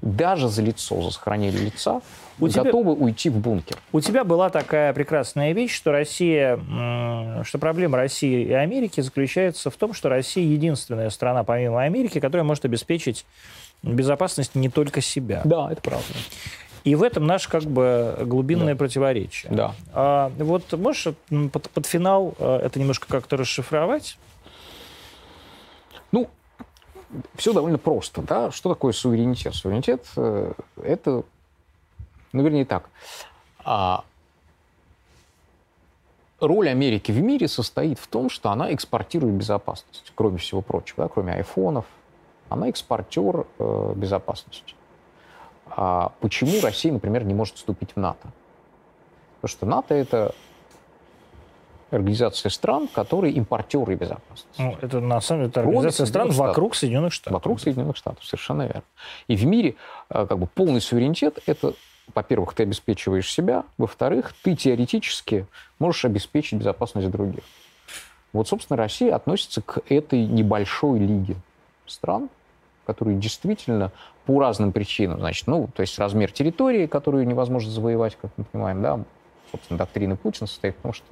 даже 0.03 0.49
за 0.49 0.62
лицо, 0.62 1.01
за 1.01 1.11
сохранение 1.12 1.61
лица, 1.61 2.03
У 2.41 2.49
тебя- 2.49 2.65
готовы 2.65 2.93
уйти 2.93 3.31
в 3.31 3.39
бункер. 3.39 3.78
У 3.93 4.01
тебя 4.01 4.24
была 4.24 4.51
такая 4.51 4.93
прекрасная 4.93 5.53
вещь, 5.53 5.74
что 5.74 5.93
Россия, 5.93 6.59
что 7.45 7.59
проблема 7.59 7.97
России 7.97 8.45
и 8.47 8.53
Америки 8.53 9.01
заключается 9.01 9.70
в 9.70 9.77
том, 9.77 9.95
что 9.95 10.09
Россия 10.09 10.45
единственная 10.45 11.09
страна, 11.11 11.45
помимо 11.45 11.83
Америки, 11.83 12.19
которая 12.20 12.45
может 12.45 12.65
обеспечить 12.65 13.24
безопасность 13.83 14.55
не 14.55 14.69
только 14.69 15.01
себя. 15.01 15.43
Да, 15.45 15.70
это 15.70 15.81
правда. 15.81 16.05
И 16.87 16.95
в 16.95 17.03
этом 17.03 17.27
наше 17.27 17.51
как 17.51 17.65
бы 17.65 18.17
глубинное 18.21 18.77
противоречие. 18.77 19.51
Да. 19.53 19.75
А, 19.93 20.31
вот 20.39 20.73
можешь 20.75 21.09
под, 21.53 21.69
под 21.71 21.85
финал 21.85 22.37
а, 22.39 22.61
это 22.61 22.79
немножко 22.79 23.09
как-то 23.09 23.37
расшифровать? 23.37 24.17
Ну, 26.13 26.31
все 27.35 27.53
довольно 27.53 27.79
просто, 27.79 28.23
да. 28.23 28.53
Что 28.53 28.69
такое 28.69 28.93
суверенитет? 28.93 29.57
Суверенитет 29.57 30.07
э, 30.17 30.53
это, 30.81 31.25
ну, 32.33 32.45
вернее 32.45 32.65
так, 32.65 32.89
а, 33.65 34.05
роль 36.39 36.69
Америки 36.69 37.11
в 37.11 37.21
мире 37.21 37.49
состоит 37.49 37.99
в 37.99 38.07
том, 38.07 38.31
что 38.31 38.51
она 38.51 38.73
экспортирует 38.73 39.35
безопасность, 39.35 40.13
кроме 40.15 40.39
всего 40.39 40.63
прочего, 40.63 41.03
да, 41.03 41.09
кроме 41.09 41.33
айфонов. 41.33 41.87
Она 42.49 42.69
экспортер 42.69 43.45
э, 43.59 43.93
безопасности. 43.97 44.76
А 45.71 46.13
почему 46.21 46.61
Россия, 46.61 46.93
например, 46.93 47.25
не 47.25 47.35
может 47.35 47.57
вступить 47.57 47.93
в 47.95 47.97
НАТО? 47.97 48.29
Потому 49.41 49.57
что 49.57 49.67
НАТО 49.67 49.95
это 49.95 50.35
организация 51.91 52.51
стран, 52.51 52.89
которые 52.89 53.33
импортеры 53.35 53.95
безопасности. 53.95 54.61
Ну, 54.61 54.77
это 54.81 55.01
на 55.01 55.21
самом 55.21 55.43
деле 55.43 55.51
это 55.51 55.61
организация 55.61 56.07
стран 56.07 56.29
Соединенных 56.29 56.49
вокруг 56.49 56.75
Соединенных 56.75 57.13
Штатов. 57.13 57.33
Вокруг 57.33 57.61
Соединенных 57.61 57.97
Штатов, 57.97 58.25
совершенно 58.25 58.63
верно. 58.63 58.83
И 59.29 59.37
в 59.37 59.47
мире 59.47 59.77
э, 60.11 60.27
как 60.27 60.39
бы 60.39 60.47
полный 60.47 60.81
суверенитет– 60.81 61.39
это, 61.47 61.75
во-первых, 62.15 62.55
ты 62.55 62.65
обеспечиваешь 62.65 63.31
себя, 63.31 63.65
во-вторых, 63.79 64.35
ты 64.43 64.57
теоретически 64.57 65.47
можешь 65.79 66.05
обеспечить 66.05 66.59
безопасность 66.59 67.11
других. 67.11 67.45
Вот, 68.33 68.49
собственно, 68.49 68.77
Россия 68.77 69.15
относится 69.15 69.63
к 69.63 69.81
этой 69.89 70.27
небольшой 70.27 70.99
лиге 70.99 71.37
стран, 71.87 72.29
которые 72.87 73.19
действительно 73.19 73.93
по 74.25 74.41
разным 74.41 74.73
причинам, 74.73 75.19
значит, 75.21 75.47
ну, 75.47 75.69
то 75.75 75.83
есть 75.83 75.99
размер 75.99 76.33
территории, 76.33 76.87
которую 76.87 77.27
невозможно 77.27 77.71
завоевать, 77.71 78.17
как 78.21 78.31
мы 78.37 78.45
понимаем, 78.45 78.83
да, 78.83 79.01
собственно, 79.51 79.79
доктрина 79.79 80.17
Путина 80.17 80.47
состоит 80.47 80.77
в 80.77 80.81
том, 80.81 80.93
что 80.93 81.07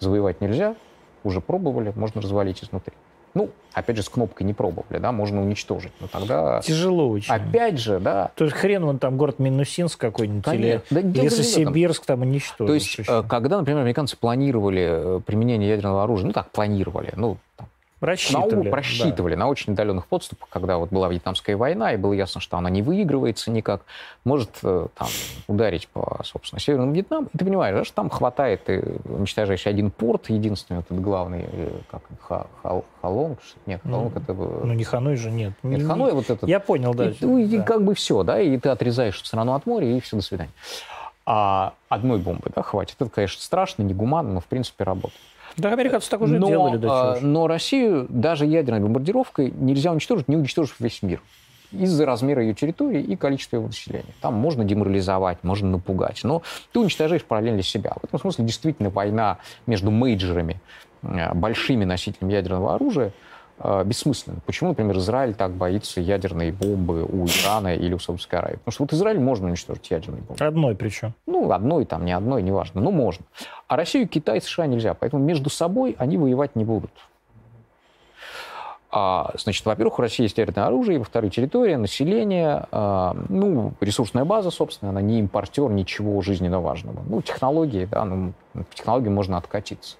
завоевать 0.00 0.40
нельзя, 0.40 0.76
уже 1.24 1.40
пробовали, 1.40 1.92
можно 1.96 2.20
развалить 2.20 2.62
изнутри. 2.62 2.94
Ну, 3.36 3.50
опять 3.74 3.96
же, 3.96 4.02
с 4.02 4.08
кнопкой 4.08 4.46
не 4.46 4.54
пробовали, 4.54 4.98
да, 4.98 5.12
можно 5.12 5.42
уничтожить. 5.42 5.92
Но 6.00 6.06
тогда... 6.06 6.62
Тяжело 6.62 7.10
очень. 7.10 7.34
Опять 7.34 7.78
же, 7.78 8.00
да. 8.00 8.30
То 8.34 8.44
есть 8.44 8.56
хрен 8.56 8.82
вон 8.86 8.98
там 8.98 9.18
город 9.18 9.38
Минусинск 9.38 10.00
какой-нибудь 10.00 10.54
или 10.54 10.80
да, 10.88 11.00
Лесосибирск 11.00 12.06
там 12.06 12.22
уничтожить. 12.22 12.66
То 12.66 12.72
есть, 12.72 12.98
еще. 12.98 13.04
Э, 13.06 13.22
когда, 13.28 13.58
например, 13.58 13.82
американцы 13.82 14.16
планировали 14.16 15.18
э, 15.18 15.20
применение 15.20 15.68
ядерного 15.68 16.04
оружия, 16.04 16.28
ну 16.28 16.32
так, 16.32 16.50
планировали, 16.50 17.12
ну, 17.14 17.36
там, 17.58 17.68
Рассчитывали. 18.00 18.64
Нау 18.64 18.70
просчитывали 18.70 19.34
да. 19.34 19.40
на 19.40 19.48
очень 19.48 19.72
отдаленных 19.72 20.06
подступах, 20.06 20.50
когда 20.50 20.76
вот 20.76 20.90
была 20.90 21.08
Вьетнамская 21.08 21.56
война, 21.56 21.94
и 21.94 21.96
было 21.96 22.12
ясно, 22.12 22.42
что 22.42 22.58
она 22.58 22.68
не 22.68 22.82
выигрывается 22.82 23.50
никак, 23.50 23.82
может 24.24 24.50
э, 24.62 24.88
там, 24.94 25.08
ударить 25.48 25.88
по, 25.88 26.20
собственно, 26.22 26.60
Северному 26.60 26.92
Вьетнаму. 26.92 27.28
И 27.32 27.38
ты 27.38 27.44
понимаешь, 27.46 27.74
да, 27.74 27.84
что 27.84 27.94
там 27.94 28.10
хватает, 28.10 28.64
ты 28.64 29.00
уничтожаешь 29.04 29.66
один 29.66 29.90
порт, 29.90 30.28
единственный, 30.28 30.80
этот 30.80 31.00
главный, 31.00 31.46
э, 31.50 31.70
как 31.90 32.02
ха, 32.20 32.46
ха, 32.62 32.82
Халонг, 33.00 33.38
нет, 33.64 33.80
Халонг 33.82 34.14
ну, 34.14 34.20
это... 34.20 34.34
Ну, 34.34 34.72
не 34.74 34.84
Ханой 34.84 35.16
же, 35.16 35.30
нет. 35.30 35.54
Нет, 35.62 35.80
не, 35.80 35.84
Ханой 35.86 36.12
вот 36.12 36.28
этот... 36.28 36.46
Я 36.46 36.60
понял, 36.60 36.92
да. 36.92 37.08
И, 37.08 37.16
ну, 37.22 37.38
и 37.38 37.56
да. 37.56 37.62
как 37.62 37.82
бы 37.82 37.94
все, 37.94 38.22
да, 38.24 38.38
и 38.38 38.58
ты 38.58 38.68
отрезаешь 38.68 39.18
страну 39.24 39.54
от 39.54 39.64
моря, 39.64 39.86
и 39.88 40.00
все, 40.00 40.16
до 40.16 40.22
свидания. 40.22 40.52
А 41.24 41.72
одной 41.88 42.18
бомбы, 42.18 42.52
да, 42.54 42.62
хватит. 42.62 42.96
Это, 43.00 43.10
конечно, 43.10 43.40
страшно, 43.40 43.82
негуманно, 43.84 44.34
но, 44.34 44.40
в 44.40 44.46
принципе, 44.46 44.84
работает. 44.84 45.18
Да, 45.56 45.72
американцы 45.72 46.10
так 46.10 46.20
уже 46.20 46.38
но, 46.38 46.48
делали. 46.48 46.76
Да, 46.76 47.18
но 47.20 47.46
Россию 47.46 48.06
даже 48.08 48.44
ядерной 48.46 48.80
бомбардировкой 48.80 49.50
нельзя 49.50 49.92
уничтожить, 49.92 50.28
не 50.28 50.36
уничтожив 50.36 50.76
весь 50.80 51.02
мир 51.02 51.22
из-за 51.72 52.06
размера 52.06 52.42
ее 52.42 52.54
территории 52.54 53.02
и 53.02 53.16
количества 53.16 53.56
его 53.56 53.66
населения. 53.66 54.14
Там 54.20 54.34
можно 54.34 54.64
деморализовать, 54.64 55.38
можно 55.42 55.68
напугать, 55.68 56.20
но 56.24 56.42
ты 56.72 56.80
уничтожаешь 56.80 57.24
параллельно 57.24 57.62
себя. 57.62 57.92
В 58.00 58.04
этом 58.04 58.20
смысле 58.20 58.44
действительно 58.44 58.90
война 58.90 59.38
между 59.66 59.90
мейджерами, 59.90 60.60
э, 61.02 61.34
большими 61.34 61.84
носителями 61.84 62.32
ядерного 62.32 62.74
оружия, 62.74 63.12
бессмысленно. 63.84 64.38
Почему, 64.44 64.70
например, 64.70 64.96
Израиль 64.98 65.34
так 65.34 65.52
боится 65.52 66.00
ядерной 66.00 66.52
бомбы 66.52 67.04
у 67.04 67.26
Ирана 67.26 67.74
или 67.74 67.94
у 67.94 67.98
Саудовской 67.98 68.38
Аравии? 68.38 68.56
Потому 68.56 68.72
что 68.72 68.84
вот 68.84 68.92
Израиль 68.92 69.18
можно 69.18 69.48
уничтожить 69.48 69.90
ядерной 69.90 70.20
бомбой. 70.20 70.46
Одной 70.46 70.74
причем. 70.74 71.14
Ну, 71.26 71.50
одной 71.50 71.86
там, 71.86 72.04
не 72.04 72.12
одной, 72.12 72.42
неважно, 72.42 72.80
но 72.80 72.90
можно. 72.90 73.24
А 73.68 73.76
Россию, 73.76 74.08
Китай, 74.08 74.40
США 74.40 74.66
нельзя. 74.66 74.94
Поэтому 74.94 75.24
между 75.24 75.50
собой 75.50 75.96
они 75.98 76.18
воевать 76.18 76.54
не 76.56 76.64
будут. 76.64 76.90
А, 78.98 79.32
значит, 79.36 79.66
во-первых, 79.66 79.98
у 79.98 80.02
России 80.02 80.22
есть 80.22 80.38
ядерное 80.38 80.66
оружие, 80.66 80.98
во-вторых, 80.98 81.34
территория, 81.34 81.76
население, 81.76 82.66
а, 82.70 83.14
ну, 83.28 83.74
ресурсная 83.80 84.24
база, 84.24 84.50
собственно, 84.50 84.90
она 84.90 85.02
не 85.02 85.20
импортер 85.20 85.68
ничего 85.70 86.20
жизненно 86.22 86.60
важного. 86.60 87.02
Ну, 87.06 87.20
технологии, 87.20 87.84
да, 87.84 88.04
ну, 88.04 88.32
технологии 88.74 89.10
можно 89.10 89.36
откатиться. 89.36 89.96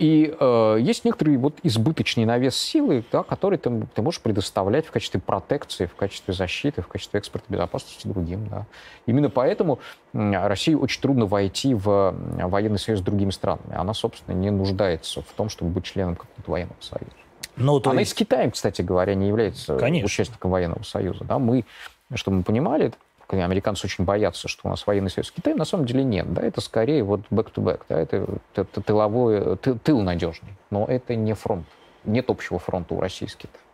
И 0.00 0.34
э, 0.40 0.78
есть 0.80 1.04
некоторый 1.04 1.36
вот 1.36 1.58
избыточный 1.62 2.24
навес 2.24 2.56
силы, 2.56 3.04
да, 3.12 3.22
который 3.22 3.58
ты, 3.58 3.86
ты 3.94 4.00
можешь 4.00 4.22
предоставлять 4.22 4.86
в 4.86 4.90
качестве 4.90 5.20
протекции, 5.20 5.84
в 5.84 5.94
качестве 5.94 6.32
защиты, 6.32 6.80
в 6.80 6.88
качестве 6.88 7.18
экспорта 7.18 7.44
безопасности 7.52 8.08
другим. 8.08 8.48
Да. 8.48 8.66
Именно 9.04 9.28
поэтому 9.28 9.78
России 10.14 10.72
очень 10.72 11.02
трудно 11.02 11.26
войти 11.26 11.74
в 11.74 12.14
военный 12.16 12.78
союз 12.78 13.00
с 13.00 13.02
другими 13.02 13.30
странами. 13.30 13.74
Она, 13.74 13.92
собственно, 13.92 14.34
не 14.34 14.50
нуждается 14.50 15.20
в 15.20 15.32
том, 15.36 15.50
чтобы 15.50 15.70
быть 15.70 15.84
членом 15.84 16.16
какого-то 16.16 16.50
военного 16.50 16.80
союза. 16.80 17.12
Ну, 17.56 17.78
то 17.78 17.90
Она 17.90 18.00
есть... 18.00 18.12
и 18.12 18.14
с 18.14 18.16
Китаем, 18.16 18.52
кстати 18.52 18.80
говоря, 18.80 19.14
не 19.14 19.28
является 19.28 19.76
Конечно. 19.76 20.06
участником 20.06 20.50
военного 20.50 20.82
союза. 20.82 21.24
Да. 21.24 21.38
Мы, 21.38 21.66
чтобы 22.14 22.38
мы 22.38 22.42
понимали, 22.42 22.94
американцы 23.38 23.86
очень 23.86 24.04
боятся, 24.04 24.48
что 24.48 24.62
у 24.64 24.70
нас 24.70 24.86
военный 24.86 25.10
союз 25.10 25.28
с 25.28 25.30
Китаем, 25.30 25.56
на 25.56 25.64
самом 25.64 25.86
деле 25.86 26.02
нет. 26.04 26.32
Да, 26.32 26.42
это 26.42 26.60
скорее 26.60 27.02
вот 27.02 27.20
back-to-back, 27.30 27.82
да, 27.88 28.00
это, 28.00 28.26
это 28.54 28.80
тыловой, 28.80 29.56
тыл, 29.56 29.78
тыл 29.78 30.00
надежный. 30.00 30.50
Но 30.70 30.86
это 30.86 31.14
не 31.14 31.34
фронт. 31.34 31.66
Нет 32.04 32.30
общего 32.30 32.58
фронта 32.58 32.94
у 32.94 33.00
России 33.00 33.26
с 33.26 33.34
Китаем. 33.34 33.64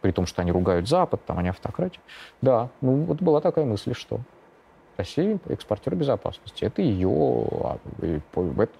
При 0.00 0.12
том, 0.12 0.26
что 0.26 0.42
они 0.42 0.52
ругают 0.52 0.88
Запад, 0.88 1.24
там 1.24 1.38
они 1.38 1.48
автократия. 1.48 2.00
Да, 2.40 2.68
ну 2.80 2.96
вот 3.04 3.22
была 3.22 3.40
такая 3.40 3.64
мысль, 3.64 3.94
что 3.94 4.20
Россия 4.96 5.38
экспортер 5.48 5.94
безопасности. 5.94 6.64
Это 6.64 6.80
ее, 6.80 7.10
а, 7.10 7.78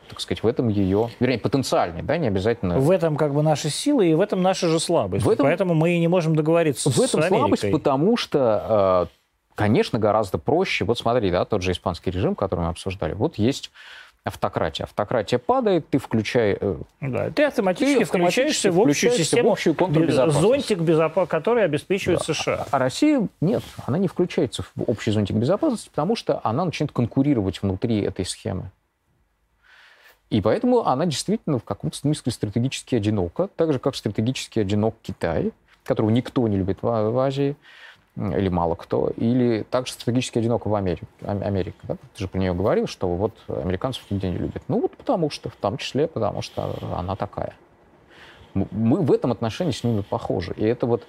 так 0.09 0.21
сказать, 0.21 0.43
в 0.43 0.47
этом 0.47 0.69
ее, 0.69 1.11
вернее, 1.21 1.39
потенциальный, 1.39 2.03
да, 2.03 2.17
не 2.17 2.29
обязательно. 2.29 2.79
В 2.79 2.91
этом 2.91 3.17
как 3.17 3.35
бы 3.35 3.43
наши 3.43 3.69
силы 3.69 4.09
и 4.09 4.15
в 4.15 4.21
этом 4.21 4.43
наша 4.43 4.69
же 4.69 4.81
слабость. 4.81 5.25
В 5.25 5.31
этом, 5.31 5.47
Поэтому 5.47 5.75
мы 5.75 5.93
и 5.93 5.99
не 5.99 6.09
можем 6.09 6.35
договориться 6.35 6.91
в 6.91 6.99
этом 6.99 7.09
с 7.23 7.27
Америкой. 7.27 7.39
слабость, 7.39 7.71
потому 7.71 8.17
что 8.17 9.09
э, 9.11 9.17
Конечно, 9.57 9.99
гораздо 9.99 10.37
проще. 10.37 10.85
Вот 10.85 10.99
смотри, 10.99 11.31
да, 11.31 11.45
тот 11.47 11.63
же 11.63 11.73
испанский 11.73 12.11
режим, 12.11 12.35
который 12.35 12.61
мы 12.61 12.69
обсуждали. 12.69 13.15
Вот 13.15 13.37
есть 13.39 13.73
автократия. 14.23 14.85
Автократия 14.85 15.39
падает, 15.39 15.89
ты 15.89 15.99
включаешь... 15.99 16.59
Э, 16.61 16.77
да, 17.01 17.31
ты 17.31 17.45
автоматически, 17.45 18.01
ты 18.01 18.05
включаешься 18.05 18.71
в 18.71 18.79
общую 18.79 19.13
систему, 19.13 19.51
в 19.51 19.53
общую 19.53 19.75
зонтик, 20.31 20.81
безопасности, 20.81 21.31
который 21.31 21.65
обеспечивает 21.65 22.21
да. 22.27 22.35
США. 22.35 22.67
А 22.71 22.79
Россия 22.79 23.27
нет, 23.41 23.63
она 23.87 23.97
не 23.97 24.09
включается 24.09 24.63
в 24.63 24.83
общий 24.87 25.11
зонтик 25.11 25.37
безопасности, 25.37 25.89
потому 25.89 26.17
что 26.17 26.41
она 26.45 26.65
начинает 26.65 26.93
конкурировать 26.93 27.63
внутри 27.63 28.03
этой 28.03 28.27
схемы. 28.27 28.71
И 30.29 30.43
поэтому 30.43 30.87
она 30.87 31.07
действительно 31.07 31.59
в 31.59 31.65
каком-то 31.65 31.97
смысле 31.97 32.33
стратегически 32.33 32.97
одинока, 32.97 33.49
так 33.57 33.73
же, 33.73 33.79
как 33.79 33.95
стратегически 33.95 34.59
одинок 34.59 34.97
Китай, 35.03 35.53
которого 35.85 36.11
никто 36.11 36.47
не 36.47 36.59
любит 36.59 36.79
в 36.83 37.19
Азии 37.19 37.57
или 38.17 38.49
мало 38.49 38.75
кто, 38.75 39.11
или 39.17 39.63
также 39.71 39.93
стратегически 39.93 40.39
одиноко 40.39 40.69
в 40.69 40.75
Америке. 40.75 41.07
Америка 41.23 41.77
да? 41.83 41.97
Ты 42.15 42.23
же 42.23 42.29
про 42.29 42.39
нее 42.39 42.55
говорил, 42.55 42.87
что 42.87 43.09
вот 43.09 43.33
американцев 43.49 44.05
нигде 44.11 44.31
не 44.31 44.39
любят. 44.39 44.63
Ну 44.69 44.81
вот 44.81 44.97
потому 44.97 45.31
что, 45.31 45.51
в 45.51 45.57
том 45.57 45.77
числе 45.77 46.09
потому 46.09 46.43
что 46.43 46.75
она 46.97 47.15
такая. 47.17 47.55
Мы 48.55 49.03
в 49.03 49.13
этом 49.13 49.33
отношении 49.33 49.73
с 49.73 49.85
ними 49.85 50.01
похожи. 50.01 50.55
И 50.57 50.65
это 50.65 50.87
вот 50.87 51.07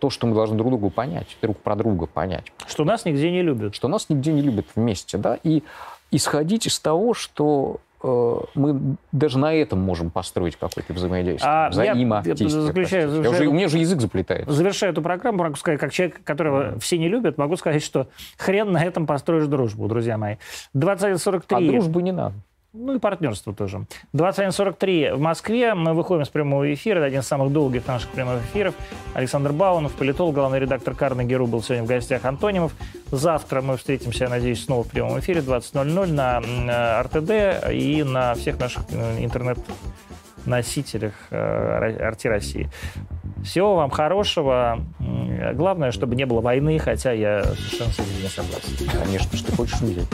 то, 0.00 0.10
что 0.10 0.26
мы 0.26 0.34
должны 0.34 0.56
друг 0.56 0.70
другу 0.70 0.90
понять, 0.90 1.36
друг 1.40 1.58
про 1.58 1.76
друга 1.76 2.06
понять. 2.06 2.52
Что 2.66 2.84
нас 2.84 3.04
нигде 3.04 3.30
не 3.30 3.42
любят. 3.42 3.74
Что 3.74 3.88
нас 3.88 4.08
нигде 4.08 4.32
не 4.32 4.42
любят 4.42 4.66
вместе, 4.74 5.16
да, 5.16 5.38
и 5.42 5.62
исходить 6.10 6.66
из 6.66 6.78
того, 6.78 7.14
что 7.14 7.80
мы 8.02 8.96
даже 9.12 9.38
на 9.38 9.54
этом 9.54 9.80
можем 9.80 10.10
построить 10.10 10.56
какое-то 10.56 10.92
взаимодействие, 10.92 11.50
а 11.50 11.68
взаимодействие. 11.68 12.50
Я, 12.50 12.60
заключаю, 12.62 13.10
завершаю, 13.10 13.24
я 13.24 13.30
уже, 13.30 13.48
у 13.48 13.52
меня 13.52 13.68
же 13.68 13.78
язык 13.78 14.00
заплетает. 14.00 14.48
Завершая 14.48 14.92
эту 14.92 15.02
программу, 15.02 15.38
могу 15.38 15.56
сказать, 15.56 15.78
как 15.78 15.92
человек, 15.92 16.22
которого 16.24 16.62
mm. 16.62 16.80
все 16.80 16.98
не 16.98 17.08
любят, 17.08 17.36
могу 17.36 17.56
сказать, 17.56 17.82
что 17.82 18.08
хрен 18.38 18.72
на 18.72 18.82
этом 18.82 19.06
построишь 19.06 19.46
дружбу, 19.46 19.86
друзья 19.86 20.16
мои. 20.16 20.36
21.43. 20.74 21.42
А 21.50 21.60
дружбу 21.60 22.00
не 22.00 22.12
надо. 22.12 22.34
Ну 22.72 22.94
и 22.94 22.98
партнерство 23.00 23.52
тоже. 23.52 23.84
21.43 24.14 25.14
в 25.14 25.20
Москве. 25.20 25.74
Мы 25.74 25.92
выходим 25.92 26.24
с 26.24 26.28
прямого 26.28 26.72
эфира. 26.72 26.98
Это 26.98 27.06
один 27.06 27.20
из 27.20 27.26
самых 27.26 27.52
долгих 27.52 27.88
наших 27.88 28.10
прямых 28.10 28.44
эфиров. 28.44 28.76
Александр 29.12 29.52
Баунов, 29.52 29.92
политолог, 29.94 30.36
главный 30.36 30.60
редактор 30.60 30.94
Карнеги 30.94 31.34
Ру 31.34 31.48
был 31.48 31.62
сегодня 31.62 31.82
в 31.82 31.88
гостях 31.88 32.24
Антонимов. 32.24 32.72
Завтра 33.10 33.60
мы 33.60 33.76
встретимся, 33.76 34.24
я 34.24 34.30
надеюсь, 34.30 34.64
снова 34.64 34.84
в 34.84 34.88
прямом 34.88 35.18
эфире 35.18 35.40
20.00 35.40 36.12
на 36.12 37.02
РТД 37.02 37.72
и 37.72 38.04
на 38.04 38.34
всех 38.34 38.60
наших 38.60 38.84
э, 38.92 39.24
интернет-носителях 39.24 41.14
Арти 41.32 42.28
э, 42.28 42.30
России. 42.30 42.70
Всего 43.42 43.74
вам 43.74 43.90
хорошего. 43.90 44.78
Главное, 45.54 45.90
чтобы 45.90 46.14
не 46.14 46.24
было 46.24 46.40
войны, 46.40 46.78
хотя 46.78 47.10
я 47.10 47.42
совершенно 47.42 47.90
с 47.90 47.98
этим 47.98 48.22
не 48.22 48.28
согласен. 48.28 49.00
Конечно, 49.02 49.36
что 49.36 49.56
хочешь 49.56 49.80
увидеть. 49.80 50.06